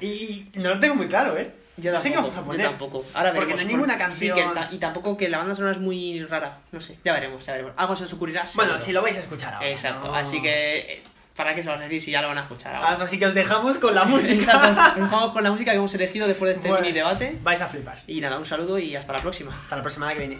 Y 0.00 0.46
no 0.54 0.68
lo 0.70 0.78
tengo 0.80 0.94
muy 0.94 1.06
claro, 1.08 1.38
¿eh? 1.38 1.50
Yo 1.78 1.92
no 1.92 2.00
sé 2.00 2.08
qué 2.10 2.14
tampoco, 2.16 2.36
vamos 2.36 2.54
a 2.54 2.58
yo 2.58 2.68
tampoco. 2.68 3.04
Ahora 3.14 3.32
Porque 3.32 3.38
veremos. 3.54 3.54
no 3.54 3.60
hay 3.60 3.66
ninguna 3.74 3.94
por- 3.94 4.02
canción. 4.02 4.36
Sí, 4.38 4.44
que 4.44 4.54
ta- 4.54 4.68
y 4.72 4.78
tampoco 4.78 5.16
que 5.16 5.28
la 5.28 5.38
banda 5.38 5.54
sonora 5.54 5.72
es 5.72 5.80
muy 5.80 6.22
rara. 6.24 6.58
No 6.72 6.80
sé, 6.80 6.98
ya 7.04 7.12
veremos, 7.12 7.44
ya 7.46 7.52
veremos. 7.52 7.72
Algo 7.76 7.96
se 7.96 8.04
os 8.04 8.12
ocurrirá. 8.12 8.42
Bueno, 8.54 8.72
seguro. 8.72 8.78
si 8.84 8.92
lo 8.92 9.02
vais 9.02 9.16
a 9.16 9.20
escuchar 9.20 9.54
ahora. 9.54 9.68
Exacto, 9.68 10.06
¿no? 10.08 10.14
así 10.14 10.42
que. 10.42 10.78
eh, 10.78 11.02
¿Para 11.36 11.54
qué 11.54 11.62
se 11.62 11.66
lo 11.68 11.74
vas 11.74 11.82
a 11.82 11.84
decir 11.84 12.02
si 12.02 12.10
ya 12.10 12.20
lo 12.20 12.26
van 12.26 12.38
a 12.38 12.40
escuchar 12.42 12.74
ahora? 12.74 13.04
Así 13.04 13.16
que 13.16 13.24
os 13.26 13.32
dejamos 13.34 13.78
con 13.78 13.94
la 13.94 14.02
música. 14.06 14.34
Exacto, 14.34 14.98
nos 15.00 15.08
vamos 15.08 15.32
con 15.32 15.44
la 15.44 15.52
música 15.52 15.70
que 15.70 15.76
hemos 15.76 15.94
elegido 15.94 16.26
después 16.26 16.48
de 16.48 16.52
este 16.54 16.68
Bueno. 16.68 16.82
mini 16.82 16.92
debate. 16.92 17.38
Vais 17.44 17.60
a 17.60 17.68
flipar. 17.68 18.02
Y 18.08 18.20
nada, 18.20 18.38
un 18.38 18.44
saludo 18.46 18.76
y 18.80 18.96
hasta 18.96 19.12
la 19.12 19.20
próxima. 19.20 19.56
Hasta 19.62 19.76
la 19.76 19.82
próxima 19.82 20.08
que 20.08 20.18
viene. 20.18 20.38